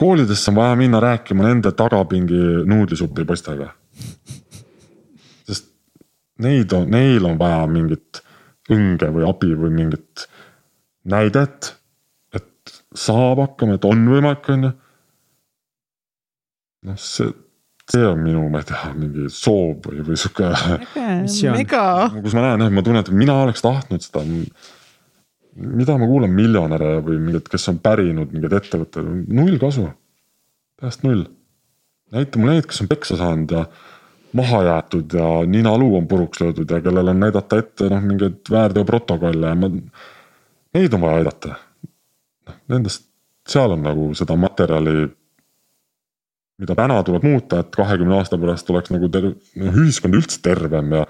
[0.00, 3.68] koolidesse on vaja minna rääkima nende tagapingi nuudlisupi poistega.
[6.42, 8.22] Neid on, neil on vaja mingit
[8.72, 10.26] õnge või abi või mingit
[11.10, 11.74] näidet,
[12.34, 14.72] et saab hakkama, et on võimalik, on ju
[16.84, 17.30] noh, see,
[17.90, 20.50] see on minu, ma ei tea, mingi soov või, või sihuke.
[21.56, 21.84] mega.
[22.14, 24.24] kus ma näen jah, ma tunnen, et mina oleks tahtnud seda.
[25.54, 29.88] mida ma kuulan miljonäre või mingid, kes on pärinud mingeid ettevõtteid, null kasu.
[30.80, 31.26] täiesti null.
[32.14, 33.66] näita mulle neid, kes on peksa saanud ja
[34.34, 39.52] maha jäetud ja ninaluu on puruks löödud ja kellel on näidata ette noh, mingeid väärteoprotokolle
[39.52, 39.70] ja ma.
[40.74, 41.54] Neid on vaja aidata.
[42.48, 43.06] noh, nendest,
[43.48, 45.08] seal on nagu seda materjali
[46.60, 50.92] mida täna tuleb muuta, et kahekümne aasta pärast oleks nagu ter-, noh ühiskond üldse tervem
[50.94, 51.04] ja.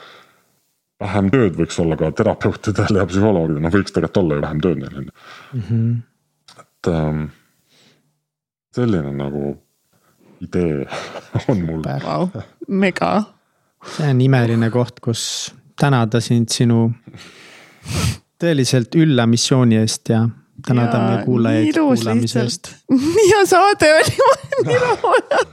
[1.03, 4.81] vähem tööd võiks olla ka terapeutidel ja psühholoogidel, noh võiks tegelikult olla ju vähem tööd
[4.81, 5.17] neil on ju.
[5.59, 5.91] Mhm.
[6.63, 7.27] et ähm,
[8.77, 9.55] selline nagu
[10.45, 10.85] idee
[11.49, 12.29] on mul wow,.
[12.69, 13.13] mega.
[13.97, 15.25] see on imeline koht, kus
[15.81, 16.87] tänada sind sinu
[18.41, 20.25] tõeliselt ülla missiooni eest ja
[20.65, 22.73] tänada meie kuulajaid kuulamise eest.
[23.33, 24.17] ja saade oli
[24.71, 25.45] nii lahe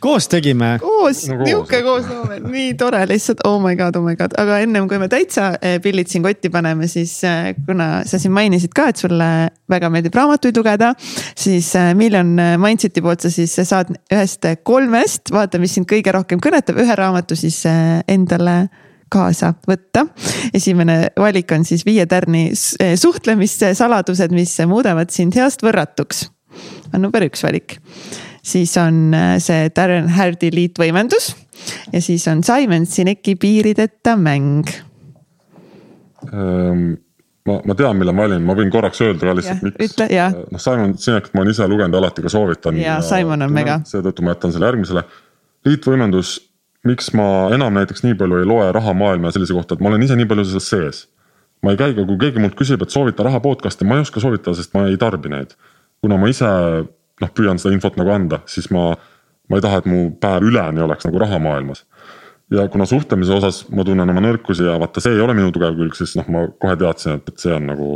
[0.00, 0.76] koos tegime.
[0.80, 4.88] koos no,, nihuke koosloome, nii tore lihtsalt, oh my god, oh my god, aga ennem
[4.90, 8.88] kui me täitsa eh, pillid siin kotti paneme, siis eh, kuna sa siin mainisid ka,
[8.92, 9.30] et sulle
[9.70, 10.92] väga meeldib raamatuid lugeda.
[11.34, 16.42] siis eh, Million Mindseti poolt sa siis saad ühest kolmest, vaata, mis sind kõige rohkem
[16.42, 18.58] kõnetab, ühe raamatu siis endale
[19.12, 20.06] kaasa võtta.
[20.54, 26.26] esimene valik on siis Viie tärni suhtlemissaladused, mis muudavad sind heast võrratuks.
[26.96, 27.78] On number üks valik.
[28.42, 31.32] siis on eh, see Darren Hardi liitvõimendus
[31.92, 34.70] ja siis on Simon Sineki piirideta mäng
[36.32, 36.96] ähm
[37.46, 39.94] ma, ma tean, mille ma valin, ma võin korraks öelda ka lihtsalt, miks.
[40.50, 42.78] noh, Simon Sinekit ma olen ise lugenud, alati ka soovitan.
[42.80, 43.78] ja Simon on mega.
[43.86, 45.04] seetõttu ma jätan selle järgmisele.
[45.68, 46.36] liitvõimendus
[46.86, 50.06] miks ma enam näiteks nii palju ei loe rahamaailma ja sellise kohta, et ma olen
[50.06, 51.04] ise nii palju selles sees.
[51.64, 54.20] ma ei käi ka, kui keegi mult küsib, et soovita raha podcast'e, ma ei oska
[54.22, 55.56] soovitada, sest ma ei tarbi neid.
[56.04, 56.48] Kuna ma ise
[57.22, 58.90] noh, püüan seda infot nagu anda, siis ma,
[59.48, 61.84] ma ei taha, et mu päev üleni oleks nagu rahamaailmas.
[62.50, 65.74] ja kuna suhtlemise osas ma tunnen oma nõrkusi ja vaata, see ei ole minu tugev
[65.78, 67.88] külg, siis noh, ma kohe teadsin, et, et see on nagu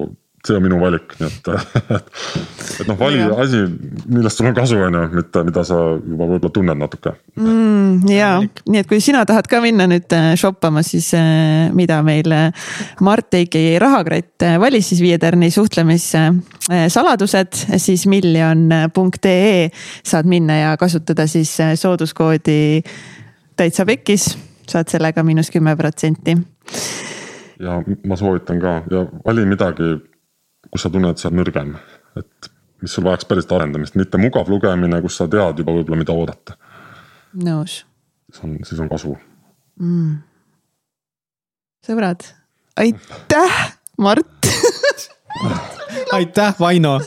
[0.46, 1.48] see on minu valik, nii et,
[1.96, 2.06] et,
[2.80, 3.28] et noh, vali ja.
[3.42, 3.58] asi,
[4.08, 7.10] millest sul on kasu, on ju, mitte mida sa juba võib-olla tunned natuke.
[7.36, 8.08] Mm,.
[8.10, 12.30] ja, nii et kui sina tahad ka minna nüüd äh, shoppama, siis äh, mida meil
[12.32, 12.52] äh,
[13.04, 19.70] Mart Eiki rahakratt valis siis Viie Tärni suhtlemissaladused, siis miljon.ee
[20.06, 22.60] saad minna ja kasutada siis sooduskoodi
[23.60, 24.32] täitsa pekkis,
[24.68, 26.36] saad sellega miinus kümme protsenti.
[27.60, 28.78] Ja ma soovitan ka.
[28.88, 29.98] Ja vali midagi
[30.70, 31.74] kus sa tunned, sa oled nõrgem,
[32.20, 32.50] et
[32.80, 36.56] mis sul vajaks päriselt arendamist, mitte mugav lugemine, kus sa tead juba võib-olla, mida oodata.
[37.44, 37.84] nõus.
[38.30, 39.16] siis on, siis on kasu.
[39.80, 40.20] Mm..
[41.86, 42.26] sõbrad,
[42.76, 43.62] aitäh,
[43.98, 44.50] Mart!
[46.12, 46.98] Aitäh, Vaino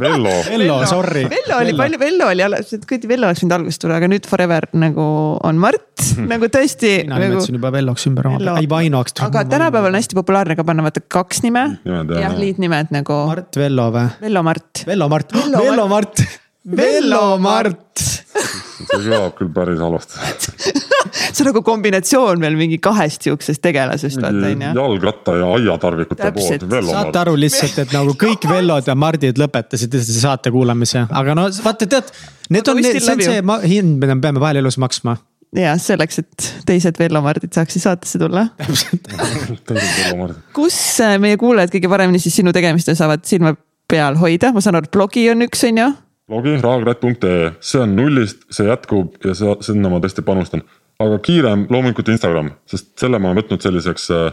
[0.00, 0.32] Vello.
[0.48, 1.24] Vello, sorry.
[1.30, 4.68] Vello oli palju, Vello oli alles, kuradi Vello oleks võinud alguses tulla, aga nüüd Forever
[4.76, 5.06] nagu
[5.46, 6.92] on Mart nagu tõesti.
[7.04, 7.36] mina nagu...
[7.36, 9.16] nimetasin juba Velloks ümber oma, ei Vainoks.
[9.26, 11.66] aga tänapäeval on hästi populaarne ka panna vaata kaks nime.
[11.84, 13.22] jah, liitnimed nagu.
[13.30, 14.08] Mart Vello või?
[14.24, 14.84] Vello Mart.
[14.88, 16.26] Vello Mart, Vello Mart.
[16.66, 18.02] Vello Mart.
[18.02, 20.20] see kõlab küll päris halvasti
[21.32, 24.72] see on nagu kombinatsioon veel mingi kahest sihukesest tegelasest, vaata on ju.
[24.80, 26.66] jalgratta ja aiatarvikute pood.
[26.90, 31.88] saate aru lihtsalt, et nagu kõik Vellod ja Mardid lõpetasid saate kuulamise, aga no vaata,
[31.90, 32.12] tead.
[32.54, 35.16] Need on, see on see hind, mida me peame vahel elus maksma
[35.56, 38.48] ja selleks, et teised Vello-Mardid saaksid saatesse tulla.
[40.56, 43.54] kus äh, meie kuulajad kõige paremini siis sinu tegemistel saavad silma
[43.88, 45.92] peal hoida, ma saan aru, et blogi on üks, on ju
[46.26, 50.64] blogi rahakratt.ee, see on nullist, see jätkub ja see, sinna ma tõesti panustan.
[51.02, 54.28] Aga kiirem loomulikult Instagram, sest selle ma olen võtnud selliseks äh,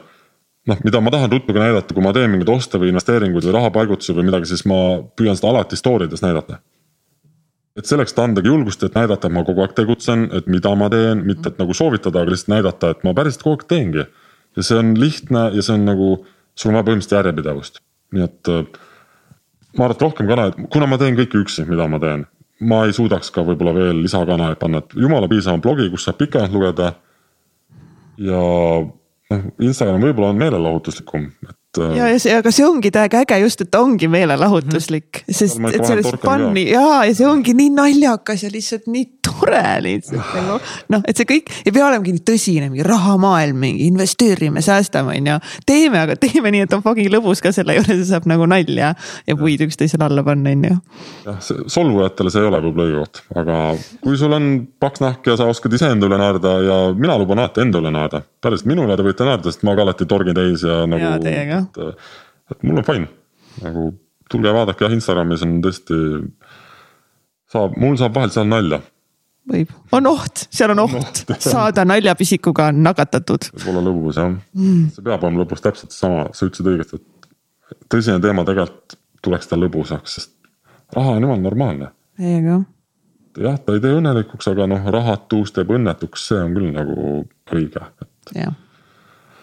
[0.70, 3.56] noh, mida ma tahan ruttu ka näidata, kui ma teen mingeid oste või investeeringuid või
[3.58, 4.78] rahapaigutusi või midagi, siis ma
[5.18, 6.62] püüan seda alati story des näidata.
[7.74, 10.92] et selleks, et andagi julgust, et näidata, et ma kogu aeg tegutsen, et mida ma
[10.94, 14.06] teen, mitte et nagu soovitada, aga lihtsalt näidata, et ma päriselt kogu aeg teengi.
[14.56, 16.10] ja see on lihtne ja see on nagu,
[16.56, 17.82] sul on vaja põhimõtteliselt järjepidevust,
[18.14, 18.66] nii et äh,
[19.74, 22.28] ma arvan, et rohkem kanaleid, kuna ma teen kõike üksi, mida ma teen,
[22.64, 26.20] ma ei suudaks ka võib-olla veel lisakanaleid panna, et jumala piisav on blogi, kus saab
[26.22, 26.94] pikemalt lugeda.
[28.22, 28.40] ja
[29.34, 31.58] noh, Instagram võib-olla on meelelahutuslikum, et.
[31.78, 35.58] Äh, ja, ja see, aga see ongi täiega äge just, et ta ongi meelelahutuslik, sest
[35.72, 40.60] et sellest fun'i ja, ja see ongi nii naljakas ja lihtsalt nii tore lihtsalt nagu.
[40.94, 45.32] noh, et see kõik ei pea olema nii tõsine, mingi rahamaailm, mingi investeerime, säästame, on
[45.32, 45.38] ju.
[45.70, 48.94] teeme, aga teeme nii, et on fucking lõbus ka selle juures ja saab nagu nalja
[49.28, 50.78] ja puid üksteisele alla panna, on ju.
[51.26, 53.64] jah, solvujatele see ei ole võib-olla õige koht, aga
[54.04, 54.52] kui sul on
[54.84, 58.22] paks nahk ja sa oskad iseenda üle naerda ja mina luban alati enda üle naerda.
[58.44, 61.14] Päriselt minu üle te võite naerda, sest ma ka alati torgin täis ja nagu.
[61.28, 61.78] et,
[62.54, 63.12] et mul on fine,
[63.64, 63.92] nagu
[64.32, 66.00] tulge vaadake jah, Instagramis on tõesti
[67.54, 68.82] saab, mul saab vahel seal nalja
[69.50, 73.50] võib, on oht, seal on oht saada naljapisikuga nakatatud.
[73.58, 77.84] võib olla lõbus jah mm., see peab olema lõbus täpselt sama, sa ütlesid õigesti, et
[77.92, 81.92] tõsine teema tegelikult tuleks ta lõbusaks, sest raha on jumala normaalne.
[82.20, 82.62] täiega.
[83.48, 86.98] jah, ta ei tee õnnelikuks, aga noh, rahatuus teeb õnnetuks, see on küll nagu
[87.54, 87.86] õige.
[88.36, 88.54] Jah.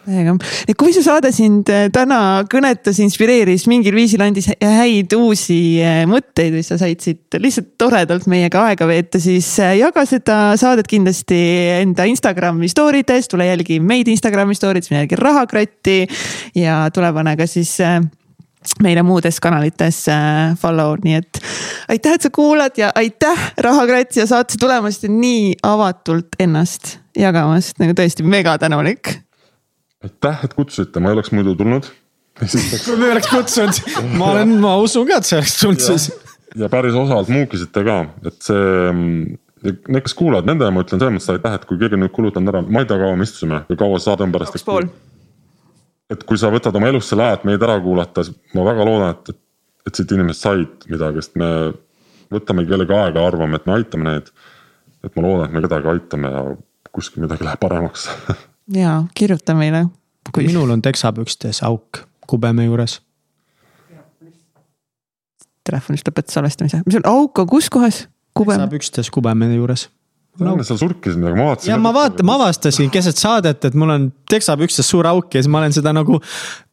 [0.01, 0.33] Täiega,
[0.65, 6.03] et kui see saade sind äh, täna kõnetas, inspireeris, mingil viisil andis häid uusi äh,
[6.09, 10.89] mõtteid või sa said siit lihtsalt toredalt meiega aega veeta, siis äh, jaga seda saadet
[10.91, 11.41] kindlasti
[11.83, 15.99] enda Instagrami story des, tule jälgi meid Instagrami story des, mine jälgi Rahakratti
[16.57, 17.77] ja tule pane ka siis
[18.85, 20.03] meile muudes kanalites
[20.61, 21.41] follow, nii et
[21.89, 27.79] aitäh, et sa kuulad ja aitäh, Rahakratt siia saatesse tulemast ja nii avatult ennast jagamast,
[27.81, 29.21] nagu tõesti mega tänulik
[30.05, 31.89] aitäh, et kutsusite, ma ei oleks muidu tulnud.
[32.87, 33.81] kui me oleks kutsunud,
[34.17, 36.09] ma olen, ma usun ka, et sa oleks tulnud siis.
[36.59, 37.99] ja päris osavalt muukisite ka,
[38.31, 38.95] et see,
[39.67, 42.55] need, kes kuulavad, nendele ma ütlen selles mõttes aitäh, et kui keegi on nüüd kulutanud
[42.55, 44.57] ära, ma ei tea, kaua me istusime või kaua see saade on pärast.
[44.57, 44.89] kaks pool.
[46.11, 46.91] Et kui sa võtad oma
[47.25, 49.41] aja, et meid ära kuulata, siis ma väga loodan, et, et,
[49.89, 51.51] et siit inimesed said midagi, sest me
[52.31, 54.33] võtame kellegi aega, arvame, et me aitame neid.
[55.05, 56.45] et ma loodan, et me kedagi aitame ja
[56.91, 58.09] kuskil midagi läheb paremaks
[58.83, 59.87] ja kirjuta meile
[60.33, 60.47] kui....
[60.47, 63.01] minul on teksapükstes auk kubeme juures.
[65.67, 68.05] Telefonist lõpetas salvestamise, mis on auk on kus kohas?
[68.41, 69.89] teksapükstes kubeme juures
[70.39, 71.71] no sa surkisid midagi, ma vaatasin.
[71.73, 75.51] ja ma vaatan, ma avastasin keset saadet, et mul on teksapükstes suur auk ja siis
[75.53, 76.21] ma olen seda nagu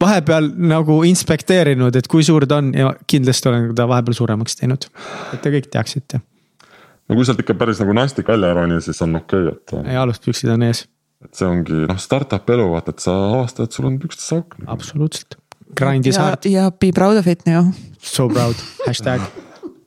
[0.00, 4.88] vahepeal nagu inspekteerinud, et kui suur ta on ja kindlasti olen ta vahepeal suuremaks teinud.
[5.34, 6.22] et te kõik teaksite.
[7.08, 9.92] no kui sealt ikka päris nagu nastik välja ei roni, siis on okei okay,, et.
[9.94, 10.86] ja aluspüksid on ees
[11.24, 14.54] et see ongi noh, startup elu vaata, et sa avastad, et sul on pükstes auk.
[14.70, 15.38] absoluutselt,
[15.78, 16.46] grind'i saad.
[16.50, 17.64] ja be proud of it ju.
[17.98, 19.24] So proud, hashtag.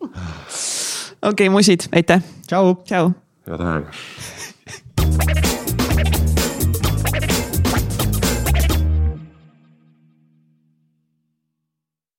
[0.02, 2.24] okei okay,, musid, aitäh.
[2.50, 2.76] tšau.
[2.84, 3.14] tšau.
[3.46, 3.92] Head aega